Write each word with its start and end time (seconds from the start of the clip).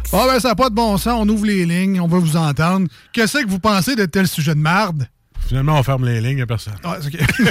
Alex. 0.00 0.10
Ah 0.12 0.26
ben 0.32 0.40
ça 0.40 0.48
n'a 0.48 0.54
pas 0.54 0.70
de 0.70 0.74
bon 0.74 0.96
sens, 0.98 1.14
on 1.20 1.28
ouvre 1.28 1.46
les 1.46 1.64
lignes, 1.66 2.00
on 2.00 2.08
va 2.08 2.18
vous 2.18 2.36
entendre. 2.36 2.88
Qu'est-ce 3.12 3.38
que 3.38 3.48
vous 3.48 3.58
pensez 3.60 3.94
de 3.96 4.04
tel 4.06 4.26
sujet 4.26 4.54
de 4.54 4.60
marde? 4.60 5.06
Finalement, 5.46 5.78
on 5.78 5.82
ferme 5.82 6.04
les 6.04 6.20
lignes, 6.20 6.38
il 6.38 6.42
a 6.42 6.46
personne. 6.46 6.74
Ah, 6.84 6.96
OK. 7.04 7.18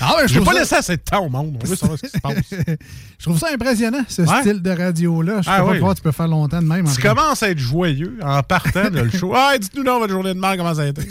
ah, 0.00 0.14
ben, 0.18 0.26
je 0.28 0.34
trouve 0.34 0.44
pas 0.46 0.52
ça- 0.52 0.58
laissé 0.60 0.74
assez 0.76 0.96
de 0.96 1.02
temps 1.02 1.24
au 1.24 1.28
monde. 1.28 1.58
On 1.62 1.66
veut 1.66 1.74
savoir 1.76 1.98
ce 1.98 2.06
qui 2.06 2.12
se 2.12 2.20
passe. 2.20 2.36
Je 3.18 3.24
trouve 3.24 3.38
ça 3.38 3.48
impressionnant, 3.52 4.02
ce 4.06 4.22
Ouais. 4.22 4.40
style 4.42 4.62
de 4.62 4.70
radio-là. 4.70 5.42
Je 5.42 5.48
Ah 5.50 5.58
sais 5.58 5.64
pas 5.64 5.76
croire 5.78 5.94
tu 5.96 6.02
peux 6.02 6.12
faire 6.12 6.28
longtemps 6.28 6.62
de 6.62 6.66
même. 6.68 6.86
Tu 6.92 7.00
commences 7.02 7.42
à 7.42 7.50
être 7.50 7.58
joyeux 7.58 8.16
en 8.22 8.42
partant 8.44 8.90
de 8.90 9.00
le 9.00 9.10
show. 9.10 9.32
Ah, 9.34 9.56
dites-nous 9.58 9.82
dans 9.82 9.98
votre 9.98 10.12
journée 10.12 10.34
de 10.34 10.38
merde 10.38 10.56
comment 10.58 10.74
ça 10.74 10.82
a 10.82 10.86
été? 10.86 11.02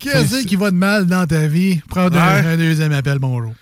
Qu'est-ce 0.00 0.42
qui 0.46 0.56
va 0.56 0.70
de 0.72 0.76
mal 0.76 1.06
dans 1.06 1.24
ta 1.26 1.46
vie? 1.46 1.80
Prends 1.88 2.08
Ouais. 2.08 2.18
un 2.18 2.56
deuxième 2.56 2.92
appel, 2.92 3.18
bonjour. 3.20 3.52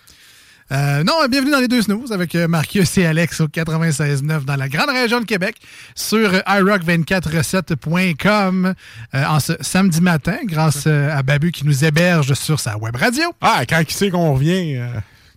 Euh, 0.72 1.04
non, 1.04 1.12
bienvenue 1.28 1.50
dans 1.50 1.60
les 1.60 1.68
deux 1.68 1.82
snooze 1.82 2.12
avec 2.12 2.34
euh, 2.34 2.48
Marcus 2.48 2.96
et 2.96 3.04
Alex 3.04 3.42
au 3.42 3.46
96.9 3.46 4.46
dans 4.46 4.56
la 4.56 4.70
grande 4.70 4.88
région 4.88 5.20
de 5.20 5.26
Québec 5.26 5.56
sur 5.94 6.32
euh, 6.32 6.40
iRock247.com 6.46 8.72
euh, 9.14 9.24
en 9.26 9.38
ce 9.38 9.52
samedi 9.60 10.00
matin 10.00 10.38
grâce 10.44 10.86
à 10.86 11.22
Babu 11.22 11.52
qui 11.52 11.66
nous 11.66 11.84
héberge 11.84 12.32
sur 12.32 12.58
sa 12.58 12.78
web 12.78 12.96
radio. 12.96 13.34
Ah, 13.42 13.64
quand 13.68 13.82
il 13.86 13.90
sait 13.90 14.08
qu'on 14.08 14.32
revient, 14.32 14.80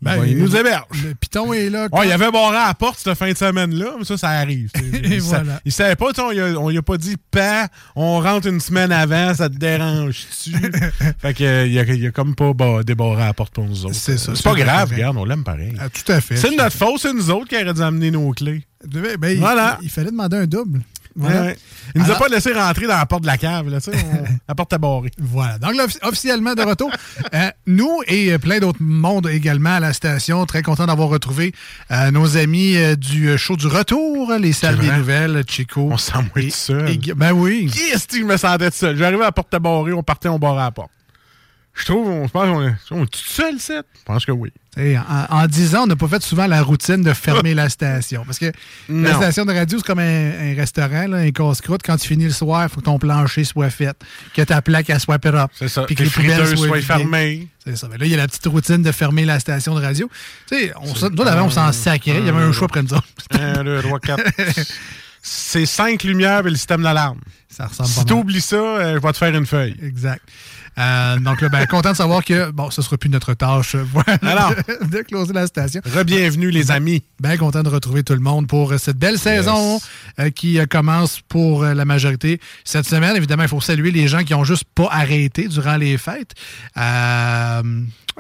Ben, 0.02 0.24
il 0.26 0.38
nous 0.38 0.56
héberge. 0.56 0.86
Le 1.04 1.14
piton 1.16 1.52
est 1.54 1.70
là. 1.70 1.88
Ouais, 1.92 2.08
il 2.08 2.12
avait 2.12 2.30
barré 2.32 2.58
à 2.58 2.68
la 2.68 2.74
porte 2.74 3.00
cette 3.00 3.18
fin 3.18 3.32
de 3.32 3.38
semaine-là, 3.38 3.96
mais 3.98 4.06
ça, 4.06 4.18
ça 4.18 4.30
arrive. 4.30 4.70
Il, 5.04 5.22
voilà. 5.22 5.60
il 5.66 5.72
savait 5.72 5.96
pas, 5.96 6.08
on, 6.20 6.32
lui 6.32 6.40
a- 6.40 6.60
on 6.60 6.70
lui 6.70 6.78
a 6.78 6.82
pas 6.82 6.98
dit, 6.98 7.16
pas, 7.32 7.68
on 7.96 8.20
rentre 8.20 8.48
une 8.48 8.60
semaine 8.60 8.92
avant, 8.92 9.34
ça 9.34 9.50
te 9.50 9.56
dérange-tu? 9.56 10.52
fait 11.20 11.34
que, 11.34 11.66
il, 11.68 11.80
a, 11.80 11.84
il 11.84 12.08
a 12.08 12.12
comme 12.12 12.36
pas 12.36 12.54
ba- 12.54 12.84
débarré 12.84 13.24
à 13.24 13.28
la 13.28 13.34
porte 13.34 13.54
pour 13.54 13.66
nous 13.66 13.86
autres. 13.86 13.96
C'est 13.96 14.18
ça, 14.18 14.34
C'est 14.36 14.44
pas 14.44 14.54
grave, 14.56 14.92
regarde, 14.92 15.18
on 15.18 15.26
l'aime 15.26 15.44
pareil. 15.44 15.74
Ah, 15.80 15.90
tout 15.90 16.12
à 16.12 16.22
fait. 16.22 16.36
C'est 16.38 16.56
notre 16.56 16.76
faute, 16.76 17.00
c'est 17.00 17.14
nous 17.14 17.30
autres 17.32 17.48
qui 17.48 17.56
auraient 17.56 17.74
dû 17.74 17.82
amener 17.82 18.12
nos 18.12 18.32
clés. 18.32 18.64
Ben. 18.86 19.40
Il, 19.82 19.90
fallait 19.90 20.12
demander 20.12 20.38
un 20.38 20.46
double. 20.46 20.82
Voilà. 21.16 21.42
Ouais, 21.42 21.48
ouais. 21.48 21.58
Il 21.96 22.02
nous 22.02 22.12
a 22.12 22.16
pas 22.16 22.28
laissé 22.28 22.52
rentrer 22.52 22.88
dans 22.88 22.98
la 22.98 23.06
porte 23.06 23.22
de 23.22 23.28
la 23.28 23.38
cave, 23.38 23.70
là, 23.70 23.80
tu 23.80 23.92
sais. 23.92 23.98
on- 24.12 24.26
La 24.50 24.54
porte 24.56 24.74
est 24.74 24.78
barrée. 24.78 25.12
Voilà. 25.18 25.58
Donc, 25.60 25.76
là, 25.76 25.86
offi- 25.86 25.98
officiellement 26.04 26.54
de 26.56 26.62
retour. 26.62 26.92
Euh, 27.34 27.50
nous 27.68 28.02
et 28.08 28.34
euh, 28.34 28.38
plein 28.38 28.60
d'autres 28.60 28.82
mondes 28.82 29.28
également 29.28 29.76
à 29.76 29.80
la 29.80 29.94
station. 29.94 30.46
Très 30.46 30.62
content 30.62 30.86
d'avoir 30.88 31.08
retrouvé 31.10 31.54
euh, 31.92 32.12
nos 32.12 32.36
amis 32.38 32.76
euh, 32.76 32.96
du 32.96 33.38
show 33.38 33.56
du 33.56 33.68
retour, 33.68 34.34
les 34.40 34.52
salles 34.54 34.78
des 34.78 34.92
nouvelles, 34.92 35.44
Chico. 35.48 35.88
On 35.92 35.98
s'en 35.98 36.24
et- 36.36 36.50
seul. 36.50 36.90
et 36.90 36.98
Gu- 36.98 37.14
ben 37.16 37.32
oui. 37.32 37.72
Qu'est-ce 37.74 38.08
que 38.08 38.18
je 38.18 38.24
me 38.24 38.36
sentais 38.38 38.72
seul? 38.72 38.98
J'arrivais 38.98 39.22
à 39.24 39.28
la 39.28 39.32
porte 39.32 39.56
barrée, 39.60 39.94
on 39.94 40.04
partait, 40.04 40.28
on 40.30 40.38
barrait 40.40 40.62
à 40.62 40.66
la 40.66 40.72
porte. 40.72 40.92
Je 41.78 41.84
trouve, 41.86 42.08
on, 42.08 42.26
je 42.26 42.32
pense 42.32 42.48
qu'on 42.50 42.64
est, 42.68 42.74
on 42.92 43.04
est 43.04 43.08
tout 43.08 43.20
seul, 43.20 43.56
c'est? 43.60 43.76
Je 43.78 44.04
pense 44.06 44.26
que 44.26 44.32
oui. 44.32 44.52
T'sais, 44.72 44.98
En, 44.98 45.42
en 45.42 45.46
10 45.48 45.76
ans, 45.76 45.84
on 45.84 45.88
n'a 45.88 45.96
pas 45.98 46.08
fait 46.08 46.24
souvent 46.24 46.48
la 46.48 46.62
routine 46.64 47.02
de 47.02 47.14
fermer 47.14 47.54
la 47.54 47.68
station. 47.70 48.24
Parce 48.26 48.40
que 48.40 48.52
la 48.90 49.14
station 49.16 49.44
de 49.46 49.54
radio, 49.54 49.78
c'est 49.80 49.86
comme 49.86 50.00
un, 50.00 50.32
un 50.52 50.56
restaurant, 50.56 51.08
là, 51.08 51.18
un 51.18 51.32
casse-croûte. 51.32 51.82
Quand 51.84 51.98
tu 51.98 52.08
finis 52.08 52.24
le 52.26 52.32
soir, 52.32 52.64
il 52.64 52.70
faut 52.70 52.80
que 52.80 52.86
ton 52.86 52.98
plancher 52.98 53.44
soit 53.44 53.70
fait, 53.70 53.96
que 54.34 54.42
ta 54.42 54.62
plaque 54.62 54.90
elle 54.90 55.00
soit 55.02 55.20
propre. 55.20 55.54
C'est 55.58 55.68
ça. 55.68 55.84
Puis 55.84 55.96
Que 55.96 56.04
les 56.04 56.10
friteuses 56.10 56.56
soient 56.56 56.68
soient 56.68 56.82
fermées. 56.82 57.48
C'est 57.66 57.76
ça. 57.76 57.88
Mais 57.92 57.98
là, 57.98 58.06
il 58.06 58.12
y 58.12 58.16
a 58.16 58.18
la 58.18 58.28
petite 58.28 58.46
routine 58.48 58.82
de 58.82 58.92
fermer 58.94 59.26
la 59.26 59.40
station 59.40 59.76
de 59.76 59.82
radio. 59.82 60.10
Tu 60.50 60.58
sais, 60.58 60.74
nous, 61.12 61.24
d'avant, 61.24 61.46
on 61.48 61.50
s'en 61.50 61.72
sacrait. 61.74 62.20
Il 62.20 62.26
y 62.26 62.30
avait 62.30 62.42
un 62.44 62.52
choix 62.54 62.66
après 62.68 62.84
nous 62.84 62.94
autres. 62.94 63.08
Un, 63.32 63.64
deux, 63.64 63.82
trois, 63.82 64.00
quatre. 64.00 64.24
C'est 65.28 65.66
cinq 65.66 66.04
lumières 66.04 66.46
et 66.46 66.50
le 66.52 66.56
système 66.56 66.84
d'alarme. 66.84 67.20
Ça 67.50 67.66
ressemble 67.68 67.90
Si 67.90 67.96
pas 67.96 68.02
mal. 68.02 68.08
t'oublies 68.08 68.42
ça, 68.42 68.56
euh, 68.58 68.96
je 68.96 69.00
vais 69.02 69.12
te 69.12 69.18
faire 69.18 69.34
une 69.36 69.46
feuille. 69.48 69.76
Exact. 69.82 70.22
Euh, 70.78 71.18
donc, 71.20 71.42
là, 71.42 71.50
ben, 71.50 71.66
content 71.68 71.92
de 71.92 71.96
savoir 71.98 72.24
que, 72.24 72.52
bon, 72.52 72.70
ce 72.70 72.82
sera 72.82 72.98
plus 72.98 73.10
notre 73.10 73.34
tâche, 73.34 73.76
voilà, 73.94 74.18
Alors. 74.22 74.54
de, 74.56 74.86
de 74.98 75.02
closer 75.04 75.34
la 75.34 75.48
station. 75.48 75.82
Rebienvenue, 75.96 76.50
les 76.52 76.72
amis. 76.72 77.04
Bien 77.22 77.38
content 77.38 77.64
de 77.64 77.70
retrouver 77.70 78.04
tout 78.04 78.14
le 78.14 78.20
monde 78.20 78.48
pour 78.48 78.72
euh, 78.74 78.78
cette 78.78 78.98
belle 78.98 79.18
saison 79.18 79.80
euh, 80.20 80.30
qui 80.32 80.60
commence 80.70 81.22
pour 81.30 81.64
la 81.64 81.86
majorité 81.86 82.40
cette 82.64 82.86
semaine. 82.88 83.16
Évidemment, 83.16 83.44
il 83.44 83.50
faut 83.50 83.62
saluer 83.62 83.92
les 83.92 84.08
gens 84.08 84.24
qui 84.24 84.34
ont 84.34 84.44
juste 84.44 84.66
pas 84.76 84.90
arrêté 84.92 85.48
durant 85.48 85.78
les 85.78 85.98
fêtes. 85.98 86.32
Euh, 86.78 87.62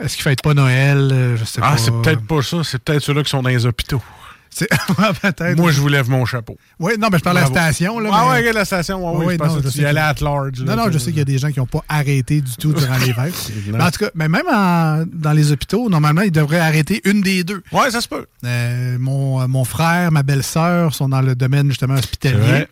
Est-ce 0.01 0.15
qu'ils 0.15 0.23
fêtent 0.23 0.41
pas 0.41 0.53
Noël? 0.53 1.35
Je 1.37 1.43
sais 1.45 1.59
Ah, 1.63 1.71
pas. 1.71 1.77
c'est 1.77 1.91
peut-être 1.91 2.25
pas 2.25 2.41
ça. 2.41 2.57
C'est 2.63 2.81
peut-être 2.83 3.03
ceux-là 3.03 3.23
qui 3.23 3.29
sont 3.29 3.41
dans 3.43 3.49
les 3.49 3.65
hôpitaux. 3.65 4.01
Moi, 5.57 5.71
je 5.71 5.81
vous 5.81 5.87
lève 5.87 6.09
mon 6.09 6.25
chapeau. 6.25 6.57
Oui, 6.79 6.93
non, 6.99 7.09
mais 7.11 7.17
je 7.17 7.23
parle 7.23 7.37
de 7.37 7.41
la 7.41 7.47
station. 7.47 7.99
Là, 7.99 8.09
Ah 8.13 8.21
mais- 8.23 8.29
ouais, 8.31 8.37
regarde 8.39 8.55
la 8.55 8.65
station. 8.65 8.97
Ouais, 9.11 9.17
Ouais, 9.17 9.25
oui, 9.25 9.33
je 9.33 9.43
non, 9.43 9.49
pense 9.49 9.57
je 9.63 9.67
que 9.67 9.73
tu 9.73 9.79
y 9.81 9.85
allais 9.85 9.99
at 9.99 10.15
large. 10.21 10.61
Non, 10.61 10.75
non, 10.75 10.91
je 10.91 10.97
sais 10.97 11.11
qu'il 11.11 11.17
y 11.19 11.21
a 11.21 11.25
des 11.25 11.37
gens 11.37 11.51
qui 11.51 11.59
n'ont 11.59 11.65
pas 11.65 11.83
arrêté 11.89 12.41
du 12.41 12.55
tout 12.55 12.73
durant. 12.73 12.93
Non. 12.97 13.31
Mais 13.73 13.83
en 13.83 13.91
tout 13.91 13.99
cas, 13.99 14.09
mais 14.15 14.29
même 14.29 14.47
en- 14.51 15.03
dans 15.11 15.33
les 15.33 15.51
hôpitaux, 15.51 15.89
normalement, 15.89 16.21
ils 16.21 16.31
devraient 16.31 16.59
arrêter 16.59 17.01
une 17.05 17.21
des 17.21 17.43
deux. 17.43 17.61
Ouais, 17.71 17.91
ça 17.91 18.01
se 18.01 18.07
peut. 18.07 18.25
Euh, 18.45 18.97
mon, 18.99 19.41
euh, 19.41 19.47
mon 19.47 19.65
frère, 19.65 20.11
ma 20.11 20.23
belle-sœur 20.23 20.93
sont 20.95 21.09
dans 21.09 21.21
le 21.21 21.35
domaine 21.35 21.67
justement 21.69 21.95
hospitalier. 21.95 22.67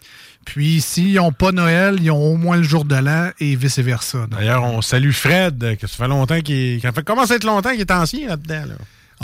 Puis 0.46 0.82
s'ils 0.82 1.16
n'ont 1.16 1.32
pas 1.32 1.52
Noël, 1.54 1.98
ils 2.02 2.12
ont 2.12 2.22
au 2.34 2.36
moins 2.36 2.58
le 2.58 2.64
jour 2.64 2.84
de 2.84 2.96
l'an 2.96 3.30
et 3.40 3.56
vice-versa. 3.56 4.28
D'ailleurs, 4.30 4.64
on 4.66 4.82
salue 4.82 5.12
Fred, 5.12 5.78
que 5.80 5.88
ça 5.88 5.96
fait 5.96 6.08
longtemps 6.10 6.42
qu'il 6.42 6.82
fait 6.82 7.04
commence 7.06 7.32
à 7.32 7.36
être 7.36 7.46
longtemps 7.46 7.72
qu'il 7.72 7.80
est 7.80 7.92
ancien 7.92 8.28
là-dedans. 8.28 8.64
Là. 8.68 8.76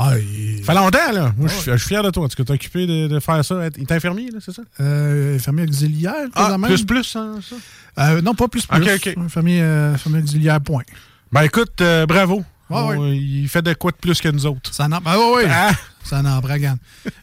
Ah, 0.01 0.18
il- 0.18 0.63
Ça 0.66 0.74
fait 0.74 0.80
longtemps, 0.80 1.12
là. 1.13 1.34
Moi, 1.38 1.48
je 1.48 1.72
suis- 1.72 1.80
fier 1.88 2.04
de 2.04 2.10
toi. 2.10 2.25
Est-ce 2.25 2.36
que 2.36 2.44
tu 2.44 2.51
occupé 2.51 2.86
de, 2.88 3.07
de 3.07 3.19
faire 3.19 3.44
ça? 3.44 3.56
Il 3.78 3.84
est 3.84 3.92
infirmier, 3.92 4.30
là, 4.31 4.40
c'est 4.42 4.51
ça? 4.54 4.62
euh, 4.80 5.36
infirmier 5.36 5.63
auxiliaire, 5.63 6.28
Ah, 6.36 6.56
plus, 6.63 6.86
plus, 6.86 7.16
hein, 7.16 7.40
ça? 7.42 7.56
Euh, 8.04 8.22
non, 8.22 8.34
pas 8.36 8.48
plus, 8.48 8.66
plus. 8.66 8.81
Ok, 8.81 8.90
ok. 8.96 9.13
Infirmier, 9.18 9.62
euh, 9.62 9.94
infirmier 9.96 10.22
auxiliaire, 10.22 10.62
point. 10.62 10.84
Ben 11.31 11.42
écoute, 11.44 11.81
euh, 11.81 12.06
bravo. 12.06 12.44
On- 12.72 13.12
Il 13.13 13.48
fait 13.50 13.63
de 13.63 13.74
quoi 13.74 13.90
de 13.92 13.98
plus 13.98 14.22
que 14.22 14.30
nous 14.30 14.46
autres? 14.46 14.74
Ça 14.74 14.88
n'en... 14.88 15.00
Ah, 15.04 15.18
oui. 15.36 15.44
Ah! 15.50 15.72
Ça 16.04 16.22
n'en 16.22 16.40
bragane. 16.40 16.78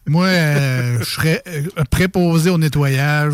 Moi, 0.06 0.26
euh, 0.26 0.98
je 1.00 1.04
serais 1.04 1.42
préposé 1.90 2.50
au 2.50 2.58
nettoyage. 2.58 3.32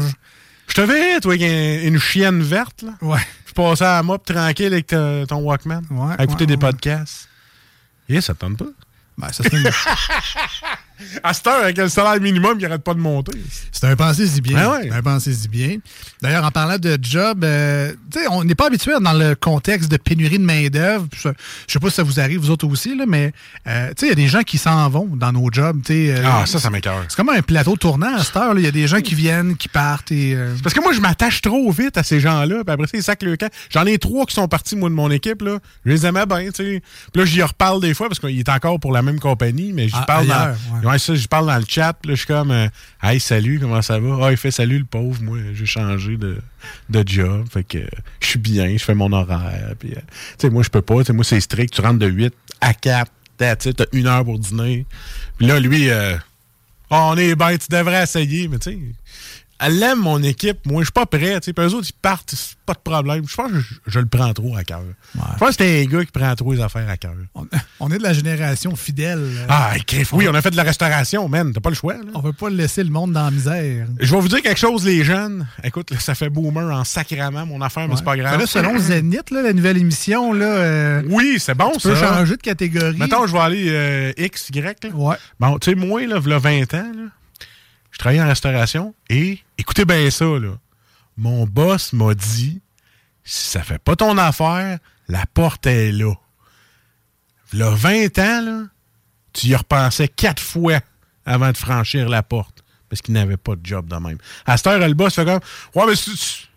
Je 0.69 0.75
te 0.75 0.81
verrais, 0.83 1.21
toi, 1.21 1.33
avec 1.35 1.43
un- 1.43 1.88
une 1.88 1.99
chienne 1.99 2.43
verte, 2.43 2.83
là. 2.83 2.93
Ouais. 3.00 3.19
Je 3.47 3.53
passais 3.53 3.85
à 3.85 3.97
la 3.97 4.03
mop 4.03 4.25
tranquille 4.25 4.73
avec 4.73 4.87
ton 4.87 5.37
Walkman. 5.41 5.83
Ouais, 5.91 6.15
à 6.19 6.25
écouter 6.25 6.43
ouais, 6.45 6.47
des 6.49 6.56
podcasts. 6.56 7.29
Et 8.09 8.21
ça 8.21 8.35
te 8.35 8.41
tente 8.41 8.59
pas? 8.59 8.67
Ben, 9.19 9.32
ça, 9.32 9.43
c'est 9.43 9.53
une- 9.53 9.70
À 11.22 11.32
cette 11.34 11.46
heure, 11.46 11.62
avec 11.62 11.76
le 11.78 11.88
salaire 11.88 12.20
minimum, 12.20 12.56
il 12.58 12.66
arrête 12.66 12.82
pas 12.82 12.94
de 12.94 13.00
monter. 13.00 13.32
C'est 13.70 13.87
un 13.87 13.96
pensée-y 13.96 14.40
bien. 14.40 14.70
Ouais. 14.70 14.88
C'est 14.88 14.93
un 14.94 15.02
pensée-y 15.02 15.49
bien. 15.49 15.76
D'ailleurs, 16.20 16.44
en 16.44 16.50
parlant 16.50 16.78
de 16.78 16.99
job, 17.00 17.44
euh, 17.44 17.93
on 18.31 18.44
n'est 18.44 18.54
pas 18.54 18.66
habitué 18.66 18.93
dans 19.00 19.12
le 19.12 19.34
contexte 19.34 19.90
de 19.90 19.96
pénurie 19.96 20.38
de 20.38 20.44
main-d'œuvre. 20.44 21.06
Je 21.14 21.28
je 21.66 21.72
sais 21.72 21.78
pas 21.78 21.88
si 21.90 21.96
ça 21.96 22.02
vous 22.02 22.20
arrive, 22.20 22.40
vous 22.40 22.50
autres 22.50 22.66
aussi, 22.66 22.96
là, 22.96 23.04
mais 23.06 23.32
euh, 23.66 23.93
il 24.02 24.08
y 24.08 24.10
a 24.10 24.14
des 24.14 24.28
gens 24.28 24.43
qui 24.43 24.58
s'en 24.58 24.88
vont 24.88 25.08
dans 25.16 25.32
nos 25.32 25.49
jobs. 25.50 25.81
euh, 25.90 26.22
Ah, 26.25 26.44
ça, 26.46 26.58
ça 26.58 26.70
m'écoeure. 26.70 27.04
C'est 27.08 27.16
comme 27.16 27.28
un 27.31 27.43
plateau 27.43 27.76
tournant 27.76 28.16
à 28.16 28.22
cette 28.22 28.37
heure. 28.37 28.56
Il 28.58 28.64
y 28.64 28.69
a 28.69 28.70
des 28.72 28.87
gens 28.87 29.00
qui 29.00 29.14
viennent, 29.14 29.56
qui 29.56 29.69
partent. 29.69 30.12
Et, 30.12 30.37
Parce 30.62 30.75
que 30.75 30.81
moi, 30.81 30.93
je 30.93 31.00
m'attache 31.00 31.40
trop 31.40 31.70
vite 31.70 31.96
à 31.96 32.02
ces 32.02 32.20
gens-là. 32.20 32.62
Puis 32.64 32.72
après 32.72 32.87
ça, 32.87 32.93
ils 32.99 33.02
sacent 33.02 33.16
le 33.22 33.37
camp. 33.37 33.50
J'en 33.70 33.84
ai 33.87 33.99
trois 33.99 34.26
qui 34.26 34.34
sont 34.34 34.49
partis, 34.49 34.76
moi, 34.76 34.88
de 34.88 34.94
mon 34.94 35.10
équipe. 35.10 35.43
Là. 35.43 35.58
Je 35.84 35.90
les 35.90 36.06
aimais 36.06 36.26
bien, 36.26 36.44
tu 36.50 36.64
sais. 36.64 36.82
Puis 37.12 37.20
là, 37.20 37.25
j'y 37.25 37.43
reparle 37.43 37.81
des 37.81 37.94
fois 37.94 38.08
parce 38.08 38.19
qu'il 38.20 38.38
est 38.38 38.49
encore 38.49 38.78
pour 38.81 38.93
la 38.93 39.02
même 39.02 39.19
compagnie, 39.20 39.72
mais 39.72 39.88
j'y 39.88 39.94
Ah, 39.96 40.04
parle 40.06 40.31
ailleurs, 40.31 40.56
dans... 40.82 40.90
Ouais, 40.90 40.92
j'y 40.97 41.29
parle 41.29 41.47
dans 41.47 41.59
le 41.59 41.65
chat. 41.67 41.97
Là, 42.05 42.15
je 42.15 42.15
suis 42.15 42.27
comme, 42.27 42.50
euh, 42.50 42.69
hey, 43.03 43.21
salut, 43.21 43.59
comment 43.61 43.83
ça 43.83 43.99
va? 43.99 44.27
Ah, 44.27 44.31
il 44.31 44.37
fait 44.37 44.50
salut, 44.50 44.79
le 44.79 44.85
pauvre. 44.85 45.23
Moi, 45.23 45.39
j'ai 45.55 45.67
changé 45.67 46.17
de, 46.17 46.39
de 46.91 47.05
job. 47.06 47.47
Fait 47.53 47.65
que 47.65 47.79
euh, 47.79 47.87
je 48.21 48.27
suis 48.29 48.39
bien, 48.39 48.77
je 48.77 48.83
fais 48.85 48.94
mon 48.94 49.12
horaire. 49.12 49.75
Puis, 49.79 49.93
euh, 49.93 50.00
tu 50.00 50.03
sais, 50.39 50.50
moi, 50.50 50.62
je 50.62 50.69
peux 50.71 50.83
pas. 50.83 51.05
Tu 51.05 51.12
moi, 51.12 51.25
c'est 51.25 51.41
strict. 51.41 51.75
Tu 51.75 51.81
rentres 51.81 51.99
de 51.99 52.09
8 52.09 52.35
à 52.61 52.75
4. 52.75 53.11
That's 53.39 53.67
it. 53.67 53.77
T'as 53.77 53.85
une 53.93 54.06
heure 54.06 54.25
pour 54.25 54.39
dîner. 54.39 54.87
Puis 55.39 55.47
là, 55.47 55.59
lui, 55.61 55.91
Ah, 55.91 56.19
on 56.91 57.17
est 57.17 57.35
bien, 57.35 57.56
tu 57.56 57.67
devrais 57.71 58.03
essayer. 58.03 58.49
Mais 58.49 58.59
tu 58.59 58.71
sais, 58.71 58.79
elle 59.62 59.82
aime 59.82 60.00
mon 60.00 60.23
équipe. 60.23 60.59
Moi, 60.67 60.82
je 60.82 60.87
suis 60.87 60.93
pas 60.93 61.06
prêt. 61.06 61.41
tu 61.41 61.47
sais. 61.47 61.53
Puis 61.53 61.64
eux 61.64 61.75
autres, 61.75 61.88
ils 61.88 62.00
partent, 62.00 62.35
c'est 62.37 62.56
pas 62.67 62.75
de 62.75 62.79
problème. 62.79 63.23
Je 63.29 63.35
pense 63.35 63.50
que 63.50 63.61
je, 63.61 63.75
je 63.87 63.99
le 63.99 64.06
prends 64.06 64.32
trop 64.32 64.56
à 64.56 64.64
cœur. 64.64 64.82
Je 65.14 65.38
pense 65.38 65.56
que 65.56 65.64
c'est 65.64 65.82
un 65.82 65.85
gars 65.87 66.05
qui 66.05 66.11
prend 66.12 66.35
trop 66.35 66.53
les 66.53 66.61
affaires 66.61 66.88
à 66.88 66.97
cœur. 66.97 67.14
on, 67.35 67.47
on 67.81 67.91
est 67.91 67.99
de 67.99 68.03
la 68.03 68.12
génération 68.12 68.75
fidèle. 68.76 69.19
euh, 69.20 69.47
Ah, 69.49 69.73
crif, 69.87 70.12
oui, 70.12 70.26
on 70.29 70.35
a 70.35 70.43
fait 70.43 70.50
de 70.50 70.56
la 70.56 70.62
restauration, 70.62 71.29
man. 71.29 71.53
T'as 71.53 71.61
pas 71.61 71.70
le 71.70 71.75
choix, 71.76 71.94
là. 71.94 72.00
On 72.14 72.20
veut 72.20 72.32
pas 72.32 72.50
laisser 72.50 72.82
le 72.85 72.91
monde 72.91 73.12
dans 73.12 73.25
la 73.25 73.31
misère. 73.31 73.87
Je 74.00 74.14
vais 74.14 74.20
vous 74.20 74.29
dire 74.29 74.43
quelque 74.43 74.59
chose, 74.61 74.85
les 74.85 75.05
jeunes. 75.05 75.47
Écoute, 75.64 75.91
là, 75.91 75.99
ça 75.99 76.14
fait 76.14 76.29
boomer 76.31 76.70
en 76.75 76.85
sacrament, 76.85 77.47
mon 77.47 77.61
affaire, 77.61 77.88
mais 77.88 77.97
c'est 77.97 78.05
pas 78.05 78.17
grave. 78.17 78.38
là, 78.38 78.47
selon 78.47 78.79
Zénith, 78.79 79.31
là, 79.31 79.43
la 79.43 79.53
nouvelle 79.53 79.79
émission, 79.79 80.32
là, 80.32 80.47
euh, 80.47 81.03
Oui, 81.09 81.37
c'est 81.38 81.55
bon, 81.55 81.73
tu 81.79 81.88
peux 81.88 81.94
ça. 81.97 82.14
changer 82.17 82.37
de 82.37 82.43
catégorie. 82.43 82.97
Mettons, 82.99 83.26
je 83.26 83.32
vais 83.32 83.38
aller 83.38 83.67
euh, 83.69 84.12
X, 84.17 84.49
Y. 84.50 84.85
Là. 84.85 84.91
Ouais. 84.94 85.17
Bon, 85.41 85.59
tu 85.59 85.70
sais, 85.70 85.76
moi, 85.76 86.06
là, 86.06 86.19
v'là 86.19 86.38
20 86.38 86.75
ans, 86.75 86.91
là, 86.94 87.03
travaillais 88.02 88.22
en 88.22 88.26
restauration 88.28 88.94
et, 89.08 89.38
écoutez 89.58 89.84
bien 89.84 90.10
ça, 90.10 90.25
là. 90.25 90.58
Mon 91.16 91.46
boss 91.46 91.93
m'a 91.93 92.14
dit, 92.14 92.60
si 93.22 93.50
ça 93.50 93.62
fait 93.62 93.78
pas 93.78 93.94
ton 93.94 94.19
affaire, 94.19 94.78
la 95.06 95.25
porte 95.32 95.66
est 95.66 95.93
là. 95.93 96.12
V'là 97.52 97.70
20 97.70 98.19
ans, 98.19 98.43
là, 98.43 98.62
tu 99.32 99.46
y 99.49 99.54
repensais 99.54 100.08
quatre 100.08 100.43
fois 100.43 100.81
avant 101.25 101.52
de 101.52 101.56
franchir 101.56 102.08
la 102.08 102.25
porte 102.25 102.64
parce 102.88 103.00
qu'il 103.02 103.14
n'avait 103.14 103.37
pas 103.37 103.54
de 103.54 103.64
job 103.64 103.87
de 103.87 103.96
même. 103.96 104.19
À 104.46 104.56
cette 104.56 104.66
heure, 104.66 104.78
le 104.81 104.94
boss 104.94 105.14
fait 105.14 105.25
comme, 105.25 105.40
ouais, 105.76 105.87
mais 105.87 105.94
si, 105.94 106.49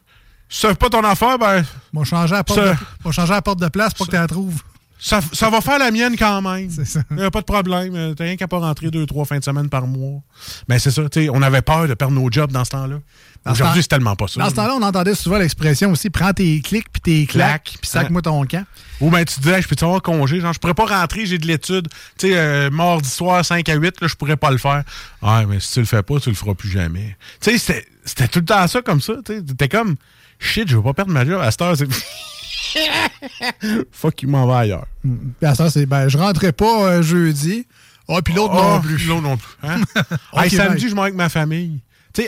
ça 0.50 0.69
fait 0.69 0.75
pas 0.80 0.89
ton 0.89 1.03
affaire, 1.03 1.38
ben, 1.38 1.63
On 1.94 2.00
va 2.00 2.06
changer 2.06 2.33
la 2.33 2.44
porte, 2.44 2.59
Ça- 2.59 2.74
de, 2.74 2.77
on 3.03 3.09
va 3.09 3.12
changer 3.12 3.33
la 3.33 3.42
porte 3.44 3.59
de 3.59 3.68
place 3.68 3.94
pour 3.94 4.07
que 4.07 4.12
tu 4.12 4.18
la 4.18 4.25
trouves. 4.27 4.63
Ça, 4.97 5.19
ça 5.33 5.50
va 5.50 5.62
faire 5.62 5.77
la 5.77 5.92
mienne 5.92 6.15
quand 6.18 6.42
même. 6.42 6.69
C'est 6.69 6.86
ça. 6.86 7.01
A 7.21 7.30
pas 7.31 7.42
de 7.42 7.45
problème. 7.45 7.94
Euh, 7.95 8.13
T'as 8.13 8.24
rien 8.24 8.38
qu'à 8.38 8.47
pas 8.47 8.59
rentrer 8.59 8.89
deux, 8.92 9.06
trois 9.06 9.25
fins 9.25 9.38
de 9.39 9.44
semaine 9.44 9.69
par 9.69 9.86
mois. 9.88 10.21
Mais 10.69 10.80
c'est 10.80 10.92
ça, 10.92 11.03
tu 11.09 11.24
sais, 11.24 11.30
on 11.30 11.42
avait 11.42 11.62
peur 11.62 11.88
de 11.88 11.94
perdre 11.94 12.13
nos 12.13 12.31
jobs 12.31 12.51
dans 12.51 12.63
ce 12.65 12.71
temps-là. 12.71 13.00
Aujourd'hui, 13.47 13.83
c'est 13.83 13.89
tellement 13.89 14.15
pas 14.15 14.27
ça. 14.27 14.39
Dans 14.42 14.50
ce 14.50 14.56
temps-là, 14.56 14.74
on 14.75 14.81
entendait 14.81 15.13
souvent 15.13 15.38
l'expression 15.38 15.92
aussi 15.92 16.09
prends 16.09 16.33
tes 16.33 16.62
clics 16.62 16.88
puis 16.92 17.01
tes 17.01 17.25
claques, 17.27 17.75
puis 17.80 17.88
sac-moi 17.89 18.24
ton 18.24 18.44
camp. 18.45 18.65
Ou 19.01 19.12
ben 19.12 19.24
tu 19.24 19.39
disais, 19.39 19.62
je 19.62 19.68
peux-tu 19.68 19.83
avoir 19.83 20.01
congé? 20.01 20.39
Genre, 20.39 20.51
je 20.53 20.57
pourrais 20.59 20.74
pas 20.74 20.86
rentrer, 20.86 21.27
j'ai 21.27 21.38
de 21.38 21.45
l'étude. 21.45 21.88
Tu 22.18 22.30
sais, 22.30 22.38
euh, 22.38 22.69
mardi 22.71 23.07
soir, 23.07 23.45
5 23.45 23.68
à 23.69 23.75
8, 23.75 24.01
là, 24.01 24.07
je 24.07 24.15
pourrais 24.15 24.38
pas 24.38 24.50
le 24.50 24.57
faire. 24.57 24.83
Ah, 25.21 25.44
mais 25.47 25.59
si 25.59 25.74
tu 25.74 25.80
le 25.81 25.86
fais 25.86 26.01
pas, 26.01 26.19
tu 26.19 26.30
le 26.30 26.36
feras 26.36 26.56
plus 26.56 26.69
jamais. 26.71 27.15
Tu 27.39 27.51
sais, 27.51 27.57
c'était- 27.59 27.86
c'était 28.03 28.27
tout 28.30 28.39
le 28.39 28.45
temps 28.45 28.65
ça 28.68 28.81
comme 28.81 29.01
ça. 29.01 29.13
Tu 29.24 29.36
sais, 29.36 29.44
t'étais 29.44 29.69
comme, 29.69 29.95
shit, 30.39 30.68
je 30.68 30.77
veux 30.77 30.81
pas 30.83 30.94
perdre 30.94 31.12
ma 31.12 31.24
job. 31.25 31.39
À 31.39 31.51
cette 31.51 31.62
heure. 31.62 31.75
Fuck, 33.92 34.22
il 34.24 34.30
m'en 34.30 34.45
va 34.45 34.60
ailleurs. 34.60 34.88
Puis 35.01 35.48
à 35.48 35.56
ça, 35.56 35.69
c'est 35.69 35.86
ben, 35.86 36.07
je 36.07 36.18
rentrais 36.18 36.51
pas 36.51 36.86
euh, 36.86 37.01
jeudi. 37.01 37.66
Ah, 38.07 38.22
puis 38.24 38.33
l'autre 38.33 38.54
non 38.54 38.75
Ah, 38.75 38.81
plus. 38.83 39.07
L'autre 39.07 39.22
non 39.22 39.38
plus. 39.38 39.56
Hein? 39.63 39.81
Hey, 40.33 40.50
samedi, 40.50 40.81
bye. 40.83 40.89
je 40.89 40.95
m'en 40.95 41.01
avec 41.04 41.16
ma 41.16 41.30
famille. 41.30 41.80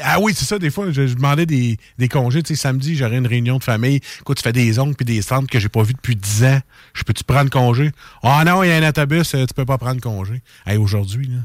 Ah 0.02 0.20
oui, 0.20 0.34
c'est 0.36 0.44
ça, 0.46 0.60
des 0.60 0.70
fois, 0.70 0.92
je, 0.92 1.08
je 1.08 1.14
demandais 1.14 1.46
des, 1.46 1.78
des 1.98 2.10
congés. 2.10 2.42
Samedi, 2.44 2.96
j'aurais 2.96 3.18
une 3.18 3.28
réunion 3.28 3.58
de 3.58 3.64
famille. 3.64 4.02
Écoute, 4.20 4.38
tu 4.38 4.44
fais 4.44 4.52
des 4.52 4.80
oncles 4.80 4.96
puis 4.96 5.06
des 5.06 5.22
centres 5.22 5.48
que 5.50 5.60
j'ai 5.60 5.70
pas 5.70 5.84
vus 5.84 5.94
depuis 5.94 6.16
10 6.16 6.44
ans. 6.44 6.60
Je 6.94 7.04
peux-tu 7.04 7.24
prendre 7.24 7.50
congé? 7.50 7.92
Ah 8.22 8.44
non, 8.46 8.64
il 8.64 8.70
y 8.70 8.72
a 8.72 8.78
un 8.78 8.90
autobus, 8.90 9.34
euh, 9.36 9.46
tu 9.46 9.54
peux 9.54 9.66
pas 9.66 9.78
prendre 9.78 10.02
congé. 10.02 10.42
Hey, 10.66 10.78
aujourd'hui, 10.78 11.28
là, 11.28 11.40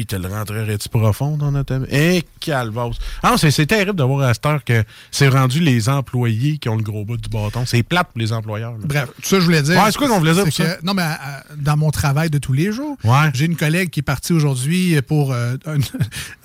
il 0.00 0.06
te 0.06 0.16
le 0.16 0.28
rentrerait-tu 0.28 0.88
profond 0.88 1.36
dans 1.36 1.50
notre... 1.52 1.80
Eh, 1.90 2.22
calvose. 2.40 2.98
Ah, 3.22 3.34
c'est, 3.38 3.66
terrible 3.66 3.96
de 3.96 4.02
voir 4.02 4.28
à 4.28 4.34
cette 4.34 4.46
heure 4.46 4.64
que 4.64 4.82
c'est 5.10 5.28
rendu 5.28 5.60
les 5.60 5.88
employés 5.88 6.58
qui 6.58 6.68
ont 6.68 6.76
le 6.76 6.82
gros 6.82 7.04
bout 7.04 7.16
du 7.16 7.28
bâton. 7.28 7.64
C'est 7.66 7.82
plate 7.82 8.08
pour 8.12 8.18
les 8.20 8.32
employeurs. 8.32 8.72
là. 8.72 8.78
Bref, 8.84 9.06
tout 9.22 9.28
ça, 9.28 9.40
je 9.40 9.44
voulais 9.44 9.62
dire. 9.62 9.76
Ouais, 9.76 9.90
c'est 9.92 9.98
quoi 9.98 10.08
qu'on 10.08 10.18
voulait 10.18 10.32
dire 10.34 10.44
pour 10.44 10.52
ça? 10.52 10.76
Non, 10.82 10.94
mais 10.94 11.02
euh, 11.02 11.54
dans 11.56 11.76
mon 11.76 11.90
travail 11.90 12.30
de 12.30 12.38
tous 12.38 12.52
les 12.52 12.72
jours, 12.72 12.96
Ouais. 13.04 13.30
j'ai 13.34 13.44
une 13.46 13.56
collègue 13.56 13.90
qui 13.90 14.00
est 14.00 14.02
partie 14.04 14.32
aujourd'hui 14.32 15.00
pour 15.02 15.32
euh, 15.32 15.56
un, 15.66 15.78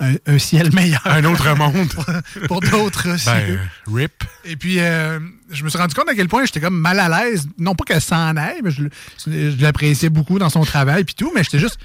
un- 0.06 0.14
un 0.26 0.38
ciel 0.38 0.72
meilleur. 0.74 1.00
Un 1.06 1.24
autre 1.24 1.54
monde. 1.56 1.88
pour 2.48 2.60
d'autres 2.60 3.18
cieux. 3.18 3.32
ben, 3.86 3.94
rip. 3.94 4.24
Et 4.44 4.56
puis, 4.56 4.80
euh, 4.80 5.18
je 5.50 5.64
me 5.64 5.68
suis 5.70 5.78
rendu 5.78 5.94
compte 5.94 6.08
à 6.08 6.14
quel 6.14 6.28
point 6.28 6.44
j'étais 6.44 6.60
comme 6.60 6.78
mal 6.78 7.00
à 7.00 7.08
l'aise. 7.08 7.48
Non 7.58 7.74
pas 7.74 7.84
qu'elle 7.84 8.00
s'en 8.00 8.36
aille, 8.36 8.60
mais 8.62 8.70
je 8.70 9.62
l'appréciais 9.62 10.10
beaucoup 10.10 10.38
dans 10.38 10.50
son 10.50 10.64
travail 10.64 11.04
puis 11.04 11.14
tout, 11.14 11.32
mais 11.34 11.42
j'étais 11.42 11.58
juste... 11.58 11.78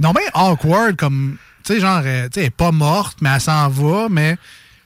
Non 0.00 0.12
bien 0.12 0.22
awkward 0.34 0.96
comme... 0.96 1.36
Tu 1.64 1.74
sais, 1.74 1.80
genre, 1.80 2.02
euh, 2.04 2.24
tu 2.24 2.34
sais, 2.34 2.40
elle 2.40 2.46
est 2.46 2.50
pas 2.50 2.72
morte, 2.72 3.18
mais 3.20 3.30
elle 3.34 3.40
s'en 3.40 3.68
va, 3.68 4.08
mais... 4.10 4.36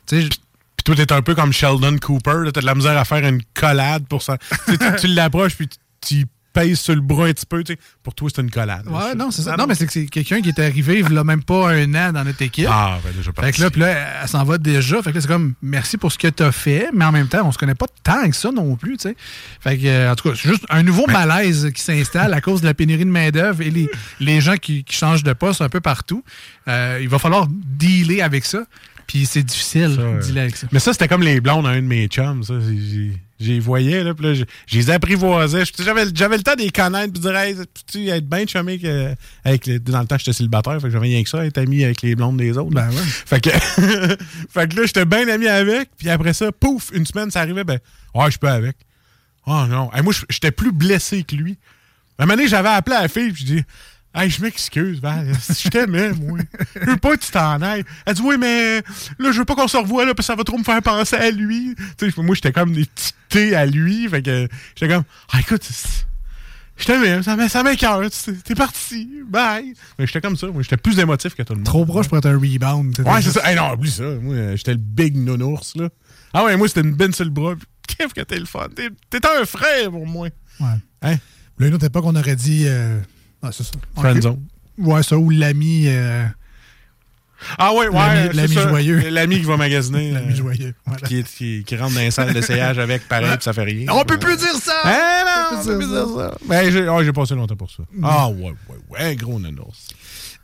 Tu 0.07 0.23
sais, 0.23 0.29
Puis 0.29 0.85
toi, 0.85 0.95
t'es 0.95 1.13
un 1.13 1.23
peu 1.23 1.35
comme 1.35 1.53
Sheldon 1.53 1.99
Cooper. 1.99 2.51
T'as 2.53 2.61
de 2.61 2.67
la 2.67 2.75
misère 2.75 2.97
à 2.97 3.05
faire 3.05 3.27
une 3.27 3.43
collade 3.55 4.07
pour 4.07 4.23
ça. 4.23 4.39
tu 5.01 5.07
l'approches, 5.09 5.57
puis 5.57 5.69
tu 6.01 6.27
pèses 6.53 6.81
sur 6.81 6.95
le 6.95 7.01
bras 7.01 7.27
un 7.27 7.33
petit 7.33 7.47
peu. 7.47 7.63
tu 7.63 7.75
sais. 7.75 7.79
Pour 8.03 8.15
toi, 8.15 8.29
c'est 8.35 8.43
une 8.43 8.51
collade. 8.51 8.87
là. 8.87 8.93
Ouais, 8.93 9.15
non, 9.15 9.31
c'est 9.31 9.43
ça. 9.43 9.57
Non, 9.57 9.67
mais 9.67 9.75
c'est 9.75 9.87
que 9.87 9.93
c'est 9.93 10.07
quelqu'un 10.07 10.41
qui 10.41 10.49
est 10.49 10.59
arrivé 10.59 11.05
il 11.09 11.19
a 11.19 11.25
même 11.25 11.43
pas 11.43 11.71
un 11.71 11.95
an 11.95 12.13
dans 12.13 12.25
notre 12.25 12.43
équipe. 12.43 12.69
Ah, 12.71 12.99
ben 13.05 13.13
déjà 13.17 13.31
Fait 13.39 13.53
que 13.53 13.61
là, 13.63 13.71
puis 13.71 13.81
là, 13.81 14.23
elle 14.23 14.29
s'en 14.29 14.45
va 14.45 14.59
déjà. 14.59 15.03
Fait 15.03 15.11
que 15.11 15.17
là, 15.17 15.21
c'est 15.21 15.29
comme 15.29 15.55
merci 15.63 15.97
pour 15.97 16.13
ce 16.13 16.19
que 16.19 16.29
t'as 16.29 16.53
fait, 16.53 16.89
mais 16.93 17.05
en 17.05 17.13
même 17.13 17.29
temps, 17.29 17.47
on 17.47 17.53
se 17.53 17.59
connaît 17.59 17.75
pas 17.75 17.87
tant 18.03 18.29
que 18.29 18.37
ça 18.37 18.51
non 18.51 18.77
plus, 18.77 18.97
tu 18.97 19.09
sais. 19.09 19.17
Fait 19.61 19.79
que, 19.79 19.87
euh, 19.87 20.13
en 20.13 20.15
tout 20.15 20.29
cas, 20.31 20.35
c'est 20.41 20.49
juste 20.49 20.65
un 20.71 20.83
nouveau 20.83 21.07
malaise 21.07 21.71
qui 21.75 21.83
s'installe 21.83 22.35
à 22.35 22.41
cause 22.41 22.61
de 22.61 22.67
la 22.67 22.75
pénurie 22.75 23.05
de 23.05 23.11
main-d'œuvre 23.11 23.63
et 23.63 23.71
les, 23.71 23.89
les 24.21 24.41
gens 24.41 24.57
qui, 24.57 24.85
qui 24.85 24.97
changent 24.97 25.25
de 25.25 25.33
poste 25.33 25.61
un 25.61 25.69
peu 25.69 25.81
partout. 25.81 26.25
Euh, 26.69 26.99
il 27.01 27.09
va 27.09 27.19
falloir 27.19 27.47
dealer 27.49 28.23
avec 28.23 28.45
ça. 28.45 28.65
Puis 29.11 29.27
c'est 29.27 29.43
difficile 29.43 29.97
euh, 29.99 30.21
dealer 30.21 30.43
avec 30.43 30.57
ça. 30.57 30.69
Mais 30.71 30.79
ça, 30.79 30.93
c'était 30.93 31.09
comme 31.09 31.25
les 31.25 31.41
blondes 31.41 31.67
à 31.67 31.71
un 31.71 31.83
de 31.83 31.87
mes 31.87 32.07
chums. 32.07 32.45
Ça. 32.45 32.55
J'y 33.41 33.59
voyais, 33.59 34.05
là, 34.05 34.15
puis 34.15 34.25
là, 34.25 34.35
je 34.35 34.45
les 34.77 34.89
apprivoisais. 34.89 35.65
J'avais 35.81 36.05
j'avais 36.15 36.37
le 36.37 36.45
temps 36.45 36.55
de 36.55 36.61
les 36.61 36.71
connaître, 36.71 37.13
puis 37.13 37.21
de 37.21 37.29
dire, 37.29 37.37
hey, 37.37 37.55
peux-tu 37.57 38.09
être 38.09 38.29
bien 38.29 38.47
chumé 38.47 38.79
que, 38.79 39.13
avec 39.45 39.67
les, 39.67 39.81
dans 39.81 39.99
le 39.99 40.07
temps, 40.07 40.17
j'étais 40.17 40.33
célibataire, 40.33 40.75
fait 40.75 40.87
que 40.87 40.91
j'avais 40.91 41.09
rien 41.09 41.25
que 41.25 41.29
ça, 41.29 41.45
être 41.45 41.59
ami 41.59 41.83
avec 41.83 42.03
les 42.03 42.15
blondes 42.15 42.37
des 42.37 42.57
autres. 42.57 42.71
Ben 42.71 42.89
ouais. 42.89 43.03
Fait 43.03 43.41
que, 43.41 43.51
fait 44.49 44.69
que 44.69 44.77
là, 44.77 44.87
j'étais 44.87 45.07
bien 45.07 45.27
ami 45.27 45.49
avec, 45.49 45.91
puis 45.97 46.09
après 46.09 46.33
ça, 46.33 46.53
pouf, 46.53 46.93
une 46.95 47.05
semaine, 47.05 47.33
ça 47.33 47.41
arrivait, 47.41 47.65
ben, 47.65 47.81
ouais, 48.15 48.31
je 48.31 48.39
peux 48.39 48.49
avec. 48.49 48.77
Oh 49.45 49.65
non. 49.69 49.91
Hey, 49.93 50.03
moi, 50.03 50.13
j'étais 50.29 50.53
plus 50.53 50.71
blessé 50.71 51.25
que 51.25 51.35
lui. 51.35 51.59
À 52.17 52.23
un 52.23 52.27
moment 52.27 52.37
donné, 52.37 52.49
j'avais 52.49 52.69
appelé 52.69 52.95
à 52.95 53.03
la 53.03 53.09
fille, 53.09 53.33
puis 53.33 53.43
je 53.45 53.55
dis, 53.55 53.65
Hey, 54.13 54.29
je 54.29 54.43
m'excuse, 54.43 55.01
Val. 55.01 55.33
Je 55.49 55.69
t'aimais, 55.69 56.11
moi. 56.13 56.39
Je 56.75 56.91
veux 56.91 56.97
pas 56.97 57.17
que 57.17 57.25
tu 57.25 57.31
t'en 57.31 57.63
ailles. 57.63 57.85
Elle 58.07 58.15
dit, 58.15 58.23
oui, 58.25 58.37
mais 58.39 58.79
là, 59.19 59.31
je 59.31 59.39
veux 59.39 59.45
pas 59.45 59.55
qu'on 59.55 59.69
se 59.69 59.77
revoie, 59.77 60.05
là, 60.05 60.15
parce 60.15 60.27
que 60.27 60.33
ça 60.33 60.37
va 60.37 60.43
trop 60.43 60.59
me 60.59 60.65
faire 60.65 60.83
penser 60.83 61.15
à 61.17 61.31
lui. 61.31 61.77
Tu 61.97 62.11
sais, 62.11 62.23
moi, 62.23 62.35
j'étais 62.35 62.51
comme 62.53 62.75
thés 63.29 63.55
à 63.55 63.67
lui. 63.67 64.09
Fait 64.09 64.21
que 64.23 64.49
j'étais 64.75 64.93
comme, 64.93 65.05
ah, 65.33 65.39
écoute, 65.39 65.63
je 66.77 66.85
t'aimais, 66.87 67.23
ça 67.23 67.49
ça 67.49 67.63
m'écoeure. 67.63 68.03
tu- 68.11 68.37
T'es 68.39 68.55
parti. 68.57 69.09
Bye. 69.29 69.75
Mais 69.99 70.07
j'étais 70.09 70.21
comme 70.21 70.37
ça. 70.37 70.49
Moi, 70.49 70.63
j'étais 70.63 70.77
plus 70.77 70.99
émotif 70.99 71.35
que 71.37 71.43
tout 71.45 71.53
le 71.53 71.59
monde. 71.59 71.67
Trop 71.67 71.85
proche 71.87 72.09
pour 72.09 72.19
être 72.19 72.27
un 72.27 72.39
rebound. 72.39 72.99
Ouais, 73.07 73.23
c'est 73.23 73.31
ça. 73.31 73.49
Hey, 73.49 73.55
non, 73.55 73.75
oublie 73.75 73.91
ça. 73.93 74.03
Moi, 74.21 74.57
j'étais 74.57 74.73
le 74.73 74.79
big 74.81 75.17
nounours, 75.17 75.77
là. 75.77 75.89
Ah 76.35 76.45
ouais, 76.45 76.57
moi, 76.57 76.67
c'était 76.67 76.81
une 76.81 76.95
benne 76.95 77.13
sur 77.13 77.25
le 77.25 77.31
bras. 77.31 77.55
Qu'est-ce 77.87 78.15
que 78.15 78.23
t'es 78.23 78.39
le 78.41 78.47
fun? 78.47 78.67
T'es 78.75 79.21
un 79.41 79.45
frère 79.45 79.91
pour 79.91 80.07
moi. 80.07 80.29
Ouais. 80.59 80.67
Hein? 81.03 81.17
Là, 81.59 81.67
une 81.69 81.75
autre 81.75 81.87
époque, 81.87 82.05
on 82.07 82.17
aurait 82.17 82.35
dit. 82.37 82.65
euh, 82.67 82.99
Ah, 83.43 83.51
c'est 83.53 83.65
ça. 83.65 83.73
Friendzone. 83.97 84.41
Ouais, 84.79 85.03
ça, 85.03 85.17
ou 85.19 85.31
l'ami. 85.31 85.85
euh, 85.89 86.25
Ah 87.59 87.73
ouais, 87.73 87.89
ouais. 87.89 88.33
L'ami- 88.33 88.55
ça. 88.55 88.69
joyeux. 88.69 89.09
L'ami 89.11 89.39
qui 89.41 89.45
va 89.47 89.57
magasiner. 89.57 90.11
L'ami 90.13 90.33
euh, 90.33 90.37
joyeux. 90.37 90.75
Voilà. 90.87 91.07
Qui, 91.07 91.23
qui, 91.25 91.65
qui 91.65 91.77
rentre 91.77 91.95
dans 91.95 92.01
les 92.01 92.11
salles 92.11 92.33
d'essayage 92.35 92.79
avec, 92.79 93.09
pareil, 93.09 93.29
puis 93.31 93.43
ça 93.45 93.53
fait 93.53 93.63
rien. 93.65 93.87
On 93.93 94.05
peut 94.05 94.19
plus 94.19 94.37
dire 94.37 94.55
ça! 94.57 94.75
Ah 94.85 95.49
non, 95.53 95.59
On 95.59 95.65
peut 95.65 95.79
plus 95.79 95.87
dire 95.89 96.07
dire 96.07 96.17
ça. 96.17 96.35
Ben, 96.47 96.71
j'ai 96.71 97.05
j'ai 97.05 97.13
passé 97.13 97.35
longtemps 97.35 97.57
pour 97.57 97.71
ça. 97.71 97.83
Ah 98.03 98.29
ouais, 98.29 98.55
ouais, 98.69 98.77
ouais, 98.91 99.17
gros 99.17 99.39
nounours. 99.39 99.89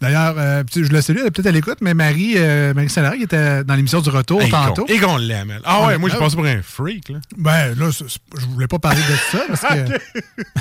D'ailleurs, 0.01 0.35
euh, 0.37 0.63
je 0.75 0.81
le 0.83 1.01
salue, 1.01 1.19
elle 1.21 1.27
est 1.29 1.31
peut-être 1.31 1.47
à 1.47 1.53
l'écoute, 1.53 1.79
mais 1.81 1.95
Marie, 1.95 2.35
euh, 2.37 2.75
Marie 2.75 2.91
Salary 2.91 3.23
était 3.23 3.65
dans 3.65 3.75
l'émission 3.75 4.01
du 4.03 4.11
retour 4.11 4.43
Et 4.43 4.51
tantôt. 4.51 4.85
qu'on- 4.85 4.93
Et 4.93 4.99
qu'on 4.99 5.17
l'aime, 5.17 5.51
elle. 5.51 5.63
Ah 5.65 5.87
ouais, 5.87 5.97
moi, 5.97 6.11
j'ai 6.11 6.17
Ah, 6.17 6.21
passé 6.21 6.37
pour 6.37 6.45
un 6.45 6.61
freak, 6.63 7.09
là. 7.09 7.19
Ben 7.39 7.75
là, 7.79 7.89
je 7.91 8.47
voulais 8.47 8.67
pas 8.67 8.79
parler 8.79 9.01
de 9.01 9.17
ça 9.33 9.45
parce 9.49 9.61
que 9.63 9.99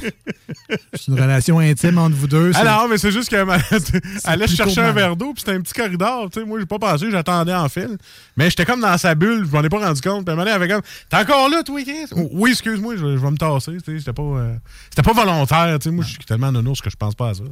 c'est 0.94 1.08
une 1.10 1.20
relation 1.20 1.60
intime 1.60 1.98
entre 1.98 2.15
vous 2.15 2.27
deux. 2.27 2.51
Ah 2.56 2.60
c'est- 2.60 2.65
non, 2.65 2.88
mais 2.89 2.98
c'est 2.98 3.12
juste 3.12 3.30
qu'elle 3.30 3.46
allait 4.24 4.48
chercher 4.48 4.82
un 4.82 4.92
verre 4.94 5.15
d'eau, 5.15 5.34
puis 5.34 5.42
c'était 5.46 5.58
un 5.58 5.62
petit 5.62 5.74
corridor. 5.74 6.30
Tu 6.32 6.39
sais, 6.39 6.46
moi, 6.46 6.60
j'ai 6.60 6.65
pas 6.65 6.80
pensé, 6.80 7.12
j'attendais 7.12 7.54
en 7.54 7.68
fil. 7.70 7.98
Mais 8.38 8.50
j'étais 8.50 8.65
comme 8.65 8.82
dans 8.82 8.98
sa 8.98 9.15
bulle, 9.15 9.46
je 9.46 9.51
m'en 9.51 9.63
ai 9.63 9.70
pas 9.70 9.80
rendu 9.86 10.01
compte. 10.01 10.25
Puis 10.25 10.32
elle 10.32 10.38
m'a 10.38 10.44
dit, 10.44 10.50
elle 10.50 10.56
avait 10.56 10.68
comme, 10.70 10.82
t'es 11.10 11.18
encore 11.18 11.50
là, 11.50 11.62
toi, 11.63 11.82
Chris? 11.84 12.08
Oui, 12.32 12.51
excuse-moi, 12.51 12.96
je, 12.96 13.01
je 13.18 13.22
vais 13.22 13.32
me 13.32 13.38
tasser. 13.38 13.74
tu 13.84 13.92
sais, 13.94 14.00
C'était 14.00 14.13
pas, 14.13 14.22
euh, 14.24 14.56
c'était 14.89 15.04
pas 15.04 15.13
volontaire. 15.13 15.77
Tu 15.80 15.89
sais, 15.89 15.92
moi, 15.92 16.04
je 16.06 16.12
suis 16.12 16.20
tellement 16.25 16.51
nounours 16.51 16.82
que 16.82 16.89
je 16.89 16.96
pense 16.96 17.15
pas 17.15 17.30
à 17.30 17.34
ça. 17.34 17.44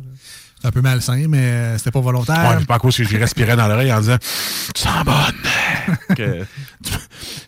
Un 0.64 0.72
peu 0.72 0.82
malsain, 0.82 1.26
mais 1.28 1.78
c'était 1.78 1.92
pas 1.92 2.00
volontaire. 2.02 2.36
Ouais, 2.52 2.56
c'est 2.60 2.66
pas 2.68 2.76
à 2.76 2.80
cause 2.80 2.96
que 2.98 3.04
j'ai 3.04 3.18
respiré 3.18 3.56
dans 3.56 3.68
l'oreille 3.68 3.92
en 3.94 4.00
disant, 4.00 4.18
tu 4.74 4.82
sens 4.82 5.04
bonne. 5.06 5.16
Que- 6.16 6.46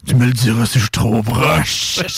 tu 0.05 0.15
me 0.15 0.25
le 0.25 0.34
diras 0.34 0.65
si 0.65 0.74
je 0.79 0.84
suis 0.84 0.89
trop 0.91 1.22
proche. 1.24 2.00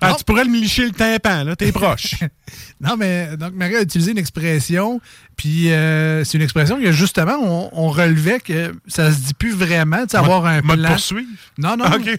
Ah, 0.00 0.14
tu 0.16 0.24
pourrais 0.24 0.44
me 0.44 0.56
licher 0.58 0.84
le 0.86 0.92
tympan, 0.92 1.44
là, 1.44 1.56
t'es 1.56 1.72
proche. 1.72 2.14
Non, 2.80 2.96
mais 2.96 3.36
donc 3.38 3.54
Marie 3.54 3.76
a 3.76 3.80
utilisé 3.82 4.10
une 4.12 4.18
expression, 4.18 5.00
puis 5.36 5.72
euh, 5.72 6.24
c'est 6.24 6.36
une 6.36 6.42
expression 6.44 6.78
que 6.80 6.92
justement, 6.92 7.36
on, 7.42 7.70
on 7.72 7.88
relevait 7.88 8.38
que 8.38 8.74
ça 8.86 9.10
se 9.12 9.18
dit 9.18 9.34
plus 9.34 9.52
vraiment, 9.54 10.02
tu 10.02 10.10
sais, 10.10 10.16
avoir 10.18 10.44
un 10.44 10.60
Mode 10.60 10.80
plan. 10.80 10.90
poursuivre? 10.90 11.28
Non, 11.58 11.76
non. 11.78 11.86
OK. 11.86 12.16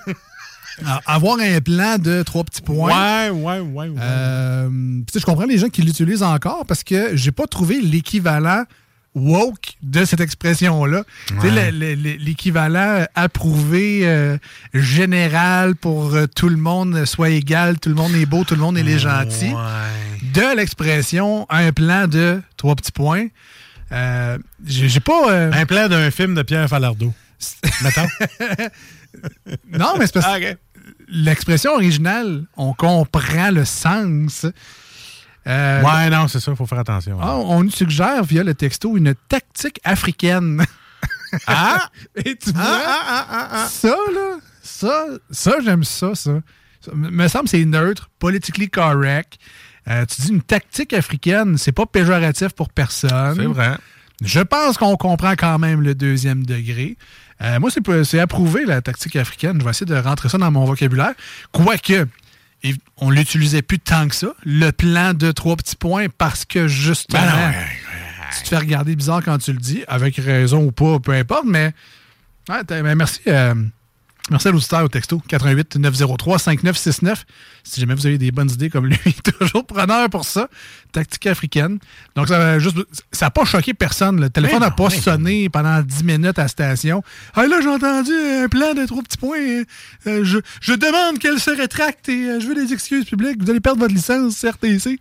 Avoir 1.05 1.39
un 1.39 1.59
plan 1.59 1.97
de 1.97 2.24
trois 2.24 2.43
petits 2.43 2.62
points. 2.62 3.29
Ouais, 3.29 3.29
ouais, 3.29 3.59
ouais, 3.59 3.88
ouais. 3.89 3.95
Euh, 4.00 4.69
puis 4.69 5.05
tu 5.07 5.13
sais, 5.13 5.19
je 5.19 5.25
comprends 5.25 5.45
les 5.45 5.57
gens 5.57 5.69
qui 5.69 5.81
l'utilisent 5.81 6.24
encore 6.24 6.65
parce 6.65 6.83
que 6.83 7.15
j'ai 7.15 7.31
pas 7.31 7.47
trouvé 7.47 7.81
l'équivalent 7.81 8.63
woke 9.17 9.75
de 9.81 10.05
cette 10.05 10.21
expression-là. 10.21 11.03
Ouais. 11.41 11.71
L'équivalent 11.71 13.05
approuvé 13.15 14.01
euh, 14.03 14.38
général 14.74 15.75
pour 15.75 16.13
euh, 16.13 16.27
tout 16.27 16.50
le 16.50 16.57
monde 16.57 17.05
soit 17.05 17.29
égal, 17.29 17.79
tout 17.79 17.89
le 17.89 17.95
monde 17.95 18.13
est 18.13 18.25
beau, 18.25 18.43
tout 18.43 18.55
le 18.55 18.62
monde 18.62 18.77
est 18.77 18.83
les 18.83 19.00
gentils. 19.00 19.53
De 20.33 20.55
l'expression 20.55 21.45
un 21.50 21.71
plan 21.71 22.07
de 22.07 22.41
trois 22.55 22.75
petits 22.75 22.91
points. 22.91 23.27
Euh, 23.91 24.38
j'ai 24.65 25.00
pas. 25.00 25.31
Un 25.33 25.65
plan 25.65 25.88
d'un 25.88 26.12
film 26.12 26.36
de 26.36 26.43
Pierre 26.43 26.67
Falardeau. 26.67 27.13
Mettons. 27.83 28.07
Non, 29.69 29.95
mais 29.97 30.05
c'est 30.05 30.13
parce 30.13 30.25
Ah, 30.29 30.39
que 30.39 30.57
l'expression 31.07 31.74
originale, 31.74 32.45
on 32.55 32.74
comprend 32.74 33.51
le 33.51 33.65
sens. 33.65 34.45
Euh, 35.47 35.81
Ouais, 35.81 36.09
non, 36.09 36.27
c'est 36.27 36.39
ça, 36.39 36.51
il 36.51 36.57
faut 36.57 36.65
faire 36.65 36.79
attention. 36.79 37.17
ah, 37.21 37.36
on 37.38 37.63
nous 37.63 37.71
suggère 37.71 38.24
via 38.24 38.43
le 38.43 38.53
texto 38.53 38.97
une 38.97 39.13
tactique 39.29 39.79
africaine. 39.83 40.65
Ah! 41.47 41.89
Et 42.25 42.36
tu 42.36 42.51
vois, 42.51 42.62
Ah, 42.63 43.01
ah, 43.07 43.27
ah, 43.29 43.47
ah. 43.51 43.67
ça, 43.69 43.95
là, 44.13 44.38
ça, 44.62 45.05
ça 45.31 45.53
j'aime 45.63 45.83
ça, 45.83 46.15
ça. 46.15 46.31
Ça 46.81 46.91
me 46.93 47.09
me 47.09 47.27
semble 47.27 47.45
que 47.45 47.51
c'est 47.51 47.65
neutre, 47.65 48.09
politically 48.19 48.69
correct. 48.69 49.38
Euh, 49.89 50.05
tu 50.05 50.21
dis 50.21 50.29
une 50.29 50.41
tactique 50.41 50.93
africaine, 50.93 51.57
c'est 51.57 51.71
pas 51.71 51.86
péjoratif 51.86 52.50
pour 52.50 52.69
personne. 52.69 53.36
C'est 53.36 53.45
vrai. 53.45 53.77
Je 54.24 54.39
pense 54.41 54.77
qu'on 54.77 54.97
comprend 54.97 55.33
quand 55.38 55.59
même 55.59 55.81
le 55.81 55.95
deuxième 55.95 56.45
degré. 56.45 56.97
Euh, 57.41 57.60
moi, 57.60 57.70
c'est 58.03 58.20
approuvé, 58.20 58.65
la 58.65 58.82
tactique 58.82 59.15
africaine. 59.15 59.58
Je 59.60 59.63
vais 59.63 59.70
essayer 59.72 59.86
de 59.86 59.96
rentrer 59.96 60.29
ça 60.29 60.38
dans 60.38 60.50
mon 60.51 60.65
vocabulaire. 60.65 61.13
Quoique, 61.51 62.08
et 62.63 62.74
on 62.98 63.10
l'utilisait 63.10 63.62
plus 63.62 63.79
tant 63.79 64.08
que 64.08 64.15
ça, 64.15 64.34
le 64.44 64.72
plan 64.72 65.13
de 65.13 65.32
trois 65.32 65.56
petits 65.56 65.75
points, 65.75 66.08
parce 66.17 66.46
que 66.46 66.67
justement, 66.67 67.22
Ben 67.22 67.53
tu 68.36 68.44
te 68.44 68.48
fais 68.50 68.58
regarder 68.58 68.96
bizarre 68.96 69.22
quand 69.24 69.38
tu 69.38 69.53
le 69.53 69.60
dis, 69.60 69.84
avec 69.88 70.15
raison 70.17 70.63
ou 70.65 70.72
pas, 70.72 71.00
peu 71.00 71.13
importe, 71.13 71.46
mais, 71.46 71.72
ouais, 72.50 72.63
ben, 72.67 72.96
merci. 72.96 73.22
euh, 73.27 73.53
Merci 74.29 74.50
à 74.50 74.51
l'auditeur 74.51 74.84
au 74.84 74.88
texto 74.89 75.22
88 75.27 75.77
903 75.77 76.39
5969. 76.39 77.25
Si 77.63 77.79
jamais 77.79 77.96
vous 77.96 78.05
avez 78.05 78.17
des 78.17 78.31
bonnes 78.31 78.51
idées 78.51 78.69
comme 78.69 78.88
lui, 78.88 78.98
toujours 79.39 79.65
preneur 79.65 80.10
pour 80.10 80.25
ça. 80.25 80.50
Tactique 80.91 81.27
africaine. 81.27 81.79
Donc, 82.15 82.27
ça 82.27 82.38
n'a 82.38 82.60
juste, 82.60 82.77
ça 83.12 83.27
a 83.27 83.29
pas 83.29 83.46
choqué 83.46 83.74
personne. 83.74 84.19
Le 84.19 84.29
téléphone 84.29 84.60
n'a 84.60 84.72
pas 84.72 84.89
sonné 84.89 85.50
pendant 85.50 85.81
10 85.81 86.03
minutes 86.03 86.39
à 86.39 86.43
la 86.43 86.48
station. 86.48 87.03
Ah 87.36 87.48
là, 87.48 87.62
j'ai 87.62 87.69
entendu 87.69 88.12
un 88.13 88.48
plan 88.50 88.74
de 88.74 88.86
trois 88.86 89.01
petits 89.03 89.17
points. 89.17 89.63
Euh, 90.07 90.24
je, 90.24 90.39
je 90.62 90.74
demande 90.74 91.19
qu'elle 91.19 91.39
se 91.39 91.51
rétracte 91.51 92.10
et 92.10 92.29
euh, 92.29 92.39
je 92.39 92.48
veux 92.48 92.55
des 92.55 92.74
excuses 92.74 93.05
publiques. 93.05 93.41
Vous 93.41 93.50
allez 93.50 93.62
perdre 93.62 93.79
votre 93.79 93.93
licence 93.93 94.41
CRTC. 94.41 95.00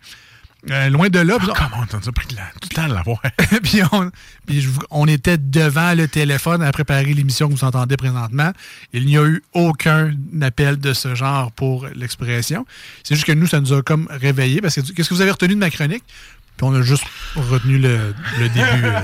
Euh, 0.70 0.88
loin 0.90 1.08
de 1.08 1.18
là. 1.20 1.34
on- 1.40 1.46
Comment 1.46 1.84
on 1.92 2.08
a 2.08 2.12
pris 2.12 2.26
tout 2.26 2.36
le 2.70 2.74
temps 2.74 2.88
de 2.88 2.94
l'avoir? 2.94 3.20
puis 3.62 3.80
on, 3.92 4.10
puis 4.46 4.60
je 4.60 4.68
vous- 4.68 4.82
on 4.90 5.06
était 5.06 5.38
devant 5.38 5.94
le 5.94 6.08
téléphone 6.08 6.62
à 6.62 6.72
préparer 6.72 7.14
l'émission 7.14 7.48
que 7.48 7.54
vous 7.54 7.64
entendez 7.64 7.96
présentement. 7.96 8.52
Il 8.92 9.06
n'y 9.06 9.16
a 9.16 9.24
eu 9.24 9.42
aucun 9.52 10.12
appel 10.42 10.78
de 10.78 10.92
ce 10.92 11.14
genre 11.14 11.52
pour 11.52 11.86
l'expression. 11.94 12.66
C'est 13.04 13.14
juste 13.14 13.26
que 13.26 13.32
nous, 13.32 13.46
ça 13.46 13.60
nous 13.60 13.72
a 13.72 13.82
comme 13.82 14.08
réveillés. 14.10 14.60
Parce 14.60 14.74
que 14.74 14.80
qu'est-ce 14.92 15.08
que 15.08 15.14
vous 15.14 15.20
avez 15.20 15.30
retenu 15.30 15.54
de 15.54 15.60
ma 15.60 15.70
chronique? 15.70 16.04
Puis 16.56 16.66
on 16.66 16.74
a 16.74 16.82
juste 16.82 17.04
retenu 17.36 17.78
le, 17.78 18.14
le 18.40 18.48
début 18.48 18.60
euh, 18.84 19.00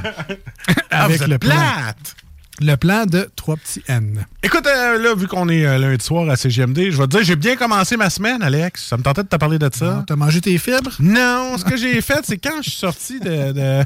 Ah, 0.90 1.04
avec 1.04 1.18
vous 1.18 1.22
êtes 1.24 1.28
le 1.28 1.38
plan, 1.38 1.50
plate! 1.54 2.16
Le 2.60 2.76
plan 2.76 3.06
de 3.06 3.28
trois 3.34 3.56
petits 3.56 3.82
N. 3.88 4.24
Écoute, 4.42 4.66
euh, 4.66 4.98
là, 4.98 5.14
vu 5.14 5.26
qu'on 5.26 5.48
est 5.48 5.64
euh, 5.66 5.78
lundi 5.78 6.04
soir 6.04 6.28
à 6.28 6.36
CGMD, 6.36 6.90
je 6.90 6.96
vais 6.98 7.04
te 7.06 7.10
dire, 7.16 7.22
j'ai 7.24 7.36
bien 7.36 7.56
commencé 7.56 7.96
ma 7.96 8.10
semaine, 8.10 8.42
Alex. 8.42 8.86
Ça 8.88 8.96
me 8.96 9.02
tentait 9.02 9.22
de 9.22 9.28
te 9.28 9.36
parler 9.36 9.58
de 9.58 9.70
ça. 9.72 10.04
T'as 10.06 10.16
mangé 10.16 10.40
tes 10.40 10.56
fibres? 10.58 10.92
Non, 11.00 11.56
ce 11.58 11.64
que 11.64 11.76
j'ai 11.76 12.00
fait, 12.00 12.20
c'est 12.24 12.38
quand 12.38 12.62
je 12.62 12.70
suis 12.70 12.78
sorti 12.78 13.18
de. 13.20 13.52
de- 13.52 13.84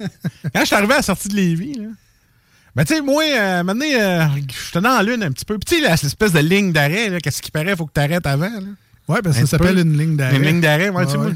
quand 0.54 0.60
je 0.60 0.64
suis 0.66 0.74
arrivé 0.76 0.92
à 0.94 0.96
la 0.96 1.02
sortie 1.02 1.28
de 1.28 1.34
Lévis, 1.36 1.74
là. 1.74 1.88
Ben, 2.74 2.84
tu 2.84 2.94
sais, 2.94 3.02
moi, 3.02 3.22
euh, 3.22 3.62
maintenant, 3.64 3.84
j'étais 3.86 4.80
dans 4.80 4.96
la 4.96 5.02
lune 5.02 5.22
un 5.22 5.30
petit 5.30 5.44
peu. 5.44 5.58
Puis, 5.58 5.76
tu 5.76 5.82
sais, 5.82 5.88
là, 5.88 5.96
cette 5.96 6.06
espèce 6.06 6.32
de 6.32 6.38
ligne 6.38 6.72
d'arrêt, 6.72 7.10
là, 7.10 7.20
qu'est-ce 7.20 7.42
qui 7.42 7.50
paraît, 7.50 7.76
faut 7.76 7.84
que 7.86 7.92
tu 7.94 8.00
arrêtes 8.00 8.26
avant, 8.26 8.48
là. 8.48 8.60
Ouais, 9.08 9.20
parce 9.20 9.36
Un 9.36 9.42
que 9.42 9.46
ça 9.46 9.58
s'appelle 9.58 9.78
une 9.78 9.98
ligne 9.98 10.16
d'arrêt. 10.16 10.36
Une 10.36 10.42
ligne 10.42 10.60
d'arrêt, 10.62 10.88
ouais, 10.88 11.04
tu 11.04 11.12
sais, 11.12 11.18
Ouais, 11.18 11.24
moi. 11.24 11.32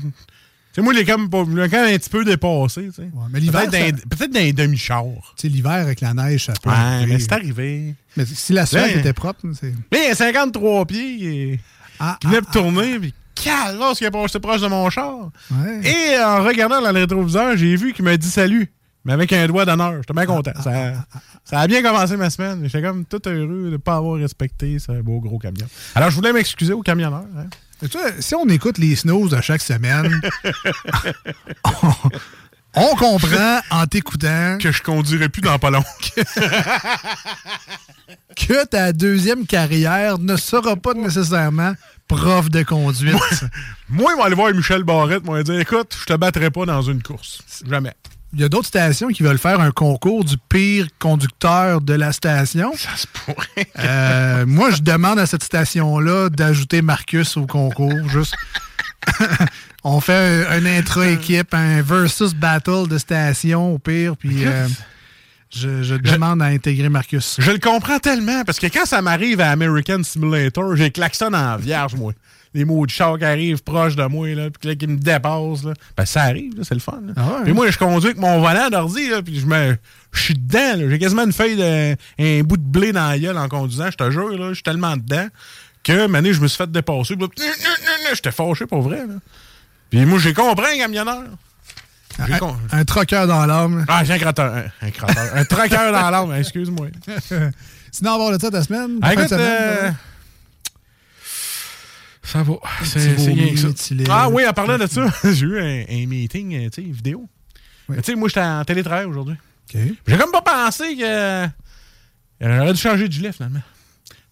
Sais, 0.77 0.83
moi, 0.83 0.95
il 0.95 1.01
est 1.01 1.05
comme, 1.05 1.29
quand 1.31 1.47
même 1.47 1.67
un 1.95 1.99
petit 1.99 2.11
peu 2.11 2.25
dépassé, 2.25 2.87
tu 2.87 2.93
sais. 2.93 3.09
mais 3.31 3.41
l'hiver, 3.41 3.63
Peut-être 3.69 3.73
ça- 3.85 3.93
dans, 3.93 4.17
peut-être 4.17 4.33
dans 4.33 4.41
les 4.41 4.53
demi-chars. 4.53 5.05
Tu 5.37 5.43
sais, 5.43 5.49
l'hiver 5.49 5.73
avec 5.73 6.01
la 6.01 6.15
neige, 6.15 6.47
ça 6.47 6.53
peut. 6.63 6.71
Mais 7.09 7.19
c'est 7.19 7.33
arrivé. 7.33 7.95
Mais 8.17 8.25
si 8.27 8.53
la 8.53 8.65
Là, 8.73 8.89
était 8.91 9.13
propre, 9.13 9.41
c'est. 9.59 9.73
Mais 9.93 9.99
il 10.05 10.09
y 10.09 10.11
a 10.11 10.15
53 10.15 10.87
pieds 10.87 11.25
et- 11.53 11.61
Ah, 11.99 12.17
qui 12.21 12.27
venait 12.29 12.41
de 12.41 12.47
ah, 12.49 12.53
tourner, 12.53 12.99
puis 12.99 13.15
calasse 13.35 13.99
qu'il 13.99 14.07
a 14.07 14.11
passé 14.11 14.39
proche 14.41 14.61
de 14.61 14.67
mon 14.67 14.89
char. 14.91 15.31
Ouais. 15.51 15.81
Et 15.85 16.19
en 16.23 16.43
regardant 16.45 16.81
dans 16.83 16.93
le 16.93 17.01
rétroviseur, 17.01 17.57
j'ai 17.57 17.75
vu 17.77 17.93
qu'il 17.93 18.05
m'a 18.05 18.17
dit 18.17 18.29
salut, 18.29 18.71
mais 19.05 19.13
avec 19.15 19.33
un 19.33 19.47
doigt 19.47 19.65
d'honneur. 19.65 19.95
J'étais 19.99 20.13
bien 20.15 20.23
Ah, 20.25 20.27
content. 20.27 20.53
Ça, 20.63 20.93
ça 21.45 21.61
a 21.61 21.67
bien 21.67 21.83
commencé 21.83 22.17
ma 22.17 22.29
semaine. 22.31 22.61
J'étais 22.65 22.83
comme 22.83 23.05
tout 23.05 23.21
heureux 23.29 23.65
de 23.67 23.71
ne 23.71 23.77
pas 23.79 23.97
avoir 23.97 24.19
respecté 24.19 24.79
ce 24.79 25.01
beau 25.03 25.21
gros 25.21 25.39
camion. 25.39 25.67
Alors, 25.95 26.11
je 26.11 26.17
voulais 26.17 26.33
m'excuser 26.33 26.73
au 26.73 26.83
camionneur. 26.83 27.25
hein. 27.37 27.47
Tu 27.81 27.99
vois, 27.99 28.11
si 28.21 28.35
on 28.35 28.49
écoute 28.49 28.79
les 28.79 28.97
snows 28.97 29.29
de 29.29 29.41
chaque 29.41 29.61
semaine, 29.61 30.21
on, 31.65 31.93
on 32.75 32.95
comprend 32.97 33.61
en 33.71 33.87
t'écoutant 33.87 34.59
Que 34.59 34.73
je 34.73 34.83
conduirais 34.83 35.29
plus 35.29 35.43
dans 35.43 35.59
pas 35.59 35.71
long. 35.71 35.85
que 38.37 38.65
ta 38.67 38.93
deuxième 38.93 39.47
carrière 39.47 40.19
ne 40.19 40.37
sera 40.37 40.77
pas 40.77 40.95
nécessairement 40.95 41.75
prof 42.09 42.51
de 42.51 42.63
conduite. 42.63 43.17
Moi, 43.89 44.13
ils 44.13 44.17
vont 44.19 44.25
aller 44.25 44.35
voir 44.35 44.53
Michel 44.53 44.83
Barrette, 44.85 45.23
ils 45.25 45.27
vont 45.27 45.37
lui 45.37 45.45
dire 45.45 45.59
écoute, 45.59 45.97
je 46.01 46.05
te 46.05 46.13
battrai 46.15 46.51
pas 46.51 46.67
dans 46.67 46.83
une 46.83 47.03
course. 47.03 47.43
Jamais. 47.69 47.95
Il 48.37 48.43
y 48.43 48.45
a 48.45 48.51
d'autres 48.51 48.67
stations 48.67 49.09
qui 49.09 49.23
veulent 49.23 49.39
faire 49.39 49.61
un 49.61 49.71
concours 49.71 50.23
du 50.23 50.37
pire 50.51 50.89
conducteur 50.99 51.81
de 51.81 51.95
la 51.95 52.13
station. 52.13 52.71
Ça 52.77 52.95
se 52.95 53.07
pourrait. 53.07 53.67
Euh, 53.79 54.45
moi, 54.47 54.71
je 54.71 54.83
demande 54.83 55.19
à 55.19 55.25
cette 55.25 55.43
station-là 55.43 56.29
d'ajouter 56.29 56.83
Marcus 56.83 57.39
au 57.39 57.47
concours. 57.47 58.07
Juste. 58.11 58.35
On 59.85 60.03
fait 60.03 60.45
un, 60.51 60.51
un 60.51 60.67
intra-équipe, 60.67 61.55
un 61.55 61.81
versus 61.81 62.35
battle 62.35 62.87
de 62.89 62.99
station 62.99 63.73
au 63.73 63.79
pire, 63.79 64.19
puis 64.19 64.45
euh, 64.45 64.69
je, 65.49 65.83
je 65.83 65.95
demande 65.95 66.43
à 66.43 66.47
intégrer 66.47 66.91
Marcus. 66.91 67.37
Je 67.39 67.53
le 67.53 67.59
comprends 67.59 68.01
tellement, 68.01 68.45
parce 68.45 68.59
que 68.59 68.67
quand 68.67 68.85
ça 68.85 69.01
m'arrive 69.01 69.41
à 69.41 69.51
American 69.51 70.03
Simulator, 70.03 70.77
j'ai 70.77 70.91
klaxon 70.91 71.33
en 71.33 71.57
vierge, 71.57 71.95
moi. 71.95 72.13
Les 72.57 72.65
mots 72.65 72.87
de 72.87 72.91
char 72.91 73.19
qui 73.19 73.25
arrivent 73.25 73.63
proches 73.63 73.97
de 73.97 74.05
moi, 74.07 74.35
là, 74.35 74.49
puis 74.51 74.69
là, 74.71 74.75
qui 74.75 74.87
me 74.87 74.97
dépassent. 74.97 75.63
Là. 75.65 75.75
Ben, 75.95 76.07
ça 76.07 76.23
arrive, 76.23 76.53
c'est 76.63 76.73
le 76.75 76.81
fun. 76.81 77.01
là. 77.07 77.13
Ah 77.15 77.21
ouais, 77.21 77.43
puis 77.43 77.51
hein? 77.51 77.55
moi, 77.55 77.71
je 77.71 77.77
conduis 77.77 78.07
avec 78.09 78.19
mon 78.19 78.41
volant 78.41 78.71
d'ordi, 78.71 79.11
là, 79.11 79.21
puis 79.23 79.39
je 79.39 79.47
me. 79.47 79.77
Je 80.13 80.23
suis 80.23 80.35
dedans, 80.35 80.77
là. 80.79 80.89
J'ai 80.89 80.99
quasiment 80.99 81.25
une 81.25 81.33
feuille 81.35 81.57
de. 81.57 81.95
un 82.19 82.43
bout 82.43 82.57
de 82.57 82.63
blé 82.63 82.93
dans 82.93 83.09
la 83.09 83.19
gueule 83.19 83.37
en 83.37 83.47
conduisant, 83.49 83.91
je 83.91 83.97
te 83.97 84.11
jure, 84.11 84.31
là. 84.39 84.49
Je 84.49 84.55
suis 84.55 84.63
tellement 84.63 84.97
dedans 84.97 85.27
que, 85.85 86.07
mané, 86.07 86.33
je 86.33 86.41
me 86.41 86.49
suis 86.49 86.57
fait 86.57 86.71
dépasser. 86.73 87.15
J'étais 88.15 88.33
fâché 88.33 88.65
pour 88.65 88.81
vrai, 88.81 89.07
là. 89.07 89.15
Puis 89.91 90.05
moi, 90.07 90.19
j'ai 90.19 90.33
compris 90.33 90.65
un 90.75 90.79
camionneur. 90.79 91.25
Un, 92.19 92.39
con- 92.39 92.57
un 92.73 92.85
troqueur 92.87 93.27
dans 93.27 93.45
l'âme. 93.45 93.85
Ah, 93.87 94.03
j'ai 94.03 94.15
un 94.15 94.19
crotteur. 94.19 94.51
Un, 94.55 94.87
un 94.87 94.91
crotteur. 94.91 95.29
un 95.35 95.45
traqueur 95.45 95.93
dans 95.93 96.09
l'âme, 96.11 96.33
excuse-moi. 96.35 96.87
Sinon, 97.93 98.13
avoir 98.15 98.31
le 98.31 98.39
ça 98.39 98.51
ta 98.51 98.63
semaine? 98.63 98.99
Ah, 99.03 99.09
fin 99.11 99.15
de 99.15 99.21
écoute, 99.21 99.29
semaine, 99.31 99.47
euh, 99.47 99.83
là? 99.89 99.95
Ça 102.27 102.43
va. 102.43 102.55
C'est 102.85 102.99
rien 103.17 103.55
que 103.55 103.57
ça. 103.59 103.69
Ah 104.11 104.29
oui, 104.29 104.47
en 104.47 104.53
parlant 104.53 104.77
de 104.79 104.87
ça, 104.87 105.07
j'ai 105.25 105.47
eu 105.47 105.59
un, 105.61 105.85
un 105.89 106.07
meeting 106.07 106.55
euh, 106.57 106.69
tu 106.71 106.83
sais, 106.83 106.89
vidéo. 106.91 107.29
Oui. 107.89 107.97
Tu 107.99 108.03
sais, 108.03 108.15
moi, 108.17 108.29
j'étais 108.29 108.41
en 108.43 108.65
télétravail 108.65 109.05
aujourd'hui. 109.07 109.37
OK. 109.73 109.81
J'ai 110.07 110.17
comme 110.19 110.33
pas 110.33 110.43
pensé 110.43 110.97
que. 110.97 111.03
euh, 111.05 111.47
J'aurais 112.41 112.73
dû 112.73 112.81
changer 112.81 113.07
de 113.09 113.13
gilet, 113.13 113.33
finalement. 113.33 113.63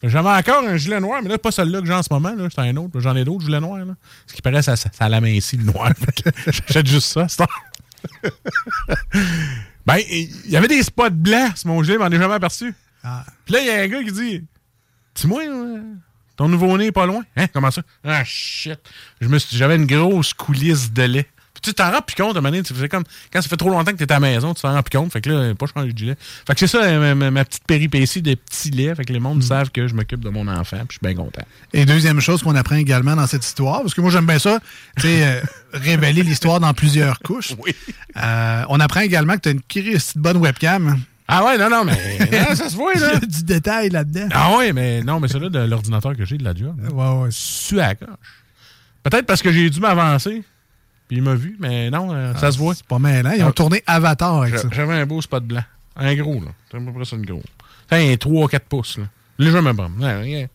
J'avais 0.02 0.28
encore 0.28 0.62
un 0.68 0.76
gilet 0.76 1.00
noir, 1.00 1.20
mais 1.22 1.30
là, 1.30 1.38
pas 1.38 1.50
celui-là 1.50 1.80
que 1.80 1.86
j'ai 1.86 1.94
en 1.94 2.02
ce 2.02 2.12
moment. 2.12 2.34
là. 2.34 2.48
C'est 2.54 2.60
un 2.60 2.76
autre. 2.76 3.00
J'en 3.00 3.16
ai 3.16 3.24
d'autres 3.24 3.44
gilets 3.46 3.60
noirs. 3.60 3.86
Là. 3.86 3.94
Ce 4.26 4.34
qui 4.34 4.42
paraît, 4.42 4.60
ça, 4.60 4.76
ça, 4.76 4.90
ça 4.92 5.08
l'amincit 5.08 5.56
le 5.56 5.64
noir. 5.64 5.92
J'achète 6.46 6.86
juste 6.86 7.08
ça. 7.08 7.26
c'est 7.28 7.42
ben, 9.86 9.96
il 10.10 10.50
y 10.50 10.56
avait 10.56 10.68
des 10.68 10.82
spots 10.82 11.08
blancs 11.10 11.56
sur 11.56 11.68
mon 11.68 11.82
gilet, 11.82 11.96
mais 11.96 12.04
on 12.04 12.08
n'est 12.10 12.18
jamais 12.18 12.34
aperçu. 12.34 12.74
Ah. 13.02 13.24
Puis 13.46 13.54
là, 13.54 13.60
il 13.60 13.66
y 13.66 13.70
a 13.70 13.80
un 13.82 13.88
gars 13.88 14.02
qui 14.02 14.12
dit 14.12 14.44
Dis-moi, 15.14 15.42
euh, 15.48 15.80
ton 16.36 16.48
nouveau-né 16.48 16.86
est 16.86 16.92
pas 16.92 17.06
loin. 17.06 17.22
Hein, 17.36 17.46
comment 17.52 17.70
ça? 17.70 17.82
Ah, 18.04 18.22
shit. 18.24 18.78
Je 19.20 19.28
me 19.28 19.38
suis- 19.38 19.56
J'avais 19.56 19.76
une 19.76 19.86
grosse 19.86 20.34
coulisse 20.34 20.92
de 20.92 21.02
lait. 21.02 21.26
Puis 21.54 21.62
tu 21.62 21.72
t'en 21.72 21.92
rends 21.92 22.02
plus 22.02 22.16
compte, 22.16 22.34
à 22.34 22.38
un 22.38 22.42
moment 22.42 22.50
donné, 22.50 22.64
tu 22.64 22.74
fais 22.74 22.88
comme 22.88 23.04
quand 23.32 23.40
ça 23.40 23.48
fait 23.48 23.56
trop 23.56 23.70
longtemps 23.70 23.92
que 23.92 23.96
t'es 23.96 24.10
à 24.10 24.16
la 24.16 24.20
maison, 24.20 24.52
tu 24.54 24.62
t'en 24.62 24.72
rends 24.72 24.82
plus 24.82 24.98
compte. 24.98 25.12
Fait 25.12 25.20
que 25.20 25.30
là, 25.30 25.54
pas 25.54 25.66
changer 25.66 25.92
de 25.92 25.96
gilet. 25.96 26.16
Fait 26.18 26.52
que 26.52 26.58
c'est 26.58 26.66
ça, 26.66 27.14
ma, 27.14 27.44
petite 27.44 27.64
péripétie 27.64 28.22
de 28.22 28.34
petits 28.34 28.70
laits. 28.70 28.96
Fait 28.96 29.04
que 29.04 29.12
les 29.12 29.20
mondes 29.20 29.42
savent 29.42 29.70
que 29.70 29.86
je 29.86 29.94
m'occupe 29.94 30.20
de 30.20 30.30
mon 30.30 30.48
enfant, 30.48 30.78
puis 30.78 30.98
je 31.00 31.06
suis 31.06 31.14
bien 31.14 31.14
content. 31.14 31.44
Et 31.72 31.86
deuxième 31.86 32.20
chose 32.20 32.42
qu'on 32.42 32.56
apprend 32.56 32.74
également 32.74 33.14
dans 33.14 33.28
cette 33.28 33.44
histoire, 33.44 33.82
parce 33.82 33.94
que 33.94 34.00
moi 34.00 34.10
j'aime 34.10 34.26
bien 34.26 34.40
ça, 34.40 34.58
tu 34.96 35.02
sais, 35.02 35.24
euh, 35.24 35.40
révéler 35.72 36.24
l'histoire 36.24 36.58
dans 36.58 36.74
plusieurs 36.74 37.20
couches. 37.20 37.54
Oui. 37.64 37.72
Euh, 38.16 38.64
on 38.68 38.80
apprend 38.80 39.00
également 39.00 39.36
que 39.36 39.42
tu 39.42 39.48
as 39.50 39.52
une 39.52 39.62
petite 39.62 40.18
bonne 40.18 40.38
webcam. 40.38 41.00
Ah 41.26 41.44
ouais, 41.44 41.56
non, 41.58 41.70
non, 41.70 41.84
mais 41.84 42.18
non, 42.48 42.54
ça 42.54 42.68
se 42.68 42.76
voit, 42.76 42.92
Il 42.94 43.00
y 43.00 43.02
là. 43.02 43.16
a 43.16 43.18
du 43.20 43.44
détail 43.44 43.88
là-dedans. 43.90 44.28
Ah 44.32 44.56
ouais, 44.56 44.72
mais 44.72 45.02
non, 45.02 45.20
mais 45.20 45.28
c'est 45.28 45.38
là 45.38 45.48
de 45.48 45.58
l'ordinateur 45.60 46.14
que 46.16 46.24
j'ai 46.24 46.36
de 46.36 46.44
la 46.44 46.54
job. 46.54 46.78
là. 46.82 46.90
Ouais, 46.90 47.22
ouais. 47.22 47.28
Su 47.32 47.80
à 47.80 47.88
la 47.88 47.94
coche. 47.94 48.08
Peut-être 49.02 49.26
parce 49.26 49.40
que 49.42 49.50
j'ai 49.52 49.68
dû 49.70 49.80
m'avancer, 49.80 50.42
puis 51.08 51.16
il 51.16 51.22
m'a 51.22 51.34
vu, 51.34 51.56
mais 51.60 51.90
non, 51.90 52.14
euh, 52.14 52.34
ça 52.34 52.52
se 52.52 52.58
voit. 52.58 52.74
C'est 52.74 52.86
pas 52.86 52.98
mal, 52.98 53.26
hein? 53.26 53.34
Ils 53.36 53.42
ont 53.44 53.48
Ah. 53.48 53.52
tourné 53.52 53.82
Avatar 53.86 54.42
avec 54.42 54.58
ça. 54.58 54.68
J'a- 54.70 54.76
J'avais 54.76 54.94
un 54.94 55.06
beau 55.06 55.20
spot 55.22 55.44
blanc. 55.44 55.64
Un 55.96 56.14
gros, 56.14 56.34
là. 56.44 56.50
C'est 56.70 56.76
à 56.76 56.80
peu 56.80 56.92
près 56.92 57.04
ça, 57.04 57.16
une 57.16 57.24
gros. 57.26 57.42
C'est 57.90 58.12
un 58.12 58.16
3-4 58.16 58.64
pouces, 58.68 58.98
là. 58.98 59.04
Légèrement 59.38 59.72
ouais. 60.00 60.48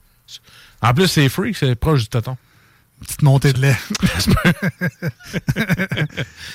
En 0.82 0.94
plus, 0.94 1.08
c'est 1.08 1.28
free, 1.30 1.54
c'est 1.54 1.76
proche 1.76 2.02
du 2.02 2.08
téton. 2.10 2.38
Petite 3.00 3.22
montée 3.22 3.53
de 3.53 3.62
lait. 3.62 3.75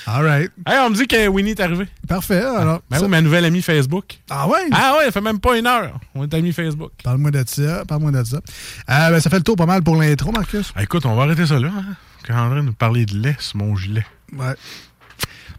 All 0.07 0.23
right. 0.23 0.51
Hey, 0.65 0.79
on 0.79 0.89
me 0.91 0.95
dit 0.95 1.07
que 1.07 1.27
Winnie 1.27 1.51
est 1.51 1.59
arrivé. 1.59 1.87
Parfait. 2.07 2.41
Alors, 2.41 2.81
Ben 2.89 2.99
oui, 3.01 3.07
ma 3.07 3.21
nouvelle 3.21 3.45
amie 3.45 3.61
Facebook. 3.61 4.19
Ah 4.29 4.47
ouais? 4.47 4.67
Ah 4.71 4.95
ouais, 4.97 5.05
ça 5.05 5.11
fait 5.11 5.21
même 5.21 5.39
pas 5.39 5.57
une 5.57 5.65
heure. 5.67 5.99
On 6.13 6.23
est 6.23 6.33
amis 6.33 6.53
Facebook. 6.53 6.91
Parle-moi 7.03 7.31
de 7.31 7.43
ça. 7.47 7.83
Parle-moi 7.85 8.11
de 8.11 8.23
ça. 8.23 8.37
Euh, 8.37 9.09
ben, 9.11 9.19
ça 9.19 9.29
fait 9.29 9.37
le 9.37 9.43
tour 9.43 9.55
pas 9.55 9.65
mal 9.65 9.81
pour 9.83 9.95
l'intro, 9.95 10.31
Marcus. 10.31 10.71
Ah, 10.75 10.83
écoute, 10.83 11.05
on 11.05 11.15
va 11.15 11.23
arrêter 11.23 11.47
ça 11.47 11.59
là. 11.59 11.69
Hein? 11.75 11.95
Quand 12.27 12.49
de 12.55 12.61
nous 12.61 12.73
parler 12.73 13.05
de 13.05 13.17
lait 13.17 13.35
sur 13.39 13.57
mon 13.57 13.75
gilet. 13.75 14.05
Ouais. 14.33 14.55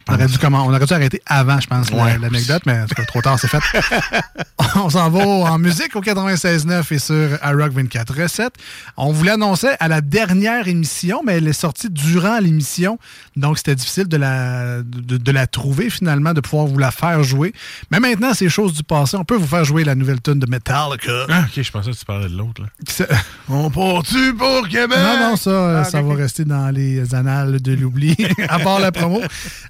On 0.09 0.15
aurait, 0.15 0.27
dû 0.27 0.39
comment, 0.39 0.65
on 0.65 0.69
aurait 0.73 0.87
dû 0.87 0.93
arrêter 0.93 1.21
avant, 1.27 1.59
je 1.61 1.67
pense, 1.67 1.91
Ouais. 1.91 2.17
l'anecdote, 2.19 2.63
mais 2.65 2.79
en 2.81 2.87
tout 2.87 2.95
cas, 2.95 3.05
trop 3.05 3.23
tard, 3.23 3.39
c'est 3.41 3.49
fait. 3.49 3.59
on 4.77 4.89
s'en 4.89 5.11
va 5.11 5.21
en 5.25 5.59
musique 5.59 5.97
au 5.97 6.01
96.9 6.01 6.93
et 6.95 6.99
sur 6.99 7.39
iRock 7.45 7.73
24 7.73 8.23
recettes. 8.23 8.55
On 8.97 9.11
vous 9.13 9.25
l'annonçait 9.25 9.77
à 9.81 9.89
la 9.89 10.01
dernière 10.01 10.69
émission, 10.69 11.23
mais 11.27 11.35
elle 11.39 11.49
est 11.49 11.53
sortie 11.53 11.91
durant 11.91 12.39
l'émission, 12.39 12.99
donc 13.35 13.59
c'était 13.59 13.75
difficile 13.75 14.07
de 14.07 14.17
la, 14.17 14.83
de, 14.83 15.17
de 15.17 15.33
la 15.33 15.47
trouver 15.49 15.91
finalement, 15.91 16.33
de 16.35 16.41
pouvoir 16.41 16.67
vous 16.67 16.79
la 16.79 16.93
faire 16.93 17.25
jouer. 17.25 17.53
Mais 17.91 17.99
maintenant, 17.99 18.33
c'est 18.33 18.49
chose 18.49 18.75
du 18.75 18.85
passé. 18.85 19.17
On 19.17 19.25
peut 19.25 19.37
vous 19.37 19.47
faire 19.47 19.65
jouer 19.65 19.83
la 19.83 19.97
nouvelle 19.97 20.21
tune 20.23 20.39
de 20.39 20.47
Metallica. 20.49 21.27
Ah, 21.29 21.47
ok, 21.49 21.63
je 21.63 21.71
pensais 21.73 21.91
que 21.91 21.97
tu 21.97 22.05
parlais 22.05 22.29
de 22.29 22.37
l'autre. 22.37 22.63
On 23.49 23.71
part-tu 23.71 24.35
pour 24.35 24.69
Québec? 24.69 24.99
Non, 24.99 25.31
non, 25.31 25.37
ça, 25.37 25.51
euh, 25.51 25.81
Ah, 25.81 25.85
ça 25.85 26.01
va 26.03 26.15
rester 26.15 26.45
dans 26.45 26.71
les 26.71 27.15
annales 27.15 27.61
de 27.61 27.73
l'oubli, 27.75 28.17
à 28.49 28.59
part 28.61 28.79
la 28.79 28.93
promo. 28.93 29.21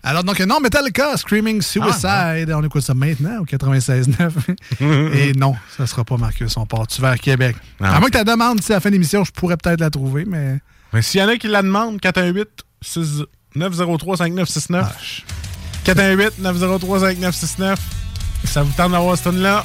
Alors, 0.03 0.25
donc, 0.27 0.41
non, 0.41 0.61
Metallica, 0.61 1.17
Screaming 1.17 1.63
Suicide. 1.63 2.53
On 2.53 2.63
écoute 2.65 2.83
ça 2.83 2.95
maintenant 2.95 3.41
au 3.41 3.45
96.9. 3.45 4.31
Et 5.15 5.33
non, 5.35 5.55
ça 5.77 5.87
sera 5.87 6.05
pas 6.05 6.17
Marcus, 6.17 6.57
on 6.57 6.67
part-tu 6.67 7.01
vers 7.01 7.19
Québec. 7.19 7.57
Ah. 7.81 7.97
À 7.97 8.01
moins 8.01 8.09
que 8.11 8.19
tu 8.19 8.25
la 8.25 8.25
demandes 8.25 8.59
d'ici 8.59 8.73
la 8.73 8.81
fin 8.81 8.91
de 8.91 8.95
l'émission, 8.95 9.25
je 9.25 9.31
pourrais 9.31 9.57
peut-être 9.57 9.81
la 9.81 9.91
trouver, 9.91 10.25
mais... 10.27 10.59
Mais 10.93 11.03
s'il 11.03 11.21
y 11.21 11.25
en 11.25 11.29
a 11.29 11.37
qui 11.37 11.49
la 11.49 11.63
demandent, 11.63 12.01
418 12.01 12.49
6 12.83 13.23
903 13.55 14.17
5969. 14.19 15.23
418 15.85 16.39
903 16.41 17.01
5969. 17.01 17.79
Ça 18.45 18.63
vous 18.63 18.73
tente 18.77 18.93
d'avoir 18.93 19.17
cette 19.17 19.33
là? 19.35 19.65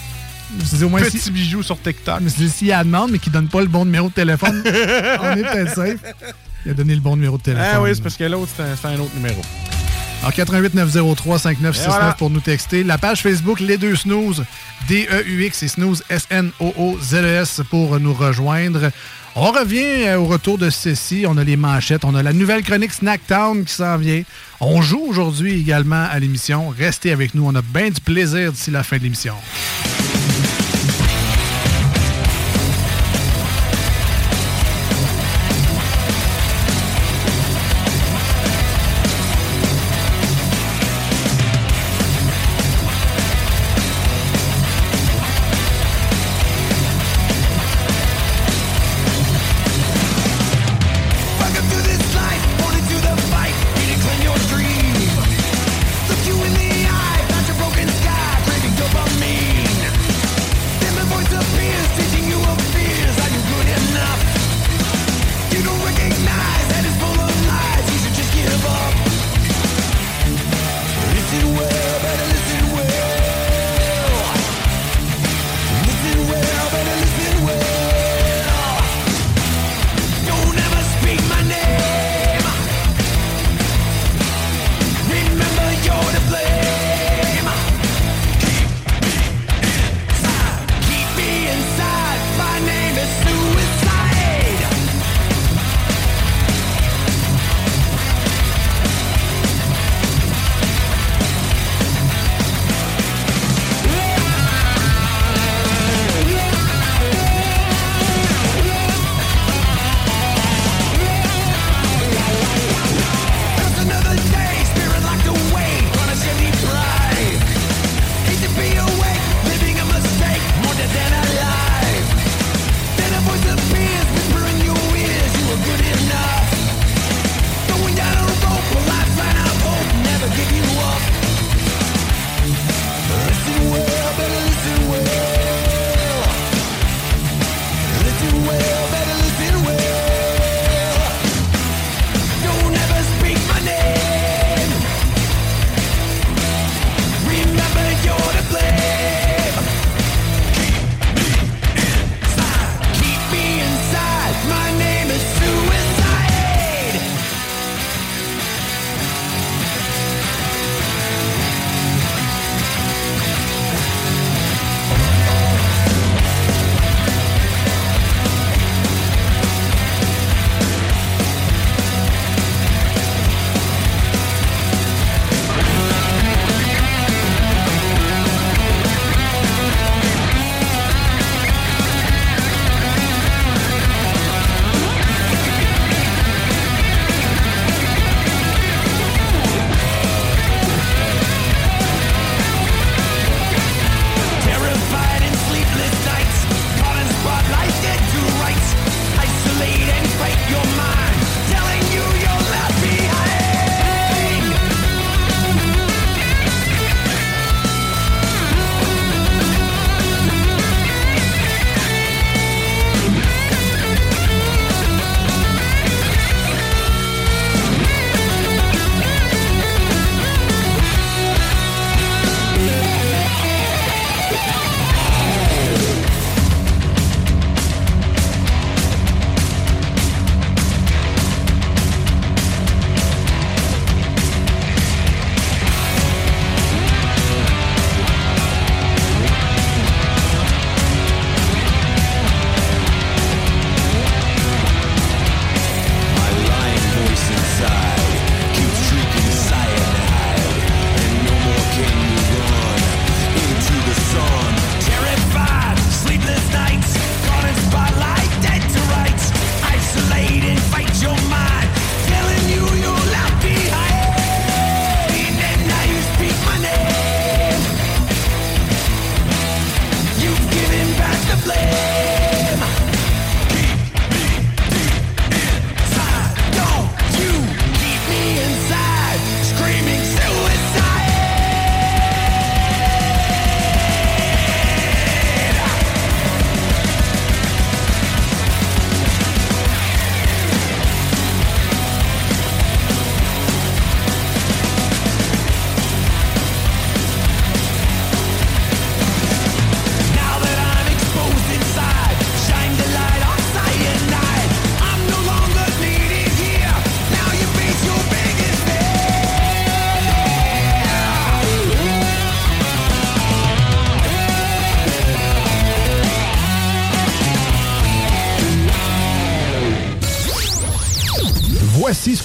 Au 0.83 0.89
moins 0.89 1.01
Petit 1.01 1.19
si, 1.19 1.31
bijou 1.31 1.63
sur 1.63 1.81
TikTok. 1.81 2.19
mais 2.21 2.29
si 2.29 2.49
si 2.49 2.65
elle 2.65 2.71
la 2.71 2.83
demande, 2.83 3.11
mais 3.11 3.19
qu'il 3.19 3.31
donne 3.31 3.47
pas 3.47 3.61
le 3.61 3.67
bon 3.67 3.85
numéro 3.85 4.09
de 4.09 4.13
téléphone, 4.13 4.61
on 4.65 5.31
est 5.31 5.43
peut-être 5.43 5.73
safe. 5.73 5.99
Il 6.65 6.71
a 6.71 6.73
donné 6.73 6.93
le 6.93 7.01
bon 7.01 7.15
numéro 7.15 7.37
de 7.37 7.43
téléphone. 7.43 7.67
Ah 7.73 7.81
oui, 7.81 7.91
c'est 7.93 8.01
parce 8.01 8.17
que 8.17 8.25
l'autre, 8.25 8.51
c'est 8.55 8.63
un, 8.63 8.75
c'est 8.75 8.87
un 8.87 8.99
autre 8.99 9.15
numéro. 9.15 9.41
Alors, 10.21 10.33
88 10.33 10.75
903 10.75 11.39
5969 11.39 11.75
Et 11.75 11.89
voilà. 11.89 12.13
pour 12.13 12.29
nous 12.29 12.39
texter. 12.41 12.83
La 12.83 12.97
page 12.99 13.21
Facebook 13.23 13.59
Les 13.59 13.77
Deux 13.77 13.95
Snooze, 13.95 14.43
D-E-U-X 14.87 15.63
et 15.63 15.67
Snooze, 15.67 16.03
S-N-O-O-Z-E-S 16.09 17.61
pour 17.69 17.99
nous 17.99 18.13
rejoindre. 18.13 18.91
On 19.35 19.51
revient 19.51 20.03
euh, 20.07 20.17
au 20.19 20.25
retour 20.25 20.57
de 20.57 20.69
ceci. 20.69 21.25
On 21.27 21.37
a 21.37 21.43
les 21.43 21.57
manchettes. 21.57 22.05
On 22.05 22.13
a 22.15 22.21
la 22.21 22.33
nouvelle 22.33 22.63
chronique 22.63 22.93
Snacktown 22.93 23.63
qui 23.65 23.73
s'en 23.73 23.97
vient. 23.97 24.21
On 24.59 24.81
joue 24.81 25.03
aujourd'hui 25.07 25.59
également 25.59 26.05
à 26.11 26.19
l'émission. 26.19 26.69
Restez 26.69 27.11
avec 27.11 27.33
nous. 27.33 27.47
On 27.47 27.55
a 27.55 27.61
bien 27.61 27.89
du 27.89 28.01
plaisir 28.01 28.51
d'ici 28.51 28.69
la 28.69 28.83
fin 28.83 28.97
de 28.97 29.03
l'émission. 29.03 29.33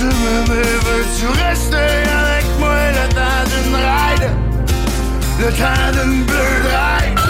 Je 0.00 0.06
me 0.06 0.10
veux-tu 0.80 1.26
rester 1.44 1.76
avec 1.76 2.46
moi 2.58 2.74
le 2.90 3.08
temps 3.14 3.44
d'une 3.50 3.74
ride? 3.74 4.30
Le 5.38 5.50
temps 5.50 5.92
d'une 5.92 6.22
ride? 6.22 7.20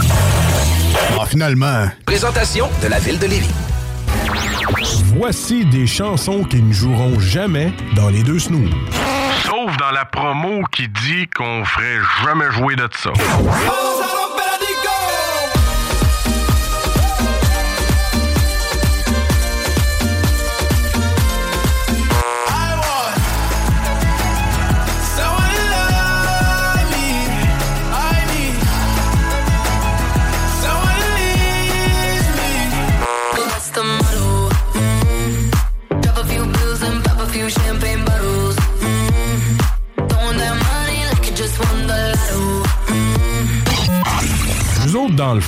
Ah, 1.20 1.26
finalement. 1.26 1.88
Présentation 2.06 2.68
de 2.80 2.86
la 2.86 3.00
ville 3.00 3.18
de 3.18 3.26
Lévis. 3.26 3.50
Voici 5.16 5.64
des 5.64 5.88
chansons 5.88 6.44
qui 6.44 6.62
ne 6.62 6.72
joueront 6.72 7.18
jamais 7.18 7.72
dans 7.96 8.08
les 8.08 8.22
deux 8.22 8.38
snooze. 8.38 8.70
Sauf 9.42 9.76
dans 9.78 9.90
la 9.90 10.04
promo 10.04 10.62
qui 10.70 10.86
dit 10.86 11.26
qu'on 11.36 11.64
ferait 11.64 11.98
jamais 12.24 12.52
jouer 12.52 12.76
de 12.76 12.88
ça. 12.92 13.10
Oh! 13.16 13.99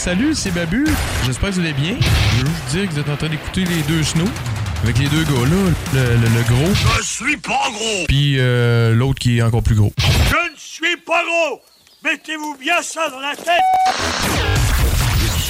salut, 0.00 0.34
c'est 0.34 0.50
Babu. 0.50 0.86
J'espère 1.26 1.50
que 1.50 1.54
vous 1.56 1.60
allez 1.60 1.72
bien. 1.74 1.94
Je 2.00 2.42
veux 2.44 2.46
juste 2.50 2.66
dire 2.70 2.88
que 2.88 2.94
vous 2.94 3.00
êtes 3.00 3.08
en 3.10 3.16
train 3.16 3.28
d'écouter 3.28 3.64
les 3.64 3.82
deux 3.82 4.02
snows. 4.02 4.28
Avec 4.82 4.98
les 4.98 5.08
deux 5.08 5.24
gars 5.24 5.30
là, 5.32 5.70
le, 5.92 6.00
le- 6.00 6.28
le 6.38 6.42
gros, 6.48 6.72
Je 6.96 7.02
suis 7.04 7.36
pas 7.36 7.68
gros 7.70 8.06
puis 8.08 8.36
euh, 8.38 8.94
l'autre 8.94 9.18
qui 9.18 9.36
est 9.36 9.42
encore 9.42 9.62
plus 9.62 9.74
gros. 9.74 9.92
Je 9.98 10.52
ne 10.52 10.56
suis 10.56 10.96
pas 11.06 11.20
gros 11.22 11.60
Mettez-vous 12.02 12.56
bien 12.58 12.80
ça 12.80 13.10
dans 13.10 13.20
la 13.20 13.36
tête 13.36 13.60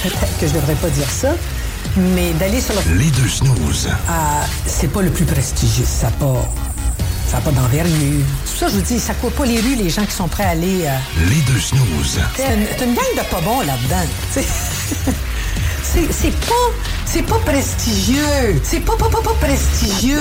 Peut-être 0.03 0.39
que 0.41 0.49
je 0.49 0.53
devrais 0.55 0.75
pas 0.75 0.89
dire 0.89 1.09
ça, 1.09 1.29
mais 1.97 2.33
d'aller 2.41 2.61
sur 2.61 2.75
le... 2.75 2.97
Les 2.99 3.11
deux 3.13 3.29
snooze. 3.29 3.89
Ah, 4.09 4.41
c'est 4.67 4.91
pas 4.93 5.03
le 5.03 5.11
plus 5.11 5.27
prestigieux. 5.27 5.85
Ça 5.87 6.09
pas... 6.13 6.53
Ça 7.31 7.37
a 7.37 7.41
pas 7.43 7.53
d'envergure. 7.53 8.25
C'est 8.45 8.59
ça 8.59 8.67
je 8.67 8.75
vous 8.75 8.83
dis, 8.83 8.99
ça 8.99 9.15
court 9.15 9.31
pas 9.31 9.45
les 9.45 9.61
rues, 9.61 9.77
les 9.77 9.89
gens 9.89 10.05
qui 10.05 10.11
sont 10.11 10.27
prêts 10.27 10.43
à 10.43 10.49
aller... 10.49 10.85
euh, 10.85 11.27
Les 11.29 11.41
deux 11.43 11.61
snooze. 11.61 12.19
C'est 12.37 12.55
une, 12.85 12.95
gang 12.95 13.05
de 13.17 13.31
pas 13.31 13.41
bons 13.41 13.61
là-dedans. 13.61 14.03
c'est 15.85 16.37
pas... 16.41 16.55
C'est 17.07 17.23
pas 17.23 17.39
prestigieux. 17.39 18.61
C'est 18.65 18.81
pas, 18.81 18.97
pas, 18.97 19.09
pas, 19.09 19.23
pas 19.23 19.35
prestigieux. 19.41 20.19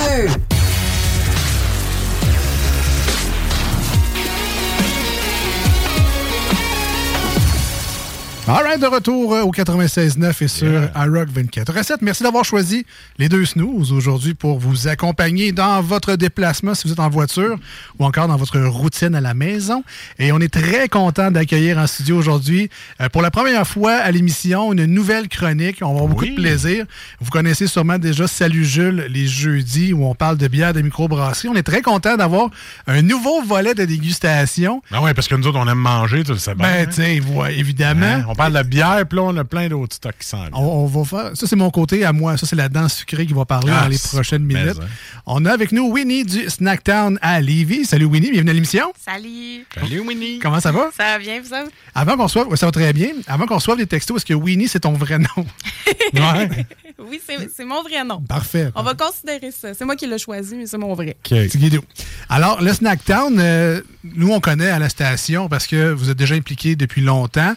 All 8.52 8.64
right, 8.64 8.80
de 8.80 8.86
retour 8.86 9.32
euh, 9.32 9.42
au 9.42 9.52
96.9 9.52 10.42
et 10.42 10.48
sur 10.48 10.82
iRock 10.96 11.28
24. 11.28 11.72
Recette, 11.72 12.02
merci 12.02 12.24
d'avoir 12.24 12.44
choisi 12.44 12.84
les 13.16 13.28
deux 13.28 13.44
snooze 13.44 13.92
aujourd'hui 13.92 14.34
pour 14.34 14.58
vous 14.58 14.88
accompagner 14.88 15.52
dans 15.52 15.80
votre 15.80 16.16
déplacement 16.16 16.74
si 16.74 16.88
vous 16.88 16.92
êtes 16.92 16.98
en 16.98 17.08
voiture 17.08 17.56
ou 18.00 18.04
encore 18.04 18.26
dans 18.26 18.34
votre 18.34 18.58
routine 18.58 19.14
à 19.14 19.20
la 19.20 19.34
maison. 19.34 19.84
Et 20.18 20.32
on 20.32 20.40
est 20.40 20.52
très 20.52 20.88
content 20.88 21.30
d'accueillir 21.30 21.78
en 21.78 21.86
studio 21.86 22.16
aujourd'hui, 22.16 22.70
euh, 23.00 23.08
pour 23.08 23.22
la 23.22 23.30
première 23.30 23.64
fois 23.68 23.92
à 23.92 24.10
l'émission, 24.10 24.72
une 24.72 24.84
nouvelle 24.86 25.28
chronique. 25.28 25.78
On 25.82 25.86
va 25.86 26.00
avoir 26.00 26.08
beaucoup 26.08 26.26
de 26.26 26.34
plaisir. 26.34 26.86
Vous 27.20 27.30
connaissez 27.30 27.68
sûrement 27.68 27.98
déjà 27.98 28.26
Salut 28.26 28.64
Jules 28.64 29.06
les 29.10 29.28
jeudis 29.28 29.92
où 29.92 30.04
on 30.04 30.16
parle 30.16 30.38
de 30.38 30.48
bière 30.48 30.72
de 30.72 30.80
microbrasserie. 30.80 31.48
On 31.48 31.54
est 31.54 31.62
très 31.62 31.82
content 31.82 32.16
d'avoir 32.16 32.50
un 32.88 33.02
nouveau 33.02 33.42
volet 33.42 33.74
de 33.74 33.84
dégustation. 33.84 34.82
Ben 34.90 35.00
ouais, 35.00 35.14
parce 35.14 35.28
que 35.28 35.36
nous 35.36 35.46
autres, 35.46 35.60
on 35.60 35.68
aime 35.68 35.78
manger, 35.78 36.24
tu 36.24 36.32
le 36.32 36.38
sais 36.38 36.56
bien. 36.56 36.66
Ben, 36.66 36.86
tu 36.88 36.94
sais, 36.94 37.20
ouais, 37.20 37.56
évidemment. 37.56 38.06
Hein? 38.06 38.24
On 38.26 38.39
parle 38.40 38.52
de 38.64 38.68
bière, 38.68 39.04
puis 39.08 39.16
là, 39.16 39.22
on 39.24 39.36
a 39.36 39.44
plein 39.44 39.68
d'autres 39.68 39.94
stocks 39.96 40.16
qui 40.18 40.26
s'en 40.26 40.38
viennent. 40.38 40.54
On, 40.54 40.84
on 40.84 40.86
va 40.86 41.04
faire. 41.04 41.30
Ça, 41.36 41.46
c'est 41.46 41.56
mon 41.56 41.70
côté 41.70 42.04
à 42.04 42.12
moi. 42.12 42.36
Ça, 42.36 42.46
c'est 42.46 42.56
la 42.56 42.68
danse 42.68 42.94
sucrée 42.94 43.26
qui 43.26 43.32
va 43.34 43.44
parler 43.44 43.72
Ah, 43.74 43.82
dans 43.82 43.88
les 43.88 43.98
prochaines 43.98 44.44
minutes. 44.44 44.78
hein. 44.80 44.86
On 45.26 45.44
a 45.44 45.52
avec 45.52 45.72
nous 45.72 45.90
Winnie 45.90 46.24
du 46.24 46.48
Snacktown 46.48 47.18
à 47.22 47.40
Lévis. 47.40 47.84
Salut 47.84 48.06
Winnie, 48.06 48.30
bienvenue 48.30 48.50
à 48.50 48.54
l'émission. 48.54 48.92
Salut. 48.98 49.64
Salut 49.74 50.00
Winnie. 50.00 50.38
Comment 50.38 50.60
ça 50.60 50.72
va? 50.72 50.90
Ça 50.96 51.04
va 51.04 51.18
bien, 51.18 51.40
vous 51.40 51.48
autres? 51.52 51.70
Avant 51.94 52.16
qu'on 52.16 52.24
reçoive, 52.24 52.48
ouais, 52.48 52.56
ça 52.56 52.66
va 52.66 52.72
très 52.72 52.92
bien. 52.92 53.10
Avant 53.26 53.46
qu'on 53.46 53.56
reçoive 53.56 53.78
les 53.78 53.86
textos, 53.86 54.16
est-ce 54.16 54.26
que 54.26 54.34
Winnie, 54.34 54.68
c'est 54.68 54.80
ton 54.80 54.92
vrai 54.92 55.18
nom? 55.18 55.26
ouais. 56.14 56.66
Oui, 56.98 57.20
c'est 57.26 57.48
c'est 57.54 57.64
mon 57.64 57.82
vrai 57.82 58.04
nom. 58.04 58.20
Parfait. 58.20 58.70
On 58.74 58.82
va 58.82 58.94
considérer 58.94 59.50
ça. 59.52 59.72
C'est 59.74 59.84
moi 59.84 59.96
qui 59.96 60.06
l'ai 60.06 60.18
choisi, 60.18 60.54
mais 60.56 60.66
c'est 60.66 60.76
mon 60.78 60.94
vrai. 60.94 61.16
Guido. 61.24 61.82
Alors, 62.28 62.60
le 62.62 62.72
Snacktown, 62.72 63.38
euh, 63.38 63.80
nous, 64.04 64.30
on 64.32 64.40
connaît 64.40 64.70
à 64.70 64.78
la 64.78 64.88
station 64.88 65.48
parce 65.48 65.66
que 65.66 65.92
vous 65.92 66.10
êtes 66.10 66.18
déjà 66.18 66.34
impliqués 66.34 66.76
depuis 66.76 67.00
longtemps. 67.00 67.54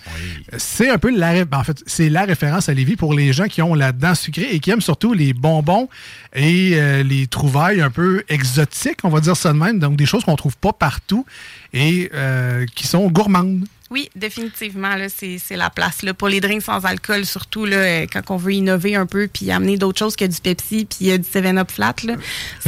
C'est 0.76 0.90
un 0.90 0.98
peu 0.98 1.16
la, 1.16 1.46
ben, 1.46 1.60
en 1.60 1.64
fait, 1.64 1.84
c'est 1.86 2.10
la 2.10 2.26
référence 2.26 2.68
à 2.68 2.74
Lévis 2.74 2.96
pour 2.96 3.14
les 3.14 3.32
gens 3.32 3.46
qui 3.46 3.62
ont 3.62 3.76
la 3.76 3.92
dent 3.92 4.16
sucrée 4.16 4.50
et 4.54 4.60
qui 4.60 4.72
aiment 4.72 4.82
surtout 4.82 5.14
les 5.14 5.32
bonbons 5.32 5.88
et 6.36 6.72
euh, 6.74 7.04
les 7.04 7.28
trouvailles 7.28 7.80
un 7.80 7.92
peu 7.92 8.24
exotiques, 8.28 8.98
on 9.04 9.10
va 9.10 9.20
dire 9.20 9.38
ça 9.38 9.54
de 9.54 9.60
même. 9.60 9.78
Donc, 9.78 9.98
des 9.98 10.08
choses 10.08 10.24
qu'on 10.24 10.36
trouve 10.36 10.58
pas 10.58 10.74
partout 10.74 11.28
et 11.74 12.10
euh, 12.16 12.66
qui 12.74 12.88
sont 12.88 13.08
gourmandes. 13.12 13.68
Oui, 13.94 14.10
définitivement, 14.16 14.96
là, 14.96 15.06
c'est 15.08 15.40
la 15.56 15.70
place. 15.70 16.02
Là, 16.02 16.16
pour 16.16 16.28
les 16.28 16.42
drinks 16.42 16.64
sans 16.64 16.84
alcool, 16.84 17.28
surtout 17.28 17.66
là, 17.66 17.78
euh, 17.78 18.06
quand 18.12 18.32
on 18.32 18.38
veut 18.38 18.54
innover 18.54 18.96
un 18.96 19.06
peu 19.06 19.30
puis 19.32 19.52
amener 19.52 19.78
d'autres 19.78 20.00
choses 20.00 20.16
que 20.16 20.26
du 20.26 20.42
Pepsi 20.42 20.86
puis 20.86 21.12
euh, 21.12 21.20
du 21.20 21.30
7-Up 21.30 21.70
flat. 21.70 21.94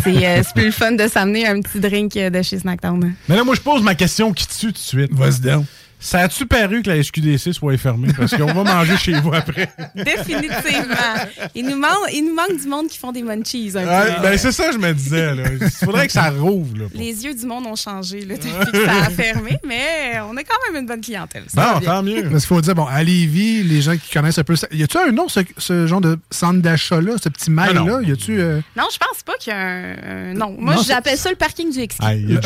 C'est 0.04 0.28
euh, 0.28 0.44
plus 0.54 0.66
le 0.66 0.72
fun 0.72 0.92
de 0.92 1.08
s'amener 1.08 1.48
un 1.48 1.60
petit 1.62 1.80
drink 1.80 2.16
euh, 2.18 2.30
de 2.30 2.44
chez 2.44 2.60
Snacktown. 2.60 3.16
Mais 3.28 3.36
là, 3.36 3.44
moi, 3.44 3.56
je 3.56 3.62
pose 3.62 3.82
ma 3.82 3.96
question 3.96 4.32
qui 4.34 4.48
tue 4.48 4.68
tout 4.68 4.74
de 4.74 4.78
suite. 4.78 5.14
Vas-y 5.14 5.40
donc. 5.40 5.66
Ça 6.00 6.20
a-tu 6.20 6.46
paru 6.46 6.84
que 6.84 6.90
la 6.92 7.02
SQDC 7.02 7.52
soit 7.54 7.78
fermée? 7.78 8.10
Parce 8.16 8.36
qu'on 8.36 8.46
va 8.54 8.64
manger 8.64 8.96
chez 8.98 9.14
vous 9.20 9.34
après. 9.34 9.70
Définitivement. 9.96 11.16
Il 11.56 11.66
nous, 11.68 11.78
manque, 11.78 12.10
il 12.14 12.26
nous 12.26 12.34
manque 12.36 12.60
du 12.62 12.68
monde 12.68 12.88
qui 12.88 12.98
font 12.98 13.12
des 13.12 13.24
munchies. 13.24 13.72
un 13.76 13.82
peu. 14.16 14.22
ben, 14.22 14.38
c'est 14.38 14.52
ça, 14.52 14.72
je 14.72 14.78
me 14.78 14.94
disais. 14.94 15.34
là. 15.34 15.44
Il 15.60 15.70
faudrait 15.70 16.08
que 16.08 16.14
ça 16.14 16.30
rouvre. 16.30 16.78
Là. 16.78 16.86
Les 16.94 17.26
yeux 17.26 17.34
du 17.34 17.46
monde 17.46 17.66
ont 17.66 17.76
changé 17.76 18.22
là, 18.22 18.36
depuis 18.36 18.52
que 18.72 18.86
ça 18.86 19.06
a 19.06 19.10
fermé, 19.10 19.58
mais 19.66 20.20
on 20.30 20.36
a 20.38 20.44
quand 20.44 20.72
même 20.72 20.82
une 20.82 20.88
bonne 20.88 21.02
clientèle. 21.02 21.44
Ça 21.48 21.62
va 21.62 21.74
Bon, 21.74 21.80
bien. 21.80 21.90
tant 21.90 22.04
mieux. 22.04 22.22
Parce 22.24 22.46
qu'il 22.46 22.56
faut 22.56 22.62
dire, 22.62 22.76
bon, 22.76 22.86
à 22.86 23.02
Lévis, 23.02 23.64
les 23.64 23.82
gens 23.82 23.98
qui 23.98 24.12
connaissent 24.14 24.38
un 24.38 24.44
peu 24.44 24.56
ça. 24.56 24.68
Y 24.72 24.84
a-tu 24.84 24.98
un 24.98 25.12
nom, 25.12 25.28
ce, 25.28 25.40
ce 25.58 25.88
genre 25.88 26.02
de 26.02 26.20
centre 26.30 26.62
d'achat-là, 26.62 27.14
ce 27.22 27.30
petit 27.30 27.50
mail-là? 27.52 27.82
Ah 27.84 27.90
non. 27.90 28.00
Y 28.02 28.12
a-tu. 28.12 28.40
euh, 28.40 28.60
Non, 28.78 28.84
je 28.92 28.98
pense 28.98 29.24
pas 29.26 29.34
qu'il 29.40 29.52
y 29.54 29.56
a 29.56 29.60
un. 29.60 30.34
non, 30.34 30.56
moi 30.60 30.76
Non, 30.76 30.82
j'appelle 30.84 31.18
ça 31.18 31.30
le 31.30 31.36
parking 31.36 31.72
du. 31.72 31.80
Ah, 32.00 32.14
Il 32.16 32.32
y 32.32 32.36
a 32.38 32.40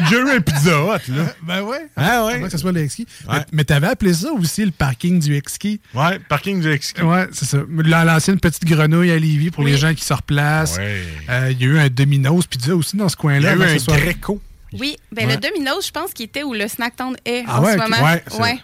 déjà 0.00 0.16
eu 0.18 0.30
un 0.30 0.40
pizza- 0.40 0.74
un 0.76 0.96
Hut, 0.96 1.08
là. 1.08 1.24
Ben 1.42 1.62
ouais. 1.62 1.86
Ah 1.96 2.26
ouais? 2.26 2.33
Avant 2.34 2.44
que 2.46 2.52
ce 2.52 2.58
soit 2.58 2.72
le 2.72 2.80
Exki. 2.82 3.06
Ouais. 3.28 3.34
Mais, 3.38 3.44
mais 3.52 3.64
t'avais 3.64 3.86
appelé 3.88 4.14
ça 4.14 4.32
aussi 4.32 4.64
le 4.64 4.70
parking 4.70 5.20
du 5.20 5.34
Exki. 5.36 5.80
Ouais, 5.94 6.18
parking 6.28 6.60
du 6.60 6.70
Exki. 6.70 7.02
Ouais, 7.02 7.26
c'est 7.32 7.44
ça. 7.44 7.58
La- 7.84 8.04
L'ancienne 8.04 8.38
petite 8.40 8.64
grenouille 8.64 9.10
à 9.10 9.18
Lévis 9.18 9.50
pour 9.50 9.64
les 9.64 9.76
gens 9.76 9.94
qui 9.94 10.04
se 10.04 10.12
replacent. 10.14 10.76
Ouais. 10.78 11.02
Euh, 11.30 11.48
Il 11.52 11.60
y 11.60 11.64
a 11.64 11.66
eu 11.68 11.78
un 11.78 11.88
Domino's 11.88 12.46
Pizza 12.46 12.74
aussi 12.76 12.96
dans 12.96 13.08
ce 13.08 13.14
Il 13.14 13.18
y 13.18 13.20
coin-là. 13.20 13.50
a 13.52 13.56
eu 13.56 13.62
un 13.62 13.68
ce 13.68 13.78
soit- 13.78 13.96
Greco. 13.96 14.40
Oui, 14.72 14.96
ben 15.12 15.26
Ouais. 15.28 15.34
le 15.36 15.40
Domino's, 15.40 15.86
je 15.86 15.92
pense 15.92 16.12
qu'il 16.12 16.24
était 16.26 16.42
où 16.42 16.52
le 16.52 16.66
Snacktown 16.66 17.14
est 17.24 17.44
Ah 17.46 17.60
en 17.60 17.64
ouais, 17.64 17.72
ce 17.74 17.78
moment. 17.78 18.02
Ouais. 18.40 18.58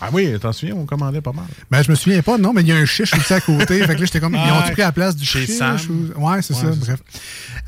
Ah 0.00 0.08
oui, 0.12 0.32
t'en 0.40 0.52
souviens, 0.52 0.74
on 0.76 0.86
commandait 0.86 1.20
pas 1.20 1.32
mal. 1.32 1.44
Ben, 1.70 1.82
je 1.82 1.90
me 1.90 1.94
souviens 1.96 2.22
pas, 2.22 2.38
non, 2.38 2.52
mais 2.52 2.62
il 2.62 2.68
y 2.68 2.72
a 2.72 2.76
un 2.76 2.86
chiche 2.86 3.12
aussi 3.14 3.32
à 3.34 3.40
côté. 3.40 3.78
fait 3.86 3.94
que 3.94 4.00
là, 4.00 4.06
j'étais 4.06 4.20
comme, 4.20 4.34
ils 4.34 4.52
ont 4.52 4.62
pris 4.62 4.74
la 4.80 4.92
place 4.92 5.14
du 5.16 5.24
chez 5.26 5.44
chiche? 5.46 5.56
Sam. 5.56 5.76
ou- 5.90 6.20
Ouais, 6.26 6.40
c'est 6.42 6.54
Ouais, 6.54 6.60
ça, 6.60 6.72
c'est 6.72 6.78
bref. 6.80 7.00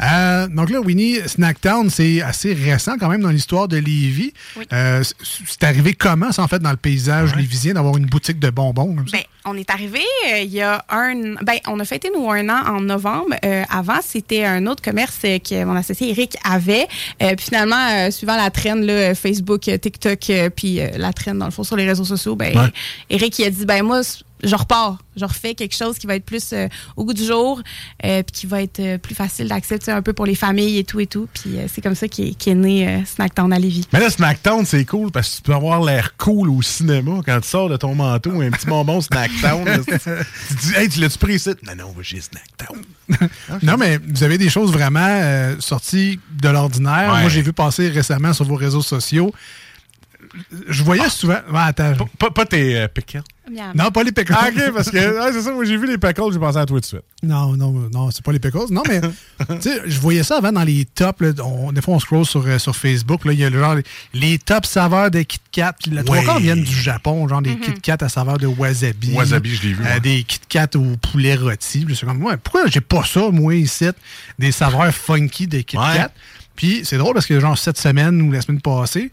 Euh, 0.03 0.49
donc 0.49 0.71
là, 0.71 0.81
Winnie, 0.81 1.19
Snacktown, 1.27 1.91
c'est 1.91 2.23
assez 2.23 2.55
récent 2.55 2.95
quand 2.99 3.09
même 3.09 3.21
dans 3.23 3.29
l'histoire 3.31 3.69
de 3.69 3.77
Lévis. 3.77 4.33
Oui. 4.57 4.65
Euh, 4.73 5.03
c'est 5.47 5.65
arrivé 5.65 5.95
comment, 5.95 6.33
ça, 6.33 6.43
en 6.43 6.49
fait, 6.49 6.59
dans 6.61 6.71
le 6.71 6.77
paysage 6.77 7.35
lévisien, 7.37 7.75
d'avoir 7.75 7.97
une 7.97 8.07
boutique 8.07 8.39
de 8.39 8.51
bonbons 8.51 8.95
comme 8.95 9.09
ça? 9.09 9.17
Ben, 9.19 9.25
on 9.45 9.57
est 9.57 9.69
arrivé 9.71 10.01
euh, 10.33 10.39
il 10.39 10.51
y 10.53 10.61
a 10.63 10.85
un. 10.89 11.35
Ben, 11.43 11.57
on 11.67 11.79
a 11.81 11.85
fêté 11.85 12.11
nous 12.17 12.31
un 12.31 12.49
an 12.49 12.63
en 12.77 12.81
novembre. 12.81 13.35
Euh, 13.45 13.63
avant, 13.69 13.99
c'était 14.05 14.45
un 14.45 14.67
autre 14.67 14.83
commerce 14.83 15.19
que 15.23 15.65
mon 15.65 15.75
associé 15.75 16.11
Eric 16.11 16.37
avait. 16.45 16.87
Euh, 17.23 17.35
puis 17.35 17.47
finalement, 17.47 17.89
euh, 17.91 18.11
suivant 18.13 18.37
la 18.37 18.51
traîne 18.51 18.85
là, 18.87 19.15
Facebook, 19.17 19.63
TikTok, 19.63 20.31
euh, 20.31 20.49
puis 20.51 20.81
euh, 20.81 20.91
la 20.97 21.13
traîne 21.13 21.39
dans 21.39 21.47
le 21.47 21.51
fond 21.51 21.65
sur 21.65 21.75
les 21.77 21.87
réseaux 21.87 22.05
sociaux, 22.05 22.22
ben, 22.31 22.57
Ouais. 22.57 22.73
Eric 23.11 23.39
il 23.39 23.45
a 23.45 23.51
dit 23.51 23.65
ben 23.67 23.83
moi 23.83 24.01
je 24.45 24.57
repars, 24.57 24.99
je 25.17 25.25
refais 25.25 25.55
quelque 25.55 25.77
chose 25.77 25.99
qui 25.99 26.09
va 26.09 26.17
être 26.17 26.25
plus 26.25 26.53
euh, 26.53 26.67
au 26.97 27.05
goût 27.05 27.15
du 27.15 27.25
jour, 27.25 27.63
euh, 28.05 28.25
puis 28.25 28.33
qui 28.41 28.47
va 28.47 28.61
être 28.61 28.81
euh, 28.81 28.99
plus 28.99 29.15
facile 29.15 29.47
d'accès, 29.47 29.79
tu 29.79 29.85
sais, 29.85 29.93
un 29.93 30.03
peu 30.03 30.13
pour 30.15 30.27
les 30.27 30.35
familles 30.35 30.79
et 30.79 30.83
tout 30.85 30.99
et 30.99 31.07
tout. 31.07 31.29
Puis 31.33 31.59
euh, 31.59 31.67
c'est 31.73 31.81
comme 31.81 31.95
ça 31.95 32.09
qu'est 32.09 32.35
qu'est 32.37 32.57
né 32.57 32.89
euh, 32.89 33.05
Snacktown 33.05 33.53
à 33.53 33.59
Lévis. 33.61 33.87
Mais 33.93 34.01
là, 34.01 34.11
Snacktown, 34.11 34.67
c'est 34.67 34.85
cool 34.85 35.13
parce 35.13 35.31
que 35.31 35.37
tu 35.37 35.43
peux 35.43 35.55
avoir 35.55 35.81
l'air 35.85 36.17
cool 36.17 36.51
au 36.51 36.61
cinéma 36.61 37.21
quand 37.25 37.41
tu 37.41 37.49
sors 37.49 37.69
de 37.69 37.77
ton 37.77 37.95
manteau, 37.95 38.41
un 38.41 38.51
petit 38.51 38.67
bonbon 38.67 39.01
Snacktown. 39.01 39.65
tu 39.65 39.93
tu 39.93 39.99
te 40.57 40.61
dis, 40.61 40.75
hey, 40.75 40.89
tu 40.89 40.99
l'as-tu 40.99 41.19
pris 41.19 41.35
ici? 41.35 41.51
Non, 41.65 41.77
non, 41.79 41.85
on 41.91 41.93
va 41.97 42.03
chez 42.03 42.21
Snacktown. 42.21 42.83
Non, 43.63 43.77
mais 43.77 43.99
vous 44.05 44.25
avez 44.25 44.39
des 44.39 44.49
choses 44.49 44.73
vraiment 44.73 45.07
euh, 45.07 45.55
sorties 45.61 46.19
de 46.33 46.49
l'ordinaire. 46.49 47.13
Ouais. 47.13 47.21
Moi, 47.21 47.29
j'ai 47.29 47.43
vu 47.43 47.53
passer 47.53 47.89
récemment 47.91 48.33
sur 48.33 48.45
vos 48.45 48.57
réseaux 48.57 48.83
sociaux. 48.83 49.33
Je 50.69 50.83
voyais 50.83 51.09
souvent. 51.09 51.39
Ouais, 51.51 51.59
attends. 51.61 51.95
Pas, 52.19 52.31
pas 52.31 52.47
tes 52.47 52.79
euh, 52.81 52.89
pickles. 52.89 53.23
Miam. 53.51 53.73
Non, 53.75 53.91
pas 53.91 54.03
les 54.05 54.13
pickles. 54.13 54.33
Ah, 54.37 54.49
ok, 54.55 54.73
parce 54.73 54.89
que 54.91 54.97
ouais, 54.97 55.33
c'est 55.33 55.43
ça, 55.43 55.51
moi 55.53 55.65
j'ai 55.65 55.77
vu 55.77 55.87
les 55.89 55.99
pickles, 55.99 56.33
j'ai 56.33 56.39
pensé 56.39 56.59
à 56.59 56.65
toi 56.65 56.77
tout 56.77 56.81
de 56.81 56.85
suite. 56.87 57.03
Non, 57.25 57.57
non, 57.57 57.73
non, 57.93 58.11
c'est 58.13 58.25
pas 58.25 58.31
les 58.33 58.39
pickles. 58.39 58.71
Non, 58.71 58.83
mais 58.89 59.01
tu 59.61 59.63
sais, 59.63 59.81
je 59.85 59.99
voyais 60.01 60.23
ça 60.23 60.37
avant 60.39 60.53
dans 60.53 60.63
les 60.63 60.85
tops. 60.85 61.21
là, 61.21 61.33
on- 61.45 61.73
des 61.73 61.81
fois, 61.83 61.95
on 61.95 61.99
scroll 61.99 62.25
sur, 62.25 62.47
euh, 62.47 62.59
sur 62.59 62.75
Facebook. 62.77 63.25
là, 63.25 63.33
Il 63.33 63.41
y 63.41 63.45
a 63.45 63.51
le 63.51 63.59
genre 63.59 63.75
les, 63.75 63.83
les 64.15 64.39
top 64.39 64.65
saveurs 64.65 65.11
de 65.11 65.23
Kit 65.23 65.41
Kat. 65.51 65.75
puis 65.83 65.91
La 65.91 66.05
trois 66.05 66.19
Ouais. 66.19 66.25
quarts 66.25 66.39
viennent 66.39 66.63
du 66.63 66.75
Japon, 66.75 67.27
genre 67.29 67.43
des 67.43 67.57
Kit 67.57 67.75
Kat 67.83 67.97
à 68.01 68.09
saveur 68.09 68.39
de 68.39 68.47
wasabi. 68.47 69.13
Wasabi, 69.15 69.55
je 69.57 69.63
l'ai 69.65 69.73
vu, 69.75 69.85
Euh, 69.85 69.95
ouais. 69.95 70.01
des 70.01 70.23
Kit 70.23 70.41
Kat 70.49 70.69
au 70.77 70.97
poulet 70.99 71.35
rôti. 71.35 71.85
Je 71.89 71.95
suis 71.95 72.07
comme, 72.07 72.23
ouais, 72.23 72.37
pourquoi 72.37 72.69
j'ai 72.69 72.81
pas 72.81 73.05
ça, 73.05 73.29
moi, 73.31 73.55
ici? 73.57 73.89
Des 74.39 74.53
saveurs 74.53 74.95
funky 74.95 75.47
de 75.49 75.61
Kit 75.63 75.77
Ouais. 75.79 75.97
Kat. 75.97 76.13
Puis 76.55 76.83
c'est 76.85 76.97
drôle 76.99 77.15
parce 77.15 77.27
que, 77.27 77.41
genre, 77.41 77.59
cette 77.59 77.79
semaine 77.79 78.23
ou 78.23 78.31
la 78.31 78.41
semaine 78.41 78.61
passée, 78.61 79.11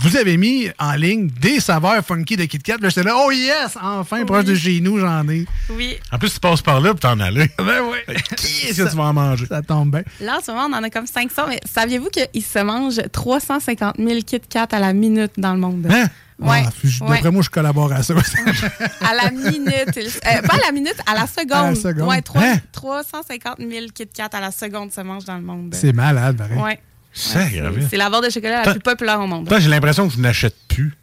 vous 0.00 0.16
avez 0.16 0.36
mis 0.36 0.68
en 0.78 0.92
ligne 0.92 1.28
des 1.28 1.60
saveurs 1.60 2.04
funky 2.04 2.36
de 2.36 2.44
Kit 2.44 2.58
Kat. 2.58 2.76
Là, 2.80 2.88
J'étais 2.88 3.02
là, 3.04 3.14
oh 3.16 3.30
yes, 3.30 3.76
enfin, 3.80 4.24
proche 4.24 4.44
de 4.44 4.54
chez 4.54 4.80
nous, 4.80 4.98
j'en 4.98 5.28
ai. 5.28 5.46
Oui. 5.70 5.96
En 6.12 6.18
plus, 6.18 6.34
tu 6.34 6.40
passes 6.40 6.62
par 6.62 6.80
là 6.80 6.90
pour 6.90 7.00
t'en 7.00 7.18
aller. 7.20 7.50
Ben 7.58 7.82
ouais. 7.82 8.04
Qui 8.36 8.66
est-ce 8.68 8.82
que 8.84 8.90
tu 8.90 8.96
vas 8.96 9.04
en 9.04 9.12
manger? 9.12 9.46
Ça 9.46 9.62
tombe 9.62 9.90
bien. 9.90 10.02
Là, 10.20 10.38
en 10.38 10.40
ce 10.42 10.50
moment, 10.50 10.66
on 10.70 10.78
en 10.78 10.82
a 10.82 10.90
comme 10.90 11.06
500, 11.06 11.42
mais 11.48 11.60
saviez-vous 11.64 12.08
qu'il 12.08 12.42
se 12.42 12.58
mange 12.60 13.00
350 13.12 13.96
000 13.98 14.20
Kit 14.26 14.40
Kat 14.48 14.68
à 14.72 14.78
la 14.78 14.92
minute 14.92 15.32
dans 15.38 15.52
le 15.52 15.58
monde? 15.60 15.86
Hein? 15.90 16.06
Ouais. 16.38 16.62
Ah, 16.66 17.04
ouais. 17.06 17.14
D'après 17.14 17.30
moi, 17.30 17.42
je 17.42 17.48
collabore 17.48 17.90
à 17.92 18.02
ça. 18.02 18.12
À 19.00 19.14
la 19.14 19.30
minute. 19.30 19.96
Euh, 19.96 20.42
pas 20.42 20.54
à 20.54 20.66
la 20.66 20.72
minute, 20.72 20.96
à 21.06 21.14
la 21.14 21.26
seconde. 21.26 21.52
À 21.52 21.70
la 21.70 21.74
seconde. 21.74 22.08
Ouais, 22.08 22.20
trois- 22.20 22.42
Hein? 22.42 22.56
350 22.72 23.56
000 23.58 23.70
Kit 23.94 24.06
Kat 24.14 24.28
à 24.32 24.40
la 24.40 24.50
seconde 24.50 24.92
se 24.92 25.00
mange 25.00 25.24
dans 25.24 25.36
le 25.36 25.42
monde. 25.42 25.74
c'est 25.74 25.94
malade, 25.94 26.36
pareil. 26.36 26.58
Ouais. 26.58 26.78
C'est. 27.16 27.62
C'est 27.90 27.96
la 27.96 28.10
barre 28.10 28.20
de 28.20 28.28
chocolat 28.28 28.62
la 28.62 28.72
plus 28.72 28.80
populaire 28.80 29.20
au 29.20 29.26
monde. 29.26 29.48
J'ai 29.58 29.70
l'impression 29.70 30.06
que 30.06 30.14
je 30.14 30.20
n'achète 30.20 30.54
plus. 30.68 30.94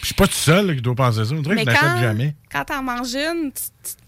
Je 0.00 0.06
suis 0.06 0.14
pas 0.14 0.28
tout 0.28 0.34
seul 0.34 0.68
là, 0.68 0.74
qui 0.74 0.80
doit 0.80 0.94
penser 0.94 1.24
ça. 1.24 1.34
On 1.34 1.40
dirait 1.40 1.56
que 1.56 1.60
je 1.62 1.66
n'achète 1.66 1.82
quand, 1.82 2.00
jamais. 2.00 2.34
quand 2.52 2.64
t'en 2.64 2.82
manges 2.84 3.14
une, 3.14 3.50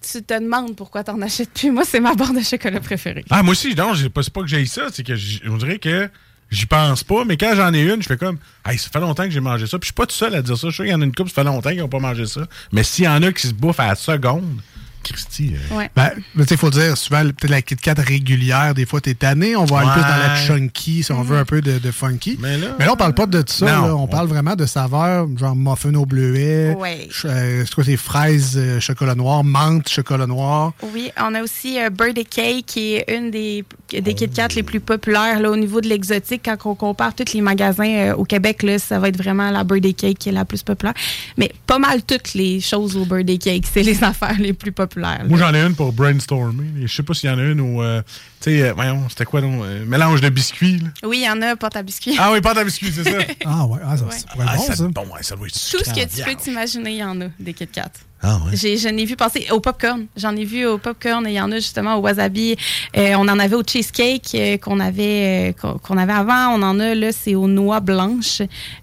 tu, 0.00 0.22
te 0.22 0.38
demandes 0.38 0.76
pourquoi 0.76 1.02
t'en 1.02 1.20
achètes 1.20 1.50
plus. 1.50 1.72
Moi, 1.72 1.82
c'est 1.84 1.98
ma 1.98 2.14
barre 2.14 2.32
de 2.32 2.40
chocolat 2.40 2.78
préférée. 2.78 3.24
Ah, 3.30 3.42
moi 3.42 3.52
aussi, 3.52 3.74
non, 3.74 3.94
j'ai 3.94 4.08
pas- 4.08 4.22
c'est 4.22 4.32
pas 4.32 4.42
que 4.42 4.46
j'ai 4.46 4.64
ça, 4.66 4.82
c'est 4.92 5.02
que 5.02 5.14
on 5.50 5.56
dirait 5.56 5.80
que 5.80 6.08
j'y 6.50 6.66
pense 6.66 7.02
pas, 7.02 7.24
mais 7.24 7.36
quand 7.36 7.52
j'en 7.56 7.74
ai 7.74 7.82
une, 7.82 8.00
je 8.00 8.06
fais 8.06 8.16
comme, 8.16 8.38
hey, 8.64 8.78
ça 8.78 8.90
fait 8.92 9.00
longtemps 9.00 9.24
que 9.24 9.30
j'ai 9.30 9.40
mangé 9.40 9.66
ça. 9.66 9.78
Puis 9.80 9.86
je 9.88 9.92
suis 9.92 9.94
pas 9.94 10.06
tout 10.06 10.14
seul 10.14 10.36
à 10.36 10.42
dire 10.42 10.56
ça. 10.56 10.68
Je 10.70 10.76
sais 10.76 10.84
qu'il 10.84 10.92
y 10.92 10.94
en 10.94 11.00
a 11.00 11.04
une 11.04 11.14
couple, 11.14 11.30
ça 11.30 11.42
fait 11.42 11.44
longtemps 11.44 11.70
qu'ils 11.70 11.82
ont 11.82 11.88
pas 11.88 11.98
mangé 11.98 12.26
ça. 12.26 12.42
Mais 12.70 12.84
s'il 12.84 13.06
y 13.06 13.08
en 13.08 13.20
a 13.24 13.32
qui 13.32 13.48
se 13.48 13.52
bouffent 13.54 13.80
à 13.80 13.88
la 13.88 13.94
seconde, 13.96 14.60
Christy. 15.02 15.54
euh, 15.54 15.76
Ouais. 15.76 15.90
Ben, 15.96 16.10
mais 16.34 16.44
tu 16.44 16.48
sais, 16.50 16.54
il 16.54 16.58
faut 16.58 16.70
dire, 16.70 16.96
souvent, 16.96 17.22
peut-être 17.22 17.50
la 17.50 17.62
Kit 17.62 17.76
Kat 17.76 17.94
régulière, 17.98 18.74
des 18.74 18.86
fois, 18.86 19.00
t'es 19.00 19.14
tanné. 19.14 19.56
On 19.56 19.64
va 19.64 19.78
aller 19.80 19.90
plus 19.92 20.00
dans 20.02 20.08
la 20.08 20.32
Ouais. 20.34 20.46
chunky, 20.46 21.02
si 21.02 21.12
on 21.12 21.22
veut 21.22 21.38
un 21.38 21.44
peu 21.44 21.60
de, 21.60 21.78
de 21.78 21.90
funky. 21.90 22.38
Mais 22.40 22.58
là, 22.58 22.92
on 22.92 22.96
parle 22.96 23.14
pas 23.14 23.26
de 23.26 23.42
ça. 23.46 23.66
Non. 23.66 23.86
là. 23.86 23.94
On 23.96 24.06
parle 24.06 24.28
vraiment 24.28 24.54
de 24.56 24.66
saveurs, 24.66 25.26
genre 25.36 25.56
muffin 25.56 25.94
au 25.94 26.06
bleuet. 26.06 26.74
Ouais. 26.78 27.08
euh, 27.24 27.64
c'est 27.66 27.74
quoi, 27.74 27.84
c'est 27.84 27.96
fraises, 27.96 28.54
euh, 28.56 28.80
chocolat 28.80 29.14
noir, 29.14 29.44
menthe, 29.44 29.88
chocolat 29.88 30.26
noir. 30.26 30.72
Oui, 30.94 31.10
on 31.20 31.34
a 31.34 31.42
aussi 31.42 31.80
euh, 31.80 31.90
Birthday 31.90 32.24
Cake, 32.24 32.66
qui 32.66 32.94
est 32.94 33.04
une 33.16 33.30
des, 33.30 33.64
des 33.92 34.14
Kit 34.14 34.28
Kat 34.28 34.48
les 34.54 34.62
plus 34.62 34.80
populaires 34.80 35.40
là, 35.40 35.50
au 35.50 35.56
niveau 35.56 35.80
de 35.80 35.88
l'exotique. 35.88 36.42
Quand 36.44 36.56
on 36.70 36.74
compare 36.74 37.14
tous 37.14 37.32
les 37.32 37.40
magasins 37.40 37.88
euh, 37.88 38.14
au 38.14 38.24
Québec, 38.24 38.62
là, 38.62 38.78
ça 38.78 38.98
va 38.98 39.08
être 39.08 39.16
vraiment 39.18 39.50
la 39.50 39.64
Birthday 39.64 39.92
Cake 39.92 40.18
qui 40.18 40.28
est 40.28 40.32
la 40.32 40.44
plus 40.44 40.62
populaire. 40.62 40.94
Mais 41.36 41.50
pas 41.66 41.78
mal 41.78 42.02
toutes 42.02 42.34
les 42.34 42.60
choses 42.60 42.96
au 42.96 43.04
Birthday 43.04 43.38
Cake, 43.38 43.64
c'est 43.72 43.82
les 43.82 44.02
affaires 44.04 44.36
les 44.38 44.52
plus 44.52 44.72
populaires. 44.72 44.87
Moi, 44.96 45.38
j'en 45.38 45.52
ai 45.54 45.60
une 45.60 45.74
pour 45.74 45.92
brainstormer. 45.92 46.64
Je 46.84 46.92
sais 46.94 47.02
pas 47.02 47.14
s'il 47.14 47.28
y 47.30 47.32
en 47.32 47.38
a 47.38 47.42
une 47.42 47.60
au. 47.60 47.82
euh, 47.82 48.02
tu 48.40 48.50
sais, 48.50 48.62
euh, 48.68 48.72
voyons, 48.72 49.08
c'était 49.08 49.24
quoi 49.24 49.40
donc? 49.40 49.62
euh, 49.64 49.84
mélange 49.86 50.20
de 50.20 50.28
biscuits. 50.28 50.78
là. 50.78 50.88
Oui, 51.02 51.18
il 51.22 51.24
y 51.24 51.30
en 51.30 51.40
a, 51.42 51.56
porte 51.56 51.76
à 51.76 51.82
biscuits. 51.82 52.16
Ah 52.18 52.30
oui, 52.32 52.40
pâte 52.40 52.58
à 52.58 52.64
biscuits, 52.64 52.92
c'est 52.94 53.04
ça. 53.04 53.18
Ah 53.44 53.66
ouais, 53.66 53.78
ah, 53.84 53.96
ça, 53.96 54.04
Ouais. 54.04 54.12
ça 54.12 54.26
pourrait 54.32 54.44
être 54.44 54.52
Ah, 54.52 54.56
bon, 54.56 54.74
ça, 54.74 54.88
bon, 54.88 55.02
ouais, 55.14 55.22
ça 55.22 55.36
doit 55.36 55.46
être 55.46 55.52
Tout 55.54 55.84
ce 55.84 55.90
que 55.94 56.16
tu 56.16 56.22
peux 56.22 56.34
t'imaginer, 56.36 56.90
il 56.90 56.96
y 56.98 57.04
en 57.04 57.20
a 57.20 57.26
des 57.40 57.52
Kit 57.54 57.66
Kat. 57.66 57.90
Ah 58.22 58.36
ouais. 58.44 58.50
J'ai, 58.56 58.76
j'en 58.78 58.88
ai 58.96 59.04
vu 59.04 59.14
passer 59.14 59.46
au 59.52 59.60
popcorn. 59.60 60.06
J'en 60.16 60.34
ai 60.34 60.44
vu 60.44 60.66
au 60.66 60.78
popcorn 60.78 61.24
et 61.26 61.30
il 61.30 61.34
y 61.34 61.40
en 61.40 61.52
a 61.52 61.56
justement 61.56 61.94
au 61.96 62.00
wasabi. 62.00 62.56
Euh, 62.96 63.14
on 63.16 63.28
en 63.28 63.38
avait 63.38 63.54
au 63.54 63.62
cheesecake 63.62 64.30
euh, 64.34 64.58
qu'on 64.58 64.80
avait 64.80 65.50
euh, 65.50 65.52
qu'on, 65.52 65.78
qu'on 65.78 65.96
avait 65.96 66.12
avant. 66.12 66.48
On 66.58 66.62
en 66.62 66.80
a 66.80 66.94
là, 66.96 67.12
c'est 67.12 67.34
aux 67.36 67.46
noix 67.46 67.78
blanches. 67.80 68.42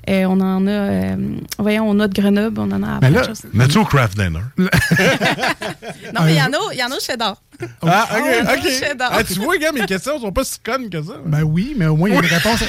Euh, 0.09 0.23
on 0.25 0.39
en 0.39 0.65
a, 0.67 0.69
euh, 0.71 1.15
voyons, 1.59 1.89
aux 1.89 1.93
noix 1.93 2.07
de 2.07 2.13
Grenoble. 2.19 2.61
On 2.61 2.71
en 2.71 2.81
a. 2.83 2.87
à 2.95 2.99
Mais 3.01 3.09
plein 3.09 3.09
là, 3.09 3.21
de 3.21 3.27
choses. 3.27 3.41
mets-tu 3.53 3.77
au 3.77 3.85
craft 3.85 4.17
dinner? 4.17 4.39
Non, 6.13 6.21
mais 6.23 6.33
il 6.33 6.37
y 6.37 6.41
en 6.41 6.45
a, 6.45 6.57
il 6.73 6.79
y 6.79 6.83
en 6.83 6.91
a 6.91 6.95
au 6.95 6.99
cheddar. 6.99 7.35
Ah, 7.81 8.07
Oh, 8.13 8.17
ok, 8.17 8.57
ok. 8.63 8.69
cheddar. 8.71 9.11
Ah, 9.13 9.23
tu 9.23 9.33
vois, 9.33 9.57
gars, 9.57 9.71
mes 9.73 9.85
questions 9.85 10.19
sont 10.19 10.31
pas 10.31 10.43
si 10.43 10.59
connes 10.59 10.89
que 10.89 11.01
ça. 11.01 11.13
Ben 11.25 11.43
oui, 11.43 11.73
mais 11.77 11.87
au 11.87 11.95
moins, 11.97 12.09
il 12.09 12.15
y 12.15 12.17
a 12.17 12.21
une 12.21 12.25
réponse. 12.25 12.59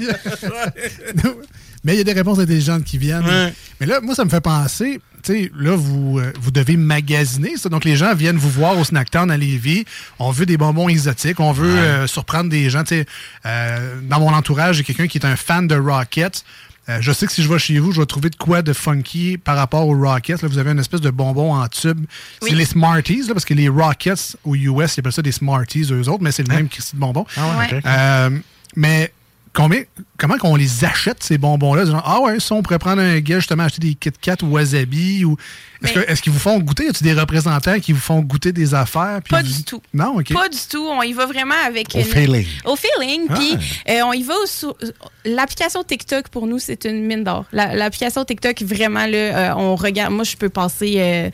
mais 1.84 1.94
il 1.94 1.98
y 1.98 2.00
a 2.00 2.04
des 2.04 2.12
réponses 2.12 2.38
intelligentes 2.38 2.84
qui 2.84 2.98
viennent. 2.98 3.24
Ouais. 3.24 3.52
Mais 3.80 3.86
là, 3.86 4.00
moi, 4.00 4.14
ça 4.14 4.24
me 4.24 4.30
fait 4.30 4.40
penser, 4.40 5.00
tu 5.22 5.32
sais, 5.32 5.52
là, 5.56 5.76
vous, 5.76 6.18
euh, 6.18 6.32
vous 6.40 6.50
devez 6.50 6.76
magasiner 6.76 7.56
ça. 7.56 7.68
Donc, 7.68 7.84
les 7.84 7.96
gens 7.96 8.14
viennent 8.14 8.36
vous 8.36 8.50
voir 8.50 8.78
au 8.78 8.84
Snacktown 8.84 9.30
à 9.30 9.36
Lévis. 9.36 9.84
On 10.18 10.30
veut 10.30 10.46
des 10.46 10.56
bonbons 10.56 10.88
exotiques. 10.88 11.40
On 11.40 11.52
veut 11.52 11.78
euh, 11.78 12.06
surprendre 12.06 12.50
des 12.50 12.70
gens. 12.70 12.84
Tu 12.84 12.96
sais, 12.96 13.06
euh, 13.46 14.00
dans 14.02 14.20
mon 14.20 14.32
entourage, 14.32 14.76
j'ai 14.76 14.84
quelqu'un 14.84 15.06
qui 15.06 15.18
est 15.18 15.26
un 15.26 15.36
fan 15.36 15.66
de 15.66 15.76
Rockets. 15.76 16.44
Euh, 16.88 16.98
je 17.00 17.12
sais 17.12 17.26
que 17.26 17.32
si 17.32 17.42
je 17.42 17.48
vais 17.48 17.58
chez 17.58 17.78
vous, 17.78 17.92
je 17.92 18.00
vais 18.00 18.06
trouver 18.06 18.30
de 18.30 18.36
quoi 18.36 18.62
de 18.62 18.72
funky 18.72 19.38
par 19.38 19.56
rapport 19.56 19.86
aux 19.86 19.96
Rockets. 19.96 20.42
Là, 20.42 20.48
vous 20.48 20.58
avez 20.58 20.72
une 20.72 20.78
espèce 20.78 21.00
de 21.00 21.10
bonbon 21.10 21.54
en 21.54 21.68
tube. 21.68 22.04
C'est 22.42 22.54
les 22.54 22.64
Smarties, 22.64 23.26
là, 23.28 23.34
parce 23.34 23.44
que 23.44 23.54
les 23.54 23.68
Rockets 23.68 24.36
aux 24.44 24.56
US, 24.56 24.96
ils 24.96 25.00
appellent 25.00 25.12
ça 25.12 25.22
des 25.22 25.32
Smarties, 25.32 25.86
eux 25.92 26.08
autres, 26.08 26.22
mais 26.22 26.32
c'est 26.32 26.46
le 26.46 26.52
même 26.54 26.68
Christy 26.68 26.96
de 26.96 27.00
bonbon. 27.00 27.26
Ah 27.36 27.58
ouais. 27.58 27.80
Euh, 27.84 28.30
mais 28.74 29.12
combien, 29.52 29.82
comment 30.16 30.36
qu'on 30.38 30.56
les 30.56 30.84
achète, 30.84 31.22
ces 31.22 31.38
bonbons-là? 31.38 31.84
Ah 32.04 32.20
ouais, 32.20 32.40
ça, 32.40 32.54
on 32.54 32.62
pourrait 32.62 32.78
prendre 32.78 33.02
un 33.02 33.20
gars, 33.20 33.38
justement, 33.38 33.64
acheter 33.64 33.80
des 33.80 33.94
Kit 33.94 34.12
Kat 34.20 34.36
ou 34.42 34.52
Wasabi. 34.52 35.24
Ou... 35.24 35.36
Est-ce, 35.82 36.20
qu'ils 36.22 36.32
vous 36.32 36.38
font 36.38 36.58
goûter? 36.58 36.84
Y 36.84 36.88
a-t-il 36.88 37.14
des 37.14 37.20
représentants 37.20 37.78
qui 37.80 37.92
vous 37.92 38.00
font 38.00 38.20
goûter 38.20 38.52
des 38.52 38.74
affaires? 38.74 39.20
puis 39.24 39.30
Pas 39.30 39.42
vous- 39.42 39.48
du 39.48 39.64
tout. 39.64 39.80
Non, 39.94 40.18
OK. 40.18 40.32
Pas 40.32 40.48
du 40.48 40.58
tout. 40.70 40.86
On 40.86 41.02
y 41.02 41.12
va 41.12 41.26
vraiment 41.26 41.54
avec. 41.66 41.88
Au 41.94 41.98
une- 41.98 42.04
feeling. 42.04 42.46
Au 42.64 42.76
feeling. 42.76 43.22
Ah. 43.30 43.34
Puis 43.34 43.56
euh, 43.88 44.02
on 44.04 44.12
y 44.12 44.22
va 44.22 44.34
sur. 44.46 44.76
L'application 45.24 45.82
TikTok, 45.84 46.28
pour 46.28 46.46
nous, 46.46 46.58
c'est 46.58 46.84
une 46.86 47.04
mine 47.04 47.24
d'or. 47.24 47.44
La- 47.52 47.74
L'application 47.74 48.24
TikTok, 48.24 48.62
vraiment, 48.62 49.06
là, 49.06 49.16
euh, 49.16 49.54
on 49.56 49.76
regarde. 49.76 50.12
Moi, 50.12 50.24
je 50.24 50.36
peux 50.36 50.48
passer 50.48 50.94
euh, 50.98 51.30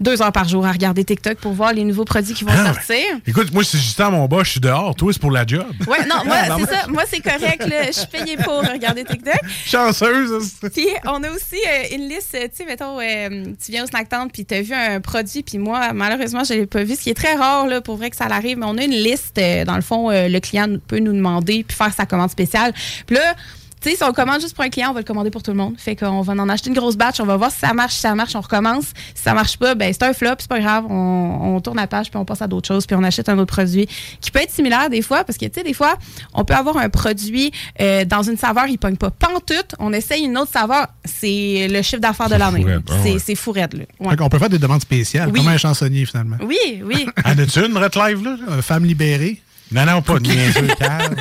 deux 0.00 0.20
heures 0.20 0.32
par 0.32 0.46
jour 0.48 0.66
à 0.66 0.72
regarder 0.72 1.04
TikTok 1.04 1.38
pour 1.38 1.52
voir 1.52 1.72
les 1.72 1.84
nouveaux 1.84 2.04
produits 2.04 2.34
qui 2.34 2.44
vont 2.44 2.52
Ah, 2.54 2.74
sortir. 2.74 2.98
Écoute, 3.26 3.52
moi, 3.54 3.64
si 3.64 3.78
j'étais 3.78 4.02
à 4.02 4.10
mon 4.10 4.26
bas, 4.26 4.42
je 4.44 4.50
suis 4.50 4.60
dehors. 4.60 4.94
Toi, 4.94 5.12
c'est 5.12 5.20
pour 5.20 5.30
la 5.30 5.46
job. 5.46 5.64
Ouais, 5.88 6.04
non, 6.06 6.24
moi, 6.26 6.36
Ah, 6.50 6.56
c'est 6.58 6.66
ça. 6.74 6.86
Moi, 6.88 7.04
c'est 7.10 7.20
correct. 7.20 7.62
Je 7.86 7.92
suis 7.92 8.06
payée 8.06 8.36
pour 8.36 8.62
regarder 8.62 9.04
TikTok. 9.04 9.40
Chanceuse. 9.64 10.50
ça. 10.60 10.70
Puis 10.70 10.86
on 11.06 11.22
a 11.22 11.30
aussi 11.30 11.56
euh, 11.66 11.94
une 11.96 12.08
liste, 12.08 12.32
tu 12.32 12.38
sais, 12.54 12.64
mettons, 12.66 12.98
euh, 13.00 13.44
tu 13.66 13.72
viens 13.72 13.82
au 13.82 13.86
Snack 13.88 14.08
Town 14.08 14.30
puis 14.32 14.44
tu 14.44 14.54
as 14.54 14.62
vu 14.62 14.74
un 14.74 15.00
produit, 15.00 15.42
puis 15.42 15.58
moi, 15.58 15.92
malheureusement, 15.92 16.44
je 16.44 16.54
l'ai 16.54 16.66
pas 16.66 16.84
vu, 16.84 16.94
ce 16.94 17.00
qui 17.00 17.10
est 17.10 17.14
très 17.14 17.34
rare, 17.34 17.66
là, 17.66 17.80
pour 17.80 17.96
vrai 17.96 18.10
que 18.10 18.16
ça 18.16 18.28
l'arrive, 18.28 18.58
mais 18.58 18.66
on 18.66 18.78
a 18.78 18.84
une 18.84 18.92
liste, 18.92 19.36
euh, 19.38 19.64
dans 19.64 19.74
le 19.74 19.82
fond, 19.82 20.08
euh, 20.08 20.28
le 20.28 20.38
client 20.38 20.68
peut 20.86 21.00
nous 21.00 21.12
demander, 21.12 21.64
puis 21.66 21.76
faire 21.76 21.92
sa 21.92 22.06
commande 22.06 22.30
spéciale. 22.30 22.72
Puis 23.06 23.16
là, 23.16 23.34
tu 23.80 23.90
sais, 23.90 23.96
si 23.96 24.02
on 24.04 24.12
commande 24.12 24.40
juste 24.40 24.54
pour 24.54 24.64
un 24.64 24.68
client, 24.70 24.90
on 24.90 24.94
va 24.94 25.00
le 25.00 25.04
commander 25.04 25.30
pour 25.30 25.42
tout 25.42 25.50
le 25.50 25.56
monde. 25.56 25.74
Fait 25.78 25.94
qu'on 25.96 26.22
va 26.22 26.32
en 26.32 26.48
acheter 26.48 26.68
une 26.70 26.76
grosse 26.76 26.96
batch, 26.96 27.20
on 27.20 27.26
va 27.26 27.36
voir 27.36 27.50
si 27.50 27.58
ça 27.58 27.72
marche, 27.74 27.94
si 27.94 28.00
ça 28.00 28.14
marche, 28.14 28.34
on 28.34 28.40
recommence. 28.40 28.86
Si 29.14 29.22
ça 29.22 29.34
marche 29.34 29.58
pas, 29.58 29.74
ben 29.74 29.92
c'est 29.92 30.02
un 30.04 30.12
flop, 30.12 30.30
c'est 30.38 30.48
pas 30.48 30.60
grave, 30.60 30.86
on, 30.88 31.54
on 31.56 31.60
tourne 31.60 31.76
la 31.76 31.86
page, 31.86 32.10
puis 32.10 32.18
on 32.18 32.24
passe 32.24 32.42
à 32.42 32.46
d'autres 32.46 32.66
choses, 32.68 32.86
puis 32.86 32.96
on 32.96 33.02
achète 33.04 33.28
un 33.28 33.38
autre 33.38 33.52
produit 33.52 33.86
qui 34.20 34.30
peut 34.30 34.40
être 34.40 34.50
similaire 34.50 34.88
des 34.90 35.02
fois, 35.02 35.24
parce 35.24 35.38
que, 35.38 35.44
tu 35.46 35.52
sais, 35.54 35.62
des 35.62 35.74
fois, 35.74 35.96
on 36.34 36.44
peut 36.44 36.54
avoir 36.54 36.76
un 36.78 36.88
produit 36.88 37.52
euh, 37.80 38.04
dans 38.04 38.22
une 38.22 38.36
saveur, 38.36 38.66
il 38.66 38.78
pogne 38.78 38.96
pas 38.96 39.10
pantoute, 39.10 39.74
on 39.78 39.92
essaye 39.92 40.24
une 40.24 40.36
autre 40.38 40.52
saveur, 40.52 40.86
c'est 41.04 41.68
le 41.70 41.82
chiffre 41.82 42.00
d'affaires 42.00 42.28
de 42.30 42.36
l'année. 42.36 42.64
ah 42.68 42.80
C'est 43.02 43.12
ouais. 43.12 43.18
c'est 43.18 43.34
fourette, 43.34 43.74
là. 43.74 43.84
Ouais. 44.00 44.10
Fait 44.10 44.16
qu'on 44.16 44.28
peut 44.28 44.38
faire 44.38 44.48
des 44.50 44.58
demandes 44.58 44.80
spéciales, 44.82 45.30
Oui. 45.32 45.40
comme 45.40 45.48
un 45.48 45.58
chansonnier, 45.58 46.06
finalement. 46.06 46.36
Oui, 46.42 46.82
oui. 46.84 47.06
En 47.24 47.38
as-tu 47.38 47.64
une, 47.64 47.76
Red 47.76 47.94
Live, 47.96 48.22
là? 48.24 48.36
Euh, 48.50 48.62
femme 48.62 48.84
libérée? 48.84 49.40
Non, 49.72 49.84
non, 49.84 50.00
pas 50.00 50.18
de 50.20 50.28
niaiseux, 50.28 50.68
calme. 50.78 51.16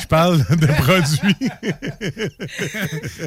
Je 0.00 0.06
parle 0.06 0.38
de 0.38 0.66
produits. 0.82 1.50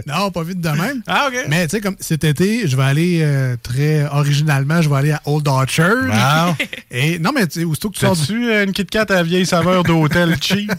Non, 0.05 0.31
pas 0.31 0.43
vite 0.43 0.61
de 0.61 0.69
même. 0.69 1.01
Ah, 1.05 1.27
OK. 1.27 1.35
Mais 1.49 1.65
tu 1.67 1.71
sais, 1.71 1.81
comme 1.81 1.97
cet 1.99 2.23
été, 2.23 2.67
je 2.67 2.77
vais 2.77 2.83
aller 2.83 3.19
euh, 3.23 3.57
très 3.61 4.05
originalement, 4.05 4.81
je 4.81 4.89
vais 4.89 4.95
aller 4.95 5.11
à 5.11 5.21
Old 5.25 5.47
Orchard. 5.47 6.05
Wow. 6.07 6.55
Et 6.91 7.19
non, 7.19 7.31
mais 7.35 7.45
tu 7.47 7.59
sais, 7.59 7.65
aussitôt 7.65 7.89
que 7.89 7.95
tu 7.95 8.01
sors 8.01 8.15
du 8.15 8.21
T'as-tu 8.21 8.49
euh, 8.49 8.63
une 8.63 8.71
Kit 8.71 8.85
Kat 8.85 9.05
à 9.09 9.13
la 9.15 9.23
vieille 9.23 9.45
saveur 9.45 9.83
d'hôtel 9.83 10.35
cheap? 10.41 10.71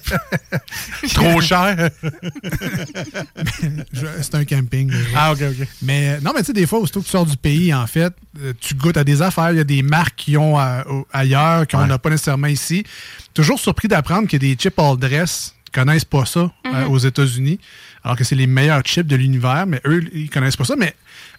Trop 1.15 1.41
cher? 1.43 1.91
C'est 4.23 4.35
un 4.35 4.45
camping. 4.45 4.89
déjà. 4.91 5.09
Ah, 5.15 5.33
OK, 5.33 5.41
OK. 5.43 5.67
Mais 5.83 6.09
euh, 6.17 6.21
non, 6.23 6.33
mais 6.35 6.41
tu 6.41 6.47
sais, 6.47 6.53
des 6.53 6.67
fois, 6.67 6.79
aussitôt 6.79 7.01
que 7.01 7.05
tu 7.07 7.11
sors 7.11 7.27
du 7.27 7.37
pays, 7.37 7.73
en 7.75 7.87
fait, 7.87 8.13
tu 8.61 8.75
goûtes 8.75 8.97
à 8.97 9.05
des 9.05 9.21
affaires. 9.23 9.51
Il 9.53 9.59
y 9.59 9.61
a 9.61 9.65
des 9.65 9.83
marques 9.83 10.15
qui 10.17 10.37
ont 10.37 10.57
ailleurs, 11.13 11.67
qu'on 11.69 11.79
Ouais. 11.79 11.87
n'a 11.87 11.99
pas 11.99 12.11
nécessairement 12.11 12.47
ici. 12.49 12.85
Toujours 13.39 13.61
surpris 13.61 13.87
d'apprendre 13.87 14.27
que 14.27 14.37
des 14.37 14.57
chips 14.57 14.77
all 14.81 14.97
dress 14.97 15.55
connaissent 15.73 16.05
pas 16.05 16.25
ça 16.27 16.51
euh, 16.67 16.87
aux 16.89 16.99
États-Unis, 16.99 17.61
alors 18.03 18.17
que 18.17 18.25
c'est 18.25 18.35
les 18.35 18.49
meilleurs 18.49 18.83
chips 18.85 19.07
de 19.07 19.15
l'univers, 19.15 19.65
mais 19.65 19.81
eux, 19.85 20.03
ils 20.13 20.29
connaissent 20.29 20.57
pas 20.57 20.65
ça. 20.65 20.75
Mais 20.75 20.97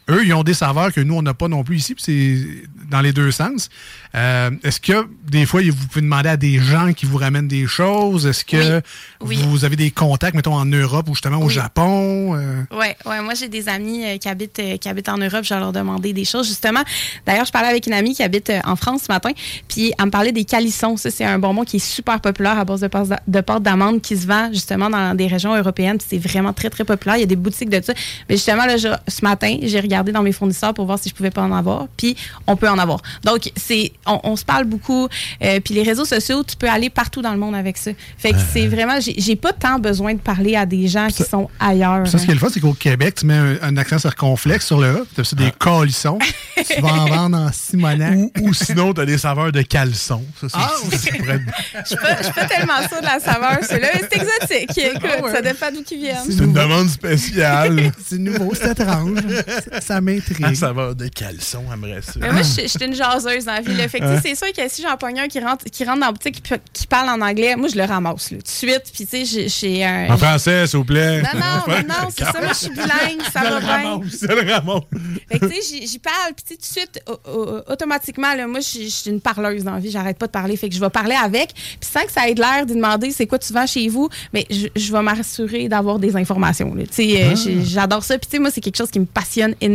eux, 0.09 0.25
ils 0.25 0.33
ont 0.33 0.43
des 0.43 0.53
saveurs 0.53 0.91
que 0.91 1.01
nous, 1.01 1.15
on 1.15 1.21
n'a 1.21 1.33
pas 1.33 1.47
non 1.47 1.63
plus 1.63 1.77
ici, 1.77 1.95
puis 1.95 2.03
c'est 2.03 2.87
dans 2.89 3.01
les 3.01 3.13
deux 3.13 3.31
sens. 3.31 3.69
Euh, 4.15 4.49
Est-ce 4.63 4.79
que 4.81 5.07
des 5.29 5.45
fois, 5.45 5.61
vous 5.61 5.87
pouvez 5.87 6.01
demander 6.01 6.29
à 6.29 6.37
des 6.37 6.57
gens 6.59 6.93
qui 6.93 7.05
vous 7.05 7.17
ramènent 7.17 7.47
des 7.47 7.67
choses? 7.67 8.25
Est-ce 8.25 8.43
que 8.43 8.81
Oui. 9.21 9.39
vous 9.47 9.65
avez 9.65 9.75
des 9.75 9.91
contacts, 9.91 10.35
mettons, 10.35 10.55
en 10.55 10.65
Europe 10.65 11.07
ou 11.09 11.13
justement 11.13 11.37
au 11.37 11.45
Oui. 11.47 11.53
Japon? 11.53 12.35
euh? 12.35 12.63
Ouais, 12.71 12.95
ouais, 13.05 13.21
moi 13.21 13.33
j'ai 13.35 13.47
des 13.49 13.69
amis 13.69 14.03
euh, 14.05 14.17
qui 14.17 14.27
habitent 14.27 14.59
euh, 14.59 14.77
qui 14.77 14.89
habitent 14.89 15.09
en 15.09 15.17
Europe, 15.17 15.43
je 15.43 15.53
vais 15.53 15.59
leur 15.59 15.71
demander 15.71 16.13
des 16.13 16.25
choses 16.25 16.47
justement. 16.47 16.81
D'ailleurs, 17.25 17.45
je 17.45 17.51
parlais 17.51 17.67
avec 17.69 17.85
une 17.85 17.93
amie 17.93 18.15
qui 18.15 18.23
habite 18.23 18.51
en 18.65 18.75
France 18.75 19.03
ce 19.07 19.11
matin, 19.11 19.31
puis 19.67 19.93
elle 19.99 20.05
me 20.05 20.11
parlait 20.11 20.31
des 20.31 20.45
calissons. 20.45 20.97
Ça 20.97 21.11
c'est 21.11 21.25
un 21.25 21.37
bonbon 21.37 21.63
qui 21.63 21.75
est 21.75 21.79
super 21.79 22.19
populaire 22.19 22.57
à 22.57 22.65
base 22.65 22.81
de 22.81 22.89
de 23.27 23.41
pâte 23.41 23.61
d'amande 23.63 24.01
qui 24.01 24.17
se 24.17 24.25
vend 24.25 24.49
justement 24.51 24.89
dans 24.89 25.13
des 25.15 25.27
régions 25.27 25.55
européennes, 25.55 25.97
c'est 26.07 26.17
vraiment 26.17 26.53
très 26.53 26.69
très 26.71 26.83
populaire, 26.83 27.17
il 27.17 27.21
y 27.21 27.23
a 27.23 27.27
des 27.27 27.35
boutiques 27.35 27.69
de 27.69 27.81
ça. 27.83 27.93
Mais 28.27 28.35
justement 28.37 28.65
là 28.65 28.77
je- 28.77 28.87
ce 29.07 29.21
matin, 29.23 29.57
j'ai 29.61 29.79
regardé 29.79 29.98
dans 30.03 30.21
mes 30.23 30.31
fournisseurs 30.31 30.73
pour 30.73 30.85
voir 30.85 30.97
si 30.99 31.09
je 31.09 31.13
pouvais 31.15 31.29
pas 31.31 31.41
en 31.41 31.51
avoir, 31.51 31.87
puis 31.97 32.15
on 32.47 32.55
peut 32.55 32.69
en 32.69 32.77
avoir. 32.77 33.01
Donc 33.23 33.51
c'est 33.55 33.91
on, 34.05 34.19
on 34.23 34.35
se 34.35 34.45
parle 34.45 34.65
beaucoup 34.65 35.07
euh, 35.43 35.59
puis 35.59 35.73
les 35.73 35.83
réseaux 35.83 36.05
sociaux, 36.05 36.43
tu 36.43 36.55
peux 36.55 36.69
aller 36.69 36.89
partout 36.89 37.21
dans 37.21 37.31
le 37.31 37.37
monde 37.37 37.55
avec 37.55 37.77
ça. 37.77 37.91
Fait 38.17 38.31
que 38.31 38.37
c'est 38.53 38.67
vraiment 38.67 38.97
j'ai 38.99 39.35
pas 39.35 39.53
tant 39.53 39.79
besoin 39.79 40.13
de 40.13 40.19
parler 40.19 40.55
à 40.55 40.65
des 40.65 40.87
gens 40.87 41.07
qui 41.07 41.23
sont 41.23 41.49
ailleurs. 41.59 42.07
Ça, 42.07 42.17
ce 42.17 42.25
qui 42.25 42.31
est 42.31 42.33
le 42.33 42.39
fun, 42.39 42.47
c'est 42.51 42.59
qu'au 42.59 42.73
Québec, 42.73 43.15
tu 43.15 43.25
mets 43.25 43.33
un, 43.35 43.55
un 43.61 43.77
accent 43.77 43.99
circonflexe 43.99 44.65
sur 44.67 44.79
le 44.79 44.87
A, 44.87 45.01
tu 45.15 45.21
as 45.21 45.33
des 45.35 45.51
calissons. 45.59 46.17
tu 46.55 46.81
vas 46.81 46.93
en 46.93 47.05
vendre 47.07 47.37
en 47.37 47.51
Simonac. 47.51 48.15
Ou, 48.17 48.31
ou 48.41 48.53
sinon, 48.53 48.93
t'as 48.93 49.05
des 49.05 49.17
saveurs 49.17 49.51
de 49.51 49.61
caleçon. 49.61 50.23
Ça, 50.39 50.47
c'est- 50.49 50.57
Ah, 50.57 50.71
oui. 50.91 50.97
ça 50.97 51.11
pourrait 51.17 51.35
être- 51.35 51.83
Je 51.83 51.87
suis 51.87 51.95
pas, 51.97 52.17
je 52.17 52.23
suis 52.23 52.33
pas 52.33 52.45
tellement 52.45 52.79
sûre 52.87 52.99
de 53.01 53.05
la 53.05 53.19
saveur. 53.19 53.57
C'est 53.63 53.79
là, 53.79 53.87
c'est 53.93 54.15
exotique. 54.15 54.77
Écoute, 54.77 55.09
Ah 55.19 55.23
ouais. 55.23 55.31
ça 55.33 55.41
dépend 55.41 55.71
d'où 55.73 55.83
qu'ils 55.83 55.99
viennent. 55.99 56.17
C'est 56.25 56.33
C'est 56.33 56.43
une 56.43 56.53
demande 56.53 56.89
spéciale. 56.89 57.91
c'est 58.05 58.17
nouveau, 58.17 58.53
c'est 58.53 58.71
étrange. 58.71 59.19
Ça- 59.85 60.01
m'intrigue. 60.01 60.45
Ah, 60.47 60.55
ça 60.55 60.73
va 60.73 60.93
de 60.93 61.07
caleçon, 61.07 61.63
aimerait 61.73 62.01
ça. 62.01 62.13
Mais 62.17 62.31
moi, 62.31 62.41
je 62.41 62.61
je 62.61 62.67
suis 62.67 62.83
une 62.85 62.93
jaseuse 62.93 63.45
dans 63.45 63.53
la 63.53 63.61
vie. 63.61 63.75
là. 63.75 63.87
Fait 63.87 63.99
que, 63.99 64.05
c'est 64.21 64.35
sûr 64.35 64.51
que 64.53 64.67
si 64.69 64.81
j'en 64.81 64.95
pogne 64.97 65.19
un 65.19 65.27
qui 65.27 65.39
rentre, 65.39 65.65
qui 65.65 65.83
rentre 65.83 65.99
dans 65.99 66.05
la 66.07 66.11
boutique 66.11 66.41
qui, 66.41 66.53
qui 66.73 66.87
parle 66.87 67.09
en 67.09 67.21
anglais, 67.25 67.55
moi, 67.55 67.67
je 67.71 67.77
le 67.77 67.83
ramasse 67.83 68.31
là, 68.31 68.37
tout 68.37 68.43
de 68.43 68.47
suite. 68.47 68.83
Puis, 68.93 69.05
tu 69.05 69.25
sais, 69.25 69.47
j'ai- 69.49 69.85
un. 69.85 70.09
En 70.13 70.17
français, 70.17 70.67
s'il 70.67 70.77
vous 70.79 70.85
plaît. 70.85 71.21
Non, 71.21 71.29
non, 71.39 71.73
non, 71.73 71.83
non, 71.87 72.09
c'est 72.17 72.23
ça. 72.25 72.33
Moi, 72.41 72.49
je 72.49 72.57
suis 72.57 72.69
bilingue, 72.69 73.21
ça 73.31 73.41
va 73.41 73.59
bien. 73.59 74.01
C'est 74.11 74.27
le 74.27 74.51
Ramon. 74.51 74.83
Fait 75.31 75.39
que, 75.39 75.45
tu 75.45 75.61
sais, 75.61 75.77
j'y- 75.85 75.99
parle, 75.99 76.33
puis 76.35 76.45
tu 76.57 76.65
sais, 76.65 76.85
tout 76.85 76.89
de 76.89 76.89
suite, 76.91 77.03
au- 77.07 77.31
au- 77.31 77.71
automatiquement, 77.71 78.33
là, 78.35 78.47
moi, 78.47 78.59
je 78.61 78.65
suis- 78.67 78.89
je 78.89 79.09
une 79.09 79.21
parleuse 79.21 79.63
dans 79.63 79.73
la 79.73 79.79
vie, 79.79 79.91
j'arrête 79.91 80.17
pas 80.17 80.27
de 80.27 80.31
parler, 80.31 80.55
fait 80.55 80.69
que 80.69 80.75
je 80.75 80.79
vais 80.79 80.89
parler 80.89 81.15
avec, 81.15 81.53
puis 81.53 81.89
sans 81.91 82.01
que 82.05 82.11
ça 82.11 82.27
ait 82.29 82.33
de 82.35 82.39
l'air 82.41 82.65
de 82.65 82.73
demander 82.73 83.11
c'est 83.11 83.25
quoi 83.27 83.39
tu 83.39 83.51
vends 83.53 83.65
chez 83.67 83.87
vous, 83.89 84.07
mais 84.33 84.45
je, 84.49 84.67
je 84.75 84.91
vais 84.91 85.01
m'assurer 85.01 85.67
d'avoir 85.67 85.99
des 85.99 86.15
informations. 86.15 86.73
Tu 86.75 86.85
sais, 86.91 87.23
euh, 87.23 87.33
Ah. 87.35 87.63
j'adore 87.65 88.03
ça, 88.03 88.17
puis 88.17 88.27
tu 88.29 88.35
sais, 88.37 88.39
moi, 88.39 88.51
c'est 88.51 88.61
quelque 88.61 88.77
chose 88.77 88.91
qui 88.91 88.99
me 88.99 89.05
passionne 89.05 89.55
énormément, 89.61 89.68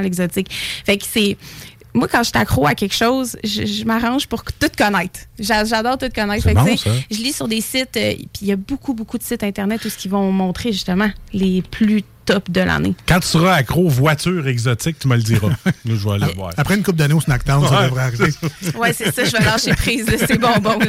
l'exotique. 0.00 0.50
Fait 0.84 0.98
que 0.98 1.04
c'est... 1.08 1.36
Moi, 1.94 2.06
quand 2.06 2.22
je 2.22 2.28
suis 2.28 2.38
accro 2.38 2.66
à 2.66 2.74
quelque 2.74 2.94
chose, 2.94 3.36
je, 3.42 3.64
je 3.64 3.84
m'arrange 3.84 4.26
pour 4.26 4.44
tout 4.44 4.68
connaître. 4.76 5.20
J'a- 5.38 5.64
J'adore 5.64 5.96
tout 5.96 6.10
connaître. 6.14 6.44
Fait 6.44 6.54
bon, 6.54 6.76
ça. 6.76 6.90
Je 7.10 7.16
lis 7.16 7.32
sur 7.32 7.48
des 7.48 7.62
sites, 7.62 7.96
euh, 7.96 8.12
puis 8.14 8.42
il 8.42 8.48
y 8.48 8.52
a 8.52 8.56
beaucoup, 8.56 8.92
beaucoup 8.92 9.16
de 9.16 9.22
sites 9.22 9.42
Internet 9.42 9.82
où 9.84 9.88
ce 9.88 9.96
qu'ils 9.96 10.10
vont 10.10 10.30
montrer, 10.30 10.70
justement, 10.70 11.10
les 11.32 11.62
plus 11.62 12.04
top 12.28 12.50
de 12.50 12.60
l'année. 12.60 12.94
Quand 13.06 13.20
tu 13.20 13.26
seras 13.28 13.54
accro 13.54 13.86
aux 13.86 13.88
voitures 13.88 14.46
exotiques, 14.46 14.98
tu 14.98 15.08
me 15.08 15.16
le 15.16 15.22
diras. 15.22 15.48
Là, 15.64 15.72
je 15.86 15.92
vais 15.94 16.10
aller 16.10 16.32
voir. 16.34 16.50
Après 16.58 16.76
une 16.76 16.82
coupe 16.82 16.96
d'années 16.96 17.14
au 17.14 17.20
Snacktown, 17.22 17.66
ça 17.66 17.78
Ouais. 17.80 17.84
devrait 17.86 18.02
arriver. 18.02 18.30
Ouais, 18.78 18.92
c'est 18.92 19.14
ça, 19.14 19.24
je 19.24 19.32
vais 19.32 19.44
lâcher 19.44 19.72
prise 19.74 20.04
de 20.06 20.16
ces 20.18 20.36
bonbons. 20.38 20.78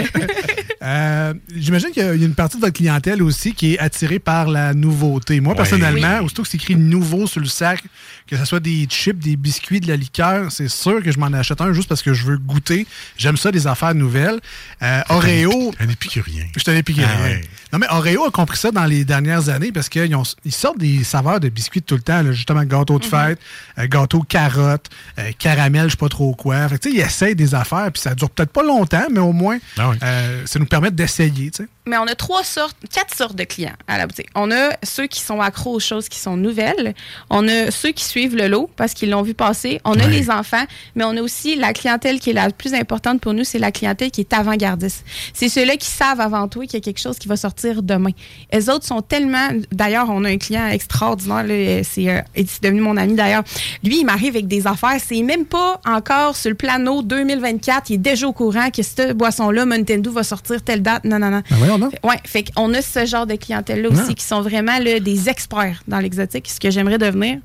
Euh, 0.81 1.33
J'imagine 1.53 1.89
qu'il 1.91 2.01
y 2.03 2.05
a 2.07 2.13
une 2.13 2.35
partie 2.35 2.55
de 2.55 2.61
votre 2.61 2.73
clientèle 2.73 3.21
aussi 3.21 3.53
qui 3.53 3.73
est 3.73 3.79
attirée 3.79 4.17
par 4.19 4.47
la 4.47 4.73
nouveauté. 4.73 5.41
Moi, 5.41 5.51
Ouais. 5.51 5.57
personnellement, 5.57 6.21
aussitôt 6.21 6.43
que 6.43 6.47
c'est 6.47 6.55
écrit 6.55 6.77
nouveau 6.77 7.27
sur 7.27 7.41
le 7.41 7.47
sac, 7.47 7.83
que 8.27 8.37
ce 8.37 8.45
soit 8.45 8.61
des 8.61 8.85
chips, 8.85 9.19
des 9.19 9.35
biscuits, 9.35 9.81
de 9.81 9.87
la 9.89 9.97
liqueur, 9.97 10.49
c'est 10.53 10.69
sûr 10.69 11.03
que 11.03 11.11
je 11.11 11.19
m'en 11.19 11.27
achète 11.33 11.59
un 11.59 11.73
juste 11.73 11.89
parce 11.89 12.01
que 12.01 12.13
je 12.13 12.23
veux 12.25 12.37
goûter. 12.37 12.87
J'aime 13.17 13.35
ça, 13.35 13.51
des 13.51 13.67
affaires 13.67 13.93
nouvelles. 13.93 14.39
Euh, 14.81 15.01
Oreo. 15.09 15.73
Un 15.81 15.89
épicurien. 15.89 16.45
Je 16.55 16.61
suis 16.61 16.71
un 16.71 16.75
épicurien. 16.77 17.09
Ah 17.13 17.23
ouais. 17.23 17.41
Non, 17.73 17.79
mais 17.79 17.87
Oreo 17.89 18.23
a 18.25 18.31
compris 18.31 18.57
ça 18.57 18.71
dans 18.71 18.85
les 18.85 19.03
dernières 19.03 19.49
années 19.49 19.73
parce 19.73 19.89
qu'ils 19.89 20.15
sortent 20.49 20.79
des 20.79 21.03
saveurs 21.03 21.28
de 21.38 21.49
biscuits 21.49 21.82
tout 21.82 21.95
le 21.95 22.01
temps. 22.01 22.23
là. 22.23 22.32
justement, 22.32 22.63
gâteau 22.63 22.97
de 22.97 23.05
fête, 23.05 23.39
euh, 23.77 23.88
gâteau 23.88 24.21
carotte, 24.21 24.88
euh, 25.19 25.32
caramel, 25.38 25.86
je 25.86 25.91
sais 25.91 25.97
pas 25.97 26.09
trop 26.09 26.34
quoi. 26.34 26.67
Fait 26.69 26.77
que, 26.77 26.84
tu 26.84 26.89
sais, 26.89 26.95
ils 26.97 27.01
essayent 27.01 27.36
des 27.36 27.53
affaires, 27.53 27.91
puis 27.91 28.01
ça 28.01 28.15
dure 28.15 28.30
peut-être 28.30 28.51
pas 28.51 28.63
longtemps, 28.63 29.05
mais 29.11 29.19
au 29.19 29.34
moins, 29.34 29.59
euh, 29.80 30.43
ça 30.45 30.57
nous 30.57 30.65
permet 30.65 30.91
d'essayer. 30.91 31.51
Mais 31.89 31.97
on 31.97 32.03
a 32.05 32.13
trois 32.13 32.43
sortes, 32.43 32.77
quatre 32.93 33.15
sortes 33.15 33.35
de 33.35 33.43
clients 33.45 33.73
à 33.87 33.97
la 33.97 34.05
boutique. 34.05 34.27
On 34.35 34.51
a 34.51 34.69
ceux 34.83 35.07
qui 35.07 35.21
sont 35.21 35.41
accros 35.41 35.73
aux 35.73 35.79
choses 35.79 36.07
qui 36.07 36.19
sont 36.19 36.37
nouvelles. 36.37 36.93
On 37.31 37.47
a 37.47 37.71
ceux 37.71 37.89
qui 37.91 38.03
suivent 38.03 38.35
le 38.35 38.47
lot 38.47 38.69
parce 38.75 38.93
qu'ils 38.93 39.09
l'ont 39.09 39.23
vu 39.23 39.33
passer. 39.33 39.81
On 39.85 39.93
a 39.93 40.03
Ouais. 40.05 40.07
les 40.07 40.29
enfants, 40.29 40.63
mais 40.95 41.03
on 41.03 41.17
a 41.17 41.21
aussi 41.21 41.55
la 41.55 41.73
clientèle 41.73 42.19
qui 42.19 42.29
est 42.29 42.33
la 42.33 42.51
plus 42.51 42.75
importante 42.75 43.21
pour 43.21 43.33
nous, 43.33 43.43
c'est 43.43 43.57
la 43.57 43.71
clientèle 43.71 44.11
qui 44.11 44.21
est 44.21 44.33
avant-gardiste. 44.33 45.03
C'est 45.33 45.49
ceux-là 45.49 45.77
qui 45.77 45.87
savent 45.87 46.21
avant 46.21 46.47
tout 46.47 46.61
qu'il 46.61 46.73
y 46.73 46.77
a 46.77 46.81
quelque 46.81 46.99
chose 46.99 47.17
qui 47.17 47.27
va 47.27 47.35
sortir 47.37 47.81
demain. 47.81 48.11
Les 48.53 48.69
autres 48.69 48.85
sont 48.85 49.01
tellement... 49.01 49.47
D'ailleurs, 49.71 50.09
on 50.09 50.23
a 50.25 50.29
un 50.29 50.37
client 50.37 50.67
extraordinaire, 50.67 51.83
c'est 51.83 52.07
euh, 52.09 52.21
devenu 52.61 52.81
mon 52.81 52.97
ami 52.97 53.13
d'ailleurs. 53.15 53.43
Lui, 53.83 54.01
il 54.01 54.05
m'arrive 54.05 54.35
avec 54.35 54.47
des 54.47 54.67
affaires. 54.67 54.97
C'est 55.03 55.21
même 55.23 55.45
pas 55.45 55.81
encore 55.87 56.35
sur 56.35 56.49
le 56.51 56.55
plano 56.55 57.01
2024. 57.01 57.89
Il 57.89 57.93
est 57.95 57.97
déjà 57.97 58.27
au 58.27 58.33
courant 58.33 58.69
que 58.69 58.83
cette 58.83 59.17
boisson-là, 59.17 59.65
Nintendo 59.65 60.11
va 60.11 60.23
sortir 60.23 60.61
telle 60.61 60.83
date. 60.83 61.03
Non, 61.05 61.17
non, 61.17 61.29
non. 61.31 61.41
Ben 61.49 61.78
Ouais, 62.03 62.19
fait 62.25 62.43
qu'on 62.43 62.73
a 62.73 62.82
ce 62.82 63.05
genre 63.05 63.25
de 63.27 63.36
clientèle-là 63.36 63.89
aussi 63.89 64.01
Ah. 64.09 64.13
qui 64.13 64.23
sont 64.25 64.41
vraiment 64.41 64.77
là, 64.80 64.99
des 64.99 65.30
experts 65.30 65.84
dans 65.88 65.99
l'exotique, 65.99 66.49
ce 66.49 66.59
que 66.59 66.69
j'aimerais 66.71 66.97
devenir. 66.97 67.38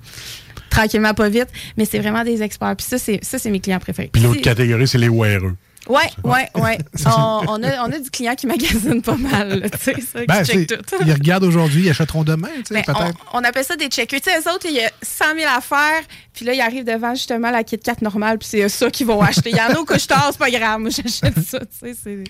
Tranquillement, 0.70 1.14
pas 1.14 1.28
vite, 1.28 1.48
mais 1.76 1.84
c'est 1.84 1.98
vraiment 2.00 2.24
des 2.24 2.42
experts. 2.42 2.74
Puis 2.76 2.86
ça, 2.88 2.98
c'est 2.98 3.20
ça, 3.24 3.38
c'est 3.38 3.50
mes 3.50 3.60
clients 3.60 3.78
préférés. 3.78 4.10
Puis 4.12 4.22
l'autre 4.22 4.40
catégorie, 4.40 4.88
c'est 4.88 4.98
les 4.98 5.08
weareux. 5.08 5.54
Ouais, 5.86 6.00
ouais, 6.24 6.48
ouais. 6.54 6.78
on, 7.06 7.42
on 7.46 7.62
a, 7.62 7.86
on 7.86 7.92
a 7.92 7.98
du 7.98 8.10
client 8.10 8.34
qui 8.34 8.46
magasine 8.46 9.02
pas 9.02 9.16
mal, 9.16 9.60
là, 9.60 9.68
tu 9.68 9.78
sais, 9.78 9.94
ça, 10.00 10.20
qui 10.20 10.26
Ben, 10.26 10.42
check 10.44 10.66
c'est- 10.70 10.76
tout. 10.78 10.96
ils 11.06 11.12
regardent 11.12 11.44
aujourd'hui, 11.44 11.82
ils 11.84 11.90
achèteront 11.90 12.24
demain, 12.24 12.48
tu 12.66 12.74
sais, 12.74 12.74
Ben, 12.74 12.82
peut-être. 12.84 13.18
on, 13.34 13.40
on 13.40 13.44
appelle 13.44 13.64
ça 13.66 13.76
des 13.76 13.88
checkers. 13.88 14.18
Tu 14.22 14.30
sais, 14.30 14.38
eux 14.38 14.50
autres, 14.50 14.64
il 14.66 14.76
y 14.76 14.80
a 14.80 14.90
100 15.02 15.24
000 15.38 15.46
affaires, 15.54 16.00
puis 16.32 16.46
là, 16.46 16.54
ils 16.54 16.60
arrivent 16.62 16.86
devant 16.86 17.14
justement 17.14 17.50
la 17.50 17.62
Kit 17.64 17.78
Kat 17.78 17.96
normale, 18.00 18.38
puis 18.38 18.48
c'est 18.50 18.66
ça 18.70 18.90
qu'ils 18.90 19.06
vont 19.06 19.20
acheter. 19.20 19.50
Il 19.50 19.56
y 19.56 19.60
en 19.60 19.74
a 19.74 19.78
au 19.78 19.84
couche-tard, 19.84 20.30
c'est 20.32 20.38
pas 20.38 20.50
grave, 20.50 20.80
moi 20.80 20.88
j'achète 20.90 21.38
ça, 21.46 21.60
tu 21.60 21.66
sais. 21.78 21.94
c'est- 22.02 22.24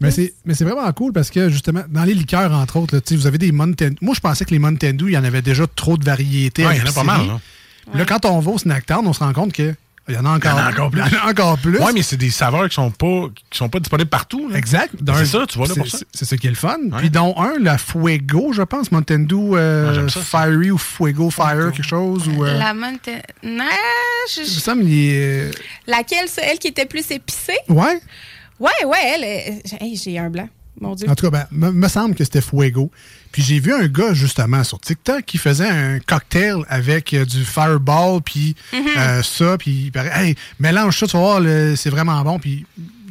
Mais 0.00 0.10
c'est, 0.10 0.34
mais 0.44 0.54
c'est 0.54 0.64
vraiment 0.64 0.90
cool 0.92 1.12
parce 1.12 1.30
que 1.30 1.48
justement, 1.50 1.82
dans 1.88 2.04
les 2.04 2.14
liqueurs, 2.14 2.52
entre 2.52 2.76
autres, 2.78 2.94
là, 2.94 3.00
tu 3.00 3.10
sais, 3.14 3.16
vous 3.16 3.26
avez 3.26 3.38
des 3.38 3.52
Mountain 3.52 3.90
Moi, 4.00 4.14
je 4.14 4.20
pensais 4.20 4.44
que 4.44 4.50
les 4.50 4.58
Mountain 4.58 4.92
Dew, 4.94 5.08
il 5.08 5.12
y 5.12 5.18
en 5.18 5.24
avait 5.24 5.42
déjà 5.42 5.66
trop 5.66 5.96
de 5.96 6.04
variétés. 6.04 6.66
Ouais, 6.66 6.76
il 6.76 6.80
y 6.80 6.82
en 6.86 6.90
a 6.90 6.92
pas 6.92 7.04
mal, 7.04 7.20
là. 7.94 8.04
Quand 8.06 8.24
on 8.26 8.40
va 8.40 8.50
au 8.52 8.58
Snacktown, 8.58 9.06
on 9.06 9.12
se 9.12 9.20
rend 9.20 9.32
compte 9.32 9.52
que 9.52 9.74
il 10.06 10.14
y 10.14 10.18
en 10.18 10.26
a 10.26 10.36
encore, 10.36 10.54
en 10.58 10.68
encore 10.68 10.90
plus. 10.90 11.00
il 11.06 11.14
y 11.14 11.16
en 11.16 11.20
a 11.26 11.30
encore 11.30 11.56
plus. 11.56 11.78
Ouais, 11.78 11.92
mais 11.94 12.02
c'est 12.02 12.18
des 12.18 12.28
saveurs 12.28 12.68
qui 12.68 12.74
sont 12.74 12.90
pas, 12.90 13.28
qui 13.48 13.56
sont 13.56 13.70
pas 13.70 13.78
disponibles 13.80 14.10
partout. 14.10 14.50
là. 14.50 14.58
Exact. 14.58 14.90
C'est 14.98 15.02
D'un- 15.02 15.24
ça, 15.24 15.46
tu 15.48 15.56
vois 15.56 15.66
là 15.66 15.72
c'est- 15.72 15.80
pour 15.80 15.88
ça. 15.88 15.96
C'est 15.98 16.06
c'est 16.12 16.24
ça 16.26 16.36
qui 16.36 16.46
est 16.46 16.50
le 16.50 16.56
fun. 16.56 16.76
Puis 16.98 17.08
dont 17.08 17.34
un, 17.38 17.54
la 17.58 17.78
Fuego, 17.78 18.52
je 18.52 18.60
pense, 18.60 18.92
Mountain 18.92 19.20
Dew 19.20 19.54
euh, 19.54 20.06
Ah. 20.06 20.20
Fiery 20.20 20.70
ou 20.70 20.76
Fuego 20.76 21.30
Fire, 21.30 21.72
quelque 21.72 21.82
chose. 21.86 22.28
Ou, 22.28 22.44
euh, 22.44 22.58
La 22.58 22.74
Mountain... 22.74 23.12
Non, 23.42 23.64
je- 24.36 24.42
semble 24.44 24.82
qu'il 24.82 24.92
est... 25.08 25.50
Laquelle, 25.86 26.28
ça? 26.28 26.42
Elle 26.44 26.58
qui 26.58 26.68
était 26.68 26.84
plus 26.84 27.10
épicée? 27.10 27.56
Ouais. 27.70 27.98
Ouais, 28.60 28.84
ouais, 28.86 28.98
elle. 29.02 29.24
hey, 29.80 29.96
j'ai 29.96 30.18
un 30.18 30.30
blanc. 30.30 30.48
Mon 30.80 30.94
Dieu. 30.96 31.08
En 31.08 31.14
tout 31.14 31.30
cas, 31.30 31.30
ben, 31.30 31.46
me, 31.52 31.70
me 31.70 31.88
semble 31.88 32.16
que 32.16 32.24
c'était 32.24 32.40
Fuego. 32.40 32.90
Puis 33.30 33.42
j'ai 33.42 33.60
vu 33.60 33.72
un 33.72 33.86
gars, 33.86 34.12
justement, 34.12 34.64
sur 34.64 34.80
TikTok 34.80 35.24
qui 35.24 35.38
faisait 35.38 35.68
un 35.68 36.00
cocktail 36.00 36.56
avec 36.68 37.14
euh, 37.14 37.24
du 37.24 37.44
Fireball, 37.44 38.20
puis 38.22 38.56
Mhm. 38.72 38.80
euh, 38.98 39.22
ça, 39.22 39.56
puis 39.56 39.84
il 39.86 39.92
paraît, 39.92 40.10
hey, 40.28 40.34
mélange 40.58 40.98
ça, 40.98 41.06
tu 41.06 41.12
vas 41.16 41.20
voir, 41.22 41.40
le- 41.40 41.76
c'est 41.76 41.90
vraiment 41.90 42.20
bon. 42.22 42.40
Puis 42.40 42.66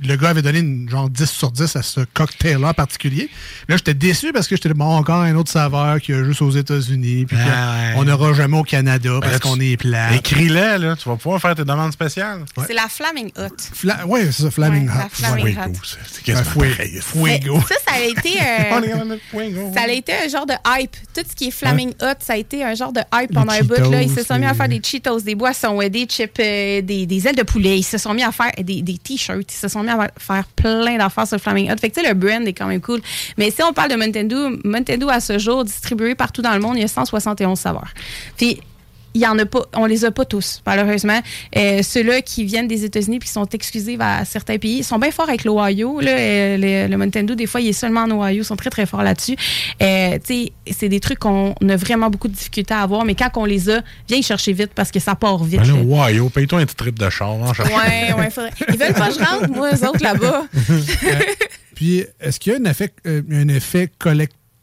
le 0.06 0.16
gars 0.16 0.30
avait 0.30 0.42
donné 0.42 0.60
une, 0.60 0.90
genre 0.90 1.10
10 1.10 1.26
sur 1.30 1.52
10 1.52 1.76
à 1.76 1.82
ce 1.82 2.02
cocktail-là 2.14 2.70
en 2.70 2.74
particulier. 2.74 3.30
Là, 3.68 3.78
j'étais 3.78 3.94
déçu 3.94 4.32
parce 4.34 4.48
que 4.48 4.56
j'étais 4.56 4.74
bon, 4.74 4.86
encore 4.96 5.22
un 5.22 5.36
autre 5.36 5.52
saveur 5.52 6.00
qu'il 6.02 6.16
y 6.16 6.18
a 6.18 6.24
juste 6.24 6.42
aux 6.42 6.52
États-Unis, 6.52 7.26
puis 7.26 7.38
Ah, 7.40 7.94
qu'on 7.96 8.04
n'aura 8.04 8.34
jamais 8.34 8.58
au 8.58 8.64
Canada 8.64 9.10
Ben 9.22 9.30
parce 9.30 9.40
qu'on 9.40 9.60
est 9.60 9.78
plat. 9.78 10.14
Écris-les, 10.16 10.78
là. 10.78 10.96
Tu 10.96 11.08
vas 11.10 11.16
pouvoir 11.16 11.42
faire 11.42 11.56
tes 11.56 11.64
demandes 11.66 11.92
spéciales. 11.94 12.46
C'est 12.68 12.74
la 12.74 12.88
Flaming 12.90 13.32
Hot. 13.38 13.56
Fla 13.74 14.06
ouais, 14.08 14.26
c'est 14.32 14.44
ça, 14.44 14.52
Flaming 14.52 14.88
Ouais, 14.90 14.96
la 14.98 15.06
Hot. 15.06 15.10
Flaming 15.12 15.54
Fuego, 15.56 15.70
Hot. 15.70 15.98
c'est- 16.12 16.24
quasiment 16.24 16.50
Fuego. 16.50 16.76
pareil. 16.76 17.00
Fuego. 17.02 17.60
Ça, 17.68 17.76
ça 17.88 17.94
a 17.96 18.00
été. 18.02 18.30
euh, 18.42 18.64
On 18.72 18.84
est. 18.84 19.74
Ça 19.74 19.82
a 19.84 19.88
été 19.90 20.14
un 20.14 20.28
genre 20.28 20.46
de 20.46 20.54
hype. 20.68 20.96
Tout 21.16 21.22
ce 21.30 21.36
qui 21.36 21.48
est 21.48 21.52
Flaming 21.52 21.90
Hot, 22.02 22.16
ça 22.20 22.34
a 22.34 22.38
été 22.38 22.64
un 22.64 22.74
genre 22.76 22.92
de 22.94 23.02
hype 23.14 23.34
pendant 23.34 23.54
un 23.54 23.62
bout. 23.62 23.90
Là. 23.92 24.02
Ils 24.02 24.10
se 24.14 24.24
sont 24.24 24.38
mis 24.38 24.46
à 24.46 24.54
faire 24.54 24.68
des 24.70 24.82
Cheetos, 24.84 25.22
des 25.22 25.36
boissons, 25.36 25.80
euh, 25.82 25.90
des 25.90 26.06
chips, 26.06 26.32
euh, 26.40 26.82
des, 26.82 27.06
des 27.06 27.28
ailes 27.28 27.36
de 27.36 27.44
poulet. 27.44 27.80
Ils 27.80 27.84
se 27.84 27.98
sont 27.98 28.14
mis 28.14 28.24
à 28.24 28.32
faire 28.32 28.52
des, 28.60 28.82
des 28.82 28.98
t-shirts. 28.98 29.52
Ils 29.54 29.58
se 29.58 29.68
sont 29.68 29.84
mis 29.84 29.90
à 29.90 29.93
faire 30.18 30.46
plein 30.56 30.98
d'affaires 30.98 31.28
sur 31.28 31.40
Flaming 31.40 31.72
Hot. 31.72 31.78
Fait 31.78 31.90
que 31.90 31.96
tu 31.96 32.02
sais, 32.02 32.08
le 32.08 32.14
brand 32.14 32.48
est 32.48 32.54
quand 32.54 32.68
même 32.68 32.82
cool. 32.82 33.02
Mais 33.38 33.52
si 33.52 33.62
on 33.64 33.74
parle 33.74 33.92
de 33.92 33.96
Nintendo, 33.96 34.50
Nintendo 34.64 35.10
à 35.10 35.20
ce 35.20 35.38
jour, 35.38 35.64
distribué 35.64 36.16
partout 36.16 36.42
dans 36.42 36.54
le 36.54 36.60
monde, 36.60 36.78
il 36.78 36.82
y 36.82 36.86
a 36.86 36.88
171 36.88 37.60
saveurs. 37.60 37.94
Puis 38.38 38.60
il 39.14 39.22
y 39.22 39.28
en 39.28 39.38
a 39.38 39.46
pas, 39.46 39.62
on 39.74 39.86
les 39.86 40.06
a 40.06 40.12
pas 40.12 40.26
tous, 40.26 40.62
malheureusement. 40.66 41.20
Euh, 41.56 41.82
Ceux-là 41.84 42.22
qui 42.22 42.44
viennent 42.46 42.68
des 42.68 42.84
États-Unis 42.86 43.20
puis 43.20 43.28
qui 43.28 43.34
sont 43.34 43.46
exclusifs 43.46 44.00
à 44.00 44.26
certains 44.26 44.58
pays, 44.58 44.78
ils 44.80 44.84
sont 44.84 44.98
bien 45.00 45.12
forts 45.12 45.30
avec 45.30 45.44
l'Ohio. 45.44 46.00
Euh, 46.02 46.58
le, 46.58 46.88
le 46.92 46.98
Nintendo, 46.98 47.36
des 47.36 47.46
fois, 47.46 47.62
il 47.62 47.68
est 47.70 47.74
seulement 47.74 48.02
en 48.02 48.12
Ohio, 48.12 48.42
ils 48.42 48.46
sont 48.46 48.56
très 48.56 48.70
très 48.70 48.86
forts 48.86 49.04
là-dessus. 49.04 49.36
Euh, 49.82 50.18
c'est 50.72 50.90
des 50.90 51.00
trucs 51.00 51.20
qu'on 51.20 51.54
a 51.70 51.76
vraiment 51.76 52.10
beaucoup 52.10 52.28
de 52.28 52.34
difficultés 52.34 52.74
à 52.74 52.82
avoir, 52.82 53.06
mais 53.06 53.16
quand 53.16 53.30
on 53.36 53.46
les 53.46 53.70
a, 53.70 53.82
viens 54.08 54.18
y 54.18 54.24
chercher 54.24 54.54
vite 54.54 54.72
parce 54.74 54.92
que 54.92 55.00
ça 55.00 55.16
part 55.16 55.44
vite. 55.44 55.62
Ben. 55.62 55.88
Ohio, 55.92 56.30
paye-toi 56.30 56.60
un 56.60 56.66
petit 56.66 56.76
trip 56.76 56.98
de 56.98 57.10
char. 57.10 57.32
hein, 57.32 57.52
Ouais, 57.60 58.14
ouais, 58.14 58.30
faudrait. 58.30 58.52
Ils 58.70 58.78
veulent 58.78 58.94
pas 58.94 59.08
que 59.10 59.14
je 59.14 59.20
rentre, 59.20 59.50
moi, 59.50 59.70
eux 59.74 59.88
autres, 59.88 60.04
là-bas. 60.04 60.44
Puis, 61.76 62.06
est-ce 62.22 62.40
qu'il 62.40 62.54
y 62.54 62.56
a 62.56 62.60
un 62.60 62.66
effet, 62.66 62.94
euh, 63.08 63.22
un 63.32 63.48
effet 63.48 63.90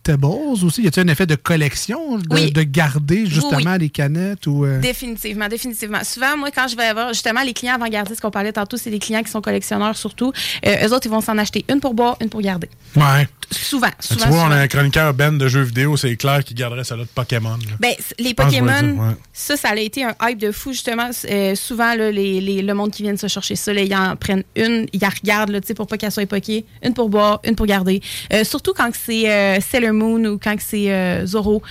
collectibles 0.03 0.65
aussi? 0.65 0.83
Y 0.83 0.89
a-t-il 0.89 1.09
un 1.09 1.13
effet 1.13 1.27
de 1.27 1.35
collection, 1.37 2.19
de, 2.19 2.25
Oui. 2.35 2.53
de 2.53 2.63
garder 2.63 3.27
justement 3.27 3.73
Oui, 3.73 3.79
les 3.81 3.91
canettes? 3.91 4.47
ou 4.47 4.65
euh, 4.65 4.81
Définitivement, 4.81 5.49
définitivement. 5.49 6.03
Souvent, 6.05 6.37
moi, 6.37 6.51
quand 6.55 6.69
je 6.69 6.77
vais 6.77 6.85
avoir 6.85 7.09
justement 7.13 7.43
les 7.43 7.53
clients 7.53 7.75
avant-gardistes 7.75 8.21
qu'on 8.21 8.31
parlait 8.31 8.53
tantôt, 8.53 8.77
c'est 8.77 8.91
des 8.91 8.99
clients 8.99 9.23
qui 9.23 9.31
sont 9.31 9.41
collectionneurs 9.41 9.97
surtout. 9.97 10.33
Euh, 10.67 10.87
eux 10.89 10.93
autres, 10.95 11.07
ils 11.07 11.11
vont 11.11 11.21
s'en 11.21 11.37
acheter 11.39 11.65
une 11.69 11.81
pour 11.81 11.95
boire, 11.95 12.17
une 12.21 12.29
pour 12.29 12.41
garder. 12.41 12.69
Ouais. 12.97 13.29
Souvent, 13.53 13.89
Tu 14.01 14.15
souvent. 14.15 14.29
vois, 14.29 14.45
on 14.45 14.51
a 14.53 14.57
un 14.57 14.69
chroniqueur 14.69 15.13
Ben 15.13 15.37
de 15.37 15.49
jeux 15.49 15.63
vidéo, 15.63 15.97
c'est 15.97 16.15
clair 16.17 16.45
qu'il 16.45 16.57
garderait 16.57 16.85
celle-là 16.85 17.03
de 17.05 17.09
Pokémon. 17.09 17.57
là. 17.57 17.77
Ben, 17.81 17.93
les 18.19 18.33
Pokémon, 18.33 18.67
le 18.81 18.93
dire, 18.93 19.01
ouais. 19.03 19.15
ça, 19.33 19.57
ça 19.57 19.71
a 19.71 19.77
été 19.77 20.05
un 20.05 20.15
hype 20.23 20.39
de 20.39 20.53
fou, 20.53 20.73
justement. 20.73 21.11
Euh, 21.29 21.55
souvent, 21.57 21.95
là, 21.97 22.13
les, 22.13 22.41
les- 22.41 22.63
le 22.63 22.75
monde 22.75 22.93
qui 22.93 23.03
vient 23.03 23.13
de 23.13 23.19
se 23.19 23.27
chercher 23.27 23.57
ça, 23.57 23.73
là, 23.73 23.81
ils 23.83 23.95
en 23.95 24.15
prennent 24.15 24.45
une, 24.55 24.87
ils 24.93 25.01
la 25.01 25.09
regardent 25.09 25.51
là, 25.51 25.61
tu 25.61 25.75
pour 25.75 25.87
pas 25.89 25.97
qu'elle 25.99 26.13
soit 26.13 26.23
époquée, 26.23 26.65
une 26.85 26.95
pour 26.95 27.09
boire, 27.09 27.41
une 27.45 27.57
pour 27.57 27.67
garder. 27.67 28.01
Euh, 28.33 28.45
surtout 28.45 28.73
quand 28.73 28.91
c'est 28.95 29.29
euh, 29.29 29.59
Sailor 29.61 29.95
Moon 29.95 30.25
ou 30.27 30.39
quand 30.39 30.55
c'est 30.61 31.25
Zoro. 31.27 31.63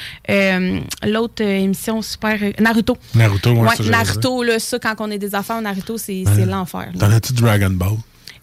L'autre 1.08 1.42
émission 1.44 2.02
super... 2.02 2.38
Naruto. 2.60 2.98
Naruto, 3.16 3.52
ouais, 3.52 3.70
Ouais, 3.70 3.76
ça, 3.78 3.84
Naruto, 3.84 4.44
là, 4.44 4.60
ça, 4.60 4.80
quand 4.80 4.96
on 5.00 5.12
est 5.12 5.18
des 5.18 5.34
affaires, 5.36 5.62
Naruto, 5.62 5.98
c'est 5.98 6.24
l'enfer. 6.46 6.90
là. 6.94 7.00
T'en 7.08 7.12
as-tu 7.12 7.34
Dragon 7.34 7.70
Ball? 7.72 7.94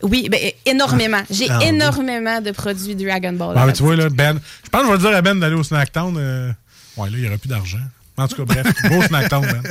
Oui, 0.03 0.29
ben, 0.31 0.39
énormément. 0.67 1.23
J'ai 1.31 1.49
Ah, 1.51 1.61
énormément 1.65 2.41
de 2.41 2.51
produits 2.51 2.95
Dragon 2.95 3.33
Ball. 3.33 3.55
Ah, 3.57 3.67
mais 3.67 3.73
tu 3.73 3.83
vois, 3.83 3.97
là, 3.97 4.09
Ben, 4.09 4.39
je 4.65 4.69
pense 4.69 4.83
que 4.83 4.87
je 4.89 4.93
vais 4.93 4.99
dire 4.99 5.17
à 5.17 5.23
Ben 5.23 5.39
d'aller 5.41 5.55
au 5.57 5.63
Snacktown. 5.63 6.17
Euh, 6.19 6.53
Ouais, 6.97 7.11
là, 7.11 7.17
il 7.19 7.21
n'y 7.23 7.27
aurait 7.29 7.37
plus 7.37 7.49
d'argent. 7.49 7.77
En 8.19 8.29
tout 8.29 8.37
cas, 8.37 8.45
bref, 8.45 8.67
gros 8.85 9.03
snacktown, 9.03 9.45
man. 9.45 9.63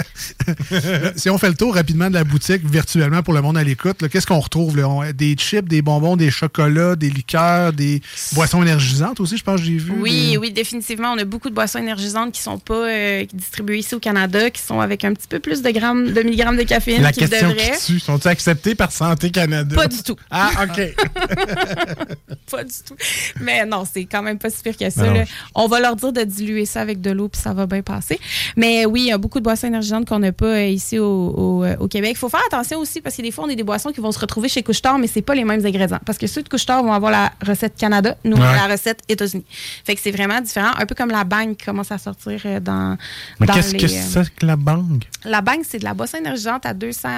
si 1.15 1.29
on 1.29 1.37
fait 1.37 1.47
le 1.49 1.55
tour 1.55 1.73
rapidement 1.75 2.09
de 2.09 2.13
la 2.13 2.23
boutique 2.23 2.63
virtuellement 2.63 3.23
pour 3.23 3.33
le 3.33 3.41
monde 3.41 3.57
à 3.57 3.63
l'écoute, 3.63 4.07
qu'est-ce 4.09 4.27
qu'on 4.27 4.39
retrouve? 4.39 4.77
là? 4.77 4.87
On- 4.87 5.03
Des 5.11 5.33
chips, 5.35 5.67
des 5.67 5.81
bonbons, 5.81 6.15
des 6.15 6.29
chocolats, 6.31 6.95
des 6.95 7.09
liqueurs, 7.09 7.73
des 7.73 8.01
boissons 8.33 8.61
énergisantes 8.61 9.19
aussi, 9.19 9.37
je 9.37 9.43
pense 9.43 9.59
que 9.61 9.65
j'ai 9.65 9.77
vu. 9.77 9.93
Oui, 9.99 10.31
Des- 10.31 10.37
oui, 10.37 10.51
définitivement. 10.51 11.13
On 11.13 11.17
a 11.17 11.25
beaucoup 11.25 11.49
de 11.49 11.55
boissons 11.55 11.79
énergisantes 11.79 12.33
qui 12.33 12.41
sont 12.41 12.59
pas 12.59 12.87
euh, 12.87 13.25
distribuées 13.33 13.79
ici 13.79 13.95
au 13.95 13.99
Canada, 13.99 14.49
qui 14.49 14.61
sont 14.61 14.79
avec 14.79 15.03
un 15.03 15.13
petit 15.13 15.27
peu 15.27 15.39
plus 15.39 15.61
de 15.61 15.69
grammes, 15.71 16.11
de 16.11 16.21
milligrammes 16.21 16.57
de 16.57 16.63
caféine 16.63 17.01
La 17.01 17.11
qu'ils 17.11 17.27
question 17.29 17.49
devraient. 17.49 17.71
qui 17.79 17.85
tue, 17.93 17.99
sont-ils 17.99 18.27
acceptés 18.27 18.75
par 18.75 18.91
Santé 18.91 19.31
Canada? 19.31 19.75
Pas 19.75 19.87
du 19.87 20.01
tout. 20.03 20.15
Ah, 20.29 20.51
OK. 20.63 20.95
pas 22.51 22.63
du 22.63 22.73
tout. 22.87 22.95
Mais 23.41 23.65
non, 23.65 23.83
c'est 23.91 24.05
quand 24.05 24.21
même 24.21 24.37
pas 24.37 24.49
si 24.49 24.61
pire 24.61 24.77
que 24.77 24.89
ça. 24.89 25.05
On 25.53 25.67
va 25.67 25.79
leur 25.79 25.95
dire 25.95 26.13
de 26.13 26.21
diluer 26.23 26.65
ça 26.65 26.81
avec 26.81 27.01
de 27.01 27.11
l'eau, 27.11 27.29
puis 27.29 27.41
ça 27.41 27.53
va 27.53 27.65
bien 27.65 27.81
passer. 27.81 28.19
Mais 28.55 28.85
oui, 28.85 29.01
il 29.01 29.07
y 29.07 29.11
a 29.11 29.17
beaucoup 29.17 29.39
de 29.39 29.43
boissons 29.43 29.67
énergisantes 29.67 30.07
qu'on 30.07 30.19
n'a 30.19 30.31
pas 30.31 30.45
euh, 30.45 30.67
ici 30.67 30.99
au, 30.99 31.05
au, 31.05 31.63
euh, 31.63 31.75
au 31.79 31.87
Québec. 31.87 32.11
Il 32.13 32.17
faut 32.17 32.29
faire 32.29 32.43
attention 32.47 32.79
aussi 32.79 33.01
parce 33.01 33.15
que 33.15 33.21
des 33.21 33.31
fois, 33.31 33.45
on 33.45 33.49
a 33.49 33.55
des 33.55 33.63
boissons 33.63 33.91
qui 33.91 33.99
vont 34.01 34.11
se 34.11 34.19
retrouver 34.19 34.49
chez 34.49 34.63
Couche-Tard, 34.63 34.97
mais 34.99 35.07
c'est 35.07 35.21
pas 35.21 35.35
les 35.35 35.43
mêmes 35.43 35.65
ingrédients. 35.65 35.99
Parce 36.05 36.17
que 36.17 36.27
ceux 36.27 36.41
de 36.43 36.49
Couche-Tard 36.49 36.83
vont 36.83 36.93
avoir 36.93 37.11
la 37.11 37.31
recette 37.45 37.75
Canada, 37.77 38.15
nous, 38.23 38.35
Ouais. 38.37 38.41
la 38.43 38.67
recette 38.67 38.99
États-Unis. 39.07 39.45
Fait 39.85 39.95
que 39.95 40.01
c'est 40.01 40.11
vraiment 40.11 40.41
différent. 40.41 40.71
Un 40.77 40.85
peu 40.85 40.95
comme 40.95 41.09
la 41.11 41.23
bang 41.23 41.55
qui 41.55 41.65
commence 41.65 41.91
à 41.91 41.97
sortir 41.97 42.41
euh, 42.45 42.59
dans, 42.59 42.97
Mais 43.39 43.47
qu'est-ce 43.47 43.75
que 43.75 43.87
c'est 43.87 44.33
que 44.35 44.45
la 44.45 44.55
bang? 44.55 45.03
la 45.23 45.41
bang, 45.41 45.59
c'est 45.67 45.79
de 45.79 45.83
la 45.85 45.93
boisson 45.93 46.17
énergisante 46.17 46.65
à 46.65 46.73
200 46.73 47.09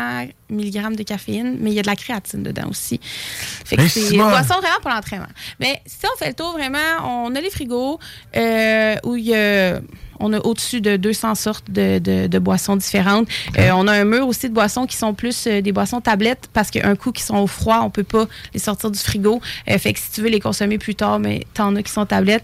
mg 0.49 0.95
de 0.95 1.03
caféine, 1.03 1.57
mais 1.59 1.71
il 1.71 1.73
y 1.75 1.79
a 1.79 1.81
de 1.81 1.87
la 1.87 1.95
créatine 1.95 2.43
dedans 2.43 2.67
aussi. 2.69 2.99
Fait 3.65 3.75
que 3.77 3.87
c'est 3.87 4.11
une 4.13 4.21
boisson 4.23 4.55
vraiment 4.55 4.79
pour 4.81 4.91
l'entraînement. 4.91 5.27
Mais 5.59 5.81
si 5.85 6.05
on 6.13 6.17
fait 6.17 6.29
le 6.29 6.33
tour, 6.33 6.53
vraiment, 6.53 6.77
on 7.25 7.35
a 7.35 7.41
les 7.41 7.49
frigos 7.49 7.99
euh, 8.35 8.95
où 9.03 9.15
il 9.15 9.25
y 9.25 9.35
a. 9.35 9.79
On 10.19 10.33
a 10.33 10.39
au-dessus 10.39 10.81
de 10.81 10.97
200 10.97 11.35
sortes 11.35 11.69
de, 11.69 11.99
de- 11.99 12.27
de 12.27 12.39
boissons 12.39 12.75
différentes. 12.75 13.27
Euh, 13.57 13.69
on 13.73 13.87
a 13.87 13.93
un 13.93 14.03
mur 14.03 14.27
aussi 14.27 14.49
de 14.49 14.53
boissons 14.53 14.85
qui 14.85 14.95
sont 14.97 15.13
plus 15.13 15.45
euh, 15.47 15.61
des 15.61 15.71
boissons 15.71 16.01
tablettes 16.01 16.49
parce 16.53 16.71
qu'un 16.71 16.95
coup 16.95 17.11
qui 17.11 17.23
sont 17.23 17.37
au 17.37 17.47
froid, 17.47 17.81
on 17.83 17.89
peut 17.89 18.03
pas 18.03 18.25
les 18.53 18.59
sortir 18.59 18.91
du 18.91 18.99
frigo. 18.99 19.41
Euh, 19.69 19.77
fait 19.77 19.93
que 19.93 19.99
si 19.99 20.11
tu 20.11 20.21
veux 20.21 20.29
les 20.29 20.39
consommer 20.39 20.77
plus 20.77 20.95
tard, 20.95 21.19
mais 21.19 21.45
t'en 21.53 21.75
as 21.75 21.83
qui 21.83 21.91
sont 21.91 22.05
tablettes. 22.05 22.43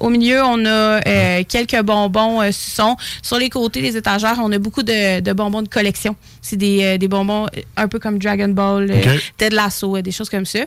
Au 0.00 0.08
milieu, 0.10 0.42
on 0.44 0.64
a 0.66 1.00
euh, 1.06 1.42
quelques 1.48 1.80
bonbons 1.82 2.40
suçons. 2.52 2.96
Sur 3.22 3.38
les 3.38 3.48
côtés, 3.50 3.80
les 3.80 3.96
étagères, 3.96 4.38
on 4.42 4.50
a 4.52 4.58
beaucoup 4.58 4.82
de, 4.82 5.20
de 5.20 5.32
bonbons 5.32 5.62
de 5.62 5.68
collection. 5.68 6.16
C'est 6.42 6.56
des, 6.56 6.82
euh, 6.84 6.98
des 6.98 7.06
bonbons 7.08 7.46
euh, 7.56 7.60
un 7.76 7.86
peu 7.88 7.98
comme 7.98 8.18
Dragon 8.18 8.48
Ball, 8.48 8.90
euh. 8.90 9.18
Ted 9.36 9.54
Lasso, 9.54 10.00
des 10.00 10.10
choses 10.10 10.30
comme 10.30 10.46
ça. 10.46 10.60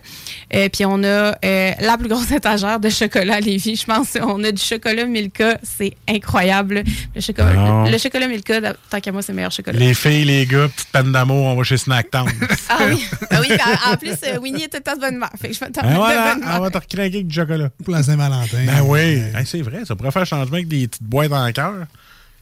Euh, 0.54 0.70
puis 0.70 0.86
on 0.86 1.04
a 1.04 1.36
euh, 1.44 1.72
la 1.80 1.98
plus 1.98 2.08
grosse 2.08 2.30
étagère 2.32 2.80
de 2.80 2.90
chocolat 2.90 3.36
à 3.36 3.40
Lévis. 3.40 3.76
Je 3.78 3.86
pense 3.86 4.18
on 4.22 4.44
a 4.44 4.52
du 4.52 4.62
chocolat 4.62 5.06
Milka. 5.06 5.58
C'est 5.64 5.94
incroyable. 6.08 6.84
Le 7.16 7.22
chocolat, 7.22 7.54
Non. 7.54 7.90
le 7.90 7.98
chocolat 7.98 8.28
Milka, 8.28 8.62
tant 8.90 9.00
qu'à 9.00 9.12
moi, 9.12 9.22
c'est 9.22 9.32
le 9.32 9.38
meilleur 9.38 9.52
chocolat. 9.52 9.78
Les 9.80 9.94
filles, 9.94 10.26
les 10.26 10.46
gars, 10.46 10.68
petite 10.68 10.90
peine 10.92 11.12
d'amour, 11.12 11.46
on 11.46 11.56
va 11.56 11.64
chez 11.64 11.78
Snacktown. 11.78 12.30
Ah 12.70 12.78
oui, 12.90 13.06
ah 13.30 13.40
oui 13.42 13.48
en, 13.88 13.94
en 13.94 13.98
plus, 13.98 14.14
Winnie 14.42 14.64
était 14.64 14.80
de 14.80 15.00
bonne 15.00 15.16
humeur. 15.16 15.30
Fait 15.40 15.50
que 15.50 15.54
je 15.54 15.60
vais 15.60 15.70
t'en 15.70 15.82
Ben 15.82 15.96
voilà, 15.96 16.36
on 16.56 16.60
va 16.60 16.70
te 16.70 16.78
recraquer 16.78 17.00
avec 17.02 17.28
du 17.28 17.36
chocolat. 17.36 17.70
Pour 17.84 17.94
la 17.94 18.02
Saint-Valentin. 18.04 18.66
Ben 18.66 18.82
oui, 18.84 19.00
Hey, 19.36 19.46
c'est 19.46 19.62
vrai, 19.62 19.82
ça 19.86 19.96
pourrait 19.96 20.12
faire 20.12 20.26
changement 20.26 20.54
avec 20.56 20.68
des 20.68 20.88
petites 20.88 21.04
boîtes 21.04 21.32
en 21.32 21.52
cœur. 21.52 21.74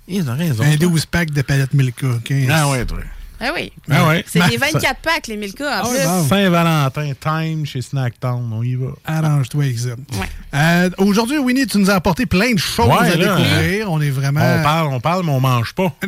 Ils 0.08 0.30
ont 0.30 0.36
raison. 0.36 0.64
Un 0.64 0.78
toi. 0.78 0.88
12 0.88 1.06
packs 1.06 1.32
de 1.32 1.42
palettes 1.42 1.74
Milka. 1.74 2.08
OK? 2.08 2.34
Ah 2.50 2.70
ouais, 2.70 2.86
toi. 2.86 3.00
Ah 3.44 3.52
oui. 3.56 3.72
Ah 3.90 4.08
ouais. 4.08 4.24
C'est 4.28 4.40
des 4.50 4.58
Ben, 4.58 4.70
24 4.74 5.00
packs, 5.02 5.28
les 5.28 5.36
Milka, 5.38 5.84
en 5.84 5.90
plus. 5.90 5.98
Saint-Valentin, 6.30 7.12
time 7.20 7.66
chez 7.66 7.82
Snacktown, 7.82 8.52
on 8.54 8.62
y 8.62 8.76
va. 8.76 8.90
Arrange-toi 9.06 9.64
ça. 9.78 9.90
Euh, 10.54 10.90
Aujourd'hui, 10.98 11.40
Winnie, 11.40 11.66
tu 11.66 11.78
nous 11.80 11.90
as 11.90 11.96
apporté 11.96 12.26
plein 12.26 12.54
de 12.54 12.60
choses 12.60 12.86
Ouais, 12.88 12.98
à 13.12 13.16
là, 13.16 13.36
découvrir. 13.38 13.92
On 13.92 14.00
est 14.02 14.10
vraiment. 14.12 14.42
On 14.42 14.62
parle, 14.64 14.88
on 14.94 15.00
parle, 15.00 15.26
mais 15.26 15.32
on 15.32 15.40
mange 15.40 15.74
pas. 15.74 15.92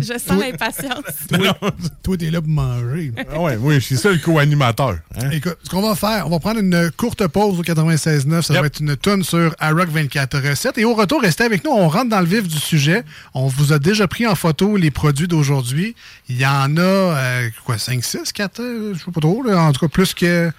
je 0.00 0.18
sens 0.18 0.38
l'impatience. 0.40 1.04
Toi, 2.02 2.16
t'es 2.16 2.30
là 2.30 2.40
pour 2.40 2.50
manger. 2.50 3.12
Ah 3.32 3.40
ouais, 3.40 3.56
oui, 3.60 3.74
je 3.74 3.80
suis 3.80 3.96
ça 3.96 4.10
le 4.10 4.18
co-animateur. 4.18 4.96
hein. 5.16 5.30
Écoute, 5.32 5.58
ce 5.62 5.70
qu'on 5.70 5.82
va 5.86 5.94
faire, 5.94 6.26
on 6.26 6.30
va 6.30 6.38
prendre 6.38 6.60
une 6.60 6.90
courte 6.96 7.26
pause 7.28 7.58
au 7.58 7.62
96.9. 7.62 8.42
Ça 8.42 8.60
va 8.60 8.66
être 8.66 8.80
une 8.80 8.96
tonne 8.96 9.22
sur 9.22 9.54
iRock 9.60 9.88
24 9.90 10.38
recettes. 10.48 10.78
Et 10.78 10.84
au 10.84 10.94
retour, 10.94 11.20
restez 11.22 11.44
avec 11.44 11.64
nous. 11.64 11.70
On 11.70 11.88
rentre 11.88 12.08
dans 12.08 12.20
le 12.20 12.26
vif 12.26 12.48
du 12.48 12.58
sujet. 12.58 13.04
On 13.34 13.46
vous 13.48 13.72
a 13.72 13.78
déjà 13.78 14.08
pris 14.08 14.26
en 14.26 14.34
photo 14.34 14.76
les 14.76 14.90
produits 14.90 15.19
d'aujourd'hui. 15.26 15.94
Il 16.28 16.38
y 16.38 16.46
en 16.46 16.76
a, 16.76 16.80
euh, 16.80 17.50
quoi, 17.64 17.78
5, 17.78 18.04
6, 18.04 18.32
4, 18.32 18.60
euh, 18.60 18.94
je 18.94 19.04
sais 19.04 19.10
pas 19.10 19.20
trop. 19.20 19.44
En 19.50 19.72
tout 19.72 19.80
cas, 19.80 19.88
plus 19.88 20.14
que... 20.14 20.50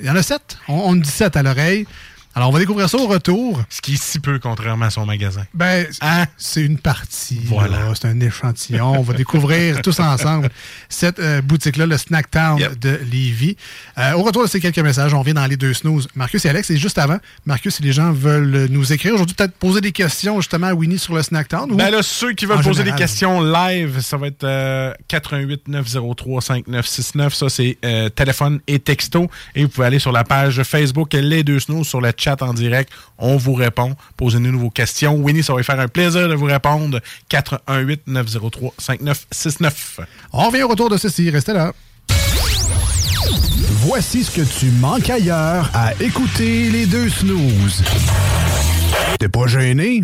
Il 0.00 0.06
y 0.06 0.10
en 0.10 0.16
a 0.16 0.22
7. 0.22 0.58
On, 0.68 0.74
on 0.74 0.94
dit 0.94 1.10
7 1.10 1.36
à 1.36 1.42
l'oreille. 1.42 1.86
Alors, 2.38 2.50
on 2.50 2.52
va 2.52 2.60
découvrir 2.60 2.88
ça 2.88 2.96
au 2.98 3.08
retour. 3.08 3.60
Ce 3.68 3.80
qui 3.80 3.94
est 3.94 4.00
si 4.00 4.20
peu, 4.20 4.38
contrairement 4.38 4.84
à 4.84 4.90
son 4.90 5.04
magasin. 5.04 5.42
Ben, 5.54 5.88
c'est 6.36 6.62
une 6.62 6.78
partie. 6.78 7.40
Voilà. 7.46 7.78
là. 7.80 7.92
C'est 8.00 8.06
un 8.06 8.20
échantillon. 8.20 8.92
On 8.96 9.02
va 9.02 9.12
découvrir 9.14 9.82
tous 9.82 9.98
ensemble 9.98 10.48
cette 10.88 11.18
euh, 11.18 11.42
boutique-là, 11.42 11.86
le 11.86 11.98
Snack 11.98 12.30
Town 12.30 12.60
de 12.80 13.00
Lévis. 13.10 13.56
Euh, 13.98 14.12
au 14.12 14.22
retour 14.22 14.44
de 14.44 14.48
ces 14.48 14.60
quelques 14.60 14.78
messages, 14.78 15.12
on 15.14 15.22
vient 15.22 15.34
dans 15.34 15.46
les 15.46 15.56
deux 15.56 15.74
snooze. 15.74 16.06
Marcus 16.14 16.44
et 16.44 16.48
Alex, 16.48 16.70
et 16.70 16.76
juste 16.76 16.98
avant, 16.98 17.18
Marcus, 17.44 17.74
si 17.74 17.82
les 17.82 17.90
gens 17.92 18.12
veulent 18.12 18.68
nous 18.70 18.92
écrire 18.92 19.14
aujourd'hui, 19.14 19.34
peut-être 19.34 19.54
poser 19.54 19.80
des 19.80 19.90
questions 19.90 20.40
justement 20.40 20.68
à 20.68 20.74
Winnie 20.74 21.00
sur 21.00 21.16
le 21.16 21.24
Snack 21.24 21.48
Town. 21.48 21.72
ou- 21.72 21.74
Ben 21.74 21.90
là, 21.90 22.04
ceux 22.04 22.34
qui 22.34 22.46
veulent 22.46 22.58
En 22.58 22.62
poser 22.62 22.82
général. 22.82 22.98
des 23.00 23.02
questions 23.02 23.42
live, 23.42 23.98
ça 24.00 24.16
va 24.16 24.28
être 24.28 24.44
euh, 24.44 24.94
88 25.08 25.66
903 25.66 26.40
5969. 26.40 27.34
Ça, 27.34 27.48
c'est 27.48 27.78
euh, 27.84 28.08
téléphone 28.10 28.60
et 28.68 28.78
texto. 28.78 29.28
Et 29.56 29.64
vous 29.64 29.68
pouvez 29.70 29.88
aller 29.88 29.98
sur 29.98 30.12
la 30.12 30.22
page 30.22 30.62
Facebook 30.62 31.14
Les 31.14 31.42
Deux 31.42 31.58
Snows 31.58 31.82
sur 31.82 32.00
le 32.00 32.12
chat 32.16 32.27
en 32.42 32.54
direct. 32.54 32.90
On 33.18 33.36
vous 33.36 33.54
répond. 33.54 33.94
Posez-nous 34.16 34.58
vos 34.58 34.70
questions. 34.70 35.14
Winnie, 35.16 35.42
ça 35.42 35.52
va 35.52 35.58
lui 35.58 35.64
faire 35.64 35.80
un 35.80 35.88
plaisir 35.88 36.28
de 36.28 36.34
vous 36.34 36.46
répondre. 36.46 37.00
88 37.28 38.02
903 38.06 38.74
5969. 38.78 40.00
On 40.32 40.48
revient 40.48 40.62
au 40.62 40.68
retour 40.68 40.90
de 40.90 40.96
ceci. 40.96 41.30
Restez 41.30 41.52
là. 41.52 41.72
Voici 43.70 44.24
ce 44.24 44.30
que 44.30 44.42
tu 44.42 44.66
manques 44.72 45.08
ailleurs 45.10 45.70
à 45.74 45.92
écouter 46.00 46.70
les 46.70 46.86
deux 46.86 47.08
snooze. 47.08 47.82
T'es 49.18 49.28
pas 49.28 49.46
gêné? 49.46 50.02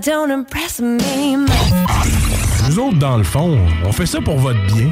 Don't 0.00 0.30
impress 0.30 0.80
me 0.80 1.36
much. 1.36 1.50
Nous 2.68 2.78
autres, 2.78 2.98
dans 2.98 3.18
le 3.18 3.24
fond, 3.24 3.58
on 3.84 3.92
fait 3.92 4.06
ça 4.06 4.20
pour 4.20 4.38
votre 4.38 4.58
bien. 4.66 4.90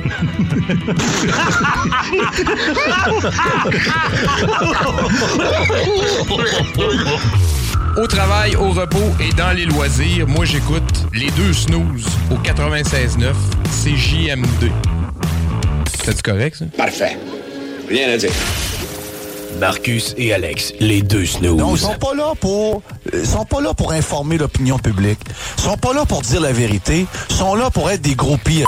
Au 7.96 8.06
travail, 8.06 8.56
au 8.56 8.70
repos 8.70 9.12
et 9.20 9.32
dans 9.34 9.52
les 9.56 9.64
loisirs, 9.64 10.26
moi 10.26 10.44
j'écoute 10.44 11.06
les 11.14 11.30
deux 11.32 11.52
snooze 11.52 12.06
au 12.30 12.36
96.9 12.36 13.32
CJM2. 13.84 14.70
C'est-tu 16.04 16.22
correct, 16.22 16.56
ça? 16.56 16.64
Parfait. 16.76 17.18
Rien 17.88 18.10
à 18.10 18.16
dire. 18.16 18.30
Marcus 19.58 20.14
et 20.16 20.32
Alex, 20.32 20.72
les 20.80 21.02
deux 21.02 21.26
snooze. 21.26 21.56
Non, 21.56 21.74
ils 21.74 21.80
sont 21.80 21.94
pas 21.94 22.14
là 22.14 22.32
pour 22.40 22.82
ils 23.12 23.26
sont 23.26 23.44
pas 23.44 23.60
là 23.60 23.74
pour 23.74 23.92
informer 23.92 24.38
l'opinion 24.38 24.78
publique. 24.78 25.20
Ils 25.58 25.62
sont 25.62 25.76
pas 25.76 25.92
là 25.92 26.04
pour 26.04 26.22
dire 26.22 26.40
la 26.40 26.52
vérité, 26.52 27.06
ils 27.30 27.34
sont 27.34 27.54
là 27.54 27.70
pour 27.70 27.90
être 27.90 28.02
des 28.02 28.14
groupies. 28.14 28.64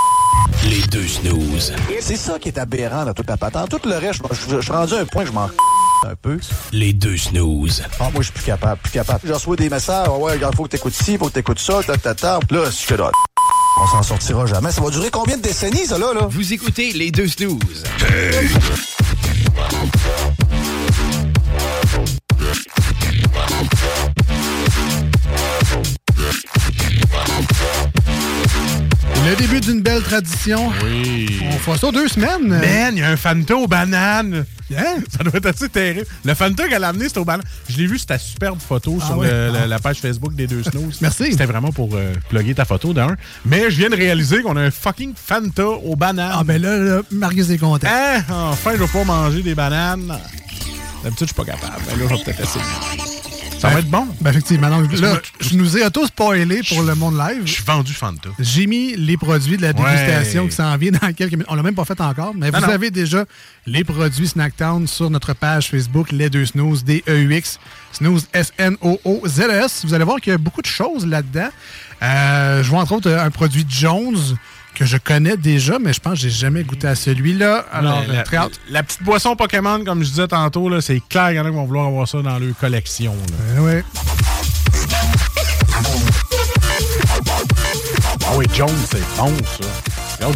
Les 0.69 0.83
deux 0.83 1.07
snooze. 1.07 1.73
C'est 2.01 2.17
ça 2.17 2.39
qui 2.39 2.49
est 2.49 2.59
aberrant 2.59 3.05
dans 3.05 3.13
toute 3.13 3.29
la 3.29 3.37
patente. 3.37 3.71
Tout 3.71 3.89
le 3.89 3.97
reste, 3.97 4.23
je, 4.31 4.61
suis 4.61 4.73
rendu 4.73 4.95
à 4.95 4.99
un 4.99 5.05
point 5.05 5.23
que 5.23 5.29
je 5.29 5.35
m'en 5.35 5.49
un 6.07 6.15
peu. 6.21 6.39
Les 6.73 6.93
deux 6.93 7.17
snooze. 7.17 7.83
Ah, 7.99 8.11
moi, 8.13 8.21
je 8.21 8.25
suis 8.25 8.33
plus 8.33 8.45
capable, 8.45 8.81
plus 8.81 8.93
capable. 8.93 9.21
Je 9.25 9.33
reçois 9.33 9.57
des 9.57 9.69
messages, 9.69 10.07
Ah 10.09 10.19
ouais, 10.19 10.37
il 10.37 10.57
faut 10.57 10.65
que 10.65 10.69
t'écoutes 10.69 10.95
ci, 10.95 11.17
faut 11.19 11.27
que 11.27 11.33
t'écoutes 11.33 11.59
ça, 11.59 11.83
ta, 11.83 11.97
ta, 11.97 12.15
ta. 12.15 12.39
Là, 12.51 12.65
je. 12.71 12.95
On 13.81 13.87
s'en 13.89 14.03
sortira 14.03 14.47
jamais. 14.47 14.71
Ça 14.71 14.81
va 14.81 14.91
durer 14.91 15.11
combien 15.11 15.37
de 15.37 15.43
décennies, 15.43 15.87
ça, 15.87 15.99
là, 15.99 16.13
là? 16.15 16.27
Vous 16.29 16.53
écoutez 16.53 16.93
les 16.93 17.11
deux 17.11 17.27
snooze. 17.29 17.85
Le 29.27 29.37
début 29.37 29.61
d'une 29.61 29.81
belle 29.81 30.03
tradition. 30.03 30.71
Oui. 30.85 31.41
On 31.51 31.53
fera 31.59 31.79
ça 31.79 31.91
deux 31.91 32.09
semaines. 32.09 32.47
Man, 32.49 32.93
il 32.95 32.99
y 32.99 33.03
a 33.03 33.09
un 33.09 33.17
Fanta 33.17 33.57
aux 33.57 33.67
bananes. 33.67 34.45
Hein? 34.77 34.97
Ça 35.17 35.23
doit 35.25 35.33
être 35.37 35.47
assez 35.47 35.69
terrible. 35.69 36.07
Le 36.25 36.35
Fanta 36.35 36.69
qu'elle 36.69 36.85
a 36.85 36.89
amené, 36.89 37.07
c'était 37.09 37.19
aux 37.21 37.25
bananes. 37.25 37.45
Je 37.69 37.77
l'ai 37.79 37.87
vu, 37.87 37.99
c'était 37.99 38.19
superbe 38.19 38.59
photo 38.61 38.99
Ah 39.01 39.07
sur 39.07 39.23
le- 39.23 39.29
Ah. 39.51 39.53
la, 39.61 39.67
la 39.67 39.79
page 39.79 39.99
Facebook 39.99 40.35
des 40.35 40.47
deux 40.47 40.63
snooze. 40.71 40.99
Merci. 41.01 41.31
C'était 41.31 41.47
vraiment 41.47 41.73
pour 41.73 41.91
euh, 41.95 42.13
plugger 42.29 42.55
ta 42.55 42.65
photo 42.67 42.93
d'un. 42.93 43.17
Mais 43.47 43.71
je 43.71 43.77
viens 43.79 43.89
de 43.91 43.97
réaliser 43.97 44.43
qu'on 44.43 44.57
a 44.57 44.63
un 44.63 44.71
fucking 44.71 45.15
Fanta 45.17 45.67
aux 45.69 45.97
bananes. 45.97 46.33
Ah, 46.35 46.45
ben 46.45 46.61
là, 46.61 46.77
là, 46.79 47.01
Marius 47.11 47.49
est 47.51 47.59
content. 47.59 47.89
Hein? 47.91 48.23
Enfin, 48.31 48.73
je 48.75 48.79
vais 48.83 48.89
pas 48.89 49.05
manger 49.05 49.43
des 49.43 49.55
bananes. 49.55 50.19
D'habitude, 51.03 51.29
je 51.29 51.35
suis 51.35 51.35
pas 51.35 51.45
capable. 51.45 51.83
Mais 51.87 52.03
là, 52.03 52.09
je 52.11 52.15
vais 52.15 52.25
peut-être 52.25 52.41
essayer. 52.41 52.65
Ça 53.69 53.71
va 53.75 53.79
être 53.81 53.91
bon. 53.91 54.07
Ben, 54.21 54.31
effectivement. 54.31 54.69
Donc, 54.69 54.93
là, 55.01 55.21
je 55.41 55.57
nous 55.57 55.77
ai 55.79 55.85
auto-spoilé 55.87 56.61
pour 56.69 56.83
le 56.83 56.95
monde 56.95 57.17
live. 57.17 57.43
Je 57.47 57.53
suis 57.53 57.65
vendu 57.65 57.93
Fanta. 57.93 58.29
J'ai 58.39 58.67
mis 58.67 58.95
les 58.97 59.17
produits 59.17 59.57
de 59.57 59.63
la 59.63 59.73
dégustation 59.73 60.43
Ouais. 60.43 60.49
qui 60.49 60.55
s'en 60.55 60.77
vient 60.77 60.91
dans 60.93 61.13
quelques 61.13 61.33
minutes. 61.33 61.47
On 61.49 61.55
l'a 61.55 61.63
même 61.63 61.75
pas 61.75 61.85
fait 61.85 62.01
encore, 62.01 62.33
mais 62.35 62.51
Non, 62.51 62.59
vous 62.61 62.67
non. 62.67 62.73
avez 62.73 62.91
déjà 62.91 63.25
les 63.67 63.83
produits 63.85 64.29
Snacktown 64.29 64.87
sur 64.87 65.09
notre 65.11 65.33
page 65.35 65.69
Facebook, 65.71 66.13
les 66.13 66.29
deux 66.31 66.45
snooze, 66.47 66.85
D-E-U-X, 66.85 67.59
snooze, 67.93 68.27
S-N-O-O-Z-E-S. 68.33 69.83
Vous 69.85 69.95
allez 69.95 70.05
voir 70.05 70.21
qu'il 70.21 70.31
y 70.33 70.35
a 70.35 70.39
beaucoup 70.39 70.63
de 70.63 70.67
choses 70.67 71.07
là-dedans. 71.07 71.49
Euh, 72.03 72.63
je 72.63 72.69
vois 72.69 72.81
entre 72.81 72.93
autres 72.93 73.11
un 73.11 73.31
produit 73.31 73.65
Jones 73.69 74.37
que 74.75 74.85
je 74.85 74.97
connais 74.97 75.37
déjà, 75.37 75.79
mais 75.79 75.93
je 75.93 76.01
pense 76.01 76.15
que 76.15 76.21
j'ai 76.21 76.31
jamais 76.31 76.65
goûté 76.65 76.87
à 76.87 76.95
celui-là. 76.95 77.65
Alors, 77.73 78.03
la, 78.69 78.83
petite 78.83 79.03
boisson 79.03 79.37
Pokémon, 79.37 79.85
comme 79.85 80.03
je 80.03 80.09
disais 80.11 80.29
tantôt, 80.29 80.81
c'est 80.81 81.01
clair 81.09 81.29
qu'il 81.29 81.37
y 81.37 81.41
en 81.41 81.47
a 81.47 81.51
qui 81.51 81.55
vont 81.57 81.65
vouloir 81.65 81.87
avoir 81.87 82.09
ça 82.09 82.21
dans 82.21 82.39
leur 82.39 82.57
collection. 82.59 83.15
là. 83.15 83.61
Euh, 83.61 83.61
ouais. 83.61 83.85
Ah 88.27 88.33
oui, 88.37 88.47
Jones, 88.55 88.71
c'est 88.91 89.17
bon, 89.17 89.33
ça. 89.61 90.27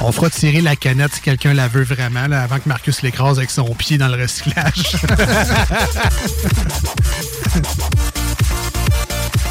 On 0.00 0.12
fera 0.12 0.30
tirer 0.30 0.60
la 0.60 0.76
canette 0.76 1.12
si 1.14 1.20
quelqu'un 1.20 1.54
la 1.54 1.66
veut 1.66 1.82
vraiment, 1.82 2.28
là, 2.28 2.42
avant 2.42 2.58
que 2.58 2.68
Marcus 2.68 3.02
l'écrase 3.02 3.38
avec 3.38 3.50
son 3.50 3.74
pied 3.74 3.98
dans 3.98 4.08
le 4.08 4.22
recyclage. 4.22 4.96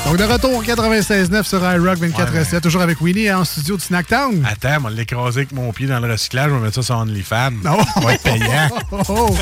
Donc, 0.08 0.18
de 0.18 0.24
retour 0.24 0.54
au 0.56 0.64
96.9 0.64 1.44
sur 1.44 1.60
iRock 1.60 2.00
24.7, 2.00 2.62
toujours 2.62 2.82
avec 2.82 3.02
Winnie 3.02 3.30
en 3.30 3.44
studio 3.44 3.76
de 3.76 3.82
Snacktown. 3.82 4.46
Attends, 4.50 4.78
on 4.78 4.82
va 4.84 4.90
l'écraser 4.92 5.40
avec 5.42 5.52
mon 5.52 5.74
pied 5.74 5.86
dans 5.86 6.00
le 6.00 6.10
recyclage, 6.10 6.50
on 6.52 6.60
va 6.60 6.62
mettre 6.66 6.76
ça 6.76 6.82
sur 6.84 6.96
OnlyFans. 6.98 7.52
Oh! 7.66 7.82
Ça 7.94 8.00
va 8.00 8.14
être 8.14 8.24
payant. 8.24 8.70
Oh, 8.92 9.02
oh. 9.10 9.36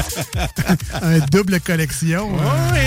Un 1.03 1.19
double 1.31 1.59
collection. 1.59 2.29
Oui. 2.33 2.79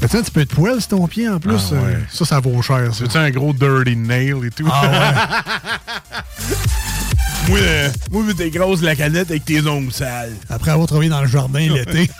Mais 0.00 0.08
tu 0.08 0.16
un 0.18 0.22
petit 0.22 0.30
peu 0.30 0.44
de 0.44 0.54
poil 0.54 0.80
sur 0.80 0.90
ton 0.90 1.06
pied 1.08 1.28
en 1.28 1.40
plus. 1.40 1.72
Ah, 1.72 1.74
ouais. 1.74 1.94
euh, 1.94 2.00
Ça, 2.12 2.24
ça 2.24 2.38
vaut 2.38 2.62
cher. 2.62 2.94
Ça. 2.94 3.04
C'est 3.10 3.18
un 3.18 3.30
gros 3.30 3.52
dirty 3.52 3.96
nail 3.96 4.36
et 4.46 4.50
tout? 4.50 4.68
Ah, 4.70 5.42
moi, 7.48 7.58
euh, 7.60 7.90
moi, 8.10 8.22
mais 8.26 8.34
t'es 8.34 8.50
grosse 8.50 8.82
la 8.82 8.96
canette 8.96 9.30
avec 9.30 9.44
tes 9.44 9.66
ongles 9.66 9.92
sales. 9.92 10.34
Après 10.48 10.70
avoir 10.70 10.86
travaillé 10.88 11.10
dans 11.10 11.20
le 11.22 11.28
jardin 11.28 11.60
l'été. 11.60 12.10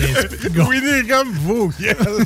Est 0.00 1.08
comme 1.08 1.32
gueules. 1.78 2.24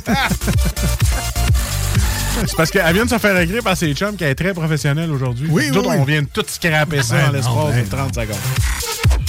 C'est 2.45 2.55
parce 2.57 2.71
qu'elle 2.71 2.93
vient 2.93 3.05
de 3.05 3.09
se 3.09 3.17
faire 3.17 3.37
écrire 3.39 3.63
par 3.63 3.77
ses 3.77 3.93
chums 3.93 4.15
qu'elle 4.15 4.29
est 4.29 4.35
très 4.35 4.53
professionnelle 4.53 5.11
aujourd'hui. 5.11 5.47
Oui, 5.49 5.69
Nous 5.71 5.81
oui, 5.81 5.87
on 5.89 6.03
vient 6.03 6.21
de 6.21 6.27
tout 6.27 6.43
scraper 6.47 7.03
ça 7.03 7.15
Ben 7.15 7.29
en 7.29 7.31
l'espace 7.31 7.73
ben 7.73 7.83
de 7.83 7.89
30 7.89 8.15
secondes. 8.15 8.37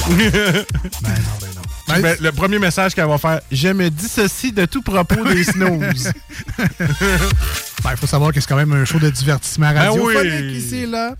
Ben 0.08 1.10
non, 1.10 1.36
ben 1.40 1.48
non. 1.54 1.62
Ben, 2.02 2.16
le 2.20 2.32
premier 2.32 2.58
message 2.58 2.94
qu'elle 2.94 3.06
va 3.06 3.18
faire, 3.18 3.40
je 3.52 3.68
me 3.68 3.90
dissocie 3.90 4.52
de 4.52 4.64
tout 4.64 4.82
propos 4.82 5.22
des 5.24 5.44
snooze. 5.44 6.12
Ben, 6.58 7.90
il 7.90 7.96
faut 7.96 8.06
savoir 8.06 8.32
que 8.32 8.40
c'est 8.40 8.48
quand 8.48 8.56
même 8.56 8.72
un 8.72 8.84
show 8.84 8.98
de 8.98 9.10
divertissement 9.10 9.72
Ben 9.72 9.90
radiophonique 9.90 10.32
oui. 10.42 10.56
ici, 10.56 10.86
là. 10.86 11.14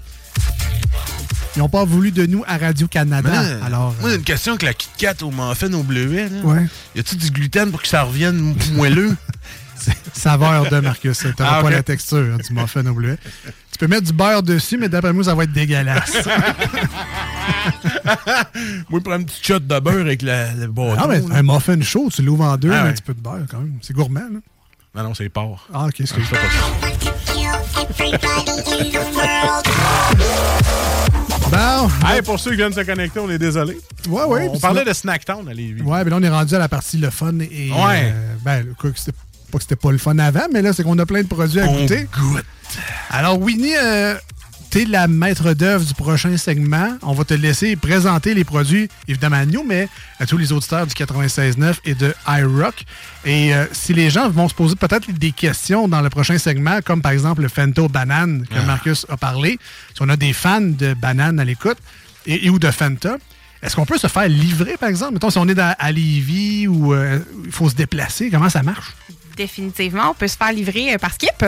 Ils 1.57 1.61
n'ont 1.61 1.69
pas 1.69 1.85
voulu 1.85 2.11
de 2.11 2.27
nous 2.27 2.43
à 2.49 2.59
Radio-Canada. 2.59 3.31
Alors, 3.65 3.95
moi, 4.01 4.11
j'ai 4.11 4.17
une 4.17 4.23
question 4.25 4.57
que 4.57 4.65
la 4.65 4.75
Kit 4.75 4.89
Kat 4.99 5.15
au 5.23 5.31
muffin 5.31 5.73
au 5.73 5.85
bleuet. 5.85 6.29
Là. 6.29 6.41
Ouais. 6.43 6.67
Y 6.97 7.01
a-tu 7.01 7.15
du 7.17 7.31
gluten 7.31 7.71
pour 7.71 7.81
que 7.81 7.87
ça 7.89 8.03
revienne 8.03 8.57
moelleux? 8.73 9.17
saveur 10.15 10.69
de 10.71 10.81
Marcus. 10.81 11.19
Tu 11.19 11.27
n'auras 11.39 11.59
Ah, 11.59 11.63
pas 11.63 11.71
la 11.71 11.83
texture 11.85 12.19
hein, 12.35 12.39
du 12.45 12.53
muffin 12.55 12.85
au 12.87 12.95
bleuet. 12.95 13.19
Tu 13.71 13.79
peux 13.79 13.87
mettre 13.87 14.03
du 14.07 14.13
beurre 14.13 14.43
dessus, 14.43 14.79
mais 14.79 14.89
d'après 14.89 15.13
moi, 15.13 15.23
ça 15.25 15.35
va 15.35 15.45
être 15.45 15.53
dégueulasse. 15.53 16.17
moi, 18.89 18.99
je 18.99 18.99
prends 18.99 19.17
une 19.17 19.27
petite 19.27 19.47
shot 19.47 19.59
de 19.61 19.79
beurre 19.81 20.01
avec 20.01 20.23
la, 20.23 20.53
le 20.55 20.67
bâton. 20.69 20.97
Ah, 20.99 21.07
mais 21.09 21.21
là. 21.21 21.37
un 21.37 21.43
muffin 21.43 21.81
chaud, 21.83 22.09
tu 22.13 22.23
l'ouvres 22.23 22.45
en 22.45 22.57
deux, 22.57 22.73
Ah, 22.73 22.83
ouais. 22.85 22.89
un 22.91 22.93
petit 22.93 23.03
peu 23.03 23.15
de 23.15 23.21
beurre 23.21 23.47
quand 23.49 23.59
même. 23.59 23.79
C'est 23.83 23.95
gourmand, 23.95 24.21
là. 24.33 24.41
Non, 24.97 25.03
non, 25.09 25.15
c'est 25.15 25.29
porc. 25.29 25.69
Ah, 25.73 25.87
ok, 25.87 26.01
excuse 26.01 26.25
fais 26.27 27.04
Bon. 31.51 31.89
Hey, 32.07 32.23
pour 32.23 32.39
ceux 32.41 32.51
qui 32.53 32.57
viennent 32.57 32.73
se 32.73 32.81
connecter, 32.81 33.21
on 33.21 33.31
est 33.31 33.39
désolé. 33.39 33.79
Ouais, 34.09 34.25
ouais. 34.25 34.49
On 34.53 34.59
parlait 34.59 34.85
de 34.85 34.93
Snacktown 34.93 35.49
à 35.49 35.55
Lévis. 35.55 35.83
Ouais, 35.83 36.03
mais 36.05 36.11
là, 36.11 36.17
on 36.19 36.23
est 36.23 36.29
rendu 36.29 36.55
à 36.55 36.59
la 36.59 36.69
partie 36.69 36.97
le 36.99 37.11
fun 37.11 37.39
et. 37.41 37.71
Ouais. 37.71 38.13
euh, 38.13 38.35
ben, 38.45 38.67
quoi 38.79 38.91
que 38.91 38.99
c'était 38.99 39.13
pas 39.51 39.59
que 39.59 39.63
c'était 39.63 39.77
pas 39.77 39.93
le 39.93 39.99
fun 39.99 40.19
avant, 40.19 40.47
mais 40.53 40.63
là, 40.63 40.73
c'est 40.73 40.83
qu'on 40.83 40.99
a 40.99 41.07
plein 41.07 41.23
de 41.23 41.29
produits 41.29 41.61
à 41.61 41.67
On 41.69 41.83
goûter. 41.83 42.09
goûte. 42.19 42.45
Alors, 43.11 43.39
Winnie, 43.41 43.77
euh, 43.77 44.15
t'es 44.75 44.85
la 44.87 45.07
maître 45.07 45.53
d'œuvre 45.53 45.85
du 45.85 45.95
prochain 45.95 46.37
segment. 46.37 46.99
On 47.03 47.13
va 47.13 47.23
te 47.25 47.33
laisser 47.35 47.77
présenter 47.77 48.35
les 48.35 48.43
produits, 48.43 48.89
évidemment 49.07 49.37
à 49.37 49.47
nous, 49.47 49.63
mais 49.63 49.89
à 50.19 50.27
tous 50.27 50.37
les 50.37 50.51
auditeurs 50.51 50.85
du 50.85 50.93
96.9 50.95 51.77
et 51.85 51.95
de 51.95 52.13
iRock. 52.27 52.83
Et 53.25 53.55
euh, 53.55 53.67
si 53.71 53.95
les 53.95 54.11
gens 54.11 54.29
vont 54.29 54.49
se 54.49 54.55
poser 54.55 54.75
peut-être 54.75 55.13
des 55.13 55.31
questions 55.31 55.87
dans 55.87 56.01
le 56.01 56.11
prochain 56.11 56.39
segment, 56.39 56.81
comme 56.85 57.03
par 57.03 57.13
exemple 57.13 57.43
le 57.43 57.49
Fento 57.49 57.87
Banane 57.89 58.47
que 58.49 58.57
Ah. 58.59 58.63
Marcus 58.65 59.07
a 59.09 59.17
parlé, 59.17 59.61
si 59.95 60.03
on 60.03 60.09
a 60.09 60.17
des 60.17 60.33
fans 60.33 60.61
de 60.61 60.93
bananes 60.95 61.39
à 61.39 61.45
l'écoute 61.45 61.79
et, 62.27 62.47
et 62.47 62.51
ou 62.51 62.59
de 62.59 62.71
Fanta, 62.73 63.17
est-ce 63.63 63.77
qu'on 63.77 63.87
peut 63.87 63.97
se 63.99 64.09
faire 64.09 64.27
livrer, 64.29 64.77
par 64.77 64.89
exemple? 64.89 65.13
Mettons, 65.15 65.31
si 65.31 65.39
on 65.39 65.47
est 65.49 65.55
dans- 65.55 65.75
à 65.79 65.93
Lévis 65.93 66.67
ou 66.67 66.93
euh, 66.95 67.21
il 67.45 67.53
faut 67.53 67.71
se 67.71 67.77
déplacer, 67.77 68.29
comment 68.29 68.51
ça 68.51 68.65
marche? 68.65 68.93
Définitivement, 69.37 70.11
on 70.11 70.15
peut 70.15 70.29
se 70.29 70.37
faire 70.37 70.53
livrer 70.53 70.95
euh, 70.95 70.99
par 70.99 71.13
Skip. 71.13 71.45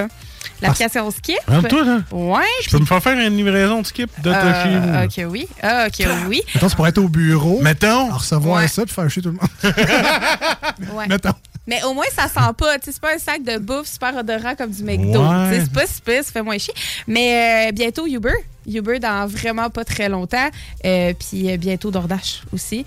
L'application 0.60 1.10
Skip. 1.10 1.38
Rentre-toi, 1.46 1.84
là. 1.84 1.98
Ouais. 2.12 2.44
Je 2.64 2.70
peux 2.70 2.78
me 2.78 2.84
faire 2.86 3.02
faire 3.02 3.18
une 3.18 3.36
livraison 3.36 3.82
de 3.82 3.86
skip 3.86 4.10
de 4.22 4.30
Euh, 4.30 5.04
ok, 5.04 5.24
oui. 5.30 5.46
Ah, 5.62 5.86
ok, 5.88 6.06
oui. 6.28 6.42
Mettons, 6.54 6.68
c'est 6.68 6.76
pour 6.76 6.86
être 6.86 6.98
au 6.98 7.08
bureau, 7.08 7.60
Mettons. 7.62 8.10
à 8.10 8.14
recevoir 8.14 8.62
Ouais. 8.62 8.68
ça 8.68 8.84
puis 8.84 8.94
faire 8.94 9.08
chier 9.10 9.22
tout 9.22 9.30
le 9.30 9.34
monde. 9.36 9.48
Ouais. 10.94 11.06
Mettons. 11.08 11.32
Mais 11.66 11.82
au 11.84 11.94
moins, 11.94 12.04
ça 12.14 12.28
sent 12.28 12.52
pas. 12.56 12.78
Tu 12.78 12.86
sais, 12.86 12.92
C'est 12.92 13.00
pas 13.00 13.14
un 13.14 13.18
sac 13.18 13.42
de 13.42 13.58
bouffe 13.58 13.86
super 13.88 14.14
odorant 14.16 14.54
comme 14.54 14.70
du 14.70 14.84
McDo. 14.84 15.20
Ouais. 15.20 15.48
Tu 15.50 15.54
sais, 15.54 15.60
C'est 15.64 15.72
pas 15.72 15.86
si 15.86 16.00
pire, 16.00 16.24
ça 16.24 16.30
fait 16.32 16.42
moins 16.42 16.58
chier. 16.58 16.74
Mais 17.08 17.68
euh, 17.68 17.72
bientôt, 17.72 18.06
Uber. 18.06 18.34
Uber 18.68 18.98
dans 18.98 19.26
vraiment 19.26 19.68
pas 19.70 19.84
très 19.84 20.08
longtemps. 20.08 20.48
Euh, 20.84 21.12
Puis 21.18 21.50
euh, 21.50 21.56
bientôt, 21.56 21.90
DoorDash 21.90 22.42
aussi. 22.52 22.84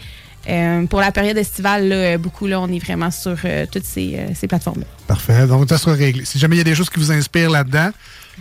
Euh, 0.48 0.86
pour 0.88 1.02
la 1.02 1.12
période 1.12 1.38
estivale, 1.38 1.88
là, 1.90 2.18
beaucoup, 2.18 2.48
là, 2.48 2.60
on 2.60 2.72
est 2.72 2.80
vraiment 2.80 3.12
sur 3.12 3.36
euh, 3.46 3.66
toutes 3.72 3.84
ces, 3.86 4.16
euh, 4.16 4.28
ces 4.34 4.48
plateformes-là. 4.48 4.86
Parfait. 5.08 5.46
Donc, 5.48 5.68
ça 5.70 5.78
sera 5.78 5.96
réglé. 5.96 6.24
Si 6.26 6.40
jamais 6.40 6.56
il 6.56 6.60
y 6.60 6.62
a 6.62 6.64
des 6.64 6.76
choses 6.76 6.90
qui 6.90 7.00
vous 7.00 7.12
inspirent 7.12 7.50
là-dedans, 7.52 7.92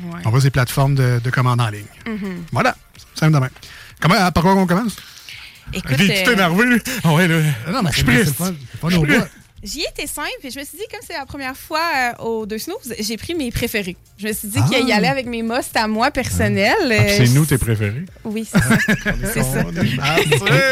Ouais. 0.01 0.20
on 0.24 0.30
va 0.30 0.38
sur 0.38 0.44
les 0.44 0.51
plateformes 0.53 0.94
de, 0.94 1.20
de 1.22 1.30
commande 1.30 1.61
en 1.61 1.68
ligne. 1.70 1.82
Mhm. 2.07 2.44
Voilà. 2.53 2.76
Simple 3.16 3.32
de 3.34 3.38
même. 3.40 3.51
Comment, 4.01 4.14
par 4.30 4.44
quoi 4.44 4.55
on 4.55 4.64
commence? 4.64 4.94
Écoute, 5.72 5.96
T'es 5.96 6.32
énervé. 6.32 6.80
Ah 7.03 7.12
ouais, 7.14 7.26
là. 7.26 7.40
Non, 7.72 7.82
mais 7.82 7.90
Je 7.90 7.96
c'est 8.07 8.24
suis 8.24 8.32
pas 8.34 8.90
suis 8.90 8.96
nos. 8.96 9.05
J'y 9.62 9.80
étais 9.80 10.06
simple, 10.06 10.28
et 10.44 10.50
je 10.50 10.59
me 10.59 10.64
suis 10.64 10.78
dit, 10.78 10.84
comme 10.90 11.00
c'est 11.06 11.14
la 11.16 11.26
première 11.26 11.56
fois 11.56 11.80
euh, 12.20 12.22
aux 12.24 12.46
deux 12.46 12.59
snooze, 12.59 12.94
j'ai 13.00 13.16
pris 13.16 13.34
mes 13.34 13.50
préférés. 13.50 13.96
Je 14.16 14.28
me 14.28 14.32
suis 14.32 14.48
dit 14.48 14.59
Ah. 14.62 14.68
qu'il 14.68 14.86
y 14.88 14.92
allait 14.92 15.09
avec 15.09 15.26
mes 15.26 15.42
musts 15.42 15.76
à 15.76 15.88
moi 15.88 16.11
personnels. 16.11 16.74
Ah, 16.82 16.86
puis 16.86 16.96
euh, 16.98 17.16
c'est 17.26 17.28
nous 17.34 17.44
tes 17.46 17.59
préférés? 17.59 18.04
Oui, 18.24 18.46
c'est 18.50 18.59
ça. 18.59 18.78
c'est 19.34 19.42
ça. 19.42 19.64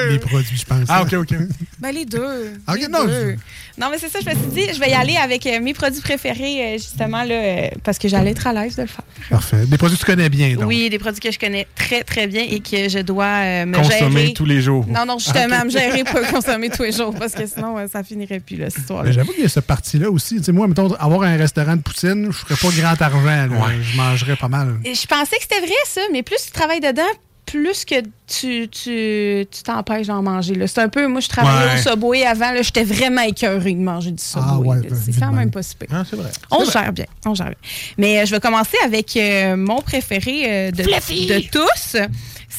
Les 0.09 0.18
produits, 0.18 0.57
je 0.57 0.64
pense. 0.64 0.84
Ah, 0.89 1.03
OK, 1.03 1.12
OK. 1.14 1.34
Ben, 1.78 1.93
les 1.93 2.05
deux. 2.05 2.53
Ok, 2.68 2.78
les 2.78 2.89
non, 2.89 3.05
deux. 3.05 3.37
Non, 3.78 3.89
mais 3.91 3.99
c'est 3.99 4.09
ça, 4.09 4.20
je 4.20 4.30
me 4.30 4.34
suis 4.34 4.51
dit, 4.53 4.72
je 4.74 4.80
vais 4.80 4.91
y 4.91 4.95
aller 4.95 5.16
avec 5.16 5.47
euh, 5.47 5.61
mes 5.61 5.74
produits 5.74 6.01
préférés, 6.01 6.62
euh, 6.62 6.72
justement, 6.78 7.24
là, 7.24 7.34
euh, 7.34 7.68
parce 7.84 7.99
que 7.99 8.09
j'allais 8.09 8.30
être 8.30 8.47
à 8.47 8.53
l'aise 8.55 8.74
de 8.76 8.82
le 8.82 8.89
faire. 8.89 9.05
Parfait. 9.28 9.66
Des 9.66 9.76
produits 9.76 9.99
que 9.99 10.03
tu 10.05 10.11
connais 10.11 10.30
bien, 10.30 10.55
donc. 10.55 10.66
Oui, 10.66 10.89
des 10.89 10.99
produits 10.99 11.20
que 11.20 11.30
je 11.30 11.39
connais 11.39 11.66
très, 11.74 12.03
très 12.03 12.26
bien 12.26 12.43
et 12.49 12.61
que 12.61 12.89
je 12.89 13.01
dois 13.01 13.24
euh, 13.26 13.66
me 13.66 13.76
Consommer 13.76 14.20
gérer. 14.20 14.32
tous 14.32 14.47
les 14.47 14.62
jours. 14.62 14.87
Non, 14.89 15.05
non, 15.05 15.18
justement, 15.18 15.64
me 15.64 15.70
gérer 15.70 16.05
pour 16.05 16.20
consommer 16.28 16.70
tous 16.70 16.84
les 16.84 16.93
jours, 16.93 17.14
parce 17.14 17.34
que 17.34 17.47
sinon, 17.47 17.76
euh, 17.78 17.87
ça 17.87 18.03
finirait 18.03 18.41
plus, 18.41 18.57
là, 18.57 18.70
cette 18.77 18.83
histoire-là. 18.83 19.09
Mais 19.09 19.14
J'avoue 19.14 19.33
qu'il 19.33 19.43
y 19.43 19.47
a 19.47 19.49
cette 19.49 19.66
partie-là 19.66 20.11
aussi. 20.11 20.37
Tu 20.37 20.45
sais, 20.45 20.53
moi, 20.53 20.66
mettons, 20.68 20.93
avoir 20.95 21.22
un 21.22 21.37
restaurant 21.37 21.77
de 21.77 21.83
poutine, 21.83 22.27
je 22.31 22.37
ferais 22.37 22.55
pas 22.57 22.68
grand 22.77 23.03
argent. 23.03 23.49
Je 23.83 23.97
mangerais 23.97 24.37
pas 24.37 24.49
mal. 24.49 24.77
Et 24.85 24.95
Je 24.95 25.07
pensais 25.07 25.37
que 25.37 25.43
c'était 25.43 25.61
vrai, 25.61 25.74
ça, 25.87 26.01
mais 26.12 26.22
plus 26.22 26.37
tu 26.47 26.51
travailles 26.53 26.81
dedans, 26.81 27.03
plus 27.47 27.85
que 27.85 27.95
tu 28.27 28.68
tu 28.68 29.47
tu 29.49 29.62
t'empêches 29.62 30.09
d'en 30.09 30.20
manger. 30.20 30.66
C'est 30.66 30.81
un 30.81 30.89
peu, 30.89 31.07
moi, 31.07 31.20
je 31.20 31.29
travaillais 31.29 31.74
Ouais. 31.74 31.79
au 31.87 31.91
Subway 31.91 32.24
avant, 32.27 32.51
j'étais 32.61 32.83
vraiment 32.83 33.22
écœurée 33.22 33.72
de 33.74 33.79
manger 33.81 34.11
du 34.11 34.22
Subway. 34.22 34.45
Ah 34.49 34.59
ouais, 34.59 34.77
là. 34.79 34.83
ben, 34.91 34.99
c'est 35.05 35.20
quand 35.20 35.31
même. 35.33 35.51
pas 35.53 35.62
super. 35.62 35.89
Ah, 35.93 36.03
c'est 36.09 36.16
vrai. 36.16 36.31
On 36.51 36.64
gère 36.64 36.93
bien, 36.93 37.05
on 37.24 37.35
gère 37.35 37.47
bien. 37.47 37.55
Mais 37.99 38.18
euh, 38.20 38.27
je 38.27 38.33
vais 38.33 38.41
commencer 38.41 38.77
avec 38.85 39.16
euh, 39.16 39.55
mon 39.57 39.81
préféré 39.81 40.43
euh, 40.47 40.70
de, 40.72 40.83
de 40.83 41.49
tous. 41.51 41.97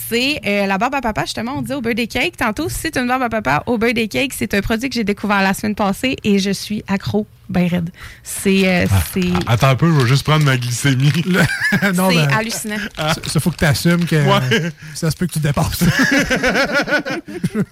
C'est 0.09 0.39
euh, 0.45 0.65
la 0.67 0.77
barbe 0.77 0.95
à 0.95 1.01
papa, 1.01 1.25
justement, 1.25 1.55
on 1.57 1.61
dit 1.61 1.73
au 1.73 1.81
birthday 1.81 2.07
cake. 2.07 2.37
Tantôt, 2.37 2.69
c'est 2.69 2.95
une 2.95 3.07
barbe 3.07 3.23
à 3.23 3.29
papa 3.29 3.63
au 3.65 3.77
birthday 3.77 4.07
cake. 4.07 4.31
C'est 4.33 4.53
un 4.53 4.61
produit 4.61 4.87
que 4.87 4.95
j'ai 4.95 5.03
découvert 5.03 5.41
la 5.41 5.53
semaine 5.53 5.75
passée 5.75 6.15
et 6.23 6.39
je 6.39 6.51
suis 6.51 6.81
accro, 6.87 7.27
ben 7.49 7.67
raide. 7.67 7.89
C'est 8.23 8.67
euh, 8.67 8.85
c'est 9.13 9.21
Attends 9.45 9.69
un 9.69 9.75
peu, 9.75 9.87
je 9.91 10.01
vais 10.01 10.07
juste 10.07 10.23
prendre 10.23 10.43
ma 10.45 10.57
glycémie. 10.57 11.11
c'est 11.81 11.91
ben, 11.93 12.29
hallucinant. 12.33 12.77
ça, 12.95 13.15
ça, 13.25 13.39
faut 13.39 13.51
que 13.51 13.57
tu 13.57 13.65
assumes 13.65 14.05
que 14.05 14.15
Ouais. 14.15 14.71
ça 14.93 15.09
se 15.11 15.15
peut 15.15 15.27
que 15.27 15.33
tu 15.33 15.39
dépasses. 15.39 15.83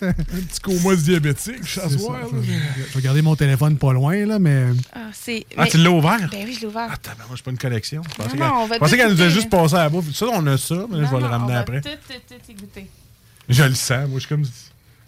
Un 0.01 0.13
petit 0.13 0.59
coma 0.61 0.95
diabétique, 0.95 1.63
je. 1.63 1.79
Je 1.81 2.95
vais 2.95 3.01
garder 3.01 3.21
mon 3.21 3.35
téléphone 3.35 3.77
pas 3.77 3.93
loin, 3.93 4.25
là, 4.25 4.39
mais. 4.39 4.65
Ah, 4.93 5.09
c'est- 5.13 5.45
Ah, 5.57 5.65
tu 5.67 5.77
l'as 5.77 5.91
ouvert? 5.91 6.19
Ben 6.31 6.45
oui, 6.45 6.53
je 6.53 6.61
l'ai 6.61 6.67
ouvert. 6.67 6.91
Attends, 6.91 7.11
ben, 7.17 7.25
moi, 7.27 7.35
j'ai 7.35 7.43
pas 7.43 7.51
une 7.51 7.57
collection. 7.57 8.01
Je 8.09 8.15
pensais 8.15 8.29
Non, 8.29 8.31
qu'elle 8.37 8.39
non, 8.47 8.53
on 8.63 8.67
va 8.67 8.75
je 8.75 8.79
pensais 8.79 8.91
tout 8.91 8.97
qu'elle 9.03 9.13
nous 9.13 9.21
a 9.21 9.29
juste 9.29 9.49
passé 9.49 9.75
à 9.75 9.79
la 9.79 9.89
bouffe. 9.89 10.13
Ça, 10.13 10.25
on 10.31 10.45
a 10.47 10.57
ça, 10.57 10.75
mais 10.91 10.99
là, 10.99 11.07
je 11.09 11.15
vais 11.15 11.21
le 11.21 11.25
ramener 11.27 11.51
on 11.51 11.55
va 11.55 11.59
après. 11.59 11.81
Tout, 11.81 11.89
tout, 12.07 12.35
tout 12.47 12.53
goûter. 12.53 12.87
Je 13.49 13.63
le 13.63 13.75
sens, 13.75 14.07
moi, 14.07 14.15
je 14.15 14.19
suis 14.19 14.29
comme. 14.29 14.43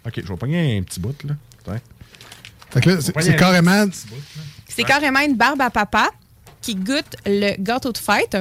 Ok, 0.06 0.14
je 0.18 0.22
vais 0.28 0.38
pogner 0.38 0.78
un 0.78 0.84
petit 0.84 1.00
bout, 1.00 1.16
là. 1.24 1.34
Fait 2.70 2.82
que 2.82 2.90
là, 2.90 2.98
c'est 3.02 3.14
c'est 3.22 3.36
carrément. 3.36 3.86
C'est 4.70 4.84
carrément 4.84 5.20
une 5.22 5.36
barbe 5.36 5.62
à 5.62 5.70
papa 5.70 6.10
qui 6.62 6.76
goûte 6.76 7.16
le 7.26 7.56
gâteau 7.60 7.92
de 7.92 7.98
fête. 7.98 8.38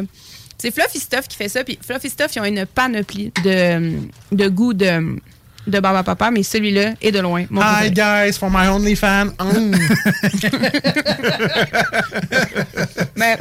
C'est 0.59 0.71
Fluffy 0.73 0.99
Stuff 0.99 1.29
qui 1.29 1.37
fait 1.37 1.49
ça. 1.49 1.65
Puis 1.65 1.79
Fluffy 1.85 2.11
Stuff, 2.11 2.35
ils 2.37 2.41
ont 2.41 2.45
une 2.45 2.67
panoplie 2.67 3.33
de, 3.45 3.99
de 4.33 4.49
goûts 4.49 4.73
de, 4.73 5.17
de 5.67 5.81
barbe 5.81 5.97
à 5.97 6.03
papa, 6.03 6.31
mais 6.31 6.43
celui-là 6.43 6.95
est 7.01 7.13
de 7.13 7.21
loin. 7.21 7.45
Mon 7.51 7.61
Hi, 7.61 7.91
préféré. 7.91 8.27
guys, 8.31 8.39
for 8.39 8.51
my 8.51 8.67
only 8.69 8.97
fan. 8.97 9.33
Mm. 9.41 9.77
Mais, 13.17 13.39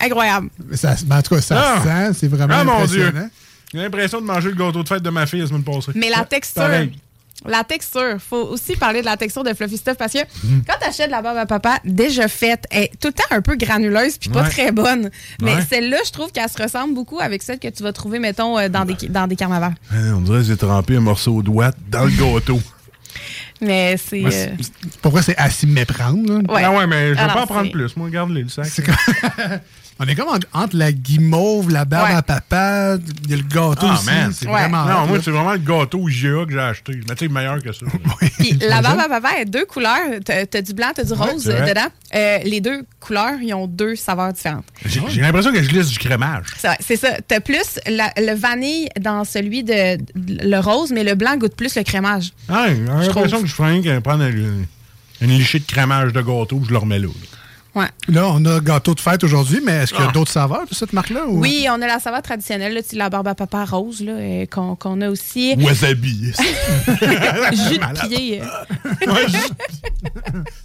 incroyable. 0.00 0.48
Ça, 0.74 0.94
ben, 1.04 1.18
en 1.18 1.22
tout 1.22 1.34
cas, 1.34 1.40
ça 1.40 1.62
Ah. 1.62 1.78
se 1.82 1.88
sent. 2.14 2.18
C'est 2.20 2.28
vraiment 2.28 2.54
Ah, 2.58 2.64
mon 2.64 2.84
Dieu. 2.84 3.06
impressionnant. 3.06 3.30
J'ai 3.72 3.78
l'impression 3.80 4.20
de 4.20 4.26
manger 4.26 4.48
le 4.48 4.56
gâteau 4.56 4.82
de 4.82 4.88
fête 4.88 5.02
de 5.02 5.10
ma 5.10 5.26
fille 5.26 5.40
la 5.40 5.46
semaine 5.46 5.62
passée. 5.62 5.92
Mais 5.94 6.10
la 6.10 6.24
texture, 6.24 6.62
pareil. 6.62 6.92
La 7.48 7.64
texture, 7.64 8.16
faut 8.18 8.36
aussi 8.48 8.76
parler 8.76 9.00
de 9.00 9.06
la 9.06 9.16
texture 9.16 9.42
de 9.44 9.54
Fluffy 9.54 9.76
Stuff 9.78 9.96
parce 9.96 10.12
que 10.12 10.18
Mm. 10.18 10.62
quand 10.66 10.74
tu 10.80 10.88
achètes 10.88 11.10
la 11.10 11.22
barbe 11.22 11.38
à 11.38 11.46
papa 11.46 11.78
déjà 11.84 12.28
faite, 12.28 12.64
elle 12.70 12.84
est 12.84 12.92
tout 13.00 13.08
le 13.08 13.14
temps 13.14 13.24
un 13.30 13.40
peu 13.40 13.56
granuleuse 13.56 14.18
puis 14.18 14.28
pas 14.30 14.42
Ouais. 14.42 14.48
très 14.50 14.72
bonne. 14.72 15.10
Mais 15.40 15.54
Ouais. 15.54 15.62
celle-là, 15.68 15.96
je 16.04 16.10
trouve 16.10 16.30
qu'elle 16.32 16.48
se 16.48 16.62
ressemble 16.62 16.94
beaucoup 16.94 17.18
avec 17.20 17.42
celle 17.42 17.58
que 17.58 17.68
tu 17.68 17.82
vas 17.82 17.92
trouver, 17.92 18.18
mettons, 18.18 18.58
euh, 18.58 18.68
dans 18.68 18.84
des, 18.84 18.94
dans 19.08 19.26
des 19.26 19.36
carnavals. 19.36 19.74
On 19.92 20.20
dirait 20.20 20.38
que 20.40 20.44
j'ai 20.44 20.56
trempé 20.56 20.96
un 20.96 21.00
morceau 21.00 21.36
au 21.36 21.42
doigt 21.42 21.70
dans 21.88 22.04
le 22.04 22.10
gâteau. 22.10 22.60
Mais 23.62 23.96
c'est. 23.98 24.22
Ouais, 24.24 24.32
euh, 24.34 24.54
c'est- 24.60 24.98
Pour 25.02 25.12
vrai, 25.12 25.22
c'est 25.22 25.36
à 25.36 25.50
s'y 25.50 25.66
méprendre. 25.66 26.32
là? 26.32 26.40
Ah 26.64 26.72
ouais, 26.72 26.86
mais 26.86 27.08
je 27.10 27.14
vais 27.14 27.20
Ah 27.20 27.34
pas 27.34 27.42
en 27.42 27.46
prendre 27.46 27.64
c'est- 27.66 27.70
plus. 27.72 27.94
Moi, 27.96 28.06
regarde-les, 28.06 28.42
le 28.44 28.48
sac. 28.48 28.66
On 30.02 30.06
est 30.08 30.14
comme 30.14 30.28
en- 30.28 30.58
entre 30.62 30.76
la 30.78 30.92
guimauve, 30.92 31.68
la 31.70 31.84
barbe 31.84 32.08
Ouais. 32.08 32.14
à 32.16 32.22
papa, 32.22 32.96
il 33.24 33.30
y 33.30 33.34
a 33.34 33.36
le 33.36 33.42
gâteau 33.42 33.86
Ah, 33.86 33.92
aussi. 33.94 34.06
man. 34.06 34.32
C'est 34.34 34.46
Ouais. 34.46 34.52
vraiment. 34.52 34.84
Non, 34.86 35.06
moi, 35.06 35.18
là. 35.18 35.22
c'est 35.22 35.30
vraiment 35.30 35.52
le 35.52 35.58
gâteau 35.58 36.08
IGA 36.08 36.46
que 36.46 36.52
j'ai 36.52 36.58
acheté. 36.58 36.92
Mais 37.06 37.14
tu 37.14 37.26
sais, 37.26 37.28
meilleur 37.30 37.62
que 37.62 37.70
ça. 37.70 37.84
Puis 38.38 38.58
la 38.66 38.80
barbe 38.80 38.98
à 38.98 39.08
papa 39.10 39.28
a 39.40 39.44
deux 39.44 39.66
couleurs. 39.66 39.98
T'as 40.24 40.44
as 40.52 40.62
du 40.62 40.72
blanc, 40.72 40.88
t'as 40.94 41.04
du 41.04 41.12
rose 41.12 41.44
dedans. 41.44 41.88
Euh, 42.14 42.38
les 42.44 42.62
deux 42.62 42.82
couleurs, 42.98 43.34
ils 43.42 43.52
ont 43.52 43.66
deux 43.66 43.94
saveurs 43.94 44.32
différentes. 44.32 44.64
J'ai 44.86 45.02
j'ai 45.08 45.20
l'impression 45.20 45.52
que 45.52 45.62
je 45.62 45.68
glisse 45.68 45.88
du 45.88 45.98
crémage. 45.98 46.46
C'est 46.80 46.96
ça. 46.96 47.08
T'as 47.28 47.40
plus 47.40 47.78
la- 47.86 48.12
le 48.16 48.32
vanille 48.34 48.88
dans 48.98 49.24
celui 49.24 49.62
de, 49.64 49.96
de- 49.96 50.48
le 50.48 50.58
rose, 50.60 50.92
mais 50.92 51.04
le 51.04 51.14
blanc 51.14 51.36
goûte 51.36 51.54
plus 51.56 51.76
le 51.76 51.82
crémage. 51.82 52.32
Ah, 52.48 52.68
j'ai 52.68 52.74
l'impression 52.84 53.10
trouve. 53.12 53.42
que 53.42 53.46
je 53.46 53.54
ferais 53.54 54.00
prendre 54.00 54.24
une, 54.24 54.64
une 55.20 55.30
lichée 55.30 55.58
de 55.58 55.66
crémage 55.66 56.14
de 56.14 56.22
gâteau, 56.22 56.62
je 56.66 56.70
le 56.70 56.78
remets 56.78 56.98
là. 56.98 57.06
là. 57.08 57.12
Ouais. 57.74 57.86
Là, 58.08 58.26
on 58.28 58.44
a 58.46 58.58
gâteau 58.60 58.94
de 58.94 59.00
fête 59.00 59.22
aujourd'hui, 59.22 59.60
mais 59.64 59.72
est-ce 59.82 59.92
qu'il 59.92 60.00
y 60.02 60.04
a 60.04 60.08
Ah. 60.10 60.12
d'autres 60.12 60.32
saveurs 60.32 60.66
de 60.68 60.74
cette 60.74 60.92
marque-là? 60.92 61.26
ou- 61.28 61.38
Oui, 61.40 61.66
on 61.70 61.80
a 61.80 61.86
la 61.86 62.00
saveur 62.00 62.20
traditionnelle, 62.22 62.74
là, 62.74 62.80
la 62.94 63.10
barbe 63.10 63.28
à 63.28 63.34
papa 63.36 63.64
rose, 63.64 64.02
euh, 64.06 64.44
qu'on 64.46 65.00
a 65.00 65.08
aussi. 65.08 65.54
Wasabi. 65.56 66.32
Jus 67.52 67.78
de 67.78 68.08
pied. 68.08 68.40
Ouais, 69.06 69.26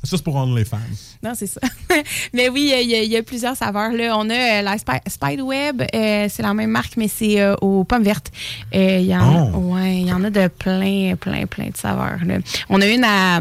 ça, 0.03 0.17
c'est 0.17 0.23
pour 0.23 0.33
rendre 0.33 0.55
les 0.55 0.65
fans. 0.65 0.77
Non, 1.23 1.33
c'est 1.35 1.47
ça. 1.47 1.61
mais 2.33 2.49
oui, 2.49 2.71
il 2.81 2.89
y, 2.89 2.95
a- 2.95 3.03
il 3.03 3.11
y 3.11 3.17
a 3.17 3.23
plusieurs 3.23 3.55
saveurs. 3.55 3.91
Là. 3.91 4.15
On 4.17 4.29
a 4.29 4.33
euh, 4.33 4.61
la 4.63 4.77
Spi- 4.77 5.01
Spiderweb, 5.07 5.83
euh, 5.93 6.27
c'est 6.29 6.41
la 6.43 6.53
même 6.53 6.71
marque, 6.71 6.97
mais 6.97 7.07
c'est 7.07 7.39
euh, 7.39 7.55
aux 7.61 7.83
pommes 7.83 8.03
vertes. 8.03 8.31
Euh, 8.73 8.97
Il 8.99 9.05
y, 9.07 9.15
en- 9.15 9.51
Oh. 9.53 9.75
ouais, 9.75 10.01
y 10.01 10.13
en 10.13 10.23
a 10.23 10.29
de 10.29 10.47
plein, 10.47 11.15
plein, 11.19 11.45
plein 11.45 11.65
de 11.69 11.77
saveurs. 11.77 12.19
là. 12.25 12.37
On 12.69 12.81
a 12.81 12.85
une 12.87 13.03
à. 13.03 13.39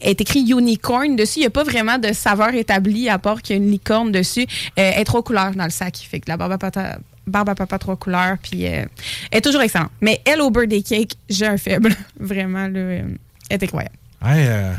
Est 0.00 0.20
écrit 0.20 0.40
unicorn 0.48 1.16
dessus. 1.16 1.38
Il 1.38 1.40
n'y 1.42 1.46
a 1.46 1.50
pas 1.50 1.64
vraiment 1.64 1.98
de 1.98 2.12
saveur 2.12 2.54
établie 2.54 3.08
à 3.08 3.18
part 3.18 3.42
qu'il 3.42 3.56
y 3.56 3.58
a 3.58 3.62
une 3.62 3.70
licorne 3.70 4.12
dessus. 4.12 4.42
Euh, 4.42 4.90
elle 4.94 5.00
est 5.00 5.04
trois 5.04 5.22
couleurs 5.22 5.52
dans 5.52 5.64
le 5.64 5.70
sac. 5.70 5.96
Fait 6.10 6.20
que 6.20 6.28
la 6.28 6.36
barbe 6.36 6.52
à 6.52 6.58
papa, 6.58 6.98
barbe 7.26 7.48
à 7.50 7.54
papa 7.54 7.78
trois 7.78 7.96
couleurs. 7.96 8.36
Puis 8.42 8.66
euh, 8.66 8.84
elle 9.30 9.38
est 9.38 9.40
toujours 9.40 9.62
excellente. 9.62 9.90
Mais 10.00 10.20
elle 10.24 10.40
au 10.40 10.50
birthday 10.50 10.82
cake, 10.82 11.12
j'ai 11.28 11.46
un 11.46 11.56
faible. 11.56 11.94
Vraiment, 12.20 12.66
là, 12.68 12.78
euh, 12.78 13.02
elle 13.50 13.54
est 13.60 13.62
incroyable. 13.64 13.96
Hey, 14.24 14.46
euh. 14.48 14.72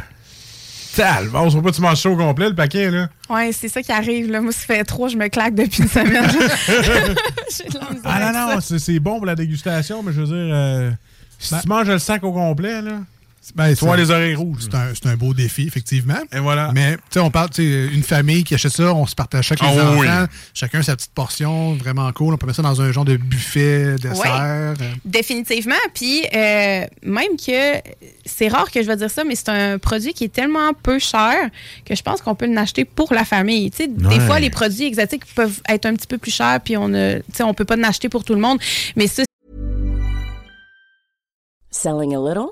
On 1.35 1.61
pas 1.61 1.71
tu 1.71 1.81
manges 1.81 2.01
ça 2.01 2.09
au 2.09 2.17
complet, 2.17 2.49
le 2.49 2.55
paquet, 2.55 2.89
là. 2.89 3.07
Ouais, 3.29 3.51
c'est 3.51 3.67
ça 3.67 3.83
qui 3.83 3.91
arrive. 3.91 4.31
Là. 4.31 4.41
Moi, 4.41 4.51
ça 4.51 4.65
fait 4.65 4.83
trop, 4.83 5.07
je 5.07 5.15
me 5.15 5.27
claque 5.27 5.53
depuis 5.53 5.83
une 5.83 5.89
semaine. 5.89 6.27
J'ai 7.55 7.69
de 7.69 7.79
Ah 8.03 8.31
non, 8.31 8.55
non, 8.55 8.61
c'est 8.61 8.79
c'est 8.79 8.99
bon 8.99 9.17
pour 9.17 9.27
la 9.27 9.35
dégustation, 9.35 10.01
mais 10.01 10.11
je 10.11 10.21
veux 10.21 10.25
dire, 10.27 10.97
si 11.37 11.53
Ben- 11.53 11.61
tu 11.61 11.67
manges 11.67 11.87
le 11.87 11.99
sac 11.99 12.23
au 12.23 12.31
complet, 12.31 12.81
là, 12.81 13.01
Ben, 13.55 13.75
c'est- 13.75 13.97
les 13.97 14.11
oreilles 14.11 14.35
rouges. 14.35 14.59
C'est 14.61 14.75
un, 14.75 14.87
c'est 14.93 15.07
un 15.07 15.15
beau 15.15 15.33
défi, 15.33 15.67
effectivement. 15.67 16.19
Et 16.33 16.39
voilà. 16.39 16.71
Mais, 16.73 16.95
tu 16.95 17.01
sais, 17.11 17.19
on 17.19 17.31
parle, 17.31 17.49
tu 17.49 17.63
sais, 17.63 17.93
une 17.93 18.03
famille 18.03 18.43
qui 18.43 18.53
achète 18.53 18.71
ça, 18.71 18.93
on 18.93 19.05
se 19.05 19.15
partage 19.15 19.45
chaque 19.47 19.61
les 19.61 19.67
enfants, 19.67 19.97
oui. 19.99 20.07
chacun 20.53 20.81
sa 20.81 20.95
petite 20.95 21.11
portion, 21.13 21.73
vraiment 21.75 22.11
cool. 22.11 22.33
On 22.33 22.37
peut 22.37 22.45
mettre 22.45 22.57
ça 22.57 22.61
dans 22.63 22.81
un 22.81 22.91
genre 22.91 23.05
de 23.05 23.17
buffet, 23.17 23.95
dessert. 23.95 24.23
euh. 24.25 24.75
Définitivement. 25.05 25.75
Puis, 25.93 26.23
euh, 26.35 26.85
même 27.03 27.37
que 27.37 27.81
c'est 28.25 28.47
rare 28.47 28.69
que 28.71 28.81
je 28.81 28.87
vais 28.87 28.97
dire 28.97 29.09
ça, 29.09 29.23
mais 29.23 29.35
c'est 29.35 29.49
un 29.49 29.77
produit 29.79 30.13
qui 30.13 30.25
est 30.25 30.33
tellement 30.33 30.73
peu 30.73 30.99
cher 30.99 31.33
que 31.85 31.95
je 31.95 32.03
pense 32.03 32.21
qu'on 32.21 32.35
peut 32.35 32.51
l'acheter 32.53 32.85
pour 32.85 33.13
la 33.13 33.25
famille. 33.25 33.71
Tu 33.71 33.77
sais, 33.77 33.87
des 33.87 34.19
fois, 34.19 34.39
les 34.39 34.49
produits 34.49 34.85
exotiques 34.85 35.23
peuvent 35.35 35.61
être 35.69 35.85
un 35.85 35.93
petit 35.95 36.07
peu 36.07 36.17
plus 36.17 36.31
chers, 36.31 36.59
puis 36.63 36.77
on 36.77 36.87
ne, 36.89 37.17
tu 37.19 37.23
sais, 37.35 37.43
on 37.43 37.53
peut 37.53 37.65
pas 37.65 37.75
l'acheter 37.75 38.09
pour 38.09 38.23
tout 38.23 38.33
le 38.33 38.41
monde. 38.41 38.59
Mais 38.95 39.07
ça, 39.07 39.23
Selling 41.69 42.15
a 42.15 42.19
little 42.19 42.51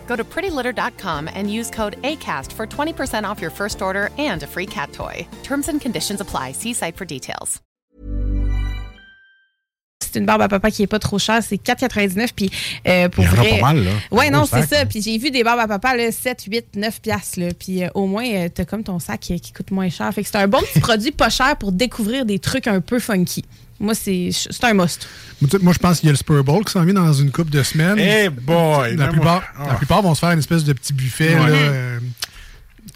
Go 0.11 0.17
to 0.17 0.25
prettylitter.com 0.25 1.29
and 1.33 1.49
use 1.49 1.71
code 1.71 1.95
ACAST 2.03 2.51
for 2.51 2.67
20% 2.67 3.23
off 3.23 3.39
your 3.41 3.49
first 3.51 3.81
order 3.81 4.09
and 4.17 4.43
a 4.43 4.47
free 4.47 4.65
cat 4.65 4.91
toy. 4.91 5.25
Terms 5.43 5.69
and 5.69 5.79
conditions 5.79 6.19
apply. 6.19 6.51
See 6.51 6.73
site 6.73 6.97
for 6.97 7.05
details. 7.05 7.61
C'est 10.03 10.19
une 10.19 10.25
barbe 10.25 10.41
à 10.41 10.49
papa 10.49 10.69
qui 10.71 10.83
est 10.83 10.87
pas 10.87 10.99
trop 10.99 11.17
chère, 11.17 11.41
c'est 11.41 11.55
4,99 11.55 12.31
puis 12.35 12.51
euh, 12.85 13.07
pour 13.07 13.23
Il 13.23 13.27
y 13.27 13.29
en 13.29 13.31
a 13.31 13.35
vrai. 13.37 13.59
pas 13.61 13.73
mal, 13.73 13.83
là. 13.85 13.91
Ouais, 14.11 14.29
non, 14.29 14.45
c'est 14.45 14.63
ça. 14.63 14.81
hein. 14.81 14.85
Puis 14.85 15.01
j'ai 15.01 15.17
vu 15.17 15.31
des 15.31 15.41
barbes 15.45 15.61
à 15.61 15.67
papa 15.69 15.95
là 15.95 16.11
7, 16.11 16.43
8, 16.51 16.75
9 16.75 16.99
piastres 17.01 17.39
là, 17.39 17.47
puis 17.57 17.81
euh, 17.81 17.87
au 17.93 18.07
moins 18.07 18.25
euh, 18.25 18.49
t'as 18.53 18.65
comme 18.65 18.83
ton 18.83 18.99
sac 18.99 19.21
qui, 19.21 19.39
qui 19.39 19.53
coûte 19.53 19.71
moins 19.71 19.87
cher. 19.89 20.13
Fait 20.13 20.23
que 20.23 20.27
c'est 20.27 20.35
un 20.35 20.49
bon 20.49 20.59
petit 20.59 20.79
produit 20.81 21.11
pas 21.11 21.29
cher 21.29 21.55
pour 21.55 21.71
découvrir 21.71 22.25
des 22.25 22.39
trucs 22.39 22.67
un 22.67 22.81
peu 22.81 22.99
funky. 22.99 23.45
Moi 23.81 23.95
c'est 23.95 24.29
c'est 24.31 24.63
un 24.63 24.73
must. 24.73 25.07
Moi, 25.61 25.73
je 25.73 25.79
pense 25.79 25.99
qu'il 25.99 26.07
y 26.07 26.09
a 26.09 26.13
le 26.13 26.17
Super 26.17 26.43
Bowl 26.43 26.63
qui 26.63 26.71
s'en 26.71 26.83
vient 26.83 26.93
dans 26.93 27.11
une 27.13 27.31
couple 27.31 27.49
de 27.49 27.63
semaines. 27.63 27.97
Eh 27.97 28.29
boy! 28.29 28.95
La 28.95 29.05
même 29.07 29.11
plupart, 29.13 29.41
moi- 29.57 29.65
Ah. 29.65 29.67
la 29.69 29.73
plupart 29.75 30.01
vont 30.03 30.13
se 30.13 30.19
faire 30.19 30.29
une 30.31 30.37
espèce 30.39 30.63
de 30.63 30.71
petit 30.73 30.93
buffet. 30.93 31.33
Ouais. 31.33 31.49
Là, 31.49 31.55
euh, 31.55 31.99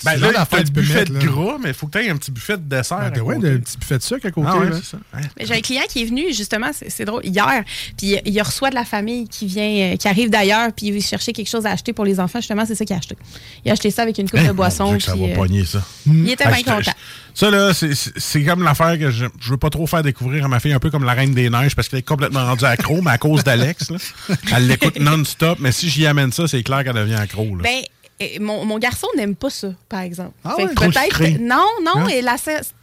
Ben 0.03 0.17
là, 0.17 0.33
genre 0.33 0.47
t'as 0.47 0.57
le 0.57 0.63
buffet 0.65 0.93
mettre, 0.95 1.11
de 1.13 1.19
là. 1.19 1.25
gras, 1.25 1.57
mais 1.61 1.69
il 1.69 1.73
faut 1.73 1.87
que 1.87 1.97
tu 1.97 2.05
aies 2.05 2.09
un 2.09 2.17
petit 2.17 2.31
buffet 2.31 2.57
de 2.57 2.63
dessert. 2.63 3.11
Ben, 3.13 3.19
à 3.19 3.23
ouais, 3.23 3.35
un 3.35 3.39
petit 3.59 3.77
buffet 3.77 3.97
de 3.97 4.03
sucre 4.03 4.25
à 4.27 4.31
côté. 4.31 4.47
Ah 4.51 4.57
ouais, 4.57 4.69
là. 4.69 4.75
c'est 4.75 4.85
ça. 4.91 4.97
Mais 5.13 5.45
J'ai 5.45 5.53
un 5.55 5.61
client 5.61 5.83
qui 5.87 6.01
est 6.01 6.05
venu 6.05 6.33
justement, 6.33 6.71
c'est 6.73 7.05
drôle, 7.05 7.25
hier, 7.25 7.63
puis 7.97 8.17
il 8.25 8.41
reçoit 8.41 8.69
de 8.71 8.75
la 8.75 8.83
famille 8.83 9.27
qui 9.27 9.45
vient, 9.45 9.93
euh, 9.93 9.95
qui 9.95 10.07
arrive 10.07 10.29
d'ailleurs, 10.29 10.71
puis 10.73 10.87
il 10.87 10.93
veut 10.93 10.99
chercher 10.99 11.33
quelque 11.33 11.49
chose 11.49 11.65
à 11.65 11.71
acheter 11.71 11.93
pour 11.93 12.03
les 12.05 12.19
enfants. 12.19 12.39
Justement, 12.39 12.65
c'est 12.65 12.75
ça 12.75 12.83
qu'il 12.83 12.95
a 12.95 12.99
acheté. 12.99 13.15
Il 13.63 13.69
a 13.69 13.73
acheté 13.73 13.89
ça 13.91 14.01
avec 14.01 14.17
une 14.17 14.29
coupe 14.29 14.39
Hein, 14.39 14.47
de 14.47 14.51
boisson. 14.53 14.99
ça 14.99 15.15
va 15.15 15.23
euh, 15.25 15.35
pogner, 15.35 15.65
ça. 15.65 15.81
Il 16.05 16.29
était 16.29 16.45
bien 16.47 16.63
content. 16.63 16.91
Ça, 17.33 17.51
là, 17.51 17.73
c'est- 17.73 18.43
comme 18.45 18.63
l'affaire 18.63 18.97
que 18.97 19.11
je, 19.11 19.25
je 19.41 19.49
veux 19.51 19.57
pas 19.57 19.69
trop 19.69 19.87
faire 19.87 20.03
découvrir 20.03 20.45
à 20.45 20.47
ma 20.47 20.59
fille, 20.59 20.71
un 20.73 20.79
peu 20.79 20.89
comme 20.89 21.03
la 21.03 21.13
Reine 21.13 21.33
des 21.33 21.49
Neiges, 21.49 21.75
parce 21.75 21.89
qu'elle 21.89 21.99
est 21.99 22.03
complètement 22.03 22.45
rendue 22.45 22.65
accro, 22.65 23.01
mais 23.01 23.11
à 23.11 23.17
cause 23.17 23.43
d'Alex. 23.43 23.91
là. 23.91 23.97
Elle 24.55 24.67
l'écoute 24.67 24.99
non-stop, 24.99 25.59
mais 25.59 25.71
si 25.71 25.89
j'y 25.89 26.05
amène 26.05 26.31
ça, 26.31 26.47
c'est 26.47 26.63
clair 26.63 26.83
qu'elle 26.83 26.93
devient 26.95 27.15
accro. 27.15 27.55
Là. 27.57 27.63
Ben, 27.63 27.81
mon, 28.39 28.63
mon 28.65 28.77
garçon 28.79 29.07
n'aime 29.17 29.35
pas 29.35 29.49
ça, 29.49 29.69
par 29.89 30.01
exemple. 30.01 30.33
Ah 30.43 30.55
ouais? 30.57 30.67
peut-être. 30.73 31.39
Non, 31.39 31.65
non, 31.83 31.97
Hein? 31.97 32.07
et 32.07 32.21
la 32.21 32.35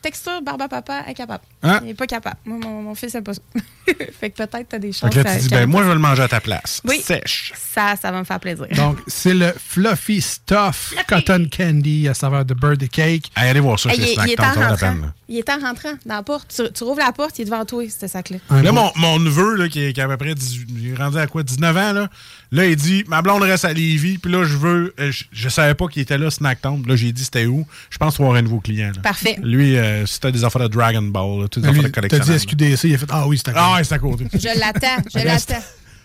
texture 0.03 0.43
barbe 0.43 0.62
à 0.62 0.68
papa 0.68 1.05
est 1.09 1.14
capable. 1.14 1.45
Hein? 1.62 1.78
Il 1.82 1.86
n'est 1.88 1.94
pas 1.94 2.06
capable. 2.06 2.36
Moi, 2.44 2.58
mon, 2.62 2.82
mon 2.82 2.94
fils 2.94 3.14
n'aime 3.14 3.22
pas 3.24 3.34
ça. 3.34 3.40
fait 4.20 4.30
que 4.30 4.36
peut-être 4.36 4.68
tu 4.68 4.76
as 4.76 4.78
des 4.78 4.92
Fait 4.92 4.98
chances. 5.00 5.10
que 5.14 5.20
là, 5.20 5.34
tu 5.36 5.40
dis, 5.42 5.48
ben, 5.48 5.66
moi, 5.66 5.82
je 5.82 5.88
vais 5.88 5.94
le 5.94 6.00
manger 6.00 6.22
à 6.22 6.28
ta 6.28 6.40
place. 6.40 6.80
Oui. 6.84 7.00
Sèche. 7.00 7.52
ça. 7.56 7.94
Ça 8.00 8.10
va 8.10 8.18
me 8.18 8.24
faire 8.24 8.40
plaisir. 8.40 8.66
Donc, 8.76 8.98
c'est 9.06 9.34
le 9.34 9.52
Fluffy 9.56 10.20
Stuff 10.20 10.94
Cotton 11.08 11.46
Candy 11.56 12.08
à 12.08 12.14
saveur 12.14 12.44
de 12.44 12.54
birthday 12.54 12.88
cake. 12.88 13.30
allez 13.36 13.60
voir 13.60 13.78
ça 13.78 13.90
chez 13.90 13.96
il, 13.98 14.04
est- 14.08 14.14
Snack 14.14 14.26
il 14.28 14.32
est 14.32 14.36
Town, 14.36 14.46
en 14.64 14.68
rentrant. 14.68 14.96
Il 15.28 15.38
est 15.38 15.48
en 15.50 15.58
rentrant 15.58 15.92
dans 16.04 16.14
la 16.16 16.22
porte. 16.22 16.52
Tu, 16.54 16.70
tu 16.72 16.84
rouvres 16.84 16.98
la 17.00 17.12
porte, 17.12 17.38
il 17.38 17.42
est 17.42 17.44
devant 17.46 17.64
toi, 17.64 17.84
ce 17.88 18.06
sac-là. 18.06 18.36
Là, 18.50 18.72
mon, 18.72 18.90
mon 18.96 19.18
neveu, 19.18 19.54
là, 19.56 19.68
qui, 19.68 19.82
est- 19.84 19.92
qui 19.92 20.00
a 20.00 20.04
à 20.04 20.08
peu 20.08 20.16
près 20.16 20.34
18, 20.34 20.68
il 20.76 20.88
est 20.92 20.94
rendu 20.96 21.16
à 21.18 21.26
quoi, 21.26 21.42
19 21.42 21.76
ans, 21.76 21.92
là, 21.92 22.08
là, 22.50 22.66
il 22.66 22.76
dit 22.76 23.04
Ma 23.08 23.22
blonde 23.22 23.42
reste 23.42 23.64
à 23.64 23.72
Lévis, 23.72 24.18
puis 24.18 24.30
là, 24.30 24.44
je 24.44 24.56
veux. 24.56 24.94
euh, 25.00 25.10
Je, 25.10 25.24
je 25.32 25.48
savais 25.48 25.74
pas 25.74 25.86
qu'il 25.88 26.02
était 26.02 26.18
là, 26.18 26.30
Snacktown. 26.30 26.84
Là, 26.86 26.96
j'ai 26.96 27.12
dit 27.12 27.24
c'était 27.24 27.46
où? 27.46 27.66
Je 27.90 27.96
pense 27.98 28.16
qu'il 28.16 28.24
va 28.24 28.28
avoir 28.28 28.38
un 28.38 28.42
nouveau 28.42 28.60
client. 28.60 28.90
là. 28.94 29.00
Parfait. 29.02 29.36
Lui, 29.42 29.76
euh, 29.78 30.04
c'était 30.06 30.32
des 30.32 30.44
affaires 30.44 30.62
de 30.62 30.68
Dragon 30.68 31.02
Ball, 31.02 31.40
là, 31.42 31.48
toutes 31.53 31.62
des 31.62 31.70
Lui, 31.70 31.78
affaires 31.86 32.03
de 32.03 32.09
T'as 32.09 32.18
dit. 32.18 32.38
SQDC, 32.38 32.84
il 32.84 32.94
a 32.94 32.98
fait 32.98 33.07
Ah 33.11 33.26
oui, 33.28 33.38
c'est 33.38 33.50
à 33.50 33.55
Ah 33.57 33.74
ouais, 33.76 33.84
c'est 33.84 33.94
à 33.94 33.98
côté. 33.98 34.26
Je 34.32 34.59
l'attends, 34.59 35.03
je 35.14 35.24
l'attends. 35.24 35.62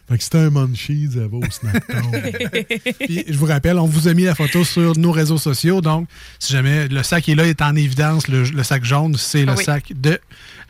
Fait 0.09 0.17
que 0.17 0.23
c'était 0.23 0.37
un 0.37 0.49
Munchies, 0.49 1.09
elle 1.15 1.27
va 1.27 1.35
au 1.37 1.41
Snacktown. 1.51 2.11
Puis, 2.99 3.25
je 3.27 3.37
vous 3.37 3.45
rappelle, 3.45 3.77
on 3.77 3.87
vous 3.87 4.07
a 4.07 4.13
mis 4.13 4.23
la 4.23 4.35
photo 4.35 4.63
sur 4.63 4.97
nos 4.97 5.11
réseaux 5.11 5.37
sociaux. 5.37 5.81
Donc, 5.81 6.07
si 6.39 6.53
jamais 6.53 6.87
le 6.87 7.03
sac 7.03 7.27
est 7.27 7.35
là, 7.35 7.45
est 7.45 7.61
en 7.61 7.75
évidence, 7.75 8.29
le, 8.29 8.43
le 8.43 8.63
sac 8.63 8.85
jaune, 8.85 9.15
c'est 9.17 9.43
le 9.43 9.51
Ah 9.51 9.55
oui. 9.57 9.63
sac 9.65 9.91
de 9.93 10.17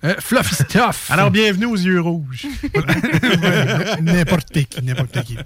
euh, 0.04 0.16
Fluffy 0.20 0.56
Stuff. 0.56 1.10
Alors, 1.12 1.32
bienvenue 1.32 1.66
aux 1.66 1.76
yeux 1.76 2.02
rouges. 2.02 2.46
n'importe 4.02 4.52
qui, 4.52 4.68
n'importe 4.84 5.24
qui. 5.24 5.38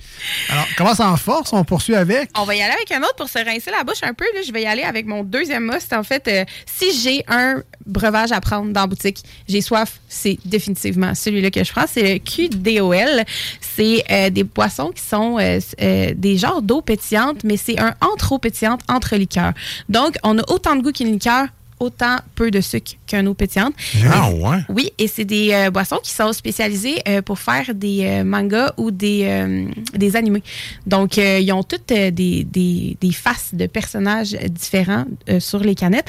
Alors, 0.50 0.66
commence 0.78 1.00
en 1.00 1.16
force, 1.18 1.54
on 1.54 1.64
poursuit 1.64 1.96
avec? 1.96 2.30
On 2.38 2.44
va 2.44 2.56
y 2.56 2.62
aller 2.62 2.74
avec 2.74 2.92
un 2.92 3.02
autre 3.02 3.16
pour 3.16 3.30
se 3.30 3.40
rincer 3.40 3.72
la 3.72 3.84
bouche 3.84 4.04
un 4.04 4.14
peu. 4.14 4.26
Là, 4.36 4.42
je 4.46 4.52
vais 4.52 4.64
y 4.64 4.66
aller 4.66 4.84
avec 4.84 5.06
mon 5.06 5.24
deuxième 5.24 5.66
must. 5.66 5.94
En 5.94 6.04
fait, 6.04 6.28
euh, 6.28 6.46
si 6.66 7.00
j'ai 7.02 7.24
un 7.28 7.62
breuvage 7.86 8.32
à 8.32 8.42
prendre 8.42 8.72
dans 8.72 8.82
la 8.82 8.88
boutique, 8.88 9.20
j'ai 9.48 9.62
soif, 9.62 10.00
c'est 10.08 10.38
définitivement 10.46 11.16
celui-là 11.16 11.52
que 11.52 11.64
je 11.64 11.72
prends. 11.72 11.86
C'est 11.88 12.14
le 12.14 12.20
QDOL. 12.20 13.24
C'est 13.60 14.04
euh, 14.12 14.30
des 14.30 14.44
boissons 14.44 14.92
qui 14.92 15.02
sont 15.02 15.38
euh, 15.40 15.60
euh, 15.82 16.14
des 16.16 16.38
genres 16.38 16.62
d'eau 16.62 16.82
pétillante, 16.82 17.44
mais 17.44 17.58
c'est 17.58 17.80
un 17.80 17.96
entre 18.02 18.34
eau 18.34 18.40
pétillante, 18.40 18.82
entre 18.90 19.16
liqueurs. 19.16 19.54
Donc, 19.90 20.18
on 20.24 20.38
a 20.38 20.42
autant 20.52 20.76
de 20.76 20.82
goût 20.82 20.92
qu'une 20.92 21.12
liqueur, 21.12 21.48
autant 21.82 22.18
peu 22.36 22.52
de 22.52 22.62
sucre 22.62 22.94
qu'une 23.08 23.28
eau 23.28 23.34
pétillante. 23.34 23.74
Ah 24.08 24.30
ouais? 24.32 24.60
Oui, 24.70 24.92
et 24.98 25.08
c'est 25.08 25.26
des 25.26 25.52
euh, 25.52 25.72
boissons 25.72 26.00
qui 26.02 26.12
sont 26.12 26.32
spécialisées 26.32 27.02
euh, 27.08 27.22
pour 27.22 27.40
faire 27.40 27.74
des 27.74 28.06
euh, 28.06 28.24
mangas 28.24 28.74
ou 28.78 28.92
des, 28.92 29.66
des 29.94 30.16
animés. 30.16 30.44
Donc, 30.86 31.18
ils 31.18 31.52
ont 31.52 31.64
toutes 31.64 31.88
des, 31.88 32.12
des, 32.12 32.98
des 33.00 33.12
faces 33.12 33.50
de 33.54 33.66
personnages 33.66 34.34
différents 34.50 35.06
sur 35.40 35.60
les 35.60 35.76
canettes. 35.76 36.08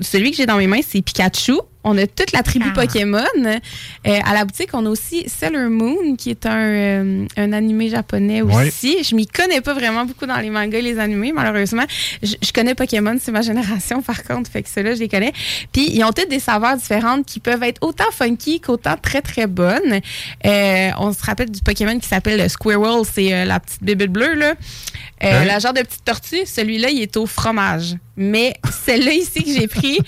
Celui 0.00 0.30
que 0.30 0.36
j'ai 0.36 0.46
dans 0.46 0.56
mes 0.56 0.68
mains, 0.68 0.80
c'est 0.86 1.02
Pikachu. 1.02 1.58
On 1.90 1.96
a 1.96 2.06
toute 2.06 2.32
la 2.32 2.42
tribu 2.42 2.70
Pokémon. 2.74 3.22
Euh, 3.46 4.18
à 4.24 4.34
la 4.34 4.44
boutique, 4.44 4.68
on 4.74 4.84
a 4.84 4.90
aussi 4.90 5.24
Sailor 5.26 5.70
Moon, 5.70 6.16
qui 6.16 6.28
est 6.30 6.44
un, 6.44 6.58
euh, 6.58 7.26
un 7.36 7.52
animé 7.54 7.88
japonais 7.88 8.42
Ouais. 8.42 8.68
aussi. 8.68 9.02
Je 9.02 9.14
m'y 9.14 9.26
connais 9.26 9.62
pas 9.62 9.72
vraiment 9.72 10.04
beaucoup 10.04 10.26
dans 10.26 10.36
les 10.36 10.50
mangas 10.50 10.78
et 10.78 10.82
les 10.82 10.98
animés, 10.98 11.32
malheureusement. 11.32 11.84
Je, 12.22 12.34
je 12.42 12.52
connais 12.52 12.74
Pokémon, 12.74 13.16
c'est 13.20 13.32
ma 13.32 13.40
génération, 13.40 14.02
par 14.02 14.22
contre. 14.24 14.50
Fait 14.50 14.62
que 14.62 14.68
ceux-là, 14.68 14.94
je 14.94 15.00
les 15.00 15.08
connais. 15.08 15.32
Puis, 15.72 15.88
ils 15.90 16.04
ont 16.04 16.12
toutes 16.12 16.28
des 16.28 16.40
saveurs 16.40 16.76
différentes 16.76 17.24
qui 17.24 17.40
peuvent 17.40 17.62
être 17.62 17.78
autant 17.82 18.10
funky 18.12 18.60
qu'autant 18.60 18.96
très, 19.00 19.22
très 19.22 19.46
bonnes. 19.46 20.00
Euh, 20.44 20.90
on 20.98 21.12
se 21.14 21.22
rappelle 21.24 21.50
du 21.50 21.60
Pokémon 21.62 21.98
qui 21.98 22.06
s'appelle 22.08 22.38
le 22.38 22.48
Squirrel. 22.48 23.02
C'est 23.10 23.32
euh, 23.32 23.44
la 23.46 23.60
petite 23.60 23.82
bébé 23.82 24.08
bleue, 24.08 24.34
là. 24.34 24.54
Euh, 25.24 25.38
Ouais. 25.38 25.44
La 25.46 25.58
genre 25.58 25.72
de 25.72 25.80
petite 25.80 26.04
tortue. 26.04 26.44
Celui-là, 26.46 26.90
il 26.90 27.00
est 27.02 27.16
au 27.16 27.26
fromage. 27.26 27.96
Mais 28.16 28.54
celle-là 28.84 29.12
ici 29.12 29.42
que 29.44 29.50
j'ai 29.52 29.66
pris, 29.68 29.98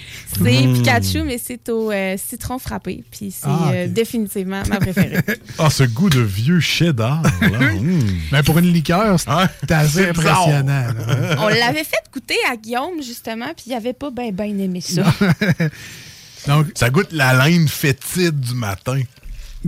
c'est 0.42 0.66
Mm. 0.66 0.74
Pikachu, 0.74 1.22
mais 1.22 1.38
c'est 1.38 1.69
au 1.70 1.90
euh, 1.90 2.16
citron 2.16 2.58
frappé. 2.58 3.02
Puis 3.10 3.30
c'est 3.32 3.46
Ah, 3.48 3.70
euh, 3.72 3.86
définitivement 3.88 4.62
ma 4.68 4.76
préférée. 4.78 5.18
Ah, 5.58 5.70
ce 5.70 5.84
goût 5.84 6.10
de 6.10 6.20
vieux 6.20 6.60
cheddar, 6.60 7.22
là. 7.22 7.58
Mm. 7.80 8.00
Ben, 8.32 8.42
pour 8.42 8.58
une 8.58 8.72
liqueur, 8.72 9.18
c'est 9.18 9.70
assez 9.72 10.08
impressionnant. 10.10 10.64
là. 10.92 11.36
On 11.38 11.48
l'avait 11.48 11.84
fait 11.84 12.02
goûter 12.12 12.36
à 12.50 12.56
Guillaume, 12.56 13.02
justement, 13.02 13.46
puis 13.56 13.64
il 13.68 13.74
avait 13.74 13.92
pas 13.92 14.10
bien 14.10 14.30
ben 14.32 14.58
aimé 14.60 14.80
ça. 14.80 15.02
Donc, 16.46 16.66
ça 16.74 16.90
goûte 16.90 17.12
la 17.12 17.46
laine 17.48 17.68
fétide 17.68 18.38
du 18.40 18.54
matin. 18.54 19.00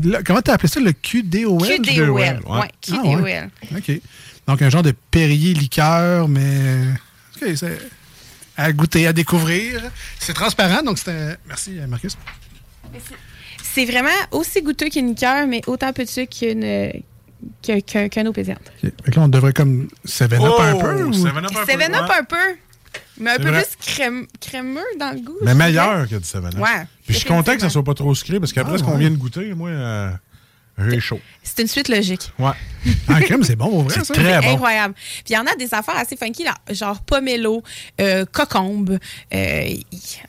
Là, 0.02 0.20
comment 0.24 0.40
t'as 0.40 0.54
appelé 0.54 0.68
ça, 0.68 0.80
le 0.80 0.92
QDOL? 0.92 1.60
QDOL, 1.82 2.10
ouais, 2.10 2.38
Ah, 2.50 2.66
QDOL. 2.80 3.20
ouais. 3.22 3.48
OK. 3.76 4.00
Donc, 4.46 4.62
un 4.62 4.70
genre 4.70 4.82
de 4.82 4.94
Perrier 5.10 5.52
liqueur, 5.54 6.28
mais... 6.28 6.78
OK, 7.40 7.48
c'est 7.56 7.78
à 8.56 8.72
goûter, 8.72 9.06
à 9.06 9.12
découvrir. 9.12 9.82
C'est 10.18 10.34
transparent, 10.34 10.82
donc 10.82 10.98
c'est 10.98 11.10
un... 11.10 11.36
Merci, 11.46 11.78
Marcus. 11.88 12.16
C'est 13.62 13.86
vraiment 13.86 14.10
aussi 14.32 14.60
goûteux 14.62 14.88
qu'une 14.90 15.08
liqueur, 15.08 15.46
mais 15.46 15.62
autant 15.66 15.92
sucre 16.06 16.36
qu'une 16.38 16.62
qu'un. 17.62 17.80
Fait 18.80 19.10
que 19.10 19.16
là, 19.16 19.22
on 19.22 19.28
devrait 19.28 19.52
comme 19.52 19.88
7-up 20.06 20.32
un 20.60 20.74
peu? 20.76 21.02
ou- 21.04 21.10
7-up 21.12 21.36
un 21.36 21.42
peu. 21.44 21.56
Ouais. 21.94 22.08
un 22.20 22.24
peu, 22.24 22.56
mais 23.18 23.30
un 23.30 23.36
peu 23.36 23.48
vrai. 23.48 23.62
plus 23.64 23.76
crème, 23.94 24.26
crémeux 24.40 24.80
dans 24.98 25.10
le 25.12 25.20
goût. 25.20 25.36
Mais 25.42 25.54
meilleur 25.54 26.08
que 26.08 26.16
du 26.16 26.24
7 26.24 26.42
Ouais. 26.58 26.68
Puis 27.04 27.14
je 27.14 27.18
suis 27.18 27.28
content 27.28 27.54
que 27.54 27.60
ça 27.62 27.70
soit 27.70 27.82
pas 27.84 27.94
trop 27.94 28.14
sucré 28.14 28.38
parce 28.38 28.52
qu'après 28.52 28.74
Ah, 28.74 28.78
ce 28.78 28.82
qu'on 28.84 28.92
ouais. 28.92 28.98
vient 28.98 29.10
de 29.10 29.16
goûter, 29.16 29.54
moi, 29.54 29.70
euh, 29.70 30.10
j'ai 30.78 31.00
chaud. 31.00 31.20
C'est 31.42 31.60
une 31.62 31.68
suite 31.68 31.88
logique. 31.88 32.32
Ouais. 32.38 32.50
Ah, 33.08 33.20
crème, 33.22 33.42
c'est 33.44 33.56
bon, 33.56 33.66
au 33.66 33.82
vrai, 33.82 33.94
C'est 33.94 34.04
ça? 34.04 34.14
très 34.14 34.40
bon. 34.40 34.54
incroyable. 34.54 34.94
Puis 34.94 35.24
il 35.30 35.34
y 35.34 35.38
en 35.38 35.46
a 35.46 35.54
des 35.56 35.72
affaires 35.74 35.96
assez 35.96 36.16
funky, 36.16 36.44
là, 36.44 36.54
genre 36.70 37.00
pomelo, 37.02 37.62
euh, 38.00 38.24
cocombe, 38.24 38.98
euh, 39.34 39.74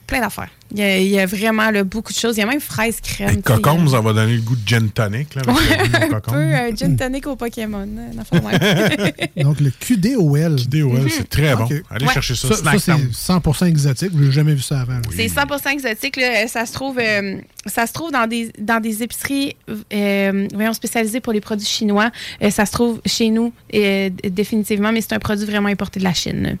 plein 0.06 0.20
d'affaires. 0.20 0.50
Il 0.76 0.80
y, 0.80 0.82
a, 0.82 0.98
il 0.98 1.06
y 1.08 1.20
a 1.20 1.26
vraiment 1.26 1.70
là, 1.70 1.84
beaucoup 1.84 2.12
de 2.12 2.18
choses. 2.18 2.36
Il 2.36 2.40
y 2.40 2.42
a 2.42 2.46
même 2.46 2.60
fraise 2.60 3.00
crème. 3.00 3.42
Cocombe, 3.42 3.88
ça 3.88 4.00
va 4.00 4.12
donner 4.12 4.34
le 4.34 4.40
goût 4.42 4.56
de 4.56 4.66
gin 4.66 4.90
tonic. 4.90 5.34
Là, 5.36 5.42
avec 5.46 5.56
Ouais, 5.56 6.14
un 6.14 6.20
peu 6.20 6.34
euh, 6.34 6.76
gin 6.76 6.96
tonic 6.96 7.26
au 7.28 7.36
Pokémon. 7.36 7.86
Donc, 9.36 9.60
le 9.60 9.70
QDOL. 9.70 10.56
QDOL, 10.56 11.10
c'est 11.10 11.28
très 11.28 11.54
bon. 11.54 11.68
Allez 11.90 12.06
Ouais. 12.06 12.12
chercher 12.12 12.34
ça. 12.34 12.48
Ça, 12.54 12.72
c'est 12.78 12.92
Town. 12.92 13.08
100% 13.12 13.66
exotique. 13.66 14.10
Je 14.16 14.24
n'ai 14.24 14.32
jamais 14.32 14.54
vu 14.54 14.62
ça 14.62 14.80
avant. 14.80 15.00
C'est 15.14 15.26
100% 15.28 15.70
exotique. 15.72 16.16
là. 16.16 16.46
Ça 16.48 16.66
se 16.66 16.72
trouve, 16.72 16.98
euh, 16.98 17.36
ça 17.66 17.86
se 17.86 17.92
trouve 17.92 18.10
dans 18.10 18.26
des, 18.26 18.50
dans 18.58 18.80
des 18.80 19.02
épiceries 19.02 19.56
euh, 19.92 20.48
voyons, 20.54 20.72
spécialisées 20.72 21.20
pour 21.20 21.32
les 21.32 21.40
produits 21.40 21.66
chinois. 21.66 22.10
Euh, 22.42 22.50
ça 22.50 22.66
se 22.66 22.72
trouve 22.72 23.00
chez 23.06 23.30
nous, 23.30 23.52
euh, 23.74 24.10
définitivement, 24.28 24.92
mais 24.92 25.00
c'est 25.00 25.12
un 25.14 25.18
produit 25.18 25.46
vraiment 25.46 25.68
importé 25.68 26.00
de 26.00 26.04
la 26.04 26.14
Chine. 26.14 26.58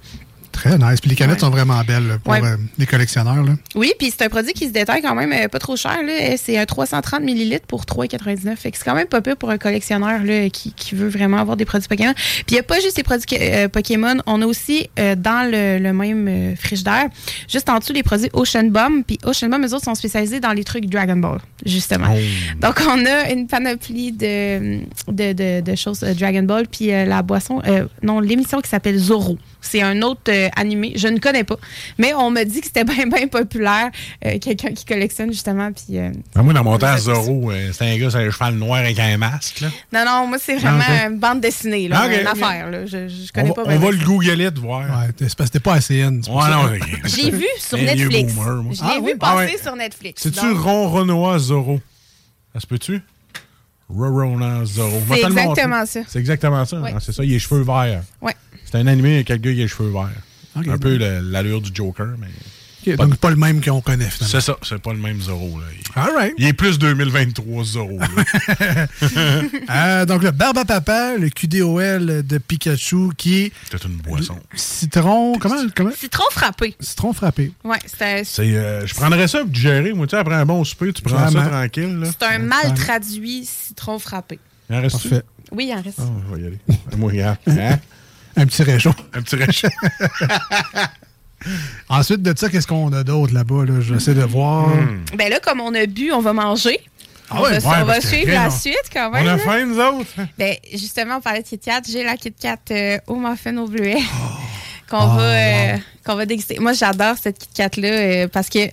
Très 0.54 0.78
nice. 0.78 1.00
Puis 1.00 1.10
les 1.10 1.16
canettes 1.16 1.40
sont 1.40 1.50
vraiment 1.50 1.80
belles 1.84 2.06
là, 2.06 2.18
pour 2.18 2.32
Ouais. 2.32 2.40
euh, 2.42 2.56
les 2.78 2.86
collectionneurs. 2.86 3.42
Là. 3.42 3.52
Oui, 3.74 3.92
puis 3.98 4.10
c'est 4.10 4.24
un 4.24 4.28
produit 4.28 4.52
qui 4.54 4.66
se 4.66 4.72
détaille 4.72 5.02
quand 5.02 5.14
même 5.14 5.32
euh, 5.32 5.48
pas 5.48 5.58
trop 5.58 5.76
cher. 5.76 5.98
Euh, 6.02 6.36
C'est 6.38 6.56
un 6.56 6.64
330 6.64 7.22
ml 7.22 7.60
pour 7.66 7.84
3,99. 7.84 8.56
Fait 8.56 8.70
que 8.70 8.78
c'est 8.78 8.84
quand 8.84 8.94
même 8.94 9.08
pas 9.08 9.20
peu 9.20 9.34
pour 9.34 9.50
un 9.50 9.58
collectionneur 9.58 10.22
là, 10.22 10.48
qui, 10.48 10.72
qui 10.72 10.94
veut 10.94 11.08
vraiment 11.08 11.38
avoir 11.38 11.56
des 11.56 11.64
produits 11.64 11.88
Pokémon. 11.88 12.14
Puis 12.14 12.44
il 12.50 12.54
n'y 12.54 12.60
a 12.60 12.62
pas 12.62 12.80
juste 12.80 12.96
des 12.96 13.02
produits 13.02 13.26
euh, 13.38 13.68
Pokémon. 13.68 14.16
On 14.26 14.40
a 14.42 14.46
aussi 14.46 14.88
dans 14.96 15.50
le, 15.50 15.78
le 15.78 15.92
même 15.92 16.56
frigidaire, 16.56 17.08
juste 17.48 17.68
en 17.68 17.78
dessous, 17.78 17.92
les 17.92 18.02
produits 18.02 18.30
Ocean 18.32 18.64
Bomb. 18.70 19.02
Puis 19.04 19.18
Ocean 19.24 19.48
Bomb, 19.48 19.64
eux 19.64 19.74
autres, 19.74 19.84
sont 19.84 19.94
spécialisés 19.94 20.40
dans 20.40 20.52
les 20.52 20.64
trucs 20.64 20.86
Dragon 20.86 21.16
Ball, 21.16 21.38
justement. 21.66 22.14
Donc 22.60 22.80
on 22.88 23.04
a 23.04 23.30
une 23.32 23.46
panoplie 23.48 24.12
de, 24.12 24.78
de, 25.08 25.32
de- 25.32 25.60
de 25.60 25.74
choses 25.74 26.00
Dragon 26.00 26.42
Ball. 26.44 26.66
Puis 26.68 26.86
la 26.88 27.22
boisson, 27.22 27.60
non, 28.02 28.20
l'émission 28.20 28.60
qui 28.60 28.70
s'appelle 28.70 28.98
Zorro. 28.98 29.36
C'est 29.64 29.82
un 29.82 30.00
autre 30.02 30.20
euh, 30.28 30.48
animé. 30.56 30.92
Je 30.96 31.08
ne 31.08 31.18
connais 31.18 31.44
pas. 31.44 31.56
Mais 31.98 32.14
on 32.14 32.30
me 32.30 32.44
dit 32.44 32.60
que 32.60 32.66
c'était 32.66 32.84
bien, 32.94 33.06
bien 33.06 33.26
populaire. 33.28 33.90
Euh, 34.24 34.38
Quelqu'un 34.38 34.72
qui 34.72 34.84
collectionne, 34.84 35.32
justement. 35.32 35.72
Puis, 35.72 35.98
euh, 35.98 36.10
Ben, 36.34 36.42
moi, 36.42 36.52
dans 36.52 36.62
mon 36.64 36.78
temps, 36.78 36.96
Zorro, 36.98 37.50
euh, 37.50 37.72
c'était 37.72 37.86
un 37.86 37.98
gars 37.98 38.10
sur 38.10 38.18
un 38.20 38.30
cheval 38.30 38.54
noir 38.54 38.80
avec 38.80 38.98
un 38.98 39.16
masque. 39.16 39.60
Là. 39.60 39.68
non, 39.92 40.04
non, 40.04 40.26
moi, 40.28 40.38
c'est 40.40 40.56
vraiment 40.56 40.84
Ah, 40.86 41.06
une 41.08 41.18
bande 41.18 41.40
dessinée, 41.40 41.88
là, 41.88 42.02
Ah, 42.02 42.14
une 42.14 42.26
affaire. 42.26 42.70
Là. 42.70 42.86
Je, 42.86 43.08
je 43.08 43.22
On 43.22 43.26
connais 43.34 43.48
va, 43.48 43.54
pas 43.54 43.62
on 43.64 43.68
bien 43.68 43.78
va 43.78 43.90
le 43.90 44.04
googler 44.04 44.50
de 44.50 44.60
voir. 44.60 44.80
Ouais, 44.82 45.06
c'est 45.18 45.34
parce 45.34 45.34
que 45.34 45.44
c'était 45.44 45.60
pas 45.60 45.74
ACN. 45.74 46.20
Ouais, 46.28 46.78
l'ai 47.22 47.30
vu 47.36 47.46
sur 47.58 47.78
Netflix. 47.78 48.32
Je 48.34 48.70
l'ai 48.70 48.76
Ah, 48.82 48.94
vu 48.98 49.00
oui? 49.02 49.14
passer 49.18 49.32
Ah, 49.32 49.36
ouais. 49.36 49.58
sur 49.62 49.76
Netflix. 49.76 50.22
C'est-tu 50.22 50.40
Donc, 50.40 50.58
Ron 50.58 50.88
Renoir 50.90 51.38
Zorro? 51.38 51.80
Ça 52.52 52.60
se 52.60 52.66
peut-tu? 52.66 53.00
Ron 53.88 54.14
Renoir 54.32 54.64
Zorro. 54.64 55.00
C'est 55.08 55.22
exactement 55.24 55.86
ça. 55.86 56.00
C'est 56.08 56.18
exactement 56.18 56.64
ça. 56.64 56.80
Ouais. 56.80 56.92
Ah, 56.94 56.98
c'est 57.00 57.12
ça, 57.12 57.24
il 57.24 57.30
a 57.30 57.34
les 57.34 57.38
cheveux 57.38 57.62
verts. 57.62 58.02
Ouais. 58.20 58.34
C'est 58.74 58.80
un 58.80 58.88
animé 58.88 59.14
avec 59.14 59.28
quelqu'un 59.28 59.52
qui 59.52 59.60
a 59.60 59.62
les 59.62 59.68
cheveux 59.68 59.92
verts. 59.92 60.10
Un 60.56 60.78
peu 60.78 60.96
l'allure 60.96 61.60
du 61.60 61.70
Joker, 61.72 62.08
mais. 62.18 62.26
Ok, 62.86 62.96
donc, 62.96 63.16
pas 63.18 63.30
le 63.30 63.36
même 63.36 63.62
qu'on 63.62 63.80
connaît, 63.80 64.10
finalement. 64.10 64.32
C'est 64.32 64.40
ça, 64.40 64.56
c'est 64.62 64.82
pas 64.82 64.92
le 64.92 64.98
même 64.98 65.20
Zorro. 65.20 65.60
Là. 65.60 65.66
Il, 65.72 66.00
All 66.00 66.10
right. 66.16 66.34
il 66.38 66.46
est 66.48 66.52
plus 66.52 66.76
2023 66.80 67.64
Zorro. 67.64 67.98
là. 68.00 68.06
Euh, 69.70 70.04
donc, 70.06 70.24
le 70.24 70.32
Barbe 70.32 70.58
à 70.58 70.64
Papa, 70.64 71.16
le 71.16 71.30
QDOL 71.30 72.26
de 72.26 72.38
Pikachu, 72.38 73.10
qui 73.16 73.44
est 73.44 73.52
C'est 73.70 73.84
une 73.84 73.94
boisson. 73.94 74.36
citron. 74.56 75.38
Comment, 75.38 75.62
comment? 75.74 75.92
Citron 75.96 76.24
frappé. 76.32 76.74
Citron 76.80 77.12
frappé. 77.12 77.52
Ouais, 77.62 77.78
C'est, 77.86 78.24
euh, 78.40 78.84
je 78.86 78.94
prendrais 78.94 79.28
ça 79.28 79.38
pour 79.38 79.48
digérer. 79.50 79.92
Moi, 79.92 80.08
tu 80.08 80.10
sais, 80.10 80.16
après 80.16 80.34
un 80.34 80.44
bon 80.46 80.64
souper, 80.64 80.92
tu 80.92 81.00
prends 81.00 81.30
ça 81.30 81.42
tranquille. 81.46 81.96
Là. 82.00 82.08
c'est 82.10 82.26
un 82.26 82.40
mal 82.40 82.74
traduit 82.74 83.46
citron 83.46 84.00
frappé. 84.00 84.40
Il 84.68 84.74
en 84.76 84.82
reste 84.82 85.00
Parfait. 85.00 85.22
Oui, 85.52 85.68
il 85.70 85.74
en 85.74 85.80
reste. 85.80 86.00
Ah, 86.00 86.06
on 86.28 86.32
va 86.34 86.40
y 86.40 86.46
aller. 86.46 86.58
Moi, 86.96 87.12
regarde. 87.12 87.38
Hein? 87.46 87.78
Un 88.36 88.46
petit 88.46 88.62
réchaud. 88.62 88.94
Un 89.12 89.22
petit 89.22 89.36
réchaud. 89.36 89.68
Ensuite 91.88 92.22
de 92.22 92.34
ça, 92.36 92.48
qu'est-ce 92.48 92.66
qu'on 92.66 92.92
a 92.92 93.04
d'autre 93.04 93.34
là-bas? 93.34 93.64
Là? 93.66 93.80
J'essaie 93.80 94.14
de 94.14 94.22
voir. 94.22 94.68
Hmm. 94.68 95.04
Ben 95.16 95.28
là, 95.28 95.40
comme 95.40 95.60
on 95.60 95.74
a 95.74 95.86
bu, 95.86 96.10
on 96.12 96.20
va 96.20 96.32
manger. 96.32 96.80
Ah 97.30 97.36
on 97.38 97.42
ouais, 97.42 97.58
va, 97.58 97.70
ouais, 97.70 97.76
on 97.82 97.84
va 97.84 98.00
suivre 98.00 98.26
rien, 98.30 98.42
la 98.44 98.48
on- 98.48 98.58
suite 98.58 98.90
quand 98.92 99.10
même. 99.10 99.24
On 99.24 99.28
a 99.28 99.36
là. 99.36 99.38
faim, 99.38 99.66
nous 99.66 99.78
autres? 99.78 100.10
Ben, 100.38 100.54
justement, 100.72 101.16
on 101.16 101.20
parlait 101.20 101.42
de 101.42 101.48
Kit 101.48 101.58
Kat. 101.58 101.80
J'ai 101.90 102.04
la 102.04 102.16
Kit 102.16 102.32
Kat 102.32 102.58
euh, 102.70 102.98
au 103.06 103.16
muffin 103.16 103.56
au 103.58 103.66
bleuet 103.66 103.96
Oh. 103.98 104.26
qu'on 104.90 104.98
Ah, 104.98 105.16
va, 105.16 105.22
euh, 105.22 105.76
qu'on 106.04 106.14
va 106.16 106.26
déguster. 106.26 106.58
Moi, 106.58 106.72
j'adore 106.74 107.16
cette 107.20 107.38
Kit 107.38 107.48
Kat-là 107.54 107.88
euh, 107.88 108.28
parce 108.28 108.48
que 108.48 108.66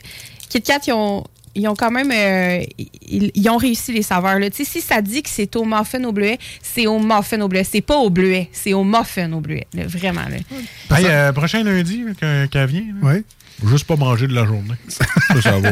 Kit 0.50 0.62
Kat, 0.62 0.80
ils 0.88 0.94
ont, 0.94 1.24
ils 1.56 1.68
ont 1.68 1.76
quand 1.76 1.92
même 1.92 2.12
euh, 2.12 2.64
ils, 3.02 3.32
ils 3.36 3.50
ont 3.50 3.58
réussi 3.58 3.92
les 3.94 4.02
saveurs. 4.04 4.40
Là. 4.40 4.48
Si 4.52 4.66
ça 4.82 5.02
dit 5.02 5.22
que 5.24 5.30
c'est 5.30 5.56
au 5.56 5.66
muffin 5.66 6.04
au 6.04 6.12
bleuet, 6.12 6.40
c'est 6.62 6.88
au 6.88 7.00
muffin 7.00 7.40
au 7.42 7.48
bleuet. 7.48 7.64
C'est 7.64 7.82
pas 7.82 7.98
au 7.98 8.10
bleuet, 8.10 8.50
c'est 8.52 8.74
au 8.74 8.84
muffin 8.84 9.32
au 9.34 9.40
bleuet. 9.40 9.68
là, 9.74 9.84
vraiment. 9.88 10.22
Là. 10.30 10.98
Hey, 10.98 11.06
euh, 11.08 11.32
prochain 11.34 11.64
lundi, 11.64 12.04
qu'elle 12.20 12.48
qu'elle 12.50 12.68
vient. 12.70 12.86
là. 13.02 13.10
Oui. 13.14 13.24
Juste 13.70 13.86
pas 13.86 13.96
manger 13.96 14.26
de 14.26 14.34
la 14.34 14.44
journée. 14.46 14.74
Ça, 14.88 15.06
ça 15.40 15.60
va, 15.60 15.72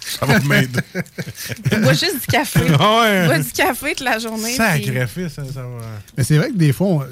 ça 0.00 0.26
va 0.26 0.40
m'aider. 0.40 0.80
Bois 1.82 1.92
juste 1.92 2.20
du 2.20 2.26
café. 2.26 2.60
Ah 2.80 3.00
ouais. 3.00 3.26
Bois 3.26 3.38
du 3.38 3.52
café 3.52 3.90
toute 3.90 4.00
la 4.00 4.18
journée. 4.18 4.48
puis- 4.48 4.54
Sacrifice, 4.56 5.34
ça, 5.34 5.44
ça 5.44 5.62
va. 5.62 5.78
Mais 6.16 6.24
c'est 6.24 6.36
vrai 6.36 6.48
que 6.48 6.56
des 6.56 6.72
fois, 6.72 6.86
on- 6.88 7.06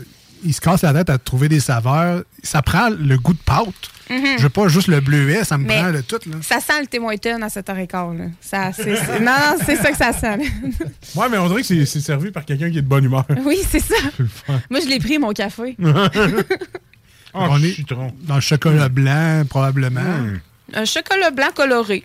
ils 0.44 0.54
se 0.54 0.60
cassent 0.60 0.82
la 0.82 0.92
tête 0.92 1.10
à 1.10 1.18
trouver 1.18 1.48
des 1.48 1.60
saveurs. 1.60 2.22
Ça 2.42 2.62
prend 2.62 2.88
le 2.90 3.16
goût 3.18 3.32
de 3.32 3.38
pâte. 3.38 3.66
Mhm. 4.08 4.36
Je 4.38 4.42
veux 4.44 4.48
pas 4.48 4.68
juste 4.68 4.86
le 4.86 5.00
bleuet, 5.00 5.42
ça 5.42 5.58
me 5.58 5.64
Mais 5.66 5.80
prend 5.80 5.88
le 5.90 6.02
tout. 6.02 6.20
Là. 6.26 6.36
Ça 6.40 6.60
sent 6.60 6.80
le 6.80 6.86
Tim 6.86 7.42
à 7.42 7.48
7h15. 7.48 8.16
Là. 8.18 8.24
Ça, 8.40 8.70
non, 9.20 9.24
non, 9.24 9.58
c'est 9.64 9.76
ça 9.76 9.90
que 9.90 9.96
ça 9.96 10.12
sent. 10.12 10.36
là. 10.36 10.44
Ouais, 11.16 11.28
mais 11.28 11.38
on 11.38 11.48
dirait 11.48 11.62
que 11.62 11.84
c'est 11.84 12.00
servi 12.00 12.30
par 12.30 12.44
quelqu'un 12.44 12.70
qui 12.70 12.78
est 12.78 12.82
de 12.82 12.86
bonne 12.86 13.04
humeur. 13.04 13.24
Oui, 13.44 13.58
c'est 13.68 13.80
ça. 13.80 13.94
Moi, 14.70 14.80
je 14.80 14.86
l'ai 14.88 15.00
pris, 15.00 15.18
mon 15.18 15.32
café. 15.32 15.76
Ah, 15.84 16.10
on 17.34 17.62
est 17.62 17.76
dans 18.22 18.36
le 18.36 18.40
chocolat 18.40 18.88
blanc, 18.88 19.42
probablement. 19.48 20.00
Hmm. 20.00 20.38
Un 20.74 20.84
chocolat 20.84 21.30
blanc 21.30 21.48
coloré. 21.54 22.04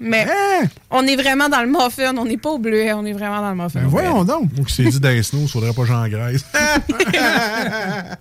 Mais 0.00 0.26
Hein? 0.28 0.66
on 0.90 1.06
est 1.06 1.16
vraiment 1.16 1.48
dans 1.48 1.60
le 1.62 1.68
muffin. 1.68 2.16
On 2.16 2.24
n'est 2.24 2.36
pas 2.36 2.50
au 2.50 2.58
bleuet. 2.58 2.92
On 2.92 3.04
est 3.06 3.12
vraiment 3.12 3.40
dans 3.40 3.50
le 3.50 3.56
muffin. 3.62 3.80
Ben 3.82 3.86
voyons 3.88 4.24
donc. 4.24 4.50
Moi 4.56 4.66
qui 4.66 4.74
s'est 4.74 4.84
dit 4.84 5.00
dans 5.00 5.08
les 5.10 5.22
snows, 5.22 5.46
faudrait 5.46 5.72
pas 5.72 5.82
que 5.82 5.88
j'engraisse. 5.88 6.44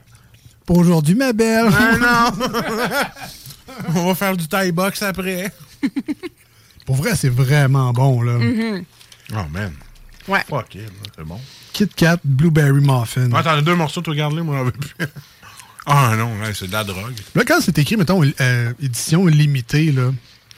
Pour 0.65 0.77
aujourd'hui, 0.77 1.15
ma 1.15 1.33
belle. 1.33 1.67
Ah 1.77 2.31
non! 2.37 2.45
On 3.95 4.05
va 4.07 4.15
faire 4.15 4.37
du 4.37 4.47
Thai 4.47 4.71
box 4.71 5.01
après. 5.01 5.51
Pour 6.85 6.95
vrai, 6.95 7.15
c'est 7.15 7.29
vraiment 7.29 7.91
bon. 7.91 8.21
là. 8.21 8.33
Mhm. 8.33 8.83
Oh 9.33 9.37
man. 9.51 9.73
Ouais. 10.27 10.41
Fuck 10.49 10.75
it, 10.75 10.89
c'est 11.17 11.25
bon. 11.25 11.39
Kit 11.73 11.87
Kat 11.89 12.17
Blueberry 12.23 12.79
Muffin. 12.81 13.29
T'en 13.29 13.37
as 13.37 13.61
deux 13.61 13.75
morceaux, 13.75 14.01
tu 14.01 14.09
regardes-les, 14.11 14.41
moi 14.41 14.57
j'en 14.57 14.63
veux 14.65 14.71
plus. 14.71 15.07
Ah 15.85 16.13
non, 16.17 16.29
ouais, 16.41 16.53
c'est 16.53 16.67
de 16.67 16.71
la 16.71 16.85
drogue. 16.85 17.13
Là, 17.35 17.43
quand 17.45 17.59
c'est 17.59 17.77
écrit, 17.77 17.97
mettons, 17.97 18.23
euh, 18.39 18.73
édition 18.81 19.25
limitée, 19.25 19.91
là. 19.91 20.11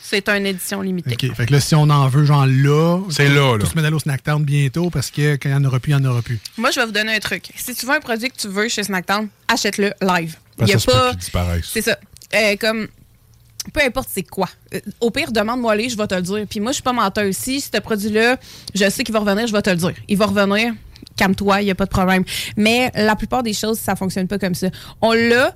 C'est 0.07 0.29
une 0.29 0.45
édition 0.45 0.81
limitée. 0.81 1.13
OK. 1.13 1.35
Fait 1.35 1.45
que 1.47 1.51
là, 1.51 1.59
si 1.59 1.73
on 1.73 1.89
en 1.89 2.07
veut, 2.07 2.25
genre 2.25 2.45
là. 2.45 3.01
C'est 3.09 3.27
là, 3.27 3.53
là. 3.53 3.57
Tout 3.59 3.65
se 3.65 3.79
met 3.79 3.91
au 3.91 3.99
Snacktown 3.99 4.43
bientôt 4.43 4.89
parce 4.91 5.09
que 5.09 5.35
quand 5.35 5.49
il 5.49 5.55
n'y 5.55 5.57
en 5.57 5.65
aura 5.65 5.79
plus, 5.79 5.93
il 5.93 5.97
n'y 5.97 6.05
en 6.05 6.11
aura 6.11 6.21
plus. 6.21 6.39
Moi, 6.57 6.69
je 6.69 6.79
vais 6.79 6.85
vous 6.85 6.91
donner 6.91 7.15
un 7.15 7.19
truc. 7.19 7.49
Si 7.55 7.73
tu 7.73 7.85
veux 7.87 7.93
un 7.93 7.99
produit 7.99 8.29
que 8.29 8.35
tu 8.37 8.47
veux 8.47 8.67
chez 8.67 8.83
Snacktown, 8.83 9.27
achète-le 9.47 9.93
live. 10.01 10.35
Ben, 10.57 10.67
Il 10.67 10.69
y 10.69 10.73
a 10.73 10.79
pas. 10.79 11.09
qu'il 11.09 11.19
disparaisse. 11.19 11.65
C'est 11.71 11.81
ça. 11.81 11.97
Euh, 12.35 12.55
comme. 12.59 12.87
Peu 13.73 13.81
importe 13.81 14.09
c'est 14.13 14.21
quoi. 14.21 14.47
Euh, 14.75 14.79
au 15.01 15.09
pire, 15.09 15.31
demande-moi 15.31 15.75
les, 15.75 15.89
je 15.89 15.97
vais 15.97 16.05
te 16.05 16.13
le 16.13 16.21
dire. 16.21 16.45
Puis 16.47 16.59
moi, 16.59 16.71
je 16.71 16.75
suis 16.75 16.83
pas 16.83 16.93
menteur. 16.93 17.25
Si 17.31 17.59
ce 17.59 17.79
produit-là, 17.79 18.37
je 18.75 18.87
sais 18.89 19.03
qu'il 19.03 19.13
va 19.13 19.19
revenir, 19.19 19.47
je 19.47 19.51
vais 19.53 19.61
te 19.63 19.71
le 19.71 19.75
dire. 19.77 19.93
Il 20.07 20.17
va 20.17 20.27
revenir. 20.27 20.73
Calme-toi, 21.17 21.61
il 21.61 21.65
n'y 21.65 21.71
a 21.71 21.75
pas 21.75 21.85
de 21.85 21.89
problème. 21.89 22.23
Mais 22.57 22.91
la 22.93 23.15
plupart 23.15 23.41
des 23.41 23.53
choses, 23.53 23.79
ça 23.79 23.95
fonctionne 23.95 24.27
pas 24.27 24.37
comme 24.37 24.53
ça. 24.53 24.67
On 25.01 25.13
l'a, 25.13 25.55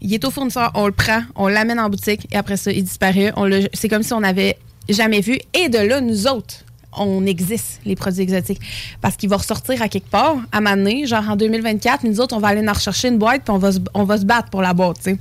il 0.00 0.14
est 0.14 0.24
au 0.24 0.30
fournisseur, 0.30 0.70
on 0.74 0.86
le 0.86 0.92
prend, 0.92 1.22
on 1.34 1.48
l'amène 1.48 1.80
en 1.80 1.88
boutique 1.88 2.26
et 2.30 2.36
après 2.36 2.56
ça, 2.56 2.70
il 2.70 2.84
disparaît. 2.84 3.32
C'est 3.74 3.88
comme 3.88 4.02
si 4.02 4.12
on 4.12 4.20
n'avait 4.20 4.56
jamais 4.88 5.20
vu. 5.20 5.38
Et 5.54 5.68
de 5.68 5.78
là, 5.78 6.00
nous 6.00 6.26
autres, 6.26 6.64
on 6.96 7.26
existe, 7.26 7.80
les 7.84 7.96
produits 7.96 8.22
exotiques. 8.22 8.60
Parce 9.00 9.16
qu'il 9.16 9.28
va 9.28 9.36
ressortir 9.36 9.82
à 9.82 9.88
quelque 9.88 10.10
part, 10.10 10.36
à 10.52 10.60
m'amener, 10.60 11.06
genre 11.06 11.28
en 11.28 11.36
2024, 11.36 12.04
nous 12.04 12.20
autres, 12.20 12.36
on 12.36 12.40
va 12.40 12.48
aller 12.48 12.66
en 12.66 12.72
rechercher 12.72 13.08
une 13.08 13.18
boîte 13.18 13.42
puis 13.44 13.52
on 13.52 13.58
va 13.58 13.72
se, 13.72 13.78
on 13.94 14.04
va 14.04 14.18
se 14.18 14.24
battre 14.24 14.50
pour 14.50 14.62
la 14.62 14.74
boîte, 14.74 14.98
tu 15.02 15.10
sais. 15.12 15.18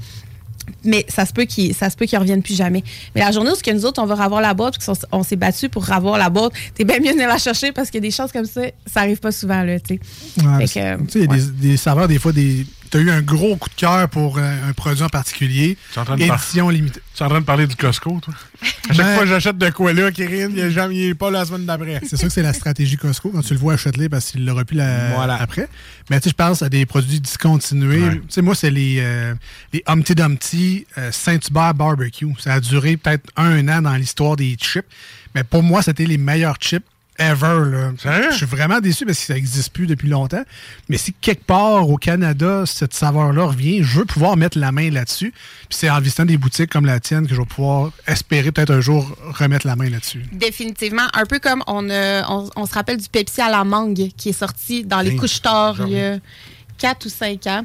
Mais 0.84 1.06
ça 1.08 1.26
se 1.26 1.32
peut 1.32 1.46
qu'ils 1.46 1.74
ça 1.74 1.90
se 1.90 1.96
peut 1.96 2.06
qu'ils 2.06 2.20
reviennent 2.20 2.44
plus 2.44 2.56
jamais. 2.56 2.84
Mais 3.16 3.22
la 3.22 3.32
journée 3.32 3.52
où 3.52 3.56
ce 3.56 3.64
que 3.64 3.72
nous 3.72 3.86
autres 3.86 4.02
on 4.02 4.06
va 4.06 4.22
avoir 4.22 4.42
la 4.42 4.54
boîte, 4.54 4.78
puis 4.78 4.86
qu'on 4.86 5.18
on 5.18 5.24
s'est 5.24 5.38
battu 5.38 5.70
pour 5.70 5.90
avoir 5.92 6.18
la 6.18 6.30
boîte, 6.30 6.52
t'es 6.76 6.84
bien 6.84 7.00
mieux 7.00 7.14
de 7.14 7.20
la 7.20 7.38
chercher 7.38 7.72
parce 7.72 7.90
que 7.90 7.98
des 8.00 8.12
choses 8.12 8.34
comme 8.34 8.46
ça, 8.46 8.62
ça 8.86 9.02
arrive 9.02 9.20
pas 9.20 9.32
souvent 9.32 9.64
là, 9.64 9.80
tu 9.80 9.96
sais. 9.96 10.46
Ouais, 10.46 10.66
il 10.66 10.76
y 10.76 10.86
a 10.86 10.98
ouais. 10.98 11.38
des, 11.38 11.70
des 11.70 11.78
saveurs, 11.78 12.08
des 12.10 12.20
fois, 12.20 12.34
des. 12.34 12.66
Tu 12.90 12.98
as 12.98 13.02
eu 13.02 13.10
un 13.12 13.22
gros 13.22 13.56
coup 13.58 13.70
de 13.70 13.76
cœur 13.76 14.08
pour 14.10 14.38
euh, 14.38 14.70
un 14.70 14.74
produit 14.74 15.04
en 15.04 15.10
particulier. 15.10 15.78
Par- 15.94 16.20
Édition 16.20 16.70
limitée. 16.70 17.02
Tu 17.16 17.22
es 17.22 17.26
en 17.26 17.30
train 17.30 17.40
de 17.42 17.46
parler 17.46 17.68
du 17.68 17.76
Costco, 17.76 18.20
toi? 18.22 18.34
À 18.90 18.94
chaque 18.94 18.98
Ben- 19.06 19.14
fois 19.16 19.24
que 19.24 19.30
j'achète 19.30 19.58
de 19.58 19.70
quoi 19.72 19.92
là, 19.94 20.12
Kirin, 20.12 20.50
il 20.52 20.60
est 20.60 20.72
jamais 20.72 20.96
il 20.96 21.10
est 21.10 21.14
pas 21.16 21.30
la 21.32 21.44
semaine 21.46 21.66
d'après. 21.66 22.00
C'est 22.08 22.16
sûr 22.18 22.28
que 22.28 22.34
c'est 22.34 22.42
la 22.44 22.54
stratégie 22.54 22.96
Costco. 22.96 23.30
Quand 23.30 23.42
tu 23.42 23.54
le 23.54 23.60
vois, 23.60 23.74
achète-les 23.74 24.08
parce 24.10 24.32
qu'il 24.32 24.46
l'aura 24.46 24.64
plus 24.64 24.78
la- 24.78 25.16
Voilà. 25.16 25.36
après. 25.42 25.68
Mais 26.10 26.20
tu 26.20 26.26
sais, 26.26 26.30
je 26.30 26.36
pense 26.36 26.62
à 26.62 26.70
des 26.70 26.86
produits 26.86 27.20
discontinués. 27.20 28.02
Ouais. 28.02 28.16
Tu 28.16 28.22
sais, 28.30 28.42
moi, 28.42 28.56
c'est 28.56 28.72
les, 28.72 28.98
euh, 29.00 29.34
les 29.74 29.84
Humpty 29.88 30.16
Dumpty 30.16 30.86
euh, 30.98 31.12
Saint-Hubert 31.12 31.74
Barbecue. 31.74 32.28
Ça 32.40 32.54
a 32.54 32.60
duré 32.60 32.96
peut-être 32.98 33.26
un 33.36 33.68
an 33.68 33.82
dans 33.82 33.96
l'histoire 33.96 34.36
des 34.36 34.56
chips. 34.60 34.86
Mais 35.36 35.44
pour 35.44 35.62
moi, 35.64 35.82
c'était 35.82 36.06
les 36.06 36.18
meilleurs 36.18 36.58
chips 36.60 36.86
ever. 37.18 37.70
Là. 37.72 37.92
Sérieux? 37.98 38.32
Je 38.32 38.38
suis 38.38 38.46
vraiment 38.46 38.80
déçu 38.80 39.06
parce 39.06 39.20
que 39.20 39.26
ça 39.26 39.34
n'existe 39.34 39.72
plus 39.74 39.88
depuis 39.88 40.08
longtemps. 40.10 40.44
Mais 40.90 40.98
si 40.98 41.14
quelque 41.14 41.44
part 41.46 41.90
au 41.90 41.98
Canada, 41.98 42.64
cette 42.66 42.94
saveur-là 42.94 43.46
revient, 43.46 43.84
je 43.84 44.00
veux 44.00 44.06
pouvoir 44.06 44.38
mettre 44.38 44.58
la 44.58 44.72
main 44.72 44.90
là-dessus. 44.90 45.32
Puis 45.70 45.78
c'est 45.80 45.90
en 45.90 46.00
visitant 46.00 46.26
des 46.26 46.38
boutiques 46.38 46.70
comme 46.72 46.86
la 46.86 47.00
tienne 47.00 47.28
que 47.28 47.34
je 47.36 47.40
vais 47.40 47.46
pouvoir 47.46 47.92
espérer 48.08 48.52
peut-être 48.52 48.72
un 48.72 48.82
jour 48.82 49.16
remettre 49.24 49.66
la 49.68 49.76
main 49.76 49.90
là-dessus. 49.90 50.24
Définitivement, 50.32 51.08
un 51.14 51.26
peu 51.26 51.40
comme 51.40 51.64
on, 51.68 51.90
a- 51.90 52.30
on, 52.32 52.50
on 52.56 52.66
se 52.66 52.74
rappelle 52.74 52.98
du 52.98 53.10
Pepsi 53.10 53.42
à 53.42 53.50
la 53.50 53.64
mangue 53.64 54.10
qui 54.18 54.30
est 54.30 54.34
sorti 54.34 54.84
dans 54.84 55.02
les 55.02 55.16
couches 55.16 55.42
tard 55.42 55.76
il 55.88 55.94
y 55.94 56.02
a 56.02 56.18
4 56.78 57.06
ou 57.06 57.10
5 57.10 57.48
ans. 57.48 57.64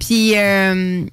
Puis, 0.00 0.36
euh, 0.36 1.04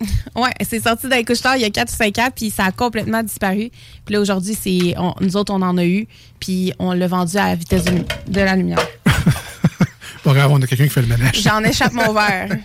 ouais, 0.36 0.50
c'est 0.68 0.82
sorti 0.82 1.08
dans 1.08 1.16
les 1.16 1.24
couches 1.24 1.40
tard 1.40 1.56
il 1.56 1.62
y 1.62 1.64
a 1.64 1.70
4 1.70 1.92
ou 1.92 1.96
5 1.96 2.18
ans, 2.18 2.28
puis 2.34 2.50
ça 2.50 2.64
a 2.66 2.72
complètement 2.72 3.22
disparu. 3.22 3.70
Puis 4.04 4.14
là, 4.14 4.20
aujourd'hui, 4.20 4.56
c'est 4.60 4.94
on- 4.98 5.14
nous 5.20 5.36
autres, 5.36 5.52
on 5.52 5.62
en 5.62 5.76
a 5.78 5.84
eu, 5.84 6.06
puis 6.40 6.72
on 6.78 6.92
l'a 6.92 7.06
vendu 7.06 7.36
à 7.36 7.48
la 7.48 7.54
vitesse 7.54 7.84
de, 7.84 7.92
de 8.28 8.40
la 8.40 8.56
lumière. 8.56 8.78
Pas 10.24 10.32
grave, 10.32 10.50
on 10.52 10.60
a 10.62 10.66
quelqu'un 10.66 10.84
qui 10.84 10.90
fait 10.90 11.02
le 11.02 11.06
ménage. 11.08 11.40
J'en 11.42 11.60
échappe 11.62 11.92
mon 11.92 12.12
verre. 12.12 12.48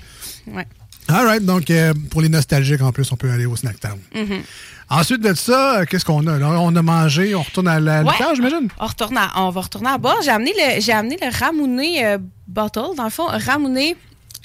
Ouais. 0.52 0.66
All 1.08 1.26
right, 1.28 1.46
donc 1.46 1.70
euh, 1.70 1.94
pour 2.10 2.22
les 2.22 2.30
nostalgiques, 2.30 2.82
en 2.82 2.92
plus, 2.92 3.12
on 3.12 3.16
peut 3.16 3.30
aller 3.30 3.46
au 3.46 3.56
Snacktown. 3.56 4.00
Mhm. 4.16 4.42
Ensuite 4.90 5.22
de 5.22 5.36
ça, 5.36 5.82
euh, 5.82 5.86
qu'est-ce 5.86 6.04
qu'on 6.06 6.26
a? 6.26 6.40
On 6.40 6.76
a 6.76 6.82
mangé, 6.82 7.36
on 7.36 7.44
retourne 7.44 7.68
à 7.68 7.80
la 7.80 8.02
Ouais. 8.04 8.12
j'imagine? 8.34 8.68
On, 8.80 8.88
retourne 8.88 9.16
à- 9.18 9.32
on 9.36 9.50
va 9.52 9.62
retourner 9.62 9.90
à 9.90 10.00
bord. 10.00 10.18
J'ai 10.24 10.32
amené 10.32 10.52
le, 10.58 10.82
j'ai 10.82 10.92
amené 10.94 11.18
le 11.22 11.28
ramouné 11.38 12.04
euh, 12.06 12.18
bottle. 12.48 12.96
Dans 12.98 13.04
le 13.04 13.10
fond, 13.12 13.26
ramouné, 13.28 13.96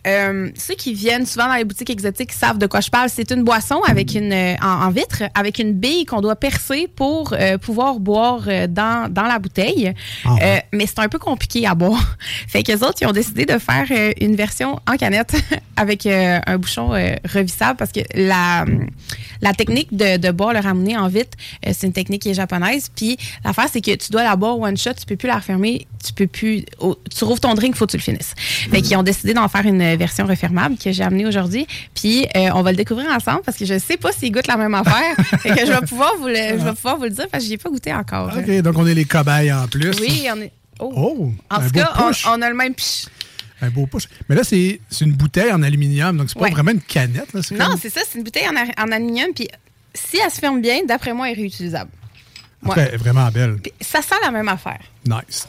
euh, 0.06 0.50
ceux 0.56 0.74
qui 0.74 0.92
viennent 0.92 1.26
souvent 1.26 1.48
dans 1.48 1.54
les 1.54 1.64
boutiques 1.64 1.90
exotiques 1.90 2.32
savent 2.32 2.58
de 2.58 2.66
quoi 2.66 2.80
je 2.80 2.90
parle. 2.90 3.08
C'est 3.08 3.30
une 3.30 3.42
boisson 3.42 3.80
avec 3.86 4.14
une, 4.14 4.32
euh, 4.32 4.54
en, 4.62 4.86
en 4.86 4.90
vitre, 4.90 5.22
avec 5.34 5.58
une 5.58 5.72
bille 5.72 6.04
qu'on 6.04 6.20
doit 6.20 6.36
percer 6.36 6.88
pour 6.94 7.32
euh, 7.32 7.58
pouvoir 7.58 7.98
boire 8.00 8.42
dans, 8.68 9.10
dans 9.10 9.22
la 9.24 9.38
bouteille. 9.38 9.92
Euh, 10.26 10.58
mais 10.72 10.86
c'est 10.86 10.98
un 10.98 11.08
peu 11.08 11.18
compliqué 11.18 11.66
à 11.66 11.74
boire. 11.74 12.16
fait 12.48 12.62
que 12.62 12.72
les 12.72 12.82
autres, 12.82 12.98
ils 13.00 13.06
ont 13.06 13.12
décidé 13.12 13.46
de 13.46 13.58
faire 13.58 13.86
une 14.20 14.36
version 14.36 14.78
en 14.88 14.96
canette 14.96 15.34
avec 15.76 16.06
un 16.06 16.58
bouchon 16.58 16.88
revissable 16.88 17.76
parce 17.76 17.92
que 17.92 18.00
la, 18.14 18.64
la 19.40 19.52
technique 19.52 19.94
de, 19.96 20.16
de 20.16 20.30
boire 20.30 20.52
le 20.52 20.60
ramouné 20.60 20.96
en 20.96 21.08
vitre, 21.08 21.36
c'est 21.64 21.86
une 21.86 21.92
technique 21.92 22.22
qui 22.22 22.30
est 22.30 22.34
japonaise. 22.34 22.90
Puis 22.94 23.16
l'affaire, 23.44 23.68
c'est 23.72 23.80
que 23.80 23.94
tu 23.94 24.10
dois 24.10 24.22
la 24.22 24.36
boire 24.36 24.58
one 24.58 24.76
shot, 24.76 24.94
tu 24.94 25.06
peux 25.06 25.16
plus 25.16 25.28
la 25.28 25.36
refermer, 25.36 25.86
tu 26.04 26.12
peux 26.12 26.26
plus. 26.26 26.64
oh, 26.80 26.96
tu 27.16 27.24
rouvres 27.24 27.40
ton 27.40 27.54
drink, 27.54 27.74
faut 27.74 27.86
que 27.86 27.92
tu 27.92 27.96
le 27.96 28.02
finisses. 28.02 28.34
Fait 28.70 28.82
qu'ils 28.82 28.96
ont 28.96 29.02
décidé 29.02 29.34
d'en 29.34 29.48
faire 29.48 29.66
une 29.66 29.93
version 29.96 30.26
refermable 30.26 30.76
que 30.76 30.92
j'ai 30.92 31.02
amenée 31.02 31.26
aujourd'hui. 31.26 31.66
Puis 31.94 32.26
euh, 32.36 32.50
on 32.54 32.62
va 32.62 32.70
le 32.70 32.76
découvrir 32.76 33.10
ensemble 33.10 33.42
parce 33.44 33.56
que 33.56 33.64
je 33.64 33.78
sais 33.78 33.96
pas 33.96 34.12
s'il 34.12 34.32
goûte 34.32 34.46
la 34.46 34.56
même 34.56 34.74
affaire. 34.74 35.16
fait 35.40 35.50
que 35.50 35.66
je 35.66 35.72
vais 35.72 35.86
pouvoir 35.86 36.12
vous 36.18 36.28
le, 36.28 36.34
je 36.58 36.64
vais 36.64 36.72
pouvoir 36.72 36.96
vous 36.96 37.04
le 37.04 37.10
dire 37.10 37.26
parce 37.30 37.44
que 37.44 37.48
j'y 37.48 37.54
ai 37.54 37.58
pas 37.58 37.70
goûté 37.70 37.92
encore. 37.94 38.32
OK, 38.36 38.50
donc 38.62 38.78
on 38.78 38.86
est 38.86 38.94
les 38.94 39.04
cobayes 39.04 39.52
en 39.52 39.66
plus. 39.68 39.98
Oui, 40.00 40.26
on 40.32 40.40
est. 40.40 40.52
Oh. 40.78 40.92
Oh, 40.96 41.32
en 41.50 41.60
tout 41.60 41.70
cas, 41.70 41.92
on, 42.26 42.42
a 42.42 42.48
le 42.48 42.54
même 42.56 42.74
piche. 42.74 43.06
Un 43.62 43.70
beau 43.70 43.86
push. 43.86 44.08
Mais 44.28 44.34
là, 44.34 44.42
c'est 44.44 44.80
une 45.00 45.12
bouteille 45.12 45.52
en 45.52 45.62
aluminium, 45.62 46.16
donc 46.16 46.28
c'est 46.28 46.38
pas 46.38 46.46
Ouais. 46.46 46.50
vraiment 46.50 46.72
une 46.72 46.80
canette. 46.80 47.32
Là, 47.32 47.40
Non, 47.52 47.66
comme- 47.66 47.78
c'est 47.80 47.90
ça, 47.90 48.00
c'est 48.08 48.18
une 48.18 48.24
bouteille 48.24 48.48
en, 48.48 48.82
en 48.82 48.92
aluminium. 48.92 49.28
Puis 49.34 49.48
si 49.94 50.18
elle 50.18 50.30
se 50.30 50.38
ferme 50.40 50.60
bien, 50.60 50.80
d'après 50.86 51.12
moi, 51.14 51.30
elle 51.30 51.38
est 51.38 51.42
réutilisable. 51.42 51.90
Elle 52.76 52.94
est 52.94 52.96
vraiment 52.96 53.28
belle. 53.30 53.56
Puis 53.62 53.72
ça 53.80 54.02
sent 54.02 54.14
la 54.22 54.30
même 54.30 54.48
affaire. 54.48 54.80
Nice. 55.06 55.48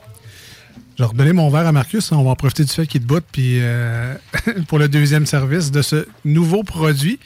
Je 0.98 1.04
vais 1.04 1.10
redonner 1.10 1.34
mon 1.34 1.50
verre 1.50 1.68
à 1.68 1.72
Marcus. 1.72 2.12
On 2.12 2.24
va 2.24 2.30
en 2.32 2.36
profiter 2.36 2.64
du 2.64 2.72
fait 2.72 2.88
qu'il 2.88 3.02
te 3.02 3.06
botte 3.06 3.26
puis 3.32 3.60
euh, 3.62 4.16
pour 4.68 4.80
le 4.80 4.88
deuxième 4.88 5.26
service 5.26 5.72
de 5.72 5.82
ce 5.82 6.08
nouveau 6.24 6.64
produit. 6.64 7.20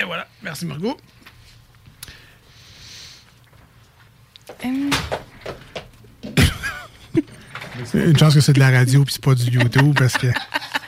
Et 0.00 0.04
voilà. 0.04 0.26
Merci, 0.42 0.64
Margot. 0.66 0.96
Hum, 4.64 4.90
Une 7.94 8.18
chance 8.18 8.34
que 8.34 8.40
c'est 8.40 8.54
de 8.54 8.58
la 8.58 8.70
radio 8.70 9.04
puis 9.04 9.14
c'est 9.14 9.22
pas 9.22 9.34
du 9.34 9.44
YouTube 9.50 9.94
parce 9.96 10.14
que 10.18 10.26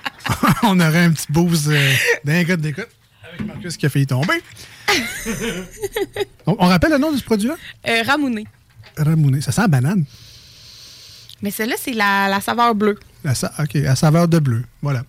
on 0.64 0.80
aurait 0.80 1.04
un 1.04 1.12
petit 1.12 1.26
boost 1.30 1.68
euh, 1.68 1.92
d'un 2.24 2.44
code 2.44 2.60
d'écoute 2.62 2.88
avec 3.22 3.46
Marcus 3.46 3.76
qui 3.76 3.86
a 3.86 3.90
failli 3.90 4.06
tomber. 4.06 4.42
on, 6.46 6.56
on 6.58 6.66
rappelle 6.66 6.90
le 6.90 6.98
nom 6.98 7.12
de 7.12 7.18
ce 7.18 7.22
produit-là? 7.22 7.54
euh, 7.88 8.02
ramouné. 8.02 8.44
Ramouné. 8.96 9.40
Ça 9.40 9.52
sent 9.52 9.60
la 9.60 9.68
banane. 9.68 10.04
Mais 11.42 11.50
celle-là, 11.50 11.76
c'est 11.78 11.92
la, 11.92 12.28
la 12.28 12.40
saveur 12.40 12.74
bleue. 12.74 12.98
La 13.24 13.34
sa- 13.34 13.52
OK, 13.58 13.76
à 13.76 13.96
saveur 13.96 14.28
de 14.28 14.38
bleu. 14.38 14.64
Voilà. 14.82 15.04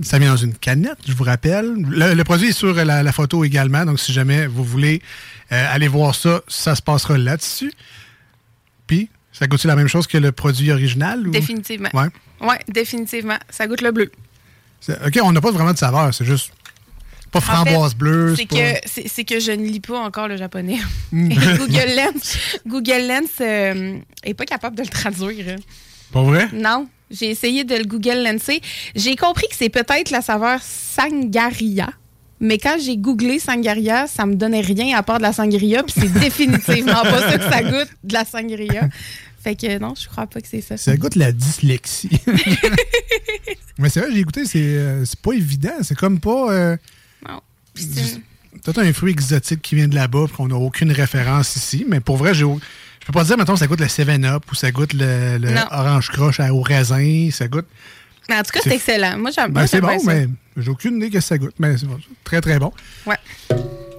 Ça 0.00 0.18
vient 0.18 0.30
dans 0.30 0.36
une 0.36 0.54
canette, 0.54 0.98
je 1.06 1.12
vous 1.12 1.24
rappelle. 1.24 1.74
Le, 1.88 2.14
le 2.14 2.24
produit 2.24 2.48
est 2.50 2.52
sur 2.52 2.72
la, 2.72 3.02
la 3.02 3.12
photo 3.12 3.44
également, 3.44 3.84
donc 3.84 3.98
si 3.98 4.12
jamais 4.12 4.46
vous 4.46 4.62
voulez 4.62 5.02
euh, 5.50 5.66
aller 5.74 5.88
voir 5.88 6.14
ça, 6.14 6.40
ça 6.46 6.76
se 6.76 6.82
passera 6.82 7.18
là-dessus. 7.18 7.72
Puis, 8.86 9.08
ça 9.32 9.46
goûte 9.48 9.64
la 9.64 9.74
même 9.74 9.88
chose 9.88 10.06
que 10.06 10.16
le 10.16 10.30
produit 10.30 10.70
original? 10.70 11.26
Ou? 11.26 11.32
Définitivement. 11.32 11.88
Ouais. 11.94 12.06
Ouais, 12.40 12.58
définitivement. 12.68 13.38
Ça 13.50 13.66
goûte 13.66 13.80
le 13.82 13.90
bleu. 13.90 14.10
OK, 15.04 15.18
on 15.22 15.32
n'a 15.32 15.40
pas 15.40 15.50
vraiment 15.50 15.72
de 15.72 15.78
saveur, 15.78 16.14
c'est 16.14 16.24
juste 16.24 16.52
pas 17.30 17.38
En 17.38 17.42
framboise 17.42 17.92
fait, 17.92 17.98
bleue. 17.98 18.34
C'est 18.36 18.46
pas- 18.46 18.56
que, 18.56 19.08
c'est- 19.08 19.24
que 19.24 19.40
je 19.40 19.52
ne 19.52 19.64
lis 19.66 19.80
pas 19.80 19.98
encore 20.00 20.28
le 20.28 20.36
japonais. 20.36 20.78
Mm. 21.12 21.28
Google 21.58 21.94
Lens, 21.96 22.36
Google 22.66 23.06
Lens 23.08 23.30
euh, 23.40 23.98
est 24.24 24.34
pas 24.34 24.44
capable 24.44 24.76
de 24.76 24.82
le 24.82 24.88
traduire. 24.88 25.56
Pas 26.12 26.22
vrai? 26.22 26.48
Non. 26.52 26.86
J'ai 27.10 27.30
essayé 27.30 27.64
de 27.64 27.74
le 27.74 27.84
Google 27.84 28.22
Lenser. 28.22 28.60
J'ai 28.94 29.16
compris 29.16 29.46
que 29.48 29.56
c'est 29.56 29.70
peut-être 29.70 30.10
la 30.10 30.20
saveur 30.20 30.60
Sangaria. 30.62 31.88
Mais 32.40 32.58
quand 32.58 32.76
j'ai 32.80 32.96
googlé 32.98 33.38
Sangaria, 33.38 34.06
ça 34.06 34.26
me 34.26 34.34
donnait 34.34 34.60
rien 34.60 34.96
à 34.96 35.02
part 35.02 35.16
de 35.18 35.22
la 35.22 35.32
sangria, 35.32 35.82
puis 35.82 35.94
c'est 35.98 36.12
définitivement 36.20 37.02
pas 37.02 37.20
ça 37.30 37.38
que 37.38 37.44
ça 37.50 37.62
goûte 37.62 37.88
de 38.04 38.12
la 38.12 38.24
sangria. 38.24 38.88
Fait 39.42 39.56
que 39.56 39.78
non, 39.78 39.94
je 40.00 40.06
crois 40.08 40.26
pas 40.26 40.40
que 40.40 40.46
c'est 40.46 40.60
ça. 40.60 40.76
Ça 40.76 40.96
goûte 40.96 41.16
la 41.16 41.32
dyslexie. 41.32 42.10
Mais 43.78 43.88
c'est 43.88 44.00
vrai, 44.00 44.10
j'ai 44.12 44.20
écouté, 44.20 44.44
c'est 44.44 44.58
euh, 44.58 45.04
c'est 45.04 45.18
pas 45.20 45.32
évident. 45.32 45.72
C'est 45.82 45.96
comme 45.96 46.20
pas. 46.20 46.52
euh. 46.52 46.76
Peut-être 48.64 48.78
un 48.78 48.92
fruit 48.92 49.12
exotique 49.12 49.62
qui 49.62 49.74
vient 49.76 49.88
de 49.88 49.94
là-bas, 49.94 50.26
qu'on 50.36 50.48
n'a 50.48 50.56
aucune 50.56 50.90
référence 50.92 51.54
ici. 51.56 51.84
Mais 51.88 52.00
pour 52.00 52.16
vrai, 52.16 52.34
j'ai 52.34 52.44
je 52.44 53.06
peux 53.06 53.12
pas 53.12 53.24
dire, 53.24 53.38
mettons, 53.38 53.56
ça 53.56 53.66
goûte 53.66 53.80
le 53.80 53.86
7-Up 53.86 54.44
ou 54.50 54.54
ça 54.54 54.70
goûte 54.70 54.92
le, 54.92 55.38
le 55.38 55.48
orange 55.70 56.10
croche 56.10 56.40
à- 56.40 56.52
au 56.52 56.60
raisin. 56.60 57.28
Ça 57.32 57.48
goûte. 57.48 57.66
Mais 58.28 58.34
en 58.36 58.42
tout 58.42 58.50
cas, 58.52 58.60
C'est 58.62 58.74
excellent. 58.74 59.16
Moi, 59.18 59.30
j'aime 59.34 59.52
Ben, 59.52 59.66
c'est 59.66 59.80
bon, 59.80 59.98
ça. 59.98 60.12
mais 60.12 60.26
j'ai 60.58 60.68
aucune 60.68 60.96
idée 60.96 61.08
que 61.08 61.20
ça 61.20 61.38
goûte. 61.38 61.54
Mais 61.58 61.78
c'est 61.78 61.86
bon, 61.86 61.98
très, 62.24 62.40
très 62.42 62.58
bon. 62.58 62.70
Ouais. 63.06 63.16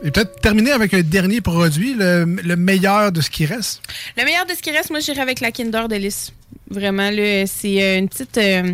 Et 0.03 0.11
peut-être 0.11 0.39
terminer 0.41 0.72
avec 0.72 0.93
un 0.93 1.01
dernier 1.01 1.41
produit, 1.41 1.95
le, 1.95 2.26
le 2.26 2.56
meilleur 2.56 3.11
de 3.11 3.22
ce 3.22 3.30
qui 3.31 3.45
reste. 3.47 3.81
Le 4.18 4.23
meilleur 4.26 4.45
de 4.45 4.51
ce 4.53 4.61
qui 4.61 4.69
reste, 4.72 4.91
moi, 4.91 4.99
j'irai 4.99 5.22
avec 5.22 5.39
la 5.39 5.51
Kinder 5.51 5.88
Delice. 5.89 6.31
Vraiment, 6.69 7.10
là, 7.10 7.45
c'est 7.47 7.81
euh, 7.81 7.97
une 7.97 8.07
petite, 8.10 8.38
euh, 8.38 8.73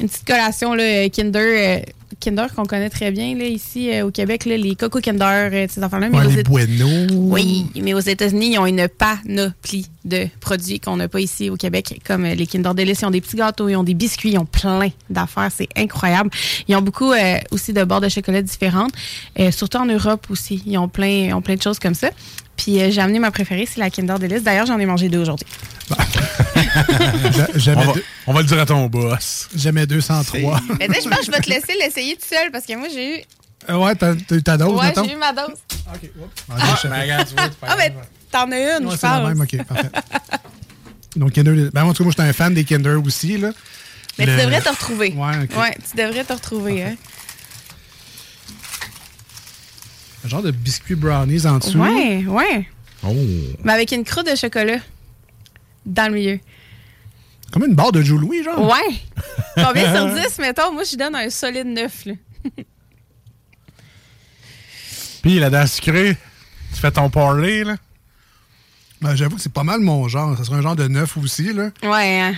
une 0.00 0.08
petite 0.08 0.26
collation 0.26 0.74
là, 0.74 0.82
euh, 0.82 1.08
Kinder. 1.08 1.38
euh, 1.40 1.80
Kinder 2.20 2.46
qu'on 2.54 2.64
connaît 2.64 2.88
très 2.88 3.10
bien 3.10 3.36
là, 3.36 3.44
ici 3.44 3.90
euh, 3.92 4.06
au 4.06 4.10
Québec, 4.10 4.46
là, 4.46 4.56
les 4.56 4.74
Coco 4.74 5.00
Kinder, 5.00 5.50
euh, 5.52 5.66
ces 5.68 5.82
enfants-là. 5.84 6.08
mais 6.08 6.18
Ouais, 6.18 6.26
aux 6.26 6.30
les 6.30 6.42
Bueno. 6.44 6.88
Oui, 7.12 7.66
mais 7.74 7.92
aux 7.94 8.00
États-Unis, 8.00 8.52
ils 8.52 8.58
ont 8.58 8.64
une 8.66 8.88
panoplie 8.88 9.86
de 10.04 10.26
produits 10.40 10.80
qu'on 10.80 10.96
n'a 10.96 11.08
pas 11.08 11.20
ici 11.20 11.50
au 11.50 11.56
Québec, 11.56 12.00
comme 12.06 12.24
euh, 12.24 12.34
les 12.34 12.46
Kinder 12.46 12.72
Delice. 12.74 13.00
Ils 13.02 13.06
ont 13.06 13.10
des 13.10 13.20
petits 13.20 13.36
gâteaux, 13.36 13.68
ils 13.68 13.76
ont 13.76 13.82
des 13.82 13.92
biscuits, 13.94 14.30
ils 14.32 14.38
ont 14.38 14.46
plein 14.46 14.88
d'affaires. 15.10 15.50
C'est 15.54 15.68
incroyable. 15.76 16.30
Ils 16.68 16.76
ont 16.76 16.82
beaucoup 16.82 17.12
aussi 17.50 17.72
de 17.72 17.84
bords 17.84 18.00
de 18.00 18.08
chocolat 18.08 18.40
différentes, 18.40 18.92
surtout 19.50 19.78
en 19.78 19.86
Europe 19.86 20.26
aussi. 20.30 20.62
Ils 20.66 20.78
ont 20.78 20.88
plein, 20.88 21.26
ils 21.26 21.34
ont 21.34 21.42
plein 21.42 21.56
de 21.56 21.62
choses 21.62 21.78
comme 21.78 21.94
ça. 21.94 22.10
Puis 22.56 22.78
j'ai 22.90 23.00
amené 23.00 23.18
ma 23.18 23.30
préférée, 23.30 23.66
c'est 23.70 23.80
la 23.80 23.90
Kinder 23.90 24.18
Delice. 24.18 24.42
D'ailleurs, 24.42 24.66
j'en 24.66 24.78
ai 24.78 24.86
mangé 24.86 25.08
deux 25.08 25.18
aujourd'hui. 25.20 25.46
Jamais, 27.56 27.82
On 27.82 27.86
va, 27.86 27.92
deux- 27.94 28.04
on 28.28 28.32
va 28.32 28.40
le 28.40 28.46
dire 28.46 28.58
à 28.60 28.66
ton 28.66 28.86
boss. 28.86 29.48
jamais 29.54 29.86
203. 29.86 30.60
Mais 30.78 30.88
tu 30.88 30.94
sais, 30.94 31.00
je 31.04 31.08
pense 31.08 31.18
que 31.20 31.26
je 31.26 31.30
vais 31.30 31.40
te 31.40 31.48
laisser 31.50 31.74
l'essayer 31.80 32.14
tout 32.16 32.26
seul 32.28 32.50
parce 32.50 32.66
que 32.66 32.74
moi, 32.76 32.88
j'ai 32.92 33.18
eu. 33.18 33.22
Euh, 33.68 33.76
ouais, 33.78 33.94
t'as 33.96 34.14
eu 34.30 34.42
ta 34.42 34.56
dose, 34.56 34.78
ouais, 34.78 34.92
j'ai 35.04 35.12
eu 35.12 35.16
ma 35.16 35.32
dose. 35.32 35.56
Ah, 35.88 35.92
Ah. 36.50 37.48
Ah, 37.62 37.74
mais 37.76 37.92
t'en 38.30 38.50
as 38.52 38.78
une, 38.78 38.86
Ouais, 38.86 38.92
je 38.92 38.96
c'est 38.98 39.06
la 39.06 39.18
pense. 39.20 39.28
même, 39.28 39.40
ok, 39.40 39.64
parfait. 39.64 39.90
Donc, 41.16 41.32
Kinder. 41.32 41.70
Ben, 41.72 41.84
en 41.84 41.92
tout 41.92 41.98
cas, 41.98 42.04
moi, 42.04 42.12
j'étais 42.16 42.28
un 42.28 42.32
fan 42.32 42.52
des 42.54 42.64
Kinder 42.64 42.96
aussi. 43.04 43.38
Là. 43.38 43.50
Mais 44.18 44.26
Le- 44.26 44.36
tu 44.36 44.42
devrais 44.44 44.60
te 44.60 44.68
retrouver. 44.68 45.12
Ouais, 45.16 45.44
ok. 45.44 45.58
Ouais, 45.58 45.76
tu 45.90 45.96
devrais 45.96 46.24
te 46.24 46.32
retrouver. 46.32 46.82
Hein. 46.84 46.96
Un 50.24 50.28
genre 50.28 50.42
de 50.42 50.50
biscuit 50.50 50.94
brownies 50.94 51.46
en 51.46 51.58
dessous. 51.58 51.78
Ouais, 51.78 52.24
ouais. 52.26 52.68
Oh. 53.04 53.14
Mais 53.64 53.72
avec 53.72 53.92
une 53.92 54.04
croûte 54.04 54.28
de 54.30 54.34
chocolat 54.34 54.78
dans 55.84 56.08
le 56.08 56.14
milieu. 56.14 56.40
Comme 57.52 57.64
une 57.64 57.74
barre 57.74 57.92
de 57.92 58.02
Joe 58.02 58.20
Louis, 58.20 58.42
genre. 58.42 58.60
Ouais. 58.60 58.96
Combien 59.64 59.94
sur 59.94 60.14
10, 60.14 60.38
mettons? 60.40 60.72
Moi, 60.72 60.82
je 60.84 60.96
donne 60.96 61.14
un 61.14 61.30
solide 61.30 61.66
9. 61.66 62.06
Là. 62.06 62.12
Puis 65.22 65.38
la 65.38 65.50
dent 65.50 65.66
sucrée, 65.66 66.16
tu 66.74 66.80
fais 66.80 66.90
ton 66.90 67.10
parley, 67.10 67.64
là. 67.64 67.76
Ben, 69.00 69.14
J'avoue 69.14 69.36
que 69.36 69.42
c'est 69.42 69.52
pas 69.52 69.64
mal 69.64 69.80
mon 69.80 70.08
genre. 70.08 70.36
Ça 70.36 70.44
serait 70.44 70.56
un 70.56 70.62
genre 70.62 70.76
de 70.76 70.88
neuf 70.88 71.16
aussi. 71.16 71.52
Là. 71.52 71.70
Ouais, 71.82 72.20
hein. 72.20 72.34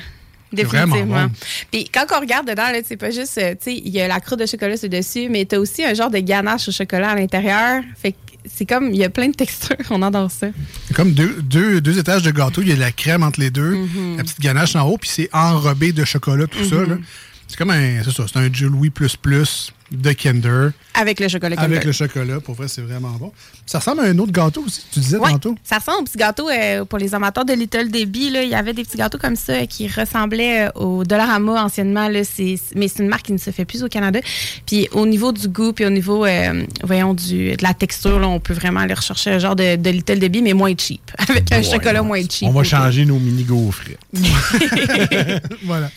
Définitivement. 0.53 1.27
bon. 1.27 1.31
Puis 1.71 1.89
quand 1.93 2.07
on 2.17 2.21
regarde 2.21 2.49
dedans, 2.49 2.65
c'est 2.85 2.97
pas 2.97 3.11
juste, 3.11 3.37
euh, 3.39 3.53
tu 3.53 3.65
sais, 3.65 3.75
il 3.75 3.89
y 3.91 4.01
a 4.01 4.09
la 4.09 4.19
croûte 4.19 4.39
de 4.39 4.47
chocolat 4.47 4.77
sur 4.77 4.89
dessus, 4.89 5.29
mais 5.29 5.45
t'as 5.45 5.59
aussi 5.59 5.85
un 5.85 5.93
genre 5.93 6.11
de 6.11 6.19
ganache 6.19 6.69
au 6.69 6.73
chocolat 6.73 7.11
à 7.11 7.15
l'intérieur. 7.15 7.83
Fait 7.97 8.13
que 8.13 8.17
c'est 8.53 8.67
comme, 8.67 8.91
il 8.91 8.97
y 8.97 9.05
a 9.05 9.11
plein 9.11 9.29
de 9.29 9.35
textures. 9.35 9.77
On 9.91 10.03
adore 10.03 10.31
ça. 10.31 10.49
C'est 10.87 10.95
comme 10.95 11.13
deux, 11.13 11.43
deux, 11.43 11.81
deux 11.81 11.99
étages 11.99 12.23
de 12.23 12.31
gâteau. 12.31 12.63
Il 12.63 12.69
y 12.69 12.73
a 12.73 12.75
de 12.75 12.81
la 12.81 12.93
crème 12.93 13.23
entre 13.23 13.41
les 13.41 13.51
deux, 13.51 13.77
la 14.17 14.23
petite 14.23 14.41
ganache 14.41 14.77
en 14.77 14.87
haut, 14.89 14.99
puis 14.99 15.11
c'est 15.13 15.29
enrobé 15.33 15.93
de 15.93 16.05
chocolat, 16.05 16.47
tout 16.47 16.65
ça. 16.65 16.77
Mhm. 16.77 16.89
là. 16.91 16.97
C'est 17.49 17.57
comme 17.57 17.71
un, 17.71 18.03
c'est 18.05 18.11
ça, 18.13 18.25
c'est 18.31 18.39
un 18.39 18.53
Joe 18.53 18.71
Louis 18.71 18.91
plus 18.91 19.17
plus 19.17 19.73
de 19.91 20.13
Kinder. 20.13 20.73
Avec 20.93 21.19
le 21.19 21.29
chocolat 21.29 21.57
Avec 21.59 21.83
le 21.85 21.93
chocolat, 21.93 22.41
pour 22.41 22.55
vrai, 22.55 22.69
c'est 22.69 22.83
vraiment 22.83 23.13
bon. 23.13 23.33
Ça 23.65 23.79
ressemble 23.79 24.01
à 24.01 24.05
un 24.05 24.19
autre 24.19 24.33
gâteau 24.33 24.63
aussi, 24.67 24.83
tu 24.93 25.01
disais 25.01 25.17
Ouais, 25.17 25.31
tantôt. 25.31 25.57
ça 25.65 25.79
ressemble 25.79 26.01
aux 26.01 26.05
petits 26.05 26.19
gâteaux 26.19 26.51
euh, 26.51 26.85
pour 26.85 26.99
les 26.99 27.15
amateurs 27.15 27.47
de 27.47 27.55
Little 27.55 27.91
Debbie. 27.91 28.29
Là, 28.29 28.43
il 28.43 28.51
y 28.51 28.55
avait 28.55 28.75
des 28.75 28.85
petits 28.85 28.99
gâteaux 28.99 29.17
comme 29.17 29.35
ça 29.35 29.55
euh, 29.55 29.65
qui 29.67 29.89
ressemblaient 29.89 30.67
euh, 30.67 30.71
au 30.75 31.05
Dollarama 31.05 31.65
anciennement. 31.65 32.07
Là, 32.09 32.23
c'est, 32.23 32.57
mais 32.77 32.87
c'est 32.89 33.03
une 33.03 33.09
marque 33.09 33.25
qui 33.27 33.33
ne 33.33 33.39
se 33.39 33.51
fait 33.51 33.65
plus 33.65 33.83
au 33.83 33.89
Canada. 33.89 34.21
Puis 34.67 34.87
au 34.93 35.07
niveau 35.07 35.33
du 35.33 35.49
goût, 35.49 35.73
puis 35.73 35.87
au 35.87 35.91
niveau, 35.91 36.27
euh, 36.27 36.65
voyons, 36.85 37.15
du, 37.15 37.57
de 37.57 37.63
la 37.63 37.73
texture, 37.73 38.19
là, 38.21 38.29
on 38.29 38.41
peut 38.41 38.53
vraiment 38.55 38.81
aller 38.81 38.93
rechercher 38.95 39.31
un 39.31 39.39
genre 39.39 39.57
de, 39.57 39.77
de 39.77 39.89
Little 39.91 40.19
Debbie, 40.19 40.43
mais 40.43 40.53
moins 40.53 40.75
cheap. 40.77 41.01
Avec 41.19 41.51
un 41.51 41.57
Ouais, 41.59 41.63
chocolat 41.63 42.01
non. 42.03 42.09
moins 42.09 42.21
cheap. 42.29 42.47
On 42.47 42.53
va 42.53 42.63
changer 42.63 43.07
nos 43.07 43.19
mini 43.19 43.45
gaufres. 43.45 43.85
voilà. 45.65 45.91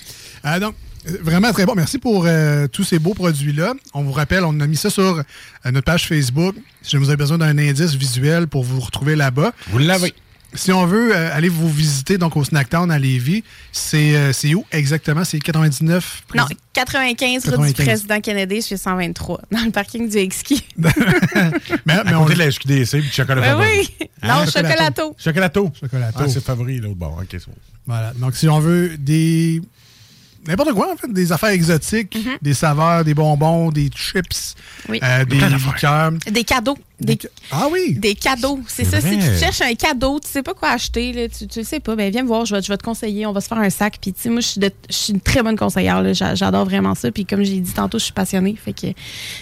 Euh, 0.45 0.59
donc, 0.59 0.75
Vraiment 1.05 1.51
très 1.51 1.65
bon. 1.65 1.73
Merci 1.75 1.97
pour 1.97 2.25
euh, 2.25 2.67
tous 2.67 2.83
ces 2.83 2.99
beaux 2.99 3.13
produits-là. 3.13 3.73
On 3.93 4.03
vous 4.03 4.11
rappelle, 4.11 4.43
on 4.43 4.59
a 4.59 4.67
mis 4.67 4.75
ça 4.75 4.89
sur 4.89 5.01
euh, 5.01 5.23
notre 5.65 5.85
page 5.85 6.07
Facebook. 6.07 6.55
Si 6.81 6.97
vous 6.97 7.09
avez 7.09 7.17
besoin 7.17 7.37
d'un 7.37 7.57
indice 7.57 7.95
visuel 7.95 8.47
pour 8.47 8.63
vous 8.63 8.79
retrouver 8.79 9.15
là-bas. 9.15 9.51
Vous 9.69 9.79
l'avez. 9.79 10.13
Si 10.53 10.73
on 10.73 10.85
veut 10.85 11.15
euh, 11.15 11.33
aller 11.33 11.47
vous 11.47 11.69
visiter 11.69 12.17
donc 12.17 12.35
au 12.35 12.43
Snacktown 12.43 12.91
à 12.91 12.99
Lévis, 12.99 13.43
c'est 13.71 14.15
euh, 14.15 14.53
où 14.53 14.65
exactement? 14.71 15.23
C'est 15.23 15.39
99? 15.39 16.23
Non, 16.35 16.43
95 16.73 17.45
rue 17.45 17.51
95. 17.51 17.73
du 17.73 17.83
Président 17.85 18.19
Kennedy, 18.19 18.61
chez 18.61 18.75
123, 18.75 19.41
dans 19.49 19.63
le 19.63 19.71
parking 19.71 20.09
du 20.09 20.17
Exki. 20.17 20.65
mais, 20.77 21.93
à 21.93 22.13
côté 22.13 22.33
de 22.33 22.39
la 22.39 22.51
SQDC 22.51 22.89
puis 22.89 23.01
du 23.03 23.11
chocolat 23.11 23.41
Ben 23.41 23.51
favori. 23.51 23.89
oui. 24.01 24.07
Non, 24.23 24.45
chocolato. 24.45 25.15
Chocolato. 25.17 25.71
Chocolato. 25.79 26.19
Ah, 26.21 26.27
c'est 26.27 26.43
favori, 26.43 26.79
l'autre 26.79 26.95
bord. 26.95 27.17
OK, 27.21 27.27
c'est 27.31 27.47
bon. 27.47 27.55
Voilà. 27.87 28.11
Donc, 28.15 28.35
si 28.35 28.49
on 28.49 28.59
veut 28.59 28.97
des. 28.97 29.61
N'importe 30.47 30.73
quoi, 30.73 30.91
en 30.91 30.95
fait. 30.95 31.11
Des 31.13 31.31
affaires 31.31 31.49
exotiques, 31.51 32.17
des 32.41 32.53
saveurs, 32.55 33.03
des 33.03 33.13
bonbons, 33.13 33.69
des 33.69 33.89
chips, 33.89 34.55
Oui. 34.89 34.99
euh, 35.03 35.23
des 35.25 35.35
liqueurs. 35.35 36.11
Des 36.31 36.43
cadeaux. 36.43 36.77
Des, 36.99 37.17
ah 37.51 37.67
oui. 37.71 37.93
Des 37.95 38.13
cadeaux. 38.15 38.59
C'est 38.67 38.85
ça. 38.85 39.01
Si 39.01 39.17
tu 39.17 39.39
cherches 39.39 39.61
un 39.61 39.73
cadeau, 39.75 40.19
tu 40.19 40.29
sais 40.29 40.43
pas 40.43 40.53
quoi 40.53 40.69
acheter, 40.69 41.13
là, 41.13 41.27
tu, 41.29 41.47
tu 41.47 41.59
le 41.59 41.65
sais 41.65 41.79
pas, 41.79 41.95
ben 41.95 42.11
viens 42.11 42.21
me 42.23 42.27
voir, 42.27 42.45
je 42.45 42.55
vais, 42.55 42.61
je 42.61 42.67
vais 42.67 42.77
te 42.77 42.83
conseiller, 42.83 43.25
on 43.25 43.33
va 43.33 43.41
se 43.41 43.47
faire 43.47 43.57
un 43.59 43.69
sac. 43.71 43.97
Puis 44.01 44.13
tu 44.13 44.21
sais, 44.21 44.29
moi, 44.29 44.41
je 44.41 44.47
suis, 44.47 44.59
de- 44.59 44.71
je 44.89 44.95
suis 44.95 45.13
une 45.13 45.21
très 45.21 45.41
bonne 45.43 45.57
conseillère. 45.57 46.03
J'adore 46.13 46.65
vraiment 46.65 46.93
ça. 46.95 47.11
Puis 47.11 47.25
comme 47.25 47.43
j'ai 47.43 47.59
dit 47.59 47.73
tantôt, 47.73 47.97
je 47.99 48.03
suis 48.05 48.13
passionnée. 48.13 48.55
Fait 48.55 48.73
que 48.73 48.87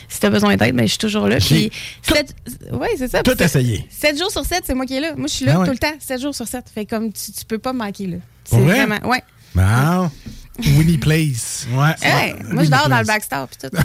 si 0.10 0.20
tu 0.20 0.26
as 0.26 0.30
besoin 0.30 0.56
d'aide, 0.58 0.76
ben, 0.76 0.84
je 0.86 0.90
suis 0.92 0.98
toujours 0.98 1.28
là. 1.28 1.38
Puis 1.38 1.72
sept- 2.02 2.36
ouais, 2.72 2.90
c'est 2.98 3.10
ça. 3.10 3.24
tout 3.24 3.42
essayé. 3.42 3.86
7 3.90 4.18
jours 4.18 4.32
sur 4.32 4.46
7, 4.46 4.64
c'est 4.66 4.74
moi 4.74 4.86
qui 4.86 4.96
est 4.96 5.02
là. 5.02 5.14
Moi, 5.18 5.28
je 5.28 5.34
suis 5.34 5.46
là 5.46 5.54
Ah 5.56 5.60
ouais. 5.60 5.66
tout 5.66 5.72
le 5.74 5.78
temps, 5.78 5.94
7 6.00 6.22
jours 6.22 6.36
sur 6.36 6.48
7. 6.48 6.66
Fait 6.74 6.86
comme 6.86 7.12
tu, 7.12 7.32
tu 7.32 7.46
peux 7.46 7.58
pas 7.58 7.72
me 7.74 7.80
manquer 7.80 8.08
là. 8.08 8.18
C'est 8.46 8.58
vrai? 8.60 8.86
vraiment. 8.86 9.08
Ouais. 9.10 9.24
Bon. 9.56 10.10
Winnie 10.78 10.98
Place. 10.98 11.68
Ouais. 11.72 11.96
Hey, 12.02 12.36
moi, 12.52 12.64
je 12.64 12.70
dors 12.70 12.90
dans 12.90 13.00
le 13.00 13.06
backstore. 13.06 13.48
Puis 13.48 13.70
tout. 13.70 13.78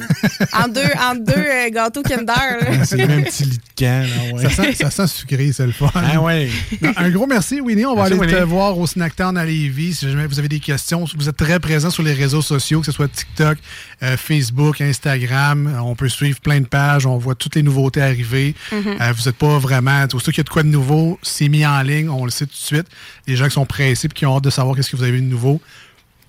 en 0.52 0.68
deux, 0.68 0.80
en 1.00 1.14
deux 1.14 1.32
euh, 1.36 1.70
gâteaux 1.70 2.02
Kinder. 2.02 2.84
C'est 2.84 2.96
le 2.96 3.06
même 3.06 3.24
petit 3.24 3.44
lit 3.44 3.58
de 3.58 3.62
camp, 3.84 4.06
là, 4.06 4.34
ouais. 4.34 4.42
Ça 4.42 4.50
sent, 4.50 4.74
ça 4.74 4.90
sent 4.90 5.06
sucré, 5.06 5.52
c'est 5.52 5.66
le 5.66 5.72
fun. 5.72 5.90
Ah 5.94 6.20
ouais. 6.20 6.50
Non, 6.82 6.92
Un 6.96 7.10
gros 7.10 7.26
merci, 7.26 7.60
Winnie. 7.60 7.86
On 7.86 7.94
va 7.94 8.08
Merci, 8.08 8.22
aller 8.22 8.32
te 8.32 8.42
voir 8.42 8.78
au 8.78 8.86
Snacktown 8.86 9.36
à 9.36 9.44
Lévis. 9.44 9.94
Si 9.94 10.10
jamais 10.10 10.26
vous 10.26 10.38
avez 10.38 10.48
des 10.48 10.60
questions, 10.60 11.04
vous 11.16 11.28
êtes 11.28 11.36
très 11.36 11.60
présent 11.60 11.90
sur 11.90 12.02
les 12.02 12.12
réseaux 12.12 12.42
sociaux, 12.42 12.80
que 12.80 12.86
ce 12.86 12.92
soit 12.92 13.08
TikTok, 13.08 13.58
euh, 14.02 14.16
Facebook, 14.16 14.80
Instagram. 14.80 15.66
Euh, 15.66 15.80
On 15.80 15.94
peut 15.94 16.08
suivre 16.08 16.40
plein 16.40 16.60
de 16.60 16.66
pages. 16.66 17.06
On 17.06 17.18
voit 17.18 17.34
toutes 17.34 17.54
les 17.54 17.62
nouveautés 17.62 18.02
arriver. 18.02 18.54
Mhm. 18.72 18.96
Euh, 19.00 19.12
vous 19.16 19.24
n'êtes 19.24 19.36
pas 19.36 19.58
vraiment... 19.58 20.06
Tout 20.08 20.20
ce 20.20 20.26
qu'il 20.26 20.38
y 20.38 20.40
a 20.40 20.44
de 20.44 20.48
quoi 20.48 20.62
de 20.62 20.68
nouveau, 20.68 21.18
c'est 21.22 21.48
mis 21.48 21.64
en 21.64 21.80
ligne. 21.82 22.08
On 22.08 22.24
le 22.24 22.30
sait 22.30 22.46
tout 22.46 22.52
de 22.52 22.56
suite. 22.56 22.86
Les 23.26 23.36
gens 23.36 23.46
qui 23.46 23.52
sont 23.52 23.66
pressés 23.66 24.06
et 24.06 24.10
qui 24.10 24.26
ont 24.26 24.36
hâte 24.36 24.44
de 24.44 24.50
savoir 24.50 24.76
qu'est-ce 24.76 24.90
que 24.90 24.96
vous 24.96 25.02
avez 25.02 25.20
de 25.20 25.26
nouveau, 25.26 25.60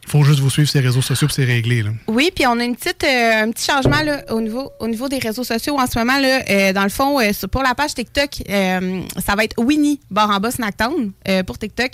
il 0.05 0.11
faut 0.11 0.23
juste 0.23 0.39
vous 0.39 0.49
suivre 0.49 0.69
sur 0.69 0.79
les 0.79 0.87
réseaux 0.87 1.01
sociaux 1.01 1.27
puis 1.27 1.35
c'est 1.35 1.45
réglé. 1.45 1.81
Là. 1.81 1.89
Oui, 2.07 2.31
puis 2.33 2.45
on 2.45 2.59
a 2.59 2.63
une 2.63 2.75
petite, 2.75 3.03
euh, 3.03 3.43
un 3.43 3.51
petit 3.51 3.65
changement 3.65 4.01
là, 4.03 4.21
au, 4.29 4.39
niveau, 4.39 4.71
au 4.79 4.87
niveau 4.87 5.09
des 5.09 5.17
réseaux 5.17 5.43
sociaux 5.43 5.77
en 5.79 5.87
ce 5.87 5.97
moment. 5.97 6.19
Là, 6.19 6.41
euh, 6.49 6.73
dans 6.73 6.83
le 6.83 6.89
fond, 6.89 7.19
euh, 7.19 7.31
pour 7.51 7.63
la 7.63 7.73
page 7.73 7.95
TikTok, 7.95 8.29
ça 8.47 9.35
va 9.35 9.43
être 9.43 9.55
Winnie 9.57 9.99
barre 10.11 10.29
en 10.29 10.39
bas 10.39 10.51
Snacktown 10.51 11.11
pour 11.45 11.57
TikTok. 11.57 11.91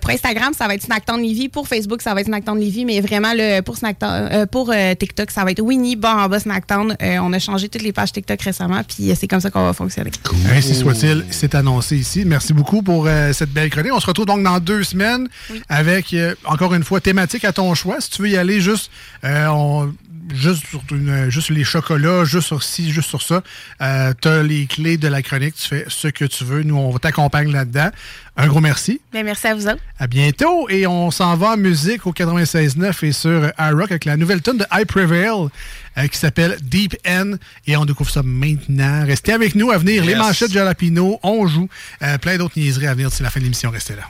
Pour 0.00 0.10
Instagram, 0.10 0.52
ça 0.56 0.66
va 0.66 0.74
être 0.74 0.82
Snacktown 0.82 1.20
Livy. 1.20 1.48
Pour 1.48 1.68
Facebook, 1.68 2.02
ça 2.02 2.14
va 2.14 2.20
être 2.20 2.26
Snacktown 2.26 2.58
Livy. 2.58 2.84
Mais 2.84 3.00
vraiment, 3.00 3.32
là, 3.32 3.62
pour, 3.62 3.76
Snacktown, 3.76 4.46
pour 4.46 4.72
TikTok, 4.98 5.30
ça 5.30 5.44
va 5.44 5.50
être 5.50 5.62
Winnie 5.62 5.96
barre 5.96 6.18
en 6.18 6.28
bas 6.28 6.40
Snacktown. 6.40 6.96
On 7.00 7.32
a 7.32 7.38
changé 7.38 7.68
toutes 7.68 7.82
les 7.82 7.92
pages 7.92 8.12
TikTok 8.12 8.40
récemment, 8.42 8.82
puis 8.84 9.12
c'est 9.18 9.28
comme 9.28 9.40
ça 9.40 9.50
qu'on 9.50 9.64
va 9.64 9.72
fonctionner. 9.72 10.10
Ainsi 10.52 10.74
soit-il, 10.74 11.24
c'est 11.30 11.54
annoncé 11.54 11.96
ici. 11.96 12.24
Merci 12.26 12.52
beaucoup 12.52 12.82
pour 12.82 13.08
cette 13.32 13.50
belle 13.50 13.70
chronique. 13.70 13.92
On 13.94 14.00
se 14.00 14.06
retrouve 14.06 14.26
donc 14.26 14.42
dans 14.42 14.58
deux 14.60 14.82
semaines 14.82 15.28
avec, 15.68 16.14
encore 16.44 16.74
une 16.74 16.84
fois, 16.84 17.00
thématique 17.00 17.45
à 17.46 17.52
ton 17.52 17.74
choix. 17.74 18.00
Si 18.00 18.10
tu 18.10 18.22
veux 18.22 18.28
y 18.28 18.36
aller 18.36 18.60
juste, 18.60 18.90
euh, 19.24 19.46
on- 19.48 19.94
juste, 20.34 20.66
sur 20.66 20.82
une- 20.90 21.30
juste 21.30 21.50
les 21.50 21.62
chocolats, 21.62 22.24
juste 22.24 22.48
sur 22.48 22.62
ci, 22.62 22.90
juste 22.90 23.08
sur 23.08 23.22
ça, 23.22 23.42
euh, 23.80 24.12
tu 24.20 24.26
as 24.28 24.42
les 24.42 24.66
clés 24.66 24.96
de 24.96 25.06
la 25.08 25.22
chronique. 25.22 25.54
Tu 25.54 25.68
fais 25.68 25.84
ce 25.88 26.08
que 26.08 26.24
tu 26.24 26.42
veux. 26.44 26.62
Nous, 26.64 26.76
on 26.76 26.98
t'accompagne 26.98 27.52
là-dedans. 27.52 27.90
Un 28.36 28.48
gros 28.48 28.60
merci. 28.60 29.00
Ben, 29.12 29.24
merci 29.24 29.46
à 29.46 29.54
vous 29.54 29.66
autres. 29.68 29.78
À 29.98 30.06
bientôt. 30.08 30.68
Et 30.68 30.86
on 30.86 31.10
s'en 31.12 31.36
va 31.36 31.52
en 31.52 31.56
musique 31.56 32.06
au 32.06 32.12
96.9 32.12 33.02
et 33.04 33.12
sur 33.12 33.50
iRock 33.58 33.90
avec 33.92 34.04
la 34.04 34.16
nouvelle 34.16 34.42
tune 34.42 34.58
de 34.58 34.66
I 34.72 34.84
Prevail 34.84 35.48
euh, 35.96 36.06
qui 36.08 36.18
s'appelle 36.18 36.56
Deep 36.60 36.96
End. 37.08 37.34
Et 37.68 37.76
on 37.76 37.84
découvre 37.84 38.10
ça 38.10 38.22
maintenant. 38.24 39.04
Restez 39.06 39.32
avec 39.32 39.54
nous 39.54 39.70
à 39.70 39.78
venir. 39.78 40.04
Les 40.04 40.16
manchettes 40.16 40.52
Jalapino, 40.52 41.20
on 41.22 41.46
joue. 41.46 41.68
Euh, 42.02 42.18
plein 42.18 42.36
d'autres 42.36 42.58
niaiseries 42.58 42.88
à 42.88 42.94
venir 42.94 43.08
d'ici 43.10 43.22
la 43.22 43.30
fin 43.30 43.38
de 43.40 43.44
l'émission. 43.44 43.70
Restez 43.70 43.94
là. 43.94 44.02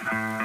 If 0.00 0.12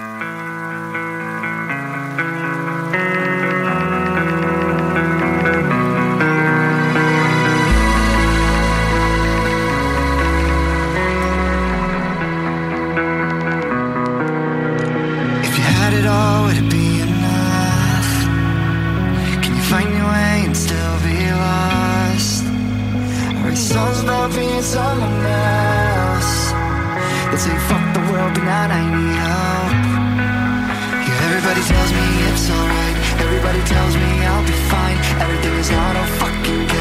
tells 33.73 33.95
me 34.03 34.11
I'll 34.31 34.45
be 34.45 34.57
fine. 34.73 34.97
Everything 35.23 35.55
is 35.63 35.71
not 35.71 35.93
a 36.03 36.05
fucking 36.19 36.63
K. 36.71 36.75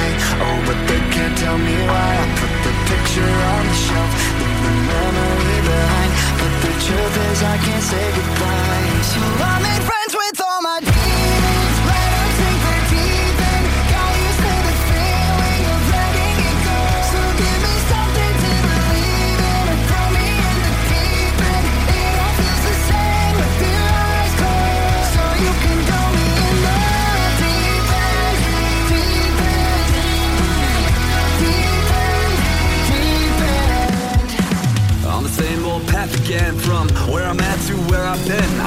Oh, 0.45 0.59
but 0.69 0.79
they 0.89 1.03
can't 1.15 1.37
tell 1.45 1.59
me 1.59 1.77
why. 1.89 2.11
I 2.23 2.27
put 2.41 2.53
the 2.67 2.75
picture 2.91 3.33
on 3.55 3.63
the 3.71 3.77
shelf, 3.87 4.11
leave 4.41 4.61
the 4.67 4.75
memory 4.93 5.61
behind. 5.73 6.11
But 6.41 6.53
the 6.65 6.73
truth 6.85 7.17
is, 7.29 7.39
I 7.55 7.57
can't 7.67 7.87
say 7.93 8.05
goodbye. 8.19 8.87
So 9.13 9.21
I 9.53 9.55
made 9.69 9.92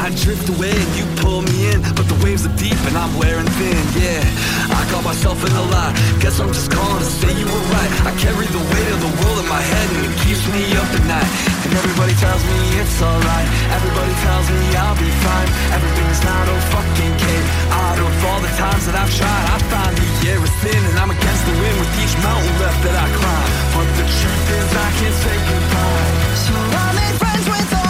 I 0.05 0.13
drift 0.21 0.45
away 0.53 0.69
and 0.69 0.91
you 0.93 1.05
pull 1.17 1.41
me 1.41 1.73
in 1.73 1.81
But 1.97 2.05
the 2.05 2.13
waves 2.21 2.45
are 2.45 2.53
deep 2.61 2.77
and 2.85 2.93
I'm 2.93 3.09
wearing 3.17 3.49
thin 3.57 3.81
Yeah, 3.97 4.21
I 4.69 4.85
got 4.93 5.01
myself 5.01 5.41
in 5.41 5.49
a 5.49 5.65
lot 5.73 5.97
Guess 6.21 6.37
I'm 6.37 6.53
just 6.53 6.69
calling 6.69 7.01
to 7.01 7.09
say 7.09 7.33
you 7.33 7.49
were 7.49 7.65
right. 7.73 7.89
I 8.05 8.13
carry 8.21 8.45
the 8.45 8.61
weight 8.69 8.89
of 8.93 9.01
the 9.01 9.09
world 9.17 9.41
in 9.41 9.49
my 9.49 9.57
head 9.65 9.87
And 9.97 10.05
it 10.05 10.13
keeps 10.21 10.45
me 10.53 10.61
up 10.77 10.85
at 10.93 11.09
night. 11.09 11.31
And 11.65 11.73
everybody 11.73 12.13
tells 12.21 12.37
me 12.37 12.57
it's 12.85 13.01
alright. 13.01 13.49
Everybody 13.73 14.13
tells 14.21 14.45
me 14.53 14.61
I'll 14.77 14.99
be 15.01 15.09
fine. 15.25 15.49
Everything's 15.73 16.21
not 16.21 16.53
a 16.53 16.57
fucking 16.69 17.13
game. 17.17 17.45
Out 17.73 17.97
of 17.97 18.13
all 18.29 18.41
the 18.45 18.53
times 18.61 18.85
that 18.85 18.93
I've 19.01 19.09
tried 19.09 19.45
I 19.49 19.57
find 19.73 19.89
the 19.89 20.09
air 20.29 20.37
is 20.37 20.53
thin 20.61 20.81
And 20.85 21.01
I'm 21.01 21.09
against 21.17 21.49
the 21.49 21.55
wind 21.57 21.77
with 21.81 21.93
each 22.05 22.13
mountain 22.21 22.53
left 22.61 22.77
that 22.85 22.93
I 22.93 23.07
climb. 23.09 23.49
But 23.73 23.89
the 23.97 24.05
truth 24.05 24.45
is 24.53 24.69
I 24.69 24.89
can't 25.01 25.17
say 25.17 25.35
goodbye. 25.49 26.13
So 26.45 26.53
I 26.53 26.87
made 26.93 27.15
friends 27.17 27.45
with 27.49 27.84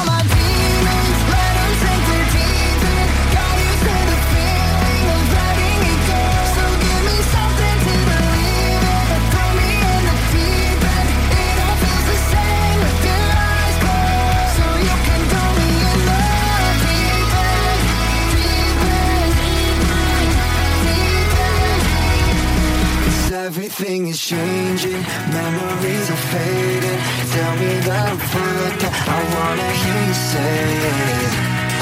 everything 23.66 24.08
is 24.10 24.22
changing, 24.22 25.02
memories 25.34 26.08
are 26.12 26.24
fading. 26.34 27.00
Tell 27.34 27.54
me 27.58 27.72
that 27.88 28.10
I'm 28.14 28.20
fucked. 28.32 28.84
I 28.86 29.20
wanna 29.34 29.70
hear 29.82 30.02
you 30.06 30.18
say 30.32 30.58
it. 30.92 31.34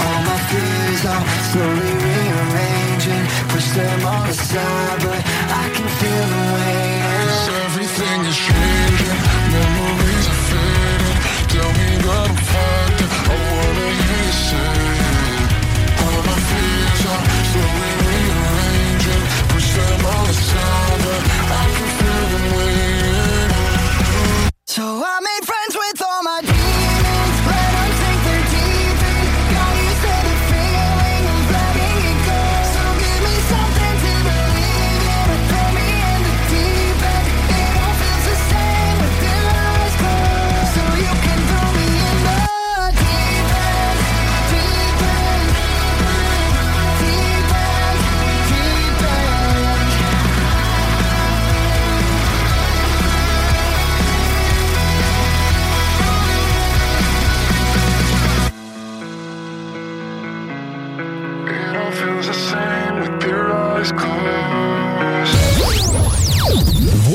All 0.03 0.19
my 0.31 0.39
fears 0.47 1.03
are 1.13 1.23
slowly 1.51 1.91
rearranging. 2.07 3.23
Push 3.51 3.67
them 3.75 3.99
all 4.05 4.23
aside, 4.31 4.99
but 5.03 5.21
I 5.61 5.65
can 5.75 5.89
feel 5.99 6.25
them 6.31 6.45
waiting. 6.55 7.51
everything 7.67 8.19
is 8.31 8.37
changing, 8.47 9.19
memories 9.51 10.25
are 10.33 10.41
fading. 10.51 11.19
Tell 11.51 11.71
me 11.79 11.89
that 12.05 12.19
I'm 12.23 12.35
fucked. 12.49 13.01
I 13.27 13.35
wanna 13.51 13.87
hear 13.99 14.23
you 14.23 14.35
say 14.47 14.67
it. 14.67 15.13
the 17.97 18.02
I 21.55 21.65
can 21.75 21.89
feel 21.99 22.23
the 22.33 22.57
wind. 22.57 23.02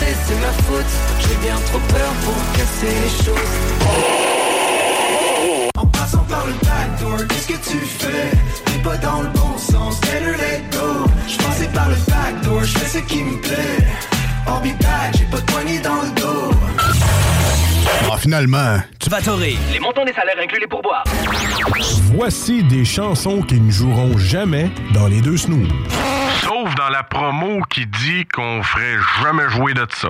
le 0.00 0.06
c'est 0.26 0.40
ma 0.40 0.52
faute. 0.64 0.92
J'ai 1.20 1.36
bien 1.36 1.56
trop 1.66 1.78
peur 1.78 2.12
pour 2.24 2.34
casser 2.52 2.94
les 3.02 3.24
choses. 3.24 3.56
En 5.76 5.86
passant 5.86 6.24
par 6.28 6.46
le 6.46 6.52
backdoor, 6.52 7.26
qu'est-ce 7.28 7.48
que 7.48 7.70
tu 7.70 7.78
fais? 7.78 8.30
T'es 8.64 8.78
pas 8.82 8.96
dans 8.98 9.22
le 9.22 9.28
bon 9.28 9.58
sens, 9.58 10.00
better 10.00 10.36
let 10.38 10.62
go 10.72 11.06
Je 11.28 11.36
passais 11.36 11.68
par 11.68 11.88
le 11.88 11.96
backdoor, 12.08 12.64
je 12.64 12.78
fais 12.78 12.98
ce 12.98 13.04
qui 13.04 13.22
me 13.22 13.38
plaît 13.40 13.84
I'll 14.46 14.60
be 14.62 14.76
back, 14.80 15.16
j'ai 15.18 15.24
pas 15.24 15.40
de 15.40 15.46
poignée 15.46 15.78
dans 15.80 16.02
le 16.02 16.10
dos 16.20 16.50
Ah, 18.10 18.16
finalement, 18.18 18.78
Tu 19.00 19.10
vas 19.10 19.20
torer. 19.20 19.56
Les 19.72 19.80
montants 19.80 20.04
des 20.04 20.12
salaires 20.12 20.36
inclus 20.42 20.60
les 20.60 20.66
pourboires. 20.66 21.04
Voici 22.14 22.62
des 22.64 22.84
chansons 22.84 23.42
qui 23.42 23.60
ne 23.60 23.70
joueront 23.70 24.16
jamais 24.18 24.70
dans 24.94 25.06
les 25.06 25.20
deux 25.20 25.36
snooze. 25.36 25.68
Sauf 26.42 26.74
dans 26.76 26.88
la 26.88 27.02
promo 27.02 27.60
qui 27.70 27.86
dit 27.86 28.24
qu'on 28.32 28.62
ferait 28.62 28.96
jamais 29.22 29.48
jouer 29.50 29.74
de 29.74 29.86
ça. 29.94 30.08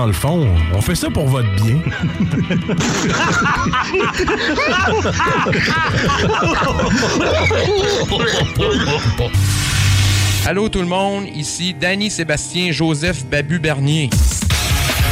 Dans 0.00 0.06
le 0.06 0.14
fond, 0.14 0.48
on 0.72 0.80
fait 0.80 0.94
ça 0.94 1.10
pour 1.10 1.26
votre 1.26 1.54
bien. 1.56 1.78
Allô 10.46 10.70
tout 10.70 10.78
le 10.80 10.86
monde, 10.86 11.26
ici 11.36 11.74
Danny 11.78 12.10
Sébastien 12.10 12.72
Joseph 12.72 13.26
Babu 13.26 13.58
Bernier. 13.58 14.08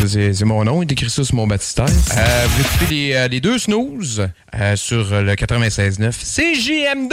C'est 0.06 0.44
mon 0.46 0.64
nom, 0.64 0.82
il 0.82 0.90
écrit 0.90 1.10
ça 1.10 1.22
sur 1.22 1.34
mon 1.34 1.46
baptistère. 1.46 1.84
Euh, 1.84 2.46
vous 2.48 2.62
écoutez 2.62 2.86
les, 2.94 3.12
euh, 3.12 3.28
les 3.28 3.42
deux 3.42 3.58
snooze 3.58 4.26
euh, 4.54 4.74
sur 4.74 5.10
le 5.10 5.34
96.9 5.34 6.12
CJMD. 6.12 7.12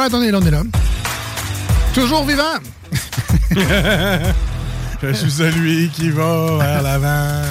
Ouais, 0.00 0.06
on 0.14 0.22
est 0.22 0.30
là, 0.30 0.38
on 0.40 0.46
est 0.46 0.50
là. 0.50 0.62
Toujours 1.92 2.24
vivant. 2.24 2.54
Je 5.02 5.12
suis 5.12 5.30
celui 5.30 5.90
qui 5.90 6.08
va 6.08 6.56
vers 6.58 6.80
l'avant. 6.82 7.42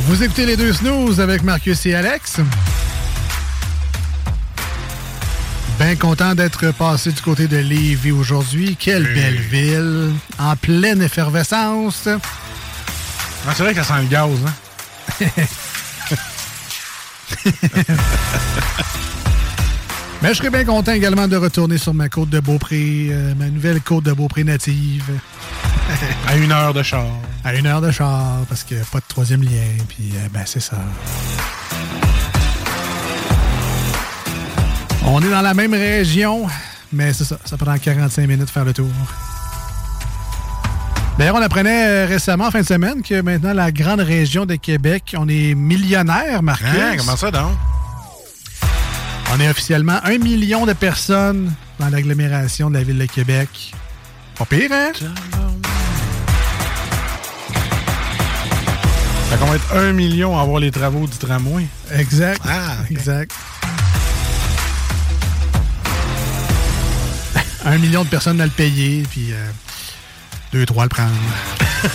Vous 0.00 0.22
écoutez 0.22 0.44
les 0.44 0.58
deux 0.58 0.74
snooze 0.74 1.18
avec 1.18 1.42
Marcus 1.44 1.86
et 1.86 1.94
Alex. 1.94 2.40
Bien 5.80 5.96
content 5.96 6.34
d'être 6.34 6.70
passé 6.72 7.10
du 7.10 7.22
côté 7.22 7.48
de 7.48 7.56
Lévis 7.56 8.12
aujourd'hui. 8.12 8.76
Quelle 8.78 9.06
Oui. 9.06 9.14
belle 9.14 9.40
ville. 9.40 10.12
En 10.38 10.56
pleine 10.56 11.00
effervescence. 11.00 12.06
Ah, 12.06 13.52
c'est 13.56 13.62
vrai 13.62 13.72
que 13.72 13.82
ça 13.82 13.94
sent 13.96 14.02
le 14.02 14.08
gaz, 14.08 14.28
hein? 14.46 14.52
Mais 20.26 20.34
je 20.34 20.38
serais 20.38 20.50
bien 20.50 20.64
content 20.64 20.90
également 20.90 21.28
de 21.28 21.36
retourner 21.36 21.78
sur 21.78 21.94
ma 21.94 22.08
côte 22.08 22.30
de 22.30 22.40
Beaupré, 22.40 23.10
euh, 23.12 23.32
ma 23.36 23.48
nouvelle 23.48 23.80
côte 23.80 24.02
de 24.02 24.12
Beaupré 24.12 24.42
native. 24.42 25.04
à 26.26 26.34
une 26.34 26.50
heure 26.50 26.74
de 26.74 26.82
char. 26.82 27.06
À 27.44 27.54
une 27.54 27.64
heure 27.64 27.80
de 27.80 27.92
char, 27.92 28.40
parce 28.48 28.64
qu'il 28.64 28.76
n'y 28.76 28.82
a 28.82 28.86
pas 28.86 28.98
de 28.98 29.04
troisième 29.06 29.44
lien, 29.44 29.84
puis 29.88 30.10
euh, 30.16 30.28
ben 30.34 30.42
c'est 30.44 30.58
ça. 30.58 30.78
On 35.04 35.22
est 35.22 35.30
dans 35.30 35.42
la 35.42 35.54
même 35.54 35.74
région, 35.74 36.48
mais 36.92 37.12
c'est 37.12 37.22
ça, 37.22 37.38
ça 37.44 37.56
prend 37.56 37.78
45 37.78 38.22
minutes 38.26 38.46
de 38.46 38.50
faire 38.50 38.64
le 38.64 38.72
tour. 38.72 38.90
D'ailleurs, 41.20 41.36
on 41.36 41.42
apprenait 41.42 41.86
euh, 41.86 42.06
récemment, 42.06 42.46
en 42.46 42.50
fin 42.50 42.62
de 42.62 42.66
semaine, 42.66 43.00
que 43.00 43.20
maintenant, 43.20 43.52
la 43.52 43.70
grande 43.70 44.00
région 44.00 44.44
de 44.44 44.56
Québec, 44.56 45.14
on 45.16 45.28
est 45.28 45.54
millionnaire, 45.54 46.42
Marcus. 46.42 46.66
Hein, 46.66 46.96
comment 46.98 47.16
ça 47.16 47.30
donc? 47.30 47.52
On 49.36 49.40
est 49.40 49.50
officiellement 49.50 50.00
un 50.02 50.16
million 50.16 50.64
de 50.64 50.72
personnes 50.72 51.52
dans 51.78 51.90
l'agglomération 51.90 52.70
de 52.70 52.78
la 52.78 52.82
ville 52.82 52.96
de 52.96 53.04
Québec. 53.04 53.74
Pas 54.38 54.46
pire, 54.46 54.70
hein? 54.72 54.92
Fait 59.28 59.36
qu'on 59.36 59.44
va 59.44 59.56
être 59.56 59.76
un 59.76 59.92
million 59.92 60.38
à 60.38 60.40
avoir 60.40 60.58
les 60.58 60.70
travaux 60.70 61.06
du 61.06 61.18
tramway. 61.18 61.66
Exact. 61.92 62.40
Ah, 62.46 62.76
exact. 62.90 63.34
un 67.66 67.76
million 67.76 68.04
de 68.04 68.08
personnes 68.08 68.40
à 68.40 68.46
le 68.46 68.52
payer, 68.52 69.02
puis 69.10 69.34
euh, 69.34 69.50
deux, 70.50 70.64
trois 70.64 70.84
à 70.84 70.86
le 70.86 70.88
prendre. 70.88 71.12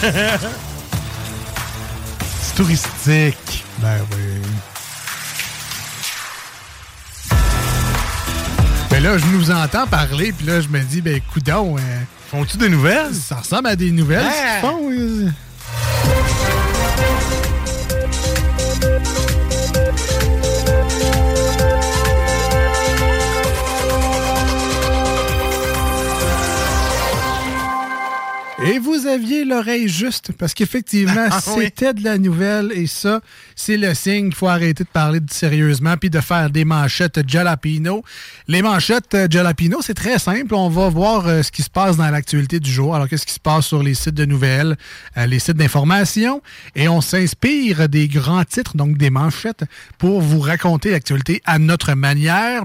C'est 2.43 2.55
touristique. 2.55 3.65
Ben 3.79 3.97
oui. 4.11 4.30
Ben 9.01 9.13
là, 9.13 9.17
je 9.17 9.25
nous 9.35 9.49
entends 9.49 9.87
parler, 9.87 10.31
puis 10.31 10.45
là, 10.45 10.61
je 10.61 10.67
me 10.67 10.79
dis, 10.79 11.01
ben 11.01 11.19
coudon, 11.33 11.75
euh, 11.77 11.81
Font-tu 12.29 12.57
des 12.57 12.69
nouvelles? 12.69 13.13
ça 13.15 13.37
ressemble 13.37 13.67
à 13.67 13.75
des 13.75 13.89
nouvelles, 13.91 14.21
ce 14.23 14.27
Ah! 14.29 14.59
qu'ils 14.61 14.69
font. 14.69 14.91
euh. 14.91 15.29
L'oreille 29.51 29.87
juste, 29.87 30.31
parce 30.37 30.53
qu'effectivement, 30.53 31.27
Ah 31.29 31.39
oui. 31.55 31.65
c'était 31.65 31.93
de 31.93 32.03
la 32.03 32.17
nouvelle, 32.17 32.71
et 32.73 32.87
ça, 32.87 33.21
c'est 33.55 33.77
le 33.77 33.93
signe 33.93 34.25
qu'il 34.29 34.35
faut 34.35 34.47
arrêter 34.47 34.83
de 34.83 34.89
parler 34.89 35.19
de 35.19 35.31
sérieusement, 35.31 35.95
puis 35.97 36.09
de 36.09 36.19
faire 36.19 36.49
des 36.49 36.65
manchettes 36.65 37.19
jalapino. 37.27 38.03
Les 38.47 38.61
manchettes 38.61 39.13
euh, 39.13 39.27
jalapino, 39.29 39.79
c'est 39.81 39.93
très 39.93 40.17
simple. 40.19 40.55
On 40.55 40.69
va 40.69 40.89
voir 40.89 41.27
euh, 41.27 41.43
ce 41.43 41.51
qui 41.51 41.63
se 41.63 41.69
passe 41.69 41.97
dans 41.97 42.09
l'actualité 42.09 42.59
du 42.59 42.71
jour. 42.71 42.95
Alors, 42.95 43.07
qu'est-ce 43.07 43.25
qui 43.25 43.33
se 43.33 43.39
passe 43.39 43.67
sur 43.67 43.83
les 43.83 43.93
sites 43.93 44.15
de 44.15 44.25
nouvelles, 44.25 44.77
euh, 45.17 45.25
les 45.27 45.39
sites 45.39 45.57
d'information, 45.57 46.41
et 46.75 46.87
on 46.87 47.01
s'inspire 47.01 47.87
des 47.89 48.07
grands 48.07 48.43
titres, 48.43 48.75
donc 48.75 48.97
des 48.97 49.09
manchettes, 49.09 49.65
pour 49.97 50.21
vous 50.21 50.39
raconter 50.39 50.91
l'actualité 50.91 51.41
à 51.45 51.59
notre 51.59 51.93
manière. 51.93 52.63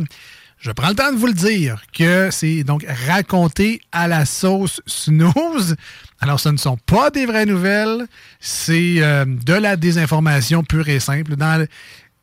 Je 0.58 0.70
prends 0.72 0.88
le 0.88 0.94
temps 0.94 1.12
de 1.12 1.16
vous 1.18 1.26
le 1.26 1.32
dire 1.34 1.82
que 1.92 2.28
c'est 2.32 2.64
donc 2.64 2.84
raconté 3.06 3.80
à 3.92 4.08
la 4.08 4.24
sauce 4.24 4.80
snooze. 4.86 5.76
Alors, 6.20 6.40
ce 6.40 6.48
ne 6.48 6.56
sont 6.56 6.78
pas 6.78 7.10
des 7.10 7.26
vraies 7.26 7.46
nouvelles, 7.46 8.06
c'est 8.40 8.96
euh, 9.02 9.24
de 9.26 9.52
la 9.52 9.76
désinformation 9.76 10.64
pure 10.64 10.88
et 10.88 10.98
simple. 10.98 11.36
Dans 11.36 11.60
le- 11.60 11.68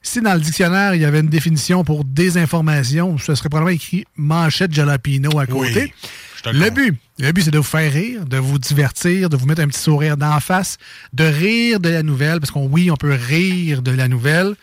si 0.01 0.19
dans 0.19 0.34
le 0.34 0.39
dictionnaire, 0.41 0.95
il 0.95 1.01
y 1.01 1.05
avait 1.05 1.22
une 1.22 1.30
définition 1.30 1.84
pour 1.85 2.03
désinformation, 2.03 3.18
ce 3.19 3.35
serait 3.35 3.49
probablement 3.49 3.73
écrit 3.76 4.03
manchette 4.18 4.73
jalapino 4.73 5.38
à 5.39 5.45
côté. 5.45 5.93
le 6.51 6.69
but, 6.72 6.95
le 7.19 7.31
but, 7.31 7.43
c'est 7.43 7.51
de 7.51 7.57
vous 7.60 7.64
faire 7.64 7.93
rire, 7.93 8.26
de 8.26 8.38
vous 8.38 8.60
divertir, 8.60 9.30
de 9.30 9.38
vous 9.38 9.45
mettre 9.45 9.61
un 9.61 9.68
petit 9.68 9.80
sourire 9.80 10.18
d'en 10.18 10.39
face, 10.41 10.77
de 11.14 11.23
rire 11.23 11.80
de 11.80 11.88
la 11.89 12.03
nouvelle, 12.03 12.39
parce 12.41 12.51
qu'on 12.51 12.68
oui, 12.68 12.91
on 12.91 12.97
peut 12.97 13.14
rire 13.14 13.81
de 13.81 13.91
la 13.91 14.10
nouvelle. 14.10 14.55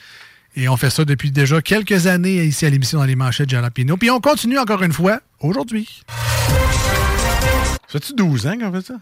Et 0.56 0.68
on 0.68 0.76
fait 0.76 0.90
ça 0.90 1.04
depuis 1.04 1.30
déjà 1.30 1.62
quelques 1.62 2.06
années 2.06 2.44
ici 2.44 2.66
à 2.66 2.70
l'émission 2.70 2.98
dans 2.98 3.04
les 3.04 3.14
manchettes 3.16 3.48
Jalapino. 3.50 3.96
Puis 3.96 4.10
on 4.10 4.20
continue 4.20 4.58
encore 4.58 4.82
une 4.82 4.92
fois 4.92 5.20
aujourd'hui. 5.40 6.02
Ça 6.08 7.98
fait-tu 7.98 8.14
12 8.14 8.46
ans 8.46 8.58
qu'on 8.58 8.72
fait 8.72 8.86
ça? 8.86 8.94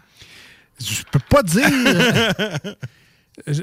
Je 0.79 1.01
peux 1.11 1.19
pas 1.19 1.43
dire. 1.43 1.67
je, 3.47 3.53
je- 3.53 3.61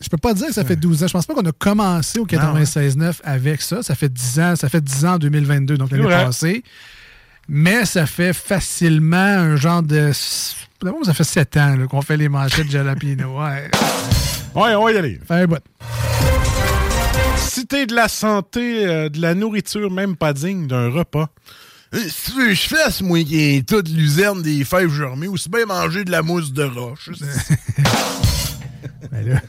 je 0.00 0.08
peux 0.08 0.16
pas 0.16 0.32
dire 0.34 0.46
que 0.46 0.54
ça 0.54 0.64
fait 0.64 0.76
12 0.76 1.04
ans. 1.04 1.08
Je 1.08 1.12
pense 1.12 1.26
pas 1.26 1.34
qu'on 1.34 1.44
a 1.44 1.52
commencé 1.52 2.18
au 2.18 2.26
96.9 2.26 3.16
avec 3.22 3.60
ça. 3.60 3.82
Ça 3.82 3.94
fait 3.94 4.08
10 4.10 4.40
ans. 4.40 4.56
Ça 4.56 4.68
fait 4.68 4.80
10 4.82 5.04
ans 5.04 5.14
en 5.14 5.18
2022, 5.18 5.76
donc 5.76 5.90
l'année 5.90 6.04
passée. 6.24 6.64
Mais 7.48 7.84
ça 7.84 8.06
fait 8.06 8.32
facilement 8.32 9.16
un 9.16 9.56
genre 9.56 9.82
de. 9.82 10.12
Ça 10.12 11.12
fait 11.12 11.24
7 11.24 11.56
ans 11.58 11.76
qu'on 11.90 12.00
fait 12.02 12.16
les 12.16 12.28
manchettes 12.30 12.70
Jalapino. 12.70 13.38
Ouais. 13.38 13.70
Ouais, 14.54 14.74
on 14.74 14.84
va 14.84 14.92
y 14.92 14.96
aller. 14.96 15.20
Fait 15.28 15.34
un 15.34 15.46
bout. 15.46 15.58
Cité 17.50 17.84
de 17.86 17.94
la 17.96 18.06
santé, 18.06 18.86
euh, 18.86 19.08
de 19.08 19.20
la 19.20 19.34
nourriture, 19.34 19.90
même 19.90 20.14
pas 20.14 20.32
digne 20.32 20.68
d'un 20.68 20.88
repas. 20.88 21.28
Euh, 21.92 21.98
Si 22.08 22.30
tu 22.30 22.38
veux 22.38 22.54
je 22.54 22.68
fasse, 22.68 23.00
moi, 23.02 23.24
qui 23.24 23.40
est 23.56 23.68
toute 23.68 23.88
luzerne 23.88 24.40
des 24.40 24.62
fèves 24.64 24.92
germées, 24.94 25.26
aussi 25.26 25.48
bien 25.48 25.66
manger 25.66 26.04
de 26.04 26.12
la 26.12 26.22
mousse 26.22 26.52
de 26.52 26.62
roche. 26.62 27.10
Ben 29.10 29.26
là. 29.28 29.40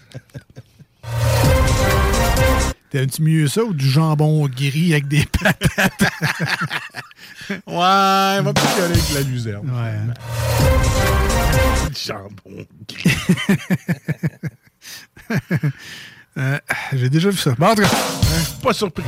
T'aimes-tu 2.90 3.22
mieux 3.22 3.48
ça 3.48 3.64
ou 3.64 3.74
du 3.74 3.88
jambon 3.88 4.48
gris 4.48 4.94
avec 4.94 5.08
des 5.08 5.24
patates? 5.26 6.02
ouais, 7.50 7.60
on 7.68 8.42
va 8.42 8.54
plus 8.54 8.66
y 8.80 8.82
aller 8.82 8.94
avec 9.00 9.14
la 9.14 9.22
luzerne. 9.22 9.70
Ouais. 9.70 9.92
hein. 9.92 10.14
Du 11.90 12.00
jambon. 12.02 12.66
Euh, 16.38 16.58
J'ai 16.94 17.10
déjà 17.10 17.30
vu 17.30 17.38
ça. 17.38 17.54
Bon, 17.58 17.68
en 17.68 17.76
tout 17.76 17.82
cas, 17.82 17.90
Pas 18.64 18.74
surpris. 18.74 19.04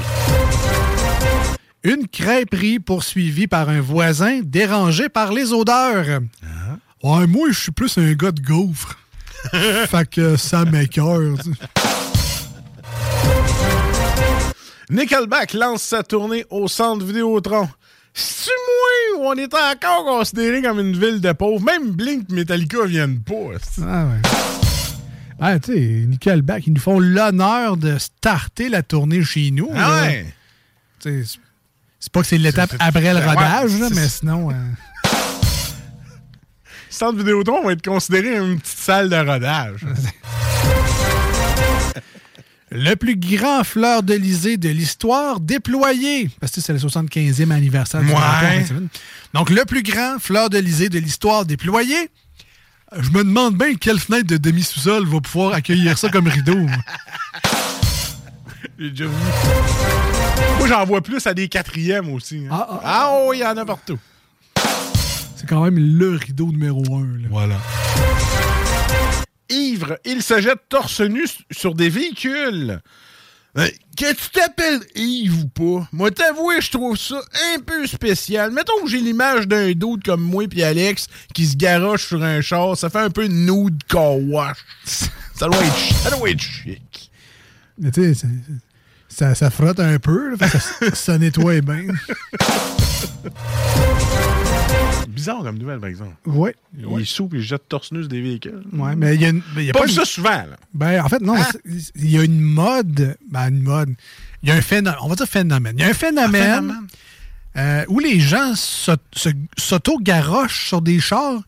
Une 1.84 2.08
crêperie 2.08 2.80
poursuivie 2.80 3.48
par 3.48 3.70
un 3.70 3.82
voisin 3.82 4.40
dérangé 4.44 5.10
par 5.10 5.34
les 5.34 5.52
odeurs. 5.52 6.22
Ouais, 7.04 7.28
moi, 7.28 7.48
je 7.52 7.60
suis 7.60 7.72
plus 7.72 7.98
un 7.98 8.14
gars 8.14 8.32
de 8.32 8.42
gaufre. 8.42 8.98
fait 9.52 10.10
que 10.10 10.38
ça 10.38 10.64
m'écœure. 10.64 11.36
Nickelback 14.90 15.54
lance 15.54 15.82
sa 15.84 16.04
tournée 16.04 16.46
au 16.50 16.68
centre 16.68 17.06
Vidéotron. 17.06 17.68
C'est-tu 18.14 18.52
où 19.18 19.24
on 19.26 19.34
est 19.36 19.54
encore 19.54 20.06
considéré 20.06 20.62
comme 20.62 20.80
une 20.80 20.98
ville 20.98 21.20
de 21.20 21.32
pauvres? 21.32 21.64
Même 21.64 21.92
Blink 21.92 22.28
et 22.30 22.34
Metallica 22.34 22.86
viennent 22.86 23.20
pas. 23.20 23.58
Ah 23.82 24.06
ouais. 24.06 24.63
Ah, 25.40 25.60
tu 25.60 25.74
sais, 25.74 25.80
Nickelback, 26.08 26.68
ils 26.68 26.74
nous 26.74 26.80
font 26.82 27.00
l'honneur 27.00 27.78
de 27.78 27.98
starter 27.98 28.70
la 28.70 28.84
tournée 28.84 29.24
chez 29.24 29.52
nous. 29.52 29.70
Ah 29.76 30.02
ouais. 30.04 30.26
C'est- 31.00 31.40
pas 32.12 32.22
que 32.22 32.28
c'est 32.28 32.38
l'étape 32.38 32.74
après 32.80 33.14
le 33.14 33.20
ouais, 33.20 33.26
rodage, 33.26 33.80
là, 33.80 33.88
mais 33.96 34.08
sinon. 34.10 34.52
euh, 34.52 34.54
Centre 36.90 37.18
Vidéotron 37.18 37.64
va 37.64 37.72
être 37.72 37.84
considéré 37.86 38.38
une 38.38 38.60
petite 38.60 38.78
salle 38.78 39.10
de 39.10 39.16
rodage. 39.16 39.82
Le 42.76 42.96
plus 42.96 43.16
grand 43.16 43.64
fleur 43.64 44.02
d'Elysée 44.02 44.58
de 44.58 44.70
l'histoire 44.70 45.40
déployé. 45.40 46.28
Parce 46.40 46.54
que 46.54 46.60
c'est 46.62 46.74
le 46.74 46.80
75e 46.80 47.52
anniversaire 47.52 48.02
du 48.02 48.08
Ouais. 48.08 48.66
Donc, 49.32 49.52
le 49.52 49.64
plus 49.66 49.84
grand 49.84 50.18
fleur 50.20 50.50
d'Elysée 50.50 50.90
de 50.90 50.98
l'histoire 50.98 51.46
déployé. 51.46 51.96
Je 53.00 53.10
me 53.10 53.24
demande 53.24 53.58
bien 53.58 53.74
quelle 53.76 54.00
fenêtre 54.00 54.28
de 54.28 54.38
demi-sous-sol 54.38 55.06
va 55.08 55.20
pouvoir 55.22 55.54
accueillir 55.54 55.98
ça 55.98 56.10
comme 56.10 56.28
rideau. 56.28 56.58
J'ai 58.80 58.90
déjà 58.92 59.06
vu. 59.06 59.12
Moi, 60.60 60.68
j'en 60.68 60.86
vois 60.86 61.02
plus 61.02 61.26
à 61.28 61.34
des 61.34 61.48
quatrièmes 61.50 62.10
aussi. 62.14 62.46
hein. 62.50 62.66
Ah, 62.84 63.12
oh, 63.14 63.32
il 63.34 63.40
y 63.40 63.46
en 63.46 63.58
a 63.58 63.66
partout. 63.66 63.98
C'est 65.36 65.48
quand 65.48 65.64
même 65.64 65.78
le 65.78 66.12
rideau 66.16 66.48
numéro 66.48 66.84
un. 66.96 67.18
là. 67.20 67.28
Voilà. 67.30 67.56
Ivre, 69.50 69.98
il 70.06 70.22
se 70.24 70.40
jette 70.42 70.62
torse 70.70 71.02
nu 71.02 71.26
sur 71.52 71.76
des 71.76 71.90
véhicules. 71.90 72.80
Euh, 73.56 73.68
Que 73.96 74.12
tu 74.14 74.30
t'appelles 74.32 74.80
Yves 74.96 75.44
ou 75.44 75.48
pas, 75.48 75.88
moi 75.92 76.10
t'avouer, 76.10 76.60
je 76.60 76.72
trouve 76.72 76.98
ça 76.98 77.22
un 77.56 77.60
peu 77.60 77.86
spécial. 77.86 78.50
Mettons 78.52 78.82
que 78.84 78.90
j'ai 78.90 79.00
l'image 79.00 79.48
d'un 79.48 79.74
doute 79.74 80.04
comme 80.04 80.24
moi 80.24 80.48
puis 80.48 80.64
Alex 80.64 81.08
qui 81.36 81.46
se 81.46 81.56
garoche 81.56 82.08
sur 82.08 82.24
un 82.24 82.42
char, 82.42 82.76
ça 82.76 82.90
fait 82.90 82.98
un 83.00 83.12
peu 83.12 83.26
nude 83.26 83.80
car 83.88 84.18
wash. 84.18 84.58
Ça 85.36 85.48
doit 85.48 85.58
être, 85.58 85.96
ça 86.04 86.12
doit 86.12 86.30
être 86.30 86.40
chic. 86.40 87.12
Mais 87.80 87.90
tu 87.92 88.14
sais, 88.14 88.28
ça, 89.10 89.34
ça 89.34 89.50
frotte 89.50 89.80
un 89.80 89.98
peu, 89.98 90.36
là, 90.36 90.48
ça, 90.48 90.60
ça 90.94 91.18
nettoie 91.18 91.60
bien. 91.62 91.88
Bizarre 95.08 95.44
comme 95.44 95.58
nouvelle, 95.58 95.80
par 95.80 95.90
exemple. 95.90 96.16
Ouais. 96.26 96.56
Il 96.78 96.86
ouais. 96.86 97.02
est 97.02 97.06
sous 97.06 97.28
puis 97.28 97.40
il 97.40 97.44
jette 97.46 97.68
torse 97.70 97.92
des 97.94 98.22
véhicules. 98.22 98.64
Ouais, 98.74 98.96
mais 98.96 99.16
il 99.16 99.22
y 99.22 99.26
a, 99.26 99.30
une- 99.30 99.42
mais 99.56 99.64
il 99.64 99.68
y 99.68 99.70
a 99.70 99.74
pas, 99.74 99.80
pas 99.82 99.86
une- 99.88 99.92
ça 99.94 100.06
souvent, 100.06 100.30
là. 100.30 100.58
Ben, 100.74 101.02
en 101.04 101.10
fait, 101.10 101.22
non. 101.22 101.36
c'est- 101.42 101.92
Il 101.96 102.10
y 102.12 102.18
a 102.18 102.24
une 102.24 102.40
mode. 102.42 103.16
Ben, 103.30 103.50
une 103.50 103.64
mode. 103.64 103.94
Il 104.42 104.50
y 104.50 104.52
a 104.52 104.56
un 104.56 104.62
phénomène. 104.62 105.00
On 105.02 105.08
va 105.08 105.16
dire 105.16 105.28
phénomène. 105.28 105.76
Il 105.78 105.82
y 105.82 105.86
a 105.86 105.90
un 105.90 105.94
phénomène, 105.94 106.32
phénomène. 106.44 106.88
euh, 107.58 107.86
où 107.88 108.00
les 108.00 108.20
gens 108.20 108.54
s'auto-garochent 109.58 110.68
sur 110.68 110.82
des 110.82 111.00
chars 111.00 111.42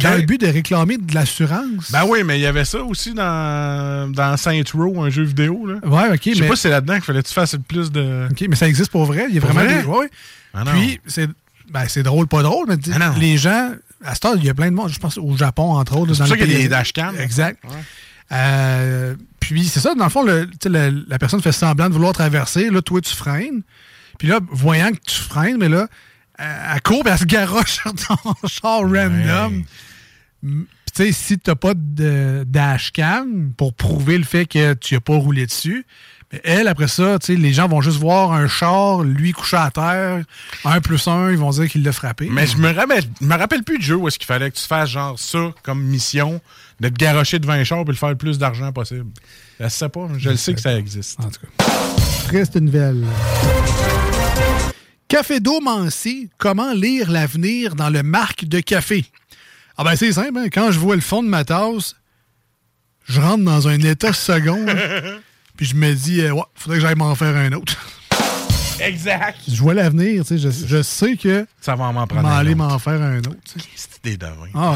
dans 0.00 0.16
le 0.16 0.22
but 0.22 0.40
de 0.40 0.48
réclamer 0.48 0.96
de 0.98 1.14
l'assurance. 1.14 1.92
Ben 1.92 2.04
oui, 2.08 2.24
mais 2.24 2.38
il 2.38 2.42
y 2.42 2.46
avait 2.46 2.64
ça 2.64 2.82
aussi 2.82 3.14
dans, 3.14 4.10
dans 4.12 4.36
Saint 4.36 4.60
Row, 4.74 5.02
un 5.02 5.10
jeu 5.10 5.22
vidéo. 5.22 5.64
Là. 5.66 5.74
Ouais, 5.86 6.12
ok, 6.14 6.20
Je 6.26 6.34
sais 6.34 6.40
mais- 6.40 6.48
pas 6.48 6.56
si 6.56 6.62
c'est 6.62 6.70
là-dedans 6.70 6.94
qu'il 6.94 7.04
fallait 7.04 7.22
que 7.22 7.28
tu 7.28 7.34
fasses 7.34 7.52
le 7.54 7.60
plus 7.60 7.92
de. 7.92 8.26
OK, 8.30 8.44
mais 8.48 8.56
ça 8.56 8.66
existe 8.68 8.90
pour 8.90 9.04
vrai. 9.04 9.26
Il 9.28 9.34
y 9.34 9.38
a 9.38 9.40
vraiment 9.40 9.60
vrai? 9.64 9.82
des. 9.82 9.88
ouais. 9.88 10.10
Ah. 10.54 10.64
Puis, 10.72 11.00
c'est 11.06 11.28
ben, 11.70 11.86
c'est 11.88 12.02
drôle, 12.02 12.26
pas 12.26 12.42
drôle, 12.42 12.66
mais 12.68 12.76
Ah 13.00 13.14
les 13.18 13.38
gens. 13.38 13.72
À 14.04 14.14
ce 14.14 14.20
temps, 14.20 14.34
il 14.34 14.44
y 14.44 14.50
a 14.50 14.54
plein 14.54 14.70
de 14.70 14.76
monde. 14.76 14.90
Je 14.90 14.98
pense 14.98 15.18
au 15.18 15.36
Japon, 15.36 15.72
entre 15.72 15.96
autres. 15.96 16.14
C'est 16.14 16.22
dans 16.22 16.28
le 16.28 16.36
qu'il 16.36 16.52
y 16.52 16.56
a 16.56 16.58
des 16.58 16.68
dashcams. 16.68 17.18
Exact. 17.18 17.62
Euh, 18.32 19.14
puis 19.40 19.64
c'est 19.64 19.80
ça, 19.80 19.94
dans 19.94 20.04
le 20.04 20.10
fond, 20.10 20.22
le, 20.22 20.48
la, 20.64 20.90
la 20.90 21.18
personne 21.18 21.40
fait 21.40 21.52
semblant 21.52 21.88
de 21.88 21.94
vouloir 21.94 22.12
traverser. 22.12 22.70
Là, 22.70 22.82
toi, 22.82 23.00
tu 23.00 23.14
freines. 23.14 23.62
Puis 24.18 24.28
là, 24.28 24.40
voyant 24.50 24.90
que 24.90 24.98
tu 25.06 25.16
freines, 25.16 25.58
mais 25.58 25.68
là, 25.68 25.88
elle, 26.38 26.46
elle 26.74 26.82
court 26.82 27.02
elle 27.06 27.18
se 27.18 27.24
garoche 27.24 27.72
sur 27.82 27.94
ton 27.94 28.34
char 28.48 28.80
random. 28.82 29.64
Puis 30.42 30.66
tu 30.94 31.04
sais, 31.04 31.12
si 31.12 31.38
t'as 31.38 31.54
pas 31.54 31.74
de 31.74 32.44
dashcam 32.46 33.52
pour 33.56 33.74
prouver 33.74 34.18
le 34.18 34.24
fait 34.24 34.46
que 34.46 34.74
tu 34.74 34.94
n'as 34.94 35.00
pas 35.00 35.16
roulé 35.16 35.46
dessus, 35.46 35.86
elle, 36.44 36.68
après 36.68 36.88
ça, 36.88 37.18
tu 37.18 37.26
sais, 37.26 37.36
les 37.36 37.52
gens 37.52 37.68
vont 37.68 37.80
juste 37.80 37.98
voir 37.98 38.32
un 38.32 38.48
char, 38.48 39.02
lui 39.02 39.32
couché 39.32 39.56
à 39.56 39.70
terre, 39.70 40.24
un 40.64 40.80
plus 40.80 41.06
un, 41.08 41.30
ils 41.30 41.38
vont 41.38 41.50
dire 41.50 41.68
qu'il 41.68 41.82
l'a 41.82 41.92
frappé. 41.92 42.28
Mais 42.30 42.46
je 42.46 42.56
me 42.56 42.72
rappelle, 42.72 43.04
je 43.20 43.26
me 43.26 43.34
rappelle 43.34 43.62
plus 43.62 43.78
du 43.78 43.84
jeu 43.84 43.96
où 43.96 44.08
est-ce 44.08 44.18
qu'il 44.18 44.26
fallait 44.26 44.50
que 44.50 44.56
tu 44.56 44.66
fasses 44.66 44.90
genre 44.90 45.18
ça 45.18 45.52
comme 45.62 45.82
mission, 45.82 46.40
de 46.80 46.88
te 46.88 46.94
garocher 46.94 47.38
devant 47.38 47.54
un 47.54 47.64
char 47.64 47.80
et 47.80 47.84
le 47.84 47.94
faire 47.94 48.10
le 48.10 48.16
plus 48.16 48.38
d'argent 48.38 48.72
possible. 48.72 49.06
Je 49.60 49.68
sais 49.68 49.88
pas, 49.88 50.08
je 50.18 50.30
le 50.30 50.36
sais 50.36 50.54
que 50.54 50.60
ça 50.60 50.76
existe. 50.76 51.18
En 51.20 51.30
tout 51.30 51.40
cas. 51.40 51.64
Triste 52.28 52.56
nouvelle. 52.56 53.04
Café 55.08 55.38
d'eau 55.38 55.60
Mancy, 55.60 56.30
comment 56.36 56.72
lire 56.72 57.10
l'avenir 57.10 57.76
dans 57.76 57.90
le 57.90 58.02
marque 58.02 58.44
de 58.44 58.60
café? 58.60 59.04
Ah 59.78 59.84
ben 59.84 59.94
c'est 59.94 60.12
simple, 60.12 60.38
hein. 60.38 60.48
quand 60.52 60.72
je 60.72 60.78
vois 60.78 60.96
le 60.96 61.02
fond 61.02 61.22
de 61.22 61.28
ma 61.28 61.44
tasse, 61.44 61.94
je 63.04 63.20
rentre 63.20 63.44
dans 63.44 63.68
un 63.68 63.78
état 63.80 64.12
second, 64.12 64.66
hein. 64.68 65.18
puis 65.56 65.66
je 65.66 65.74
me 65.74 65.92
dis, 65.94 66.20
euh, 66.22 66.32
ouais, 66.32 66.42
faudrait 66.54 66.78
que 66.78 66.82
j'aille 66.82 66.94
m'en 66.96 67.14
faire 67.14 67.36
un 67.36 67.52
autre. 67.52 67.74
Exact. 68.80 69.38
Je 69.48 69.60
vois 69.62 69.72
l'avenir, 69.74 70.22
tu 70.24 70.38
sais, 70.38 70.50
je, 70.50 70.66
je 70.66 70.82
sais 70.82 71.16
que 71.16 71.46
Ça 71.60 71.74
va 71.74 71.90
m'en 71.92 72.06
prendre 72.06 72.28
un 72.28 72.36
aller 72.36 72.50
autre. 72.50 72.58
m'en 72.58 72.78
faire 72.78 73.00
un 73.00 73.18
autre. 73.18 73.30
sais. 73.44 73.60
C'est 73.74 74.04
des 74.04 74.16
devins. 74.18 74.50
Ah. 74.54 74.74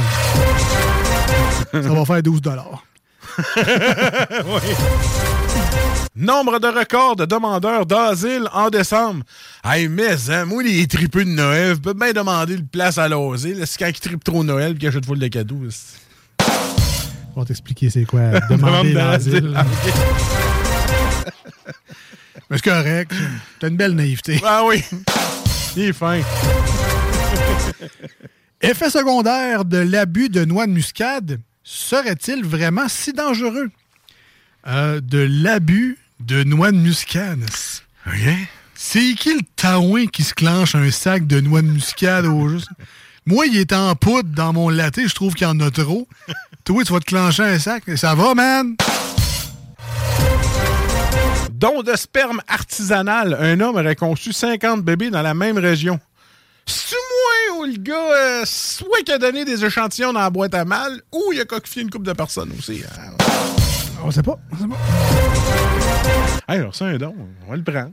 Ça 1.72 1.80
va 1.80 2.04
faire 2.04 2.22
12 2.22 2.40
dollars. 2.40 2.82
Nombre 6.16 6.58
de 6.58 6.66
records 6.66 7.16
de 7.16 7.24
demandeurs 7.26 7.86
d'asile 7.86 8.48
en 8.52 8.68
décembre. 8.70 9.22
Hey, 9.64 9.88
mais, 9.88 10.30
hein, 10.30 10.44
moi, 10.46 10.62
les 10.62 10.86
tripeux 10.86 11.24
de 11.24 11.30
Noël, 11.30 11.74
je 11.76 11.80
peux 11.80 11.92
bien 11.94 12.12
demander 12.12 12.54
une 12.54 12.66
place 12.66 12.98
à 12.98 13.08
l'asile. 13.08 13.62
C'est 13.66 13.78
quand 13.78 13.88
ils 13.88 14.00
tripent 14.00 14.24
trop 14.24 14.42
Noël 14.42 14.76
qu'ils 14.76 14.88
achètent 14.88 15.06
full 15.06 15.18
de 15.18 15.28
cadeaux. 15.28 15.60
On 17.36 17.40
va 17.40 17.46
t'expliquer 17.46 17.90
c'est 17.90 18.04
quoi 18.04 18.20
demander 18.50 18.92
Demande 18.92 18.92
l'asile. 18.94 19.54
Mais 22.50 22.56
c'est 22.56 22.64
correct. 22.64 23.12
T'as 23.58 23.68
une 23.68 23.76
belle 23.76 23.94
naïveté. 23.94 24.40
Ah 24.44 24.62
oui. 24.64 24.82
Il 25.76 25.82
est 25.82 25.92
fin. 25.92 26.20
Effet 28.60 28.90
secondaire 28.90 29.64
de 29.64 29.78
l'abus 29.78 30.28
de 30.28 30.44
noix 30.44 30.66
de 30.66 30.72
muscade 30.72 31.40
serait-il 31.62 32.44
vraiment 32.44 32.88
si 32.88 33.12
dangereux? 33.12 33.70
Euh, 34.66 35.00
de 35.00 35.18
l'abus 35.18 35.96
de 36.18 36.42
noix 36.44 36.72
de 36.72 36.76
muscade. 36.76 37.48
C'est 38.74 39.14
qui 39.14 39.34
le 39.34 39.42
taouin 39.56 40.06
qui 40.06 40.24
se 40.24 40.34
clenche 40.34 40.74
un 40.74 40.90
sac 40.90 41.26
de 41.26 41.40
noix 41.40 41.62
de 41.62 41.68
muscade 41.68 42.26
au 42.26 42.48
juste? 42.48 42.68
Moi, 43.26 43.46
il 43.46 43.56
est 43.56 43.72
en 43.72 43.94
poudre 43.94 44.30
dans 44.30 44.52
mon 44.52 44.68
latte, 44.70 45.00
je 45.06 45.14
trouve 45.14 45.34
qu'il 45.34 45.46
y 45.46 45.50
en 45.50 45.60
a 45.60 45.70
trop. 45.70 46.08
Toi, 46.64 46.84
tu 46.84 46.92
vas 46.92 47.00
te 47.00 47.04
clencher 47.04 47.42
un 47.42 47.58
sac. 47.58 47.84
Ça 47.96 48.14
va, 48.14 48.34
man? 48.34 48.76
Don 51.60 51.82
de 51.82 51.94
sperme 51.94 52.40
artisanal. 52.48 53.36
Un 53.38 53.60
homme 53.60 53.76
aurait 53.76 53.94
conçu 53.94 54.32
50 54.32 54.82
bébés 54.82 55.10
dans 55.10 55.20
la 55.20 55.34
même 55.34 55.58
région. 55.58 56.00
C'est 56.64 56.96
moi 56.96 57.58
ou 57.58 57.64
le 57.66 57.76
gars, 57.76 57.94
euh, 57.94 58.42
soit 58.46 59.02
qui 59.04 59.12
a 59.12 59.18
donné 59.18 59.44
des 59.44 59.62
échantillons 59.62 60.14
dans 60.14 60.20
la 60.20 60.30
boîte 60.30 60.54
à 60.54 60.64
mal, 60.64 61.02
ou 61.12 61.32
il 61.34 61.40
a 61.40 61.44
coquifié 61.44 61.82
une 61.82 61.90
couple 61.90 62.06
de 62.06 62.14
personnes 62.14 62.50
aussi. 62.58 62.82
hein? 62.98 63.10
On 64.02 64.10
sait 64.10 64.22
pas. 64.22 64.38
On 64.52 64.56
sait 64.56 64.68
pas. 64.68 64.76
Hey, 66.54 66.60
alors 66.60 66.74
c'est 66.74 66.84
un 66.84 66.96
don. 66.96 67.14
On 67.46 67.50
va 67.50 67.56
le 67.58 67.62
prendre. 67.62 67.90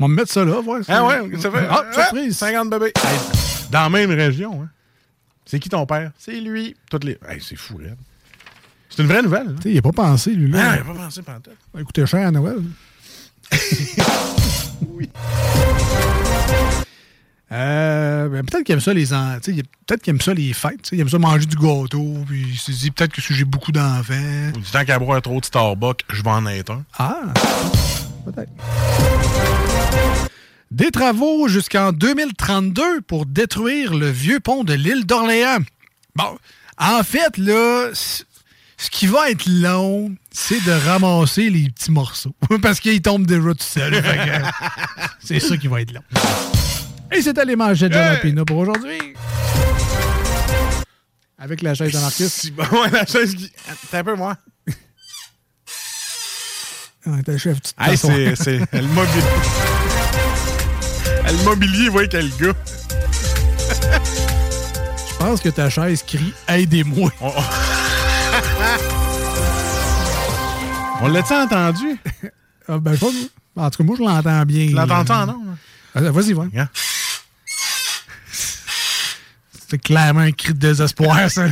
On 0.00 0.04
va 0.04 0.08
me 0.08 0.14
mettre 0.14 0.32
ça 0.32 0.42
là, 0.46 0.58
voir. 0.62 0.80
Ah 0.88 1.04
ouais, 1.04 1.20
ça 1.38 1.50
fait. 1.50 1.66
Ah, 1.68 1.84
Ah, 1.90 1.92
surprise. 1.92 2.38
50 2.38 2.70
bébés. 2.70 2.92
Hey, 2.96 3.18
dans 3.70 3.82
la 3.82 3.88
même 3.90 4.12
région. 4.12 4.62
Hein. 4.62 4.68
C'est 5.44 5.58
qui 5.58 5.68
ton 5.68 5.84
père? 5.84 6.12
C'est 6.18 6.40
lui. 6.40 6.74
Toutes 6.90 7.04
les. 7.04 7.18
Hey, 7.28 7.42
c'est 7.42 7.56
fou, 7.56 7.76
là. 7.78 7.90
C'est 8.88 9.02
une 9.02 9.08
vraie 9.08 9.22
nouvelle. 9.22 9.48
hein? 9.48 9.54
Tu 9.56 9.62
sais, 9.62 9.72
il 9.74 9.78
a 9.78 9.82
pas 9.82 9.92
pensé, 9.92 10.32
lui, 10.32 10.50
là. 10.50 10.70
Ah, 10.72 10.76
il 10.76 10.80
a 10.80 10.84
pas 10.84 11.04
pensé 11.04 11.22
pendant 11.22 11.40
tout. 11.40 11.50
Ça 11.74 11.82
coûter 11.82 12.06
cher 12.06 12.26
à 12.26 12.30
Noël. 12.30 12.62
oui. 14.88 15.08
Euh, 17.50 18.28
ben, 18.28 18.44
peut-être 18.44 18.64
qu'il 18.64 18.74
aime 18.74 18.80
ça 18.80 18.92
les 18.92 19.06
peut-être 19.06 20.02
qu'il 20.02 20.10
aime 20.10 20.20
ça 20.20 20.34
les 20.34 20.52
fêtes, 20.52 20.90
il 20.92 21.00
aime 21.00 21.08
ça 21.08 21.18
manger 21.18 21.46
du 21.46 21.56
gâteau, 21.56 22.18
puis 22.26 22.44
il 22.50 22.58
se 22.58 22.70
dit 22.72 22.90
peut-être 22.90 23.12
que 23.12 23.22
si 23.22 23.32
j'ai 23.32 23.46
beaucoup 23.46 23.72
d'enfants. 23.72 24.50
Du 24.54 24.70
temps 24.70 24.84
qu'à 24.84 24.98
boire 24.98 25.22
trop 25.22 25.40
de 25.40 25.44
Starbucks, 25.46 26.04
je 26.10 26.22
vais 26.22 26.30
en 26.30 26.46
être 26.46 26.72
un. 26.72 26.84
Ah, 26.98 27.20
peut-être. 28.26 28.50
Des 30.70 30.90
travaux 30.90 31.48
jusqu'en 31.48 31.92
2032 31.92 33.00
pour 33.00 33.24
détruire 33.24 33.94
le 33.94 34.10
vieux 34.10 34.40
pont 34.40 34.64
de 34.64 34.74
l'île 34.74 35.06
d'Orléans. 35.06 35.60
Bon, 36.14 36.36
en 36.78 37.02
fait, 37.02 37.38
là, 37.38 37.88
ce 38.80 38.90
qui 38.90 39.06
va 39.08 39.28
être 39.30 39.44
long, 39.46 40.14
c'est 40.30 40.60
de 40.64 40.70
ramasser 40.70 41.50
les 41.50 41.68
petits 41.70 41.90
morceaux. 41.90 42.34
Parce 42.62 42.78
qu'ils 42.80 43.02
tombent 43.02 43.26
déjà 43.26 43.50
tout 43.50 43.56
seuls. 43.60 44.02
C'est 45.22 45.40
ça 45.40 45.56
qui 45.56 45.66
va 45.66 45.80
être 45.80 45.92
long. 45.92 46.02
Et 47.12 47.20
c'était 47.20 47.44
les 47.44 47.56
manchettes 47.56 47.88
de 47.90 47.94
Jalapino 47.94 48.44
pour 48.44 48.58
aujourd'hui. 48.58 48.98
Avec 51.38 51.62
la 51.62 51.74
chaise 51.74 51.92
de 51.92 51.98
Marcus. 51.98 52.28
Si, 52.32 52.50
bon, 52.52 52.62
ouais, 52.64 52.90
la 52.90 53.04
chaise 53.04 53.34
qui. 53.34 53.50
T'as 53.90 53.98
un 54.00 54.04
peu, 54.04 54.14
moi. 54.14 54.36
Ouais, 57.06 57.22
t'as 57.24 57.32
le 57.32 57.38
chef, 57.38 57.60
tu 57.62 57.72
te 57.72 57.82
Hey, 57.82 57.96
c'est. 57.96 58.36
c'est- 58.36 58.72
Le 58.72 58.82
mobilier. 58.88 59.22
Le 61.26 61.44
mobilier, 61.44 61.88
voyez 61.88 62.08
quel 62.08 62.28
gars. 62.36 62.52
Je 65.10 65.16
pense 65.18 65.40
que 65.40 65.48
ta 65.48 65.68
chaise 65.68 66.02
crie 66.06 66.32
Aidez-moi. 66.48 67.10
On 71.00 71.08
l'a-tu 71.08 71.32
entendu? 71.34 71.96
Ah, 72.70 72.76
ben, 72.78 72.94
pas, 72.98 73.06
en 73.56 73.70
tout 73.70 73.78
cas, 73.78 73.84
moi, 73.84 73.96
je 73.98 74.02
l'entends 74.02 74.44
bien. 74.44 74.66
Tu 74.66 74.74
l'entends-tu 74.74 75.10
en 75.10 75.28
ondes? 75.30 75.56
Ah, 75.94 76.02
Vas-y, 76.02 76.34
va. 76.34 76.44
C'est 79.70 79.78
clairement 79.78 80.20
un 80.20 80.32
cri 80.32 80.52
de 80.52 80.58
désespoir, 80.58 81.30
ça. 81.30 81.46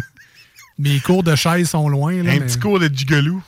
Mes 0.79 1.01
cours 1.01 1.23
de 1.23 1.35
chaise 1.35 1.71
sont 1.71 1.89
loin. 1.89 2.13
Là, 2.23 2.33
Un 2.33 2.35
mais 2.35 2.41
petit 2.41 2.59
cours 2.59 2.79
de 2.79 2.89
gigolou. 2.95 3.43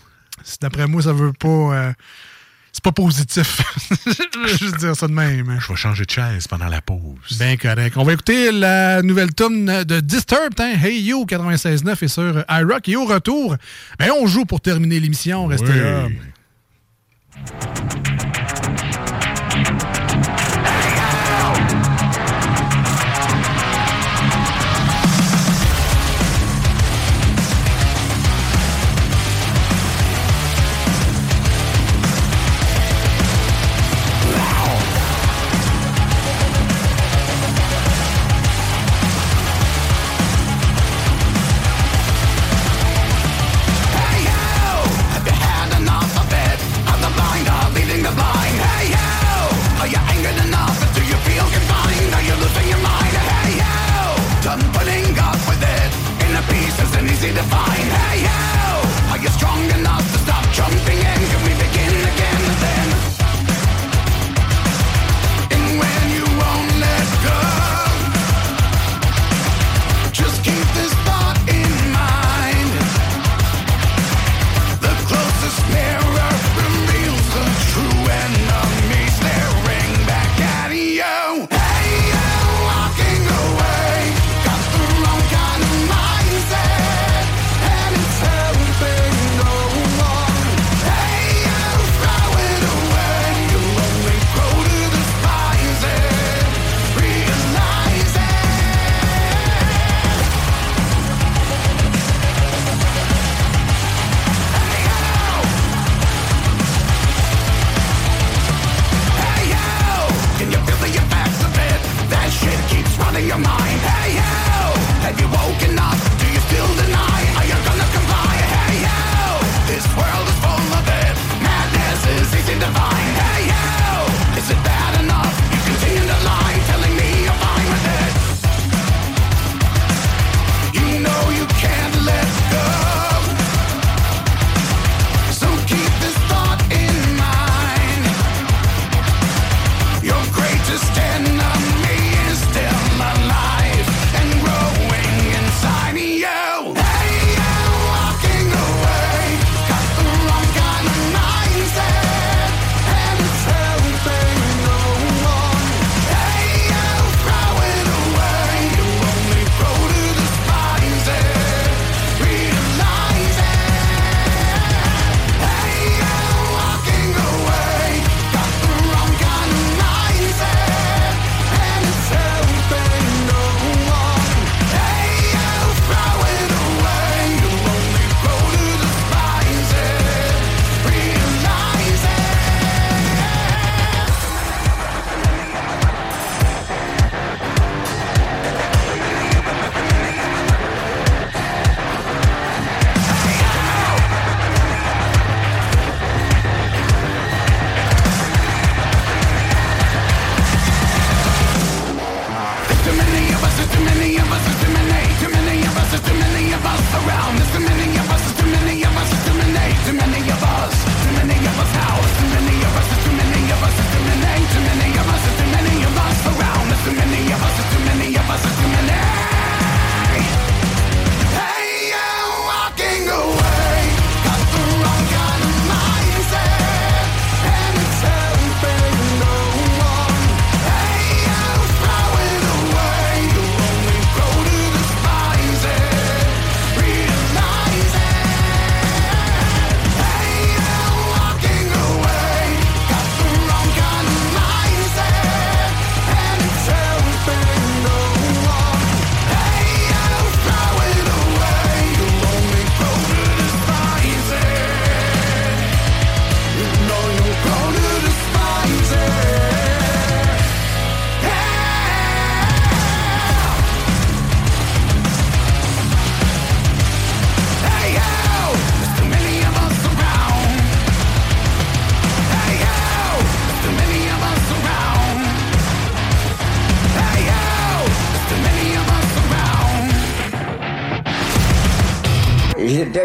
D'après 0.62 0.86
moi, 0.86 1.02
ça 1.02 1.12
veut 1.12 1.34
pas. 1.34 1.46
euh, 1.48 1.92
c'est 2.78 2.84
pas 2.84 2.92
positif. 2.92 3.60
je 4.06 4.38
vais 4.40 4.56
juste 4.56 4.76
dire 4.78 4.94
ça 4.94 5.08
de 5.08 5.12
même. 5.12 5.58
Je 5.60 5.66
vais 5.66 5.74
changer 5.74 6.04
de 6.04 6.10
chaise 6.10 6.46
pendant 6.46 6.68
la 6.68 6.80
pause. 6.80 7.36
Bien 7.36 7.56
correct. 7.56 7.96
On 7.96 8.04
va 8.04 8.12
écouter 8.12 8.52
la 8.52 9.02
nouvelle 9.02 9.34
tune 9.34 9.82
de 9.82 9.98
Disturbed, 9.98 10.60
hein? 10.60 10.74
Hey 10.80 11.00
You 11.02 11.24
96.9 11.26 12.04
et 12.04 12.08
sur 12.08 12.44
iRock. 12.48 12.88
Et 12.88 12.94
au 12.94 13.04
retour, 13.04 13.56
ben, 13.98 14.10
on 14.20 14.28
joue 14.28 14.44
pour 14.44 14.60
terminer 14.60 15.00
l'émission. 15.00 15.46
Restez 15.46 15.66
Oui. 15.72 15.78
là. 15.80 16.06
strong 59.30 59.70
enough. 59.70 59.97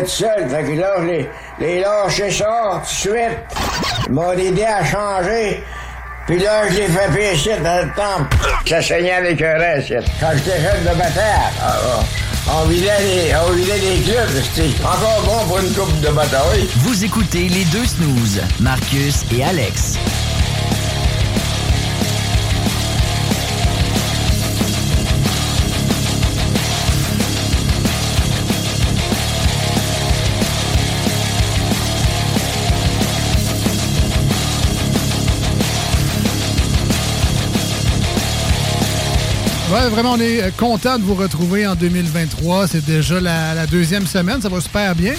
Seul. 0.10 0.50
Fait 0.50 0.64
que 0.64 0.80
là, 0.80 0.96
je 1.00 1.64
l'ai 1.64 1.80
lâché 1.82 2.32
ça 2.32 2.82
tout 2.82 2.82
de 2.82 2.86
suite. 2.88 3.40
Il 4.08 4.14
m'a 4.14 4.36
aidé 4.36 4.64
à 4.64 4.84
changer. 4.84 5.64
Puis 6.26 6.40
là, 6.40 6.70
je 6.70 6.76
l'ai 6.76 6.88
fait 6.88 7.12
pécher 7.14 7.58
dans 7.58 7.86
le 7.86 7.92
temple. 7.96 8.38
Ça 8.66 8.82
saignait 8.82 9.14
avec 9.14 9.42
un 9.42 9.58
reste. 9.58 9.94
Quand 10.20 10.32
j'étais 10.36 10.62
jeune 10.62 10.84
de 10.84 10.98
bataille, 10.98 11.52
ah, 11.62 12.00
on 12.50 12.66
vidait 12.68 13.00
les, 13.02 13.34
on 13.36 13.52
vidait 13.52 13.78
les 13.78 14.02
clubs. 14.02 14.44
C'était 14.54 14.70
encore 14.86 15.22
bon 15.26 15.48
pour 15.48 15.60
une 15.60 15.74
coupe 15.74 16.00
de 16.00 16.10
bataille. 16.10 16.68
Vous 16.78 17.04
écoutez 17.04 17.50
les 17.50 17.66
deux 17.66 17.86
snooze, 17.86 18.42
Marcus 18.62 19.26
et 19.36 19.44
Alex. 19.44 19.98
Ouais, 39.74 39.90
vraiment, 39.90 40.12
on 40.12 40.20
est 40.20 40.44
euh, 40.44 40.52
content 40.56 41.00
de 41.00 41.04
vous 41.04 41.16
retrouver 41.16 41.66
en 41.66 41.74
2023. 41.74 42.68
C'est 42.68 42.86
déjà 42.86 43.20
la, 43.20 43.56
la 43.56 43.66
deuxième 43.66 44.06
semaine. 44.06 44.40
Ça 44.40 44.48
va 44.48 44.62
super 44.62 44.94
bien. 44.94 45.16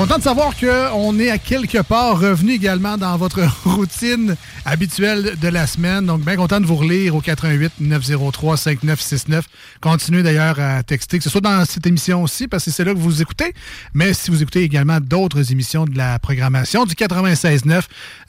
Content 0.00 0.16
de 0.16 0.22
savoir 0.22 0.54
qu'on 0.56 1.18
est 1.18 1.28
à 1.28 1.36
quelque 1.36 1.82
part 1.82 2.18
revenu 2.18 2.52
également 2.52 2.96
dans 2.96 3.18
votre 3.18 3.42
routine 3.66 4.34
habituelle 4.64 5.36
de 5.38 5.48
la 5.48 5.66
semaine. 5.66 6.06
Donc, 6.06 6.22
bien 6.22 6.36
content 6.36 6.58
de 6.58 6.64
vous 6.64 6.76
relire 6.76 7.14
au 7.14 7.20
88 7.20 7.72
903 7.80 8.56
5969. 8.56 9.44
Continuez 9.82 10.22
d'ailleurs 10.22 10.58
à 10.58 10.82
texter, 10.82 11.18
que 11.18 11.24
ce 11.24 11.28
soit 11.28 11.42
dans 11.42 11.66
cette 11.66 11.86
émission 11.86 12.22
aussi, 12.22 12.48
parce 12.48 12.64
que 12.64 12.70
c'est 12.70 12.82
là 12.82 12.94
que 12.94 12.98
vous 12.98 13.20
écoutez. 13.20 13.52
Mais 13.92 14.14
si 14.14 14.30
vous 14.30 14.40
écoutez 14.40 14.62
également 14.62 15.00
d'autres 15.00 15.52
émissions 15.52 15.84
de 15.84 15.98
la 15.98 16.18
programmation 16.18 16.86
du 16.86 16.94
96.9, 16.94 17.82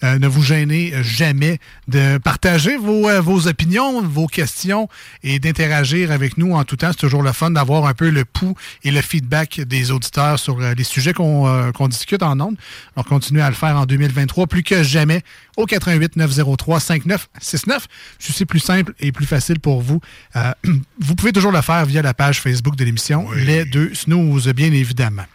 euh, 0.04 0.20
ne 0.20 0.28
vous 0.28 0.44
gênez 0.44 0.94
jamais 1.04 1.60
de 1.88 2.18
partager 2.18 2.76
vos, 2.76 3.08
euh, 3.08 3.22
vos 3.22 3.48
opinions, 3.48 4.02
vos 4.02 4.28
questions 4.28 4.90
et 5.24 5.40
d'interagir 5.40 6.12
avec 6.12 6.38
nous 6.38 6.54
en 6.54 6.66
tout 6.66 6.76
temps. 6.76 6.92
C'est 6.92 7.00
toujours 7.00 7.24
le 7.24 7.32
fun 7.32 7.52
d'avoir 7.52 7.86
un 7.86 7.94
peu 7.94 8.10
le 8.10 8.26
pouls 8.26 8.56
et 8.84 8.92
le 8.92 9.02
feedback 9.02 9.62
des 9.62 9.92
auditeurs 9.92 10.38
sur 10.38 10.60
euh, 10.60 10.74
les 10.74 10.84
sujets 10.84 11.14
qu'on 11.14 11.61
euh, 11.62 11.72
qu'on 11.72 11.88
discute 11.88 12.24
en 12.24 12.40
ondes. 12.40 12.58
Alors, 12.96 13.06
continuez 13.06 13.42
à 13.42 13.50
le 13.50 13.56
faire 13.56 13.78
en 13.78 13.86
2023 13.86 14.48
plus 14.48 14.64
que 14.64 14.84
jamais 14.84 15.22
au 15.58 15.66
88 15.66 16.16
903 16.16 16.80
5969. 16.80 17.88
Je 18.20 18.32
suis 18.32 18.46
plus 18.46 18.60
simple 18.60 18.94
et 19.00 19.12
plus 19.12 19.26
facile 19.26 19.60
pour 19.60 19.82
vous. 19.82 20.00
Euh, 20.36 20.52
vous 21.00 21.16
pouvez 21.16 21.32
toujours 21.32 21.52
le 21.52 21.62
faire 21.62 21.86
via 21.86 22.02
la 22.02 22.14
page 22.14 22.42
Facebook 22.42 22.76
de 22.76 22.84
l'émission 22.84 23.30
Les 23.32 23.66
Deux 23.66 23.94
Snooze, 23.94 24.48
bien 24.50 24.72
évidemment. 24.72 25.26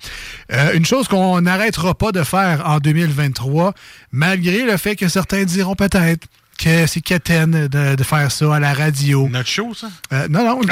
Euh, 0.53 0.73
une 0.75 0.85
chose 0.85 1.09
qu'on 1.09 1.41
n'arrêtera 1.41 1.95
pas 1.95 2.13
de 2.13 2.23
faire 2.23 2.69
en 2.69 2.79
2023, 2.79 3.75
malgré 4.13 4.65
le 4.65 4.77
fait 4.77 4.97
que 4.97 5.09
certains 5.09 5.45
diront 5.45 5.75
peut-être 5.75 6.27
que 6.57 6.87
c'est 6.87 7.01
quétaine 7.01 7.69
de, 7.69 7.95
de 7.95 8.03
faire 8.05 8.31
ça 8.33 8.57
à 8.57 8.61
la 8.61 8.73
radio. 8.75 9.29
Notre 9.29 9.49
show, 9.49 9.73
ça? 9.75 9.89
Euh, 10.13 10.27
non, 10.29 10.45
non. 10.45 10.61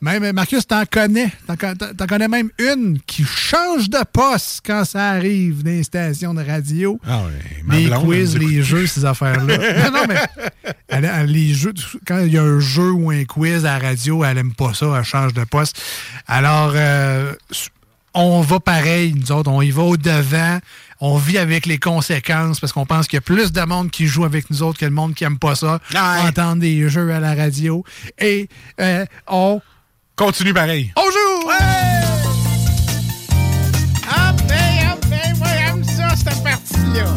même, 0.00 0.32
Marcus, 0.32 0.66
t'en 0.66 0.84
connais. 0.90 1.30
T'en, 1.46 1.56
con- 1.56 1.74
t'en 1.96 2.06
connais 2.06 2.28
même 2.28 2.50
une 2.58 2.98
qui 3.06 3.24
change 3.24 3.88
de 3.88 3.98
poste 4.12 4.60
quand 4.64 4.84
ça 4.84 5.10
arrive 5.10 5.62
dans 5.62 5.70
les 5.70 5.82
stations 5.82 6.34
de 6.34 6.44
radio. 6.44 6.98
Ah 7.06 7.22
oui, 7.26 7.78
les 7.78 7.86
blonde, 7.88 8.04
quiz, 8.04 8.36
les 8.36 8.62
jeux, 8.62 8.86
ces 8.86 9.04
affaires-là. 9.04 9.56
non, 9.90 10.00
non, 10.00 10.04
mais 10.08 10.72
elle- 10.88 11.04
elle- 11.04 11.26
les 11.30 11.54
jeux, 11.54 11.74
quand 12.06 12.20
il 12.20 12.32
y 12.32 12.38
a 12.38 12.42
un 12.42 12.60
jeu 12.60 12.90
ou 12.90 13.10
un 13.10 13.24
quiz 13.24 13.64
à 13.66 13.78
la 13.78 13.88
radio, 13.88 14.24
elle 14.24 14.38
aime 14.38 14.54
pas 14.54 14.74
ça, 14.74 14.86
elle 14.96 15.04
change 15.04 15.32
de 15.34 15.44
poste. 15.44 15.80
Alors, 16.26 16.72
euh, 16.74 17.32
on 18.14 18.40
va 18.40 18.60
pareil, 18.60 19.14
nous 19.14 19.32
autres, 19.32 19.50
on 19.50 19.62
y 19.62 19.70
va 19.70 19.82
au-devant. 19.82 20.58
On 21.00 21.18
vit 21.18 21.36
avec 21.36 21.66
les 21.66 21.78
conséquences 21.78 22.58
parce 22.58 22.72
qu'on 22.72 22.86
pense 22.86 23.06
qu'il 23.06 23.18
y 23.18 23.18
a 23.18 23.22
plus 23.22 23.52
de 23.52 23.60
monde 23.62 23.90
qui 23.90 24.06
joue 24.06 24.24
avec 24.24 24.48
nous 24.50 24.62
autres 24.62 24.78
que 24.78 24.86
le 24.86 24.90
monde 24.90 25.14
qui 25.14 25.24
aime 25.24 25.38
pas 25.38 25.54
ça. 25.54 25.78
Entendre 25.94 26.62
des 26.62 26.88
jeux 26.88 27.12
à 27.12 27.20
la 27.20 27.34
radio. 27.34 27.84
Et 28.18 28.48
euh, 28.80 29.04
on... 29.26 29.60
Continue 30.16 30.54
pareil. 30.54 30.92
On 30.96 31.02
joue! 31.02 31.50
Ah 34.08 34.34
ben, 34.48 34.56
ah 34.88 34.96
ben, 35.10 35.36
moi 35.36 35.48
j'aime 35.58 35.84
ça, 35.84 36.16
cette 36.16 36.42
partie-là. 36.42 37.14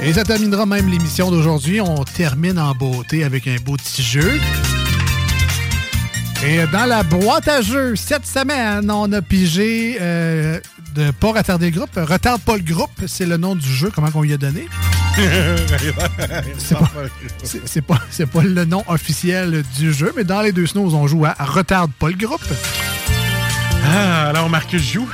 Et 0.00 0.12
ça 0.12 0.22
terminera 0.22 0.64
même 0.64 0.88
l'émission 0.88 1.32
d'aujourd'hui. 1.32 1.80
On 1.80 2.04
termine 2.04 2.60
en 2.60 2.72
beauté 2.72 3.24
avec 3.24 3.48
un 3.48 3.56
beau 3.56 3.76
petit 3.76 4.04
jeu. 4.04 4.38
Et 6.46 6.64
dans 6.70 6.86
la 6.86 7.02
boîte 7.02 7.48
à 7.48 7.62
jeux, 7.62 7.96
cette 7.96 8.24
semaine, 8.24 8.88
on 8.92 9.12
a 9.12 9.20
pigé 9.20 9.98
euh, 10.00 10.60
de 10.98 11.10
pas 11.12 11.32
retarder 11.32 11.70
le 11.70 11.76
groupe. 11.76 11.90
Retarde 11.96 12.40
pas 12.42 12.56
le 12.56 12.62
groupe, 12.62 12.90
c'est 13.06 13.26
le 13.26 13.36
nom 13.36 13.54
du 13.54 13.68
jeu, 13.72 13.90
comment 13.94 14.08
on 14.14 14.22
lui 14.22 14.32
a 14.32 14.36
donné. 14.36 14.66
C'est 16.58 16.76
pas, 16.76 16.90
c'est- 17.42 17.80
pas, 17.82 17.98
pas 18.32 18.42
le 18.44 18.64
nom 18.64 18.84
officiel 18.88 19.64
du 19.76 19.92
jeu, 19.92 20.12
mais 20.16 20.22
dans 20.24 20.42
les 20.42 20.52
deux 20.52 20.66
snows, 20.66 20.94
on 20.94 21.06
joue 21.08 21.24
à 21.24 21.34
Retarde 21.40 21.90
pas 21.98 22.08
le 22.08 22.14
groupe. 22.16 22.44
Ah, 23.84 24.28
alors 24.28 24.48
Marcus 24.48 24.82
joue. 24.82 25.08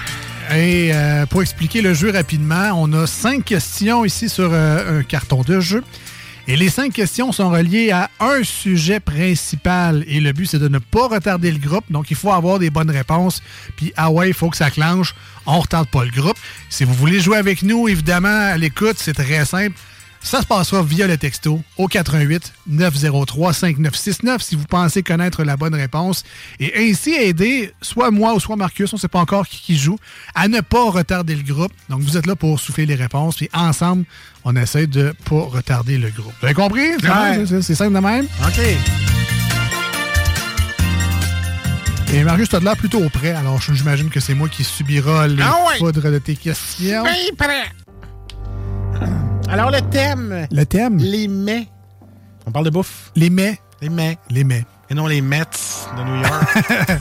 Et 0.55 0.91
euh, 0.93 1.25
pour 1.27 1.41
expliquer 1.41 1.81
le 1.81 1.95
jeu 1.95 2.11
rapidement, 2.11 2.73
on 2.77 2.93
a 2.93 3.07
cinq 3.07 3.45
questions 3.45 4.05
ici 4.05 4.29
sur 4.29 4.51
euh, 4.53 5.01
un 5.01 5.03
carton 5.03 5.41
de 5.43 5.59
jeu. 5.61 5.83
Et 6.47 6.57
les 6.57 6.69
cinq 6.69 6.93
questions 6.93 7.33
sont 7.33 7.49
reliées 7.49 7.91
à 7.91 8.11
un 8.21 8.43
sujet 8.43 9.01
principal. 9.01 10.05
Et 10.07 10.21
le 10.21 10.33
but, 10.33 10.45
c'est 10.45 10.59
de 10.59 10.69
ne 10.69 10.79
pas 10.79 11.09
retarder 11.09 11.51
le 11.51 11.59
groupe. 11.59 11.85
Donc, 11.91 12.11
il 12.11 12.17
faut 12.17 12.33
avoir 12.33 12.59
des 12.59 12.69
bonnes 12.69 12.91
réponses. 12.91 13.43
Puis, 13.77 13.95
ah 13.97 14.11
ouais, 14.11 14.29
il 14.29 14.35
faut 14.35 14.51
que 14.51 14.57
ça 14.59 14.71
clenche. 14.71 15.15
On 15.47 15.57
ne 15.57 15.61
retarde 15.61 15.89
pas 15.89 16.05
le 16.05 16.11
groupe. 16.11 16.37
Si 16.69 16.85
vous 16.85 16.93
voulez 16.93 17.21
jouer 17.21 17.39
avec 17.39 17.63
nous, 17.63 17.89
évidemment, 17.89 18.29
à 18.29 18.59
l'écoute, 18.59 18.97
c'est 18.99 19.15
très 19.15 19.47
simple. 19.47 19.75
Ça 20.27 20.41
se 20.41 20.47
passera 20.47 20.83
via 20.83 21.07
le 21.07 21.19
texto 21.19 21.61
au 21.77 21.87
88 21.87 22.55
903 22.67 23.53
5969 23.53 24.43
si 24.43 24.57
vous 24.57 24.65
pensez 24.65 25.03
connaître 25.03 25.45
la 25.45 25.57
bonne 25.59 25.75
réponse 25.75 26.25
et 26.59 26.73
ainsi 26.91 27.13
aider 27.13 27.73
soit 27.83 28.11
moi 28.11 28.33
ou 28.35 28.41
soit 28.41 28.57
Marcus, 28.57 28.91
on 28.93 28.97
ne 28.97 29.01
sait 29.01 29.07
pas 29.09 29.21
encore 29.21 29.47
qui, 29.47 29.61
qui 29.61 29.77
joue, 29.77 29.99
à 30.35 30.49
ne 30.49 30.61
pas 30.63 30.91
retarder 30.91 31.37
le 31.37 31.43
groupe. 31.43 31.73
Donc 31.91 32.01
vous 32.01 32.17
êtes 32.17 32.27
là 32.27 32.35
pour 32.37 32.59
souffler 32.59 32.87
les 32.87 32.95
réponses 32.95 33.37
puis 33.37 33.51
ensemble, 33.53 34.07
on 34.45 34.57
essaie 34.57 34.87
de 34.87 35.15
pas 35.29 35.43
retarder 35.43 35.99
le 35.99 36.09
groupe. 36.09 36.33
Vous 36.41 36.47
avez 36.47 36.55
compris? 36.55 36.87
C'est 37.01 37.11
Ouais. 37.11 37.63
simple 37.63 37.95
de 37.95 38.01
même? 38.01 38.25
OK. 38.47 38.61
Et 42.15 42.25
Marius, 42.25 42.49
tu 42.49 42.57
as 42.57 42.61
de 42.61 42.65
l'air 42.65 42.77
plutôt 42.79 43.07
prêt, 43.11 43.33
alors 43.33 43.61
je- 43.61 43.75
j'imagine 43.75 44.09
que 44.09 44.21
c'est 44.21 44.35
moi 44.35 44.49
qui 44.49 44.65
subira 44.65 45.29
les 45.29 45.43
Ah 45.43 45.57
ouais. 45.69 45.79
foudres 45.79 46.11
de 46.11 46.19
tes 46.19 46.35
questions. 46.37 47.03
Bien 47.03 47.13
prêt. 47.37 47.65
Alors, 49.49 49.71
le 49.71 49.81
thème. 49.91 50.47
Le 50.51 50.65
thème? 50.67 50.99
Les 50.99 51.29
mets. 51.29 51.69
On 52.47 52.51
parle 52.53 52.65
de 52.65 52.71
bouffe. 52.71 53.11
Les 53.15 53.31
mets. 53.31 53.59
Les 53.81 53.89
mets. 53.89 54.19
Les 54.31 54.45
mets. 54.45 54.65
Et 54.91 54.95
non 54.95 55.07
les 55.07 55.21
Mets 55.21 55.41
de 55.97 56.03
New 56.03 56.23
York. 56.23 57.01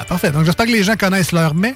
Ah, 0.00 0.04
parfait. 0.04 0.30
Donc, 0.30 0.44
j'espère 0.44 0.66
que 0.66 0.70
les 0.70 0.84
gens 0.84 0.96
connaissent 0.96 1.32
leur 1.32 1.54
mets. 1.54 1.74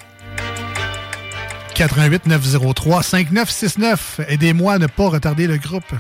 88 1.75 2.27
903 2.27 3.03
5969. 3.03 4.21
Aidez-moi 4.29 4.75
à 4.75 4.79
ne 4.79 4.87
pas 4.87 5.09
retarder 5.09 5.47
le 5.47 5.57
groupe. 5.59 5.93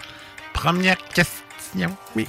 Première 0.54 0.96
question. 1.12 1.90
Oui. 2.16 2.26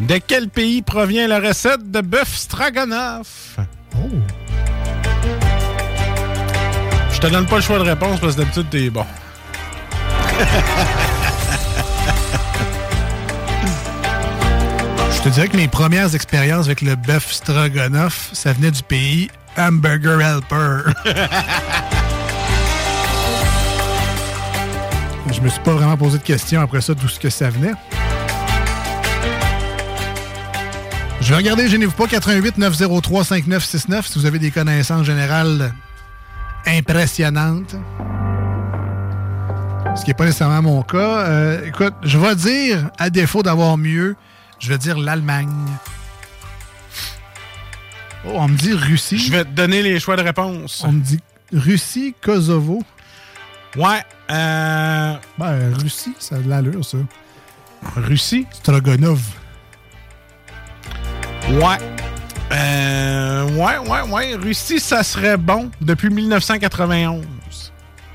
De 0.00 0.18
quel 0.18 0.48
pays 0.48 0.82
provient 0.82 1.28
la 1.28 1.40
recette 1.40 1.90
de 1.90 2.00
bœuf 2.00 2.34
stroganoff? 2.36 3.56
Oh. 3.96 4.08
Je 7.12 7.20
te 7.20 7.26
donne 7.28 7.46
pas 7.46 7.56
le 7.56 7.62
choix 7.62 7.78
de 7.78 7.84
réponse 7.84 8.20
parce 8.20 8.34
que 8.34 8.40
d'habitude, 8.40 8.66
t'es 8.70 8.90
bon. 8.90 9.06
Je 15.10 15.22
te 15.22 15.28
dirais 15.30 15.48
que 15.48 15.56
mes 15.56 15.68
premières 15.68 16.14
expériences 16.14 16.66
avec 16.66 16.80
le 16.80 16.94
bœuf 16.94 17.32
stroganoff, 17.32 18.30
ça 18.32 18.52
venait 18.52 18.70
du 18.70 18.82
pays 18.82 19.30
Hamburger 19.56 20.20
Helper. 20.20 20.92
Je 25.32 25.40
me 25.40 25.48
suis 25.48 25.60
pas 25.60 25.72
vraiment 25.72 25.96
posé 25.96 26.18
de 26.18 26.22
questions 26.22 26.60
après 26.60 26.80
ça, 26.80 26.94
d'où 26.94 27.08
ce 27.08 27.20
que 27.20 27.30
ça 27.30 27.50
venait. 27.50 27.74
Je 31.20 31.30
vais 31.30 31.36
regarder, 31.36 31.68
gênez-vous 31.68 31.92
pas, 31.92 32.06
88 32.06 32.58
903 32.58 33.24
5969 33.24 34.06
si 34.06 34.18
vous 34.18 34.26
avez 34.26 34.38
des 34.38 34.50
connaissances 34.50 35.04
générales 35.04 35.72
impressionnantes. 36.66 37.74
Ce 39.98 40.04
qui 40.04 40.10
n'est 40.10 40.14
pas 40.14 40.26
nécessairement 40.26 40.62
mon 40.62 40.82
cas. 40.82 41.26
Euh, 41.26 41.66
écoute, 41.66 41.94
je 42.04 42.18
vais 42.18 42.36
dire, 42.36 42.88
à 42.98 43.10
défaut 43.10 43.42
d'avoir 43.42 43.76
mieux, 43.76 44.14
je 44.60 44.68
vais 44.68 44.78
dire 44.78 44.96
l'Allemagne. 44.96 45.50
Oh, 48.24 48.30
on 48.34 48.48
me 48.48 48.56
dit 48.56 48.74
Russie. 48.74 49.18
Je 49.18 49.32
vais 49.32 49.44
te 49.44 49.50
donner 49.50 49.82
les 49.82 49.98
choix 49.98 50.16
de 50.16 50.22
réponse. 50.22 50.84
On 50.86 50.92
me 50.92 51.00
dit 51.00 51.18
Russie, 51.52 52.14
Kosovo. 52.20 52.82
Ouais. 53.76 54.02
Euh... 54.30 55.14
Ben, 55.36 55.74
Russie, 55.74 56.14
ça 56.20 56.36
a 56.36 56.38
de 56.38 56.48
l'allure, 56.48 56.84
ça. 56.84 56.98
Russie? 57.96 58.46
Strogonov. 58.52 59.20
Ouais. 61.50 61.78
Euh, 62.52 63.50
ouais, 63.50 63.78
ouais, 63.78 64.02
ouais. 64.12 64.34
Russie, 64.36 64.78
ça 64.78 65.02
serait 65.02 65.36
bon 65.36 65.70
depuis 65.80 66.10
1991. 66.10 67.24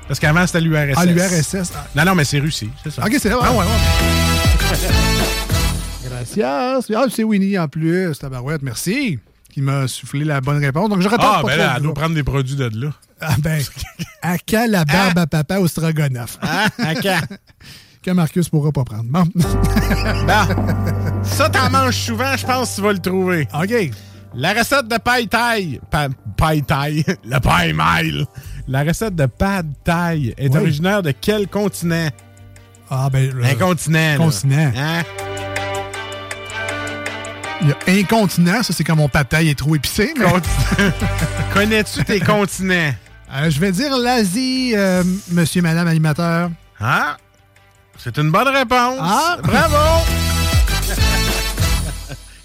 Parce 0.06 0.20
qu'avant, 0.20 0.46
c'était 0.46 0.60
l'URSS. 0.60 0.94
Ah, 0.96 1.06
l'URSS. 1.06 1.72
Ah. 1.74 1.86
Non, 1.96 2.04
non, 2.04 2.14
mais 2.14 2.24
c'est 2.24 2.38
Russie, 2.38 2.70
c'est 2.82 2.90
ça. 2.90 3.02
Ok, 3.04 3.16
c'est 3.18 3.30
vrai. 3.30 3.40
Ah, 3.42 3.52
ouais, 3.52 3.58
ouais. 3.58 3.64
Gracias. 6.08 6.80
Ah, 6.96 7.04
c'est 7.10 7.24
Winnie 7.24 7.58
en 7.58 7.68
plus, 7.68 8.16
tabarouette. 8.18 8.62
Merci. 8.62 9.18
Qui 9.52 9.62
m'a 9.62 9.86
soufflé 9.88 10.24
la 10.24 10.40
bonne 10.40 10.62
réponse. 10.62 10.88
Donc, 10.90 11.00
je 11.00 11.08
retarde 11.08 11.36
Ah, 11.38 11.42
pas 11.42 11.48
ben 11.48 11.54
trop 11.54 11.58
là, 11.58 11.70
le 11.70 11.76
elle 11.76 11.82
doit 11.82 11.94
prendre 11.94 12.14
des 12.14 12.24
produits 12.24 12.56
de 12.56 12.70
là. 12.74 12.90
Ah, 13.20 13.34
ben, 13.38 13.62
à 14.22 14.36
quand 14.38 14.66
la 14.68 14.84
barbe 14.84 15.18
à 15.18 15.26
papa 15.26 15.58
au 15.58 15.68
stroganoff? 15.68 16.38
Ah, 16.42 16.66
à 16.78 16.94
quand? 16.96 17.20
que 18.02 18.10
Marcus 18.10 18.48
pourra 18.48 18.72
pas 18.72 18.84
prendre. 18.84 19.04
Bon. 19.04 19.24
Bon. 19.34 21.22
Ça, 21.22 21.48
t'en 21.48 21.70
manges 21.70 21.96
souvent, 21.96 22.36
je 22.36 22.44
pense 22.44 22.70
que 22.70 22.74
tu 22.76 22.80
vas 22.82 22.92
le 22.92 22.98
trouver. 22.98 23.48
OK. 23.54 23.90
La 24.34 24.52
recette 24.52 24.88
de 24.88 24.98
paille 24.98 25.28
taille. 25.28 25.80
Pa- 25.90 26.08
paille 26.36 26.62
taille. 26.64 27.04
Le 27.24 27.38
paille 27.38 27.72
mail. 27.72 28.26
La 28.66 28.82
recette 28.82 29.14
de 29.14 29.26
pad 29.26 29.66
taille 29.84 30.34
est 30.38 30.48
Oui. 30.50 30.56
originaire 30.58 31.02
de 31.02 31.10
quel 31.12 31.48
continent? 31.48 32.08
Ah, 32.90 33.08
ben. 33.12 33.30
euh, 33.34 33.44
Un 33.44 33.54
continent. 33.56 34.16
Continent. 34.16 34.72
Hein? 34.76 35.02
Il 37.62 37.68
y 37.68 37.72
a 37.72 38.00
incontinent, 38.00 38.62
ça, 38.62 38.72
c'est 38.74 38.84
quand 38.84 38.96
mon 38.96 39.08
pataille 39.08 39.48
est 39.50 39.58
trop 39.58 39.74
épicé. 39.74 40.12
mais- 40.18 40.26
Connais-tu 41.54 42.04
tes 42.04 42.20
continents? 42.32 42.92
Euh, 43.34 43.50
je 43.50 43.58
vais 43.58 43.72
dire 43.72 43.96
l'Asie, 43.96 44.72
euh, 44.76 45.02
monsieur, 45.30 45.62
madame 45.62 45.88
animateur. 45.88 46.50
Ah! 46.80 47.16
C'est 47.96 48.16
une 48.18 48.30
bonne 48.30 48.48
réponse. 48.48 48.98
Ah! 49.00 49.38
Bravo! 49.42 49.76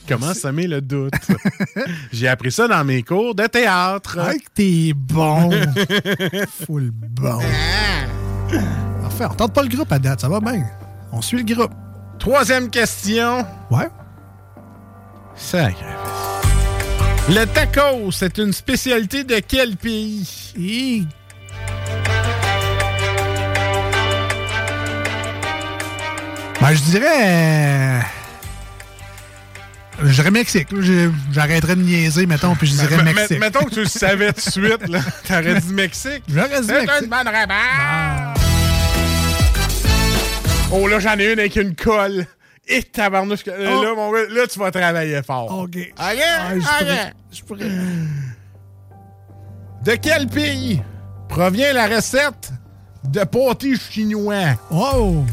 Comment 0.09 0.33
semer 0.33 0.65
le 0.65 0.81
doute? 0.81 1.13
J'ai 2.11 2.27
appris 2.27 2.51
ça 2.51 2.67
dans 2.67 2.83
mes 2.83 3.03
cours 3.03 3.35
de 3.35 3.45
théâtre. 3.45 4.17
Ah, 4.19 4.33
que 4.33 4.49
t'es 4.55 4.93
bon. 4.95 5.51
Full 6.65 6.89
bon. 6.91 7.39
Parfait, 9.01 9.25
on 9.29 9.35
tente 9.35 9.53
pas 9.53 9.61
le 9.61 9.69
groupe 9.69 9.91
à 9.91 9.99
date, 9.99 10.21
ça 10.21 10.27
va 10.27 10.39
bien. 10.39 10.65
On 11.11 11.21
suit 11.21 11.43
le 11.43 11.53
groupe. 11.53 11.71
Troisième 12.17 12.71
question. 12.71 13.45
Ouais. 13.69 13.87
Sacré. 15.35 15.85
Le 17.29 17.45
tacos, 17.45 18.11
c'est 18.11 18.39
une 18.39 18.51
spécialité 18.51 19.23
de 19.23 19.39
quel 19.47 19.77
pays? 19.77 21.07
Ben, 26.59 26.73
je 26.73 26.81
dirais. 26.81 28.01
Je 30.03 30.13
dirais 30.13 30.31
Mexique. 30.31 30.67
J'arrêterais 31.31 31.75
de 31.75 31.81
niaiser, 31.81 32.25
mettons, 32.25 32.55
puis 32.55 32.67
je 32.67 32.73
dirais 32.73 32.95
M- 32.95 33.13
Mexique. 33.13 33.39
Mettons 33.39 33.65
que 33.65 33.73
tu 33.73 33.79
le 33.81 33.85
savais 33.87 34.31
tout 34.33 34.45
de 34.45 34.51
suite, 34.51 34.87
là. 34.87 34.99
T'aurais 35.27 35.59
dit 35.59 35.73
Mexique. 35.73 36.23
J'aurais 36.27 36.61
dit 36.61 36.67
C'est 36.67 36.81
Mexique. 36.85 37.01
une 37.03 37.09
bonne 37.09 37.27
réponse. 37.27 38.39
Oh, 40.71 40.87
là, 40.87 40.99
j'en 40.99 41.17
ai 41.17 41.33
une 41.33 41.39
avec 41.39 41.55
une 41.55 41.75
colle. 41.75 42.25
Et 42.67 42.83
tabarnouche. 42.83 43.39
Oh. 43.47 43.51
Là, 43.83 43.93
mon 43.95 44.11
gars, 44.11 44.25
là, 44.29 44.45
tu 44.47 44.59
vas 44.59 44.69
travailler 44.69 45.21
fort. 45.23 45.51
OK. 45.51 45.75
OK? 45.75 45.87
Ah, 45.97 46.13
je 46.53 46.59
pourrais- 46.61 47.13
je 47.31 47.41
pourrais- 47.43 47.65
De 49.83 49.95
quel 49.95 50.27
pays 50.27 50.81
provient 51.29 51.73
la 51.73 51.87
recette 51.87 52.51
de 53.05 53.23
pâté 53.23 53.73
chinois? 53.75 54.55
Oh! 54.69 55.25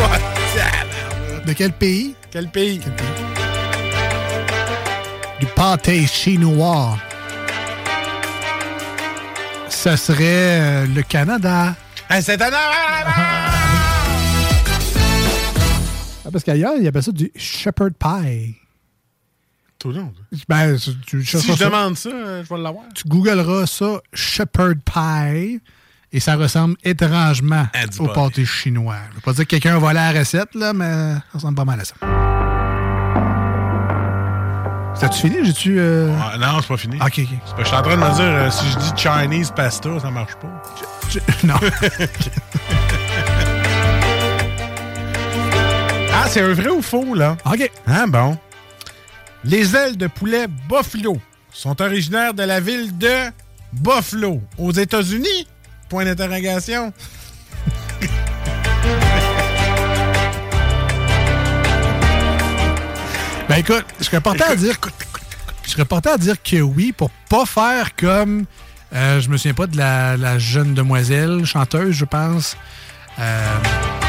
Oh. 0.00 1.46
De 1.46 1.52
quel 1.52 1.72
pays? 1.72 2.14
Quel 2.30 2.48
pays? 2.50 2.80
Du 5.44 5.50
pâté 5.50 6.06
chinois. 6.06 6.96
Ça 9.68 9.94
serait 9.98 10.22
euh, 10.24 10.86
le 10.86 11.02
Canada. 11.02 11.76
Ah, 12.08 12.22
C'est 12.22 12.40
un... 12.40 12.48
Ah, 12.50 13.50
parce 16.32 16.44
qu'ailleurs, 16.44 16.72
il 16.80 16.86
appelle 16.86 17.02
ça 17.02 17.12
du 17.12 17.30
shepherd 17.36 17.92
pie. 17.92 18.56
Tout 19.78 19.90
le 19.90 20.00
monde. 20.00 20.14
Ben, 20.48 20.78
tu, 20.78 20.92
tu 21.06 21.20
Si 21.22 21.26
chercheras 21.32 21.52
je 21.52 21.58
ça. 21.58 21.64
demande 21.66 21.96
ça, 21.98 22.08
euh, 22.08 22.42
je 22.42 22.48
vais 22.54 22.62
l'avoir. 22.62 22.84
Tu 22.94 23.06
googleras 23.06 23.66
ça, 23.66 24.00
shepherd 24.14 24.78
pie, 24.82 25.60
et 26.10 26.20
ça 26.20 26.36
ressemble 26.36 26.76
étrangement 26.82 27.66
Ah, 27.74 27.86
dis 27.86 28.00
au 28.00 28.06
pas. 28.06 28.14
pâté 28.14 28.46
chinois. 28.46 28.96
Je 29.10 29.16
veux 29.16 29.20
pas 29.20 29.32
dire 29.34 29.44
que 29.44 29.50
quelqu'un 29.50 29.76
a 29.76 29.78
volé 29.78 29.92
la 29.96 30.12
recette, 30.12 30.54
là, 30.54 30.72
mais 30.72 30.86
ça 31.16 31.22
ressemble 31.34 31.56
pas 31.56 31.66
mal 31.66 31.80
à 31.80 31.84
ça. 31.84 31.94
C'est-tu 34.96 35.18
fini? 35.28 35.44
J'ai-tu... 35.44 35.76
euh, 35.78 36.14
Ah, 36.20 36.36
non, 36.38 36.60
c'est 36.60 36.68
pas 36.68 36.76
fini. 36.76 36.96
OK, 36.96 37.02
OK. 37.06 37.14
C'est 37.18 37.26
parce 37.40 37.52
que 37.54 37.62
Je 37.62 37.66
suis 37.68 37.76
en 37.76 37.82
train 37.82 37.96
de 37.96 38.00
me 38.00 38.14
dire, 38.14 38.24
euh, 38.24 38.50
si 38.50 38.64
je 38.70 38.78
dis 38.78 38.92
Chinese 38.96 39.50
pasta, 39.54 39.88
ça 40.00 40.10
marche 40.10 40.34
pas. 40.36 40.62
Je- 41.10 41.18
Non. 41.46 41.54
ah, 46.12 46.24
c'est 46.28 46.40
un 46.40 46.52
vrai 46.52 46.68
ou 46.70 46.82
faux, 46.82 47.14
là? 47.14 47.36
OK. 47.44 47.70
Ah, 47.86 48.04
bon. 48.06 48.38
Les 49.44 49.76
ailes 49.76 49.96
de 49.96 50.06
poulet 50.06 50.46
Buffalo 50.68 51.18
sont 51.52 51.80
originaires 51.82 52.32
de 52.34 52.42
la 52.44 52.60
ville 52.60 52.96
de 52.96 53.30
Buffalo, 53.72 54.40
aux 54.58 54.72
États-Unis? 54.72 55.46
Point 55.88 56.04
d'interrogation. 56.06 56.92
Ben 63.48 63.56
écoute, 63.56 63.84
je 63.98 64.04
serais 64.04 64.20
porté 64.20 64.42
à 64.44 64.56
dire... 64.56 64.76
Je 65.64 65.70
serais 65.70 65.84
porté 65.84 66.10
à 66.10 66.18
dire 66.18 66.42
que 66.42 66.60
oui, 66.60 66.92
pour 66.92 67.10
pas 67.28 67.46
faire 67.46 67.94
comme... 67.96 68.44
euh, 68.94 69.20
je 69.20 69.28
me 69.30 69.36
souviens 69.36 69.54
pas 69.54 69.66
de 69.66 69.76
la, 69.76 70.16
la 70.16 70.38
jeune 70.38 70.74
demoiselle, 70.74 71.44
chanteuse, 71.46 71.94
je 71.94 72.04
pense, 72.04 72.56
euh, 73.18 73.56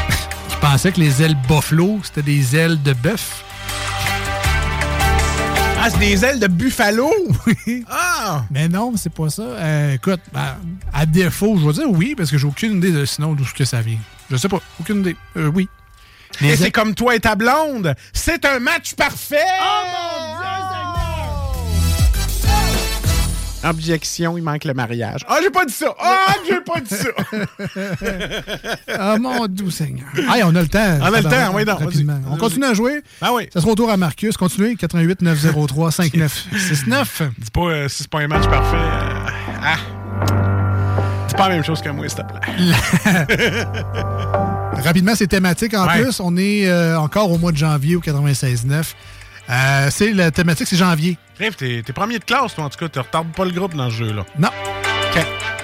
qui 0.48 0.56
pensait 0.56 0.92
que 0.92 1.00
les 1.00 1.22
ailes 1.22 1.36
buffalo, 1.48 2.00
c'était 2.02 2.22
des 2.22 2.56
ailes 2.56 2.82
de 2.82 2.92
bœuf. 2.92 3.42
Ah, 5.80 5.88
c'est 5.90 5.98
des 5.98 6.24
ailes 6.24 6.40
de 6.40 6.46
buffalo? 6.48 7.10
Oui. 7.46 7.84
Ah! 7.88 8.44
Mais 8.50 8.68
non, 8.68 8.94
c'est 8.96 9.12
pas 9.12 9.30
ça. 9.30 9.42
Euh, 9.42 9.94
écoute, 9.94 10.20
ben, 10.32 10.56
à 10.92 11.06
défaut, 11.06 11.56
je 11.58 11.66
vais 11.66 11.72
dire 11.74 11.90
oui, 11.90 12.14
parce 12.16 12.30
que 12.30 12.38
j'ai 12.38 12.46
aucune 12.46 12.78
idée 12.78 12.90
de 12.90 13.04
sinon 13.04 13.34
d'où 13.34 13.44
que 13.54 13.64
ça 13.64 13.80
vient. 13.82 13.98
Je 14.30 14.36
sais 14.36 14.48
pas, 14.48 14.58
aucune 14.80 15.00
idée. 15.00 15.16
Euh, 15.36 15.46
oui. 15.54 15.68
Les 16.40 16.52
Et 16.52 16.56
c'est 16.56 16.70
comme 16.70 16.94
toi 16.94 17.14
et 17.14 17.20
ta 17.20 17.34
blonde. 17.34 17.94
C'est 18.12 18.44
un 18.44 18.58
match 18.58 18.94
parfait! 18.94 19.36
Objection, 23.64 24.36
il 24.38 24.44
manque 24.44 24.64
le 24.64 24.74
mariage. 24.74 25.22
Ah, 25.28 25.38
j'ai 25.42 25.50
pas 25.50 25.64
dit 25.64 25.72
ça! 25.72 25.92
Ah, 25.98 26.34
j'ai 26.48 26.60
pas 26.60 26.80
dit 26.80 26.94
ça! 26.94 27.08
Ah, 28.98 29.16
mon 29.18 29.46
doux 29.46 29.70
Seigneur. 29.70 30.06
Hey, 30.16 30.42
on 30.44 30.54
a 30.54 30.62
le 30.62 30.68
temps. 30.68 30.98
On 31.00 31.04
a 31.06 31.10
le 31.10 31.22
temps, 31.24 31.30
va 31.30 31.50
oui, 31.52 31.64
non, 31.64 31.74
rapidement. 31.76 32.20
On 32.30 32.36
continue 32.36 32.64
à 32.66 32.74
jouer? 32.74 33.02
Ah 33.20 33.32
oui. 33.32 33.48
Ça 33.52 33.60
sera 33.60 33.72
au 33.72 33.74
tour 33.74 33.90
à 33.90 33.96
Marcus. 33.96 34.36
Continuez. 34.36 34.76
88 34.76 35.22
903 35.22 35.90
5969. 35.90 37.22
Dis 37.38 37.50
pas 37.50 37.60
euh, 37.62 37.88
si 37.88 38.02
c'est 38.04 38.08
pas 38.10 38.20
un 38.20 38.28
match 38.28 38.48
parfait. 38.48 38.76
euh, 38.76 39.26
ah! 39.64 39.76
Dis 41.28 41.34
pas 41.34 41.48
la 41.48 41.54
même 41.56 41.64
chose 41.64 41.82
que 41.82 41.88
moi, 41.90 42.08
s'il 42.08 42.18
te 42.18 42.22
plaît. 42.22 42.40
Rapidement, 44.84 45.12
c'est 45.14 45.26
thématique 45.26 45.74
en 45.74 45.86
Ouais. 45.86 46.02
plus. 46.02 46.20
On 46.20 46.36
est 46.36 46.68
euh, 46.68 46.98
encore 46.98 47.30
au 47.32 47.38
mois 47.38 47.52
de 47.52 47.56
janvier 47.56 47.96
au 47.96 48.00
96.9. 48.00 48.94
Euh, 49.48 49.88
c'est 49.90 50.12
la 50.12 50.30
thématique, 50.30 50.66
c'est 50.68 50.76
janvier. 50.76 51.18
Bref, 51.38 51.56
t'es 51.56 51.82
t'es 51.84 51.92
premier 51.92 52.18
de 52.18 52.24
classe, 52.24 52.54
toi, 52.54 52.64
en 52.64 52.68
tout 52.70 52.78
cas. 52.78 52.88
Tu 52.88 52.98
retardes 52.98 53.32
pas 53.32 53.44
le 53.44 53.52
groupe 53.52 53.74
dans 53.74 53.90
ce 53.90 53.96
jeu-là. 53.96 54.24
Non. 54.38 54.48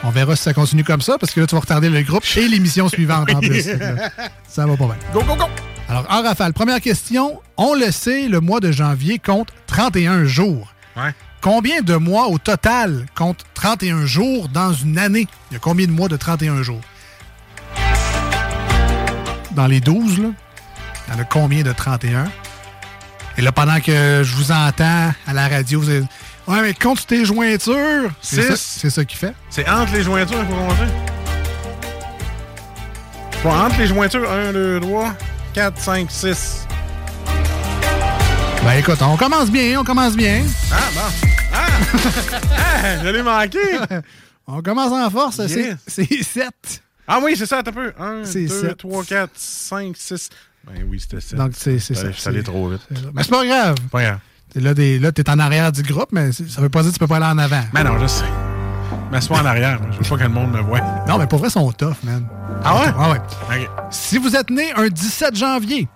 On 0.04 0.10
verra 0.10 0.34
si 0.34 0.42
ça 0.42 0.52
continue 0.52 0.82
comme 0.82 1.00
ça, 1.00 1.16
parce 1.16 1.32
que 1.32 1.38
là, 1.40 1.46
tu 1.46 1.54
vas 1.54 1.60
retarder 1.60 1.88
le 1.88 2.02
groupe 2.02 2.24
et 2.36 2.48
l'émission 2.48 2.88
suivante 2.88 3.32
en 3.32 3.38
plus. 3.38 3.68
Là, 3.68 4.10
Ça 4.48 4.66
va 4.66 4.76
pas 4.76 4.86
bien. 4.86 4.96
Go, 5.12 5.22
go, 5.22 5.36
go! 5.36 5.44
Alors, 5.88 6.06
en 6.10 6.22
rafale, 6.22 6.52
première 6.52 6.80
question. 6.80 7.40
On 7.56 7.74
le 7.74 7.92
sait, 7.92 8.26
le 8.26 8.40
mois 8.40 8.58
de 8.58 8.72
janvier 8.72 9.20
compte 9.20 9.50
31 9.68 10.24
jours. 10.24 10.74
Ouais. 10.96 11.14
Combien 11.40 11.82
de 11.82 11.94
mois 11.94 12.26
au 12.28 12.38
total 12.38 13.06
compte 13.14 13.44
31 13.54 14.04
jours 14.06 14.48
dans 14.48 14.72
une 14.72 14.98
année? 14.98 15.28
Il 15.50 15.54
y 15.54 15.56
a 15.56 15.60
combien 15.60 15.86
de 15.86 15.92
mois 15.92 16.08
de 16.08 16.16
31 16.16 16.62
jours? 16.64 16.80
Dans 19.54 19.66
les 19.66 19.80
12, 19.80 20.18
là, 20.20 20.28
il 21.08 21.14
y 21.14 21.16
en 21.16 21.20
a 21.20 21.24
combien 21.24 21.62
de 21.62 21.72
31? 21.72 22.24
Et 23.38 23.42
là, 23.42 23.52
pendant 23.52 23.80
que 23.80 24.22
je 24.24 24.34
vous 24.36 24.50
entends 24.52 25.12
à 25.26 25.32
la 25.32 25.48
radio, 25.48 25.80
vous 25.80 25.90
êtes... 25.90 26.04
Ouais, 26.46 26.60
mais 26.62 26.74
compte 26.74 27.06
tes 27.06 27.24
jointures! 27.24 28.10
C'est 28.20 28.56
ça, 28.56 28.90
ça 28.90 29.04
qu'il 29.04 29.18
fait. 29.18 29.34
C'est 29.50 29.68
entre 29.68 29.92
les 29.92 30.02
jointures 30.02 30.44
faut 30.46 30.54
compter. 30.54 30.90
Bon, 33.44 33.50
entre 33.50 33.78
les 33.78 33.86
jointures, 33.86 34.30
1, 34.30 34.52
2, 34.52 34.80
3, 34.80 35.14
4, 35.54 35.80
5, 35.80 36.10
6. 36.10 36.66
Ben 38.64 38.72
écoute, 38.78 39.02
on 39.02 39.16
commence 39.16 39.50
bien, 39.50 39.80
on 39.80 39.84
commence 39.84 40.14
bien. 40.14 40.42
Ah, 40.70 40.76
bon. 40.94 41.28
Ah! 41.52 41.66
ah! 42.56 43.02
Je 43.02 43.08
l'ai 43.08 43.22
manqué! 43.22 43.58
On 44.46 44.60
commence 44.60 44.92
en 44.92 45.08
force, 45.08 45.38
Yes. 45.38 45.76
c'est 45.86 46.22
7. 46.22 46.82
Ah 47.08 47.18
oui, 47.22 47.34
c'est 47.36 47.46
ça, 47.46 47.62
t'as 47.62 47.72
peu. 47.72 47.92
1, 47.98 48.24
C'est 48.24 48.44
2, 48.46 48.48
sept. 48.48 48.76
3, 48.78 49.04
4, 49.04 49.30
5, 49.34 49.96
6. 49.96 50.28
Ben 50.64 50.86
oui, 50.88 51.00
c'était 51.00 51.20
7. 51.20 51.38
Donc, 51.38 51.52
c'est 51.56 51.78
ça. 51.78 52.10
Je 52.10 52.12
suis 52.12 52.28
allé 52.28 52.42
trop 52.42 52.68
vite. 52.68 52.82
Mais 53.12 53.22
c'est 53.22 53.30
pas 53.30 53.44
grave. 53.44 53.74
Pas 53.90 54.02
grave. 54.02 54.18
T'es 54.52 54.60
Là, 54.60 54.74
t'es 54.74 54.98
là, 54.98 55.12
t'es 55.12 55.28
en 55.30 55.38
arrière 55.38 55.72
du 55.72 55.82
groupe, 55.82 56.10
mais 56.12 56.30
ça 56.32 56.60
veut 56.60 56.68
pas 56.68 56.82
dire 56.82 56.90
que 56.90 56.94
tu 56.96 56.98
peux 57.00 57.06
pas 57.06 57.16
aller 57.16 57.26
en 57.26 57.38
avant. 57.38 57.62
Mais 57.72 57.82
non, 57.82 57.98
je 57.98 58.06
sais. 58.06 58.24
Mets-toi 59.10 59.40
en 59.40 59.44
arrière. 59.46 59.80
Je 59.92 59.98
veux 59.98 60.04
pas 60.04 60.16
que 60.16 60.22
le 60.22 60.28
monde 60.28 60.52
me 60.52 60.60
voit. 60.60 60.80
Non, 61.08 61.18
mais 61.18 61.26
pour 61.26 61.38
vrai, 61.38 61.48
ils 61.48 61.52
sont 61.52 61.70
tough, 61.72 61.96
man. 62.04 62.26
Ah 62.62 62.80
ouais? 62.80 62.92
Ah 62.98 63.10
ouais. 63.10 63.68
Si 63.90 64.18
vous 64.18 64.36
êtes 64.36 64.50
né 64.50 64.72
un 64.76 64.88
17 64.88 65.34
janvier. 65.36 65.88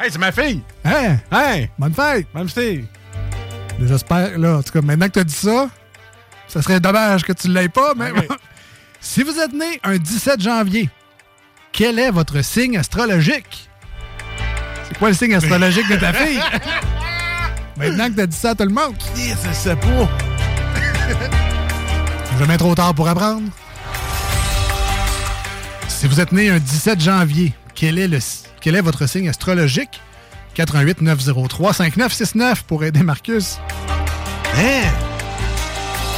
Hey, 0.00 0.10
c'est 0.10 0.18
ma 0.18 0.30
fille! 0.30 0.62
Hein? 0.84 1.16
Hey! 1.32 1.70
Bonne 1.78 1.94
fête! 1.94 2.26
Bonne 2.34 2.48
fille! 2.48 2.84
J'espère, 3.80 4.38
là, 4.38 4.58
en 4.58 4.62
tout 4.62 4.72
cas, 4.72 4.82
maintenant 4.82 5.06
que 5.06 5.12
tu 5.12 5.18
as 5.20 5.24
dit 5.24 5.34
ça, 5.34 5.68
ça 6.48 6.60
serait 6.62 6.80
dommage 6.80 7.24
que 7.24 7.32
tu 7.32 7.48
l'aies 7.48 7.68
pas, 7.68 7.94
mais 7.94 8.12
si 9.06 9.22
vous 9.22 9.38
êtes 9.38 9.52
né 9.52 9.80
un 9.84 9.96
17 9.96 10.40
janvier, 10.40 10.90
quel 11.72 11.98
est 11.98 12.10
votre 12.10 12.42
signe 12.42 12.76
astrologique? 12.76 13.70
C'est 14.88 14.98
quoi 14.98 15.08
le 15.08 15.14
signe 15.14 15.34
astrologique 15.34 15.88
de 15.88 15.96
ta 15.96 16.12
fille? 16.12 16.40
maintenant 17.76 18.08
que 18.08 18.14
tu 18.14 18.20
as 18.20 18.26
dit 18.26 18.36
ça 18.36 18.50
à 18.50 18.54
tout 18.54 18.64
le 18.64 18.74
monde. 18.74 18.94
Je 19.14 19.54
sais 19.54 19.76
pas. 19.76 19.86
Jamais 22.38 22.58
trop 22.58 22.74
tard 22.74 22.94
pour 22.94 23.08
apprendre. 23.08 23.48
Si 25.88 26.06
vous 26.08 26.20
êtes 26.20 26.32
né 26.32 26.50
un 26.50 26.58
17 26.58 27.00
janvier, 27.00 27.54
quel 27.74 27.98
est, 27.98 28.08
le, 28.08 28.18
quel 28.60 28.74
est 28.74 28.82
votre 28.82 29.06
signe 29.06 29.28
astrologique? 29.28 30.00
88 30.54 31.02
903 31.02 31.72
5969 31.72 32.64
pour 32.64 32.84
aider 32.84 33.02
Marcus. 33.02 33.58
Hein? 34.56 35.05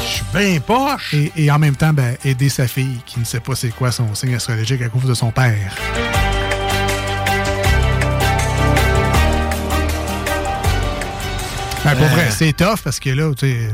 Je 0.09 0.15
suis 0.15 0.25
bien 0.35 0.61
poche. 0.61 1.13
Et, 1.15 1.33
et 1.37 1.51
en 1.51 1.59
même 1.59 1.77
temps, 1.77 1.93
ben, 1.93 2.17
aider 2.25 2.49
sa 2.49 2.67
fille 2.67 2.99
qui 3.07 3.21
ne 3.21 3.25
sait 3.25 3.41
pas 3.41 3.55
c'est 3.55 3.69
quoi 3.71 3.93
son 3.93 4.15
signe 4.15 4.35
astrologique 4.35 4.81
à 4.83 4.89
cause 4.89 5.05
de 5.05 5.15
son 5.15 5.31
père. 5.31 5.75
Ben, 11.85 11.95
pour 11.97 12.05
Euh. 12.07 12.09
vrai, 12.09 12.29
c'est 12.37 12.53
tough 12.53 12.81
parce 12.83 12.99
que 13.01 13.11
là, 13.11 13.33
tu 13.35 13.47
sais, 13.47 13.71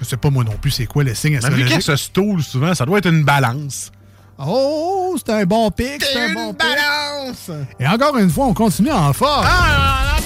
je 0.00 0.04
sais 0.04 0.16
pas 0.16 0.30
moi 0.30 0.44
non 0.44 0.52
plus 0.60 0.70
c'est 0.70 0.86
quoi 0.86 1.02
le 1.04 1.14
signe 1.14 1.32
Mais 1.32 1.38
vu 1.40 1.44
astrologique. 1.44 1.68
qu'elle 1.72 1.82
se 1.82 1.96
stoule 1.96 2.42
souvent, 2.42 2.72
ça 2.74 2.86
doit 2.86 2.98
être 2.98 3.08
une 3.08 3.24
balance. 3.24 3.90
Oh, 4.38 5.16
c'est 5.18 5.32
un 5.32 5.44
bon 5.44 5.70
pic, 5.72 6.00
c'est 6.00 6.30
un 6.30 6.32
bon 6.32 6.54
pic. 6.54 6.60
balance! 6.68 7.50
Et 7.80 7.86
encore 7.88 8.16
une 8.18 8.30
fois, 8.30 8.46
on 8.46 8.54
continue 8.54 8.92
en 8.92 9.12
force. 9.12 9.46
Ah, 9.50 10.16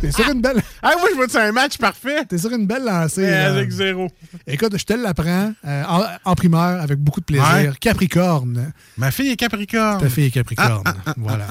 T'es 0.00 0.12
sur 0.12 0.28
une 0.30 0.40
belle. 0.40 0.62
Ah, 0.82 0.92
moi, 0.98 1.08
je 1.10 1.16
vois 1.16 1.26
que 1.26 1.32
c'est 1.32 1.40
un 1.42 1.52
match 1.52 1.76
parfait? 1.76 2.24
T'es 2.26 2.38
sur 2.38 2.50
une 2.52 2.66
belle 2.66 2.84
lancée. 2.84 3.20
Mais 3.22 3.32
avec 3.34 3.70
zéro. 3.70 4.08
Écoute, 4.46 4.76
je 4.78 4.84
te 4.84 4.94
l'apprends 4.94 5.52
euh, 5.66 5.82
en, 5.86 6.04
en 6.24 6.34
primeur 6.34 6.80
avec 6.80 6.98
beaucoup 6.98 7.20
de 7.20 7.26
plaisir. 7.26 7.44
Ouais. 7.52 7.70
Capricorne. 7.80 8.72
Ma 8.96 9.10
fille 9.10 9.30
est 9.30 9.36
Capricorne. 9.36 10.00
Ta 10.00 10.08
fille 10.08 10.26
est 10.26 10.30
Capricorne. 10.30 10.82
voilà. 11.18 11.46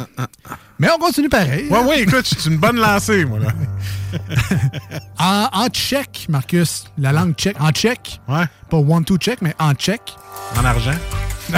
Mais 0.80 0.88
on 0.96 0.98
continue 0.98 1.30
pareil. 1.30 1.68
Ouais, 1.70 1.80
ouais, 1.84 2.02
écoute, 2.02 2.26
c'est 2.26 2.50
une 2.50 2.58
bonne 2.58 2.78
lancée, 2.78 3.26
moi, 3.26 3.40
là. 3.40 3.50
En, 5.20 5.50
en 5.54 5.68
tchèque, 5.68 6.26
Marcus, 6.30 6.86
la 6.98 7.12
langue 7.12 7.36
tchèque. 7.36 7.58
En 7.60 7.70
tchèque. 7.72 8.20
Ouais. 8.28 8.46
Pas 8.70 8.78
one, 8.78 9.06
two 9.06 9.18
tchèque, 9.18 9.42
mais 9.42 9.54
en 9.60 9.74
tchèque. 9.74 10.16
En 10.58 10.66
argent. 10.66 10.96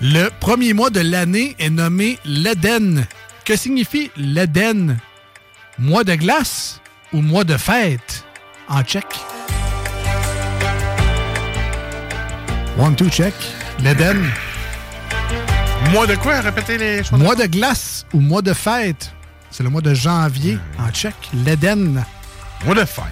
Le 0.00 0.28
premier 0.40 0.72
mois 0.72 0.90
de 0.90 1.00
l'année 1.00 1.54
est 1.58 1.70
nommé 1.70 2.18
l'Eden. 2.24 3.04
Que 3.44 3.56
signifie 3.56 4.10
l'Eden? 4.16 4.96
Mois 5.78 6.04
de 6.04 6.14
glace 6.14 6.80
ou 7.12 7.20
mois 7.22 7.44
de 7.44 7.56
fête 7.56 8.24
en 8.68 8.82
tchèque? 8.82 9.18
One, 12.78 12.94
two, 12.94 13.08
check. 13.08 13.34
L'Eden. 13.80 14.30
Mois 15.90 16.06
de 16.06 16.14
quoi? 16.16 16.40
Répétez 16.40 16.78
les 16.78 17.04
choix. 17.04 17.18
Mois 17.18 17.34
de 17.34 17.46
glace 17.46 18.06
ou 18.12 18.20
mois 18.20 18.42
de 18.42 18.52
fête? 18.52 19.12
C'est 19.50 19.62
le 19.62 19.70
mois 19.70 19.80
de 19.80 19.94
janvier 19.94 20.58
en 20.78 20.90
tchèque. 20.90 21.30
L'Eden. 21.32 22.04
Mois 22.64 22.74
de 22.74 22.84
fête. 22.84 23.04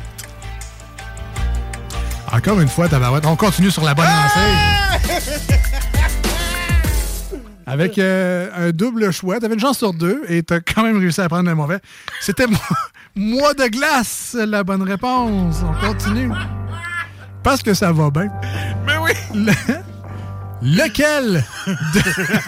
Encore 2.32 2.60
une 2.60 2.68
fois, 2.68 2.88
tabarouette. 2.88 3.26
On 3.26 3.36
continue 3.36 3.70
sur 3.70 3.84
la 3.84 3.94
bonne 3.94 4.06
lancée. 4.06 5.60
Avec 7.70 7.98
euh, 7.98 8.48
un 8.68 8.70
double 8.72 9.10
choix. 9.12 9.38
T'avais 9.40 9.54
une 9.54 9.60
chance 9.60 9.78
sur 9.78 9.92
deux 9.92 10.22
et 10.28 10.42
t'as 10.42 10.60
quand 10.60 10.82
même 10.82 10.98
réussi 10.98 11.20
à 11.20 11.28
prendre 11.28 11.48
le 11.48 11.54
mauvais. 11.54 11.78
C'était 12.20 12.46
mo- 12.46 12.56
mois 13.14 13.54
de 13.54 13.66
glace, 13.68 14.36
la 14.38 14.64
bonne 14.64 14.82
réponse. 14.82 15.56
On 15.62 15.86
continue. 15.86 16.30
Parce 17.42 17.62
que 17.62 17.72
ça 17.74 17.92
va 17.92 18.10
bien. 18.10 18.28
Mais 18.86 18.96
oui! 18.98 19.12
Le- 19.34 19.52
lequel 20.62 21.44
de... 21.66 22.00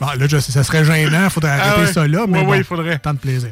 Bon, 0.00 0.06
là, 0.16 0.26
je 0.28 0.38
sais, 0.38 0.52
ça 0.52 0.62
serait 0.62 0.84
gênant. 0.84 1.28
Faudrait 1.28 1.50
Ah 1.60 1.70
arrêter 1.72 1.80
ouais. 1.88 1.92
ça 1.92 2.06
là. 2.06 2.24
Mais 2.28 2.38
Ouais, 2.38 2.44
bon, 2.44 2.50
ouais, 2.52 2.58
il 2.58 2.64
faudrait. 2.64 2.98
Tant 3.00 3.14
de 3.14 3.18
plaisir. 3.18 3.50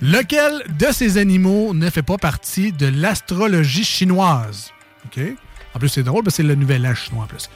Lequel 0.00 0.62
de 0.78 0.86
ces 0.92 1.18
animaux 1.18 1.74
ne 1.74 1.90
fait 1.90 2.02
pas 2.02 2.16
partie 2.16 2.72
de 2.72 2.86
l'astrologie 2.86 3.84
chinoise? 3.84 4.70
OK? 5.06 5.20
En 5.74 5.78
plus, 5.78 5.88
c'est 5.88 6.02
drôle 6.04 6.22
parce 6.22 6.36
que 6.36 6.42
c'est 6.42 6.48
le 6.48 6.54
nouvel 6.54 6.86
an 6.86 6.94
chinois 6.94 7.24
en 7.24 7.26
plus. 7.26 7.50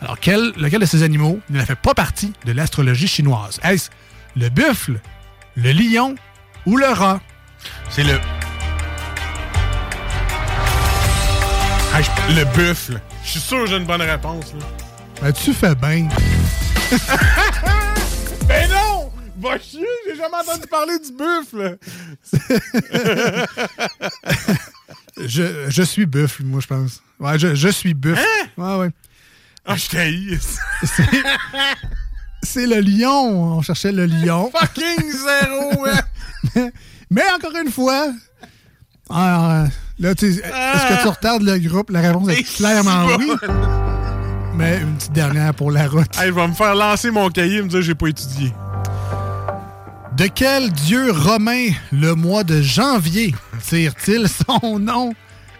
Alors, 0.00 0.18
quel, 0.20 0.52
lequel 0.56 0.80
de 0.80 0.86
ces 0.86 1.02
animaux 1.02 1.40
ne 1.50 1.60
fait 1.64 1.74
pas 1.74 1.92
partie 1.94 2.32
de 2.44 2.52
l'astrologie 2.52 3.08
chinoise? 3.08 3.58
Est-ce 3.64 3.90
le 4.36 4.48
buffle, 4.48 5.00
le 5.56 5.72
lion 5.72 6.14
ou 6.66 6.76
le 6.76 6.86
rat? 6.86 7.20
C'est 7.90 8.04
le. 8.04 8.18
Ah, 11.94 12.00
je- 12.02 12.34
Le 12.36 12.44
buffle. 12.56 13.00
Je 13.24 13.30
suis 13.30 13.40
sûr 13.40 13.64
que 13.64 13.70
j'ai 13.70 13.76
une 13.76 13.86
bonne 13.86 14.02
réponse, 14.02 14.52
là. 14.54 14.60
Ben, 15.20 15.32
tu 15.32 15.52
fais 15.52 15.74
bien? 15.74 16.08
Ben 18.46 18.70
non! 18.70 19.10
Va 19.40 19.58
chier, 19.58 19.84
j'ai 20.06 20.16
jamais 20.16 20.36
entendu 20.40 20.66
parler 20.68 20.94
du 20.98 21.12
buffle! 21.12 21.76
je, 25.26 25.66
je 25.68 25.82
suis 25.82 26.06
buffle, 26.06 26.44
moi, 26.44 26.60
je 26.60 26.66
pense. 26.66 27.02
Ouais, 27.20 27.38
je, 27.38 27.54
je 27.54 27.68
suis 27.68 27.94
buffle. 27.94 28.20
Ouais, 28.56 28.76
ouais. 28.76 28.90
Ah, 29.70 29.76
je! 29.76 30.36
C'est- 32.42 32.66
le 32.66 32.80
lion. 32.80 33.58
On 33.58 33.62
cherchait 33.62 33.92
le 33.92 34.06
lion. 34.06 34.50
Fucking 34.58 35.12
zéro? 35.12 35.86
Mais 37.10 37.22
encore 37.36 37.54
une 37.62 37.70
fois, 37.70 38.08
ah, 39.10 39.66
là, 39.98 40.14
tu 40.14 40.32
sais, 40.32 40.40
est-ce 40.40 40.96
que 40.96 41.02
tu 41.02 41.08
retardes 41.08 41.42
le 41.42 41.58
groupe? 41.58 41.90
La 41.90 42.00
réponse 42.00 42.28
est 42.30 42.42
clairement 42.56 43.06
oui. 43.18 43.30
Mais 44.54 44.78
une 44.80 44.96
petite 44.96 45.12
dernière 45.12 45.52
pour 45.52 45.70
la 45.70 45.86
route. 45.86 46.16
Hey, 46.18 46.28
il 46.28 46.32
va 46.32 46.46
me 46.48 46.54
faire 46.54 46.74
lancer 46.74 47.10
mon 47.10 47.28
cahier 47.28 47.58
et 47.58 47.62
me 47.62 47.68
dire 47.68 47.80
que 47.80 47.84
j'ai 47.84 47.94
pas 47.94 48.08
étudié. 48.08 48.52
De 50.16 50.26
quel 50.26 50.72
dieu 50.72 51.12
romain 51.12 51.68
le 51.92 52.14
mois 52.14 52.42
de 52.42 52.62
janvier 52.62 53.34
tire-t-il 53.62 54.26
son 54.28 54.78
nom? 54.78 55.12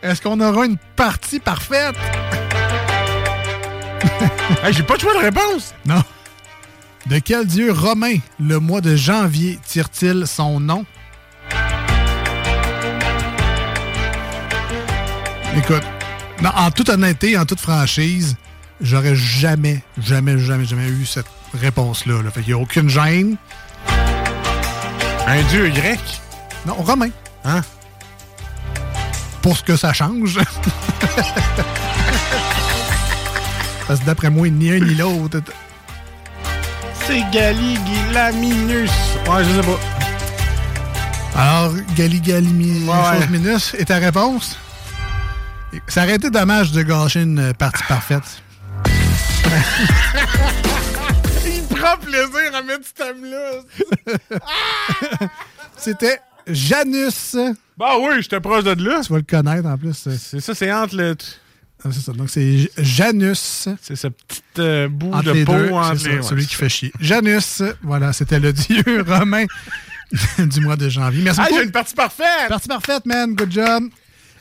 Est-ce 0.02 0.22
qu'on 0.22 0.40
aura 0.40 0.64
une 0.64 0.78
partie 0.96 1.40
parfaite? 1.40 1.94
hey, 4.64 4.72
j'ai 4.72 4.82
pas 4.82 4.96
de 4.96 5.00
choix 5.00 5.14
de 5.14 5.18
réponse! 5.18 5.74
Non. 5.84 6.02
De 7.06 7.18
quel 7.20 7.46
dieu 7.46 7.72
romain 7.72 8.16
le 8.38 8.58
mois 8.58 8.80
de 8.80 8.96
janvier 8.96 9.58
tire-t-il 9.66 10.26
son 10.26 10.60
nom? 10.60 10.84
Écoute, 15.56 15.82
non, 16.42 16.50
en 16.54 16.70
toute 16.70 16.88
honnêteté, 16.88 17.36
en 17.36 17.44
toute 17.44 17.60
franchise, 17.60 18.36
j'aurais 18.80 19.16
jamais, 19.16 19.82
jamais, 19.98 20.38
jamais, 20.38 20.64
jamais 20.64 20.88
eu 20.88 21.04
cette 21.04 21.26
réponse-là. 21.54 22.22
Là. 22.22 22.30
Fait 22.30 22.42
qu'il 22.42 22.54
n'y 22.54 22.60
a 22.60 22.62
aucune 22.62 22.88
gêne. 22.88 23.36
Un 25.26 25.42
dieu 25.50 25.68
grec? 25.70 26.00
Non, 26.66 26.74
romain. 26.74 27.10
Hein? 27.44 27.62
Pour 29.42 29.56
ce 29.56 29.62
que 29.62 29.76
ça 29.76 29.92
change. 29.92 30.38
Parce 33.88 33.98
que 34.00 34.04
d'après 34.06 34.30
moi, 34.30 34.48
ni 34.48 34.70
un 34.70 34.78
ni 34.78 34.94
l'autre. 34.94 35.40
C'est 37.06 37.24
Galigulaminus. 37.32 38.90
Ouais, 39.26 39.42
je 39.44 39.50
sais 39.60 39.66
pas. 39.66 39.80
Alors, 41.40 41.72
Gali 41.96 42.20
mi- 42.52 42.86
Ouais, 42.86 43.26
est 43.80 43.84
ta 43.86 43.96
réponse? 43.96 44.58
Ça 45.86 46.02
aurait 46.04 46.16
été 46.16 46.30
dommage 46.30 46.72
de 46.72 46.82
gâcher 46.82 47.22
une 47.22 47.54
partie 47.54 47.82
parfaite. 47.84 48.42
Il 51.46 51.62
prend 51.76 51.96
plaisir 51.98 52.54
à 52.54 52.62
mettre 52.62 52.86
ce 52.88 52.92
thème-là. 52.94 53.50
C'était 55.76 56.20
Janus. 56.46 57.36
Bah 57.78 57.92
oui, 58.00 58.16
j'étais 58.20 58.40
proche 58.40 58.64
de 58.64 58.70
là. 58.84 59.00
Tu 59.04 59.12
vas 59.12 59.18
le 59.18 59.24
connaître 59.24 59.68
en 59.68 59.78
plus. 59.78 60.08
C'est 60.18 60.40
ça, 60.40 60.54
c'est 60.54 60.72
entre 60.72 60.96
le. 60.96 61.16
Ah, 61.84 61.88
c'est 61.92 62.00
ça. 62.00 62.12
Donc, 62.12 62.28
c'est 62.30 62.70
Janus. 62.78 63.68
C'est 63.80 63.94
ce 63.96 64.08
petit 64.08 64.42
euh, 64.58 64.88
bout 64.88 65.12
Entre 65.12 65.24
de 65.24 65.30
les 65.32 65.44
peau 65.44 65.52
deux, 65.52 65.70
entre 65.70 65.96
c'est 65.98 66.08
les. 66.08 66.14
ça, 66.14 66.20
ouais, 66.20 66.22
celui 66.28 66.46
qui 66.46 66.54
ça. 66.54 66.60
fait 66.60 66.68
chier. 66.68 66.92
Janus, 67.00 67.62
voilà, 67.82 68.12
c'était 68.12 68.40
le 68.40 68.52
dieu 68.52 68.82
romain 69.06 69.44
du 70.38 70.60
mois 70.60 70.76
de 70.76 70.88
janvier. 70.88 71.22
Merci 71.22 71.40
Ah, 71.40 71.44
beaucoup. 71.46 71.58
j'ai 71.60 71.64
une 71.66 71.70
partie 71.72 71.94
parfaite! 71.94 72.48
Partie 72.48 72.68
parfaite, 72.68 73.06
man. 73.06 73.34
Good 73.34 73.52
job. 73.52 73.84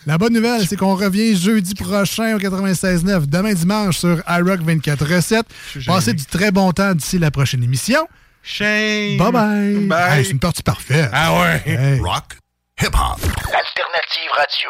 La 0.06 0.18
bonne 0.18 0.34
nouvelle, 0.34 0.66
c'est 0.66 0.78
qu'on 0.78 0.96
revient 0.96 1.36
jeudi 1.36 1.76
prochain 1.76 2.34
au 2.36 2.40
96.9, 2.40 3.26
demain 3.26 3.54
dimanche 3.54 3.98
sur 3.98 4.24
iRock 4.28 4.62
24 4.62 5.06
recettes. 5.06 5.46
suis 5.70 5.82
gêné. 5.82 5.96
Passez 5.96 6.14
du 6.14 6.24
très 6.26 6.50
bon 6.50 6.72
temps 6.72 6.96
d'ici 6.96 7.20
la 7.20 7.30
prochaine 7.30 7.62
émission. 7.62 8.08
Shame. 8.42 9.18
Bye 9.18 9.32
bye. 9.34 9.76
Bye. 9.88 10.20
Hey, 10.20 10.26
c'est 10.26 10.32
une 10.32 10.40
partie 10.40 10.64
parfaite. 10.64 11.10
Ah 11.12 11.38
ouais. 11.42 11.62
Hey. 11.66 12.00
Rock, 12.00 12.38
hip-hop. 12.82 13.20
L'alternative 13.22 14.32
radio. 14.34 14.70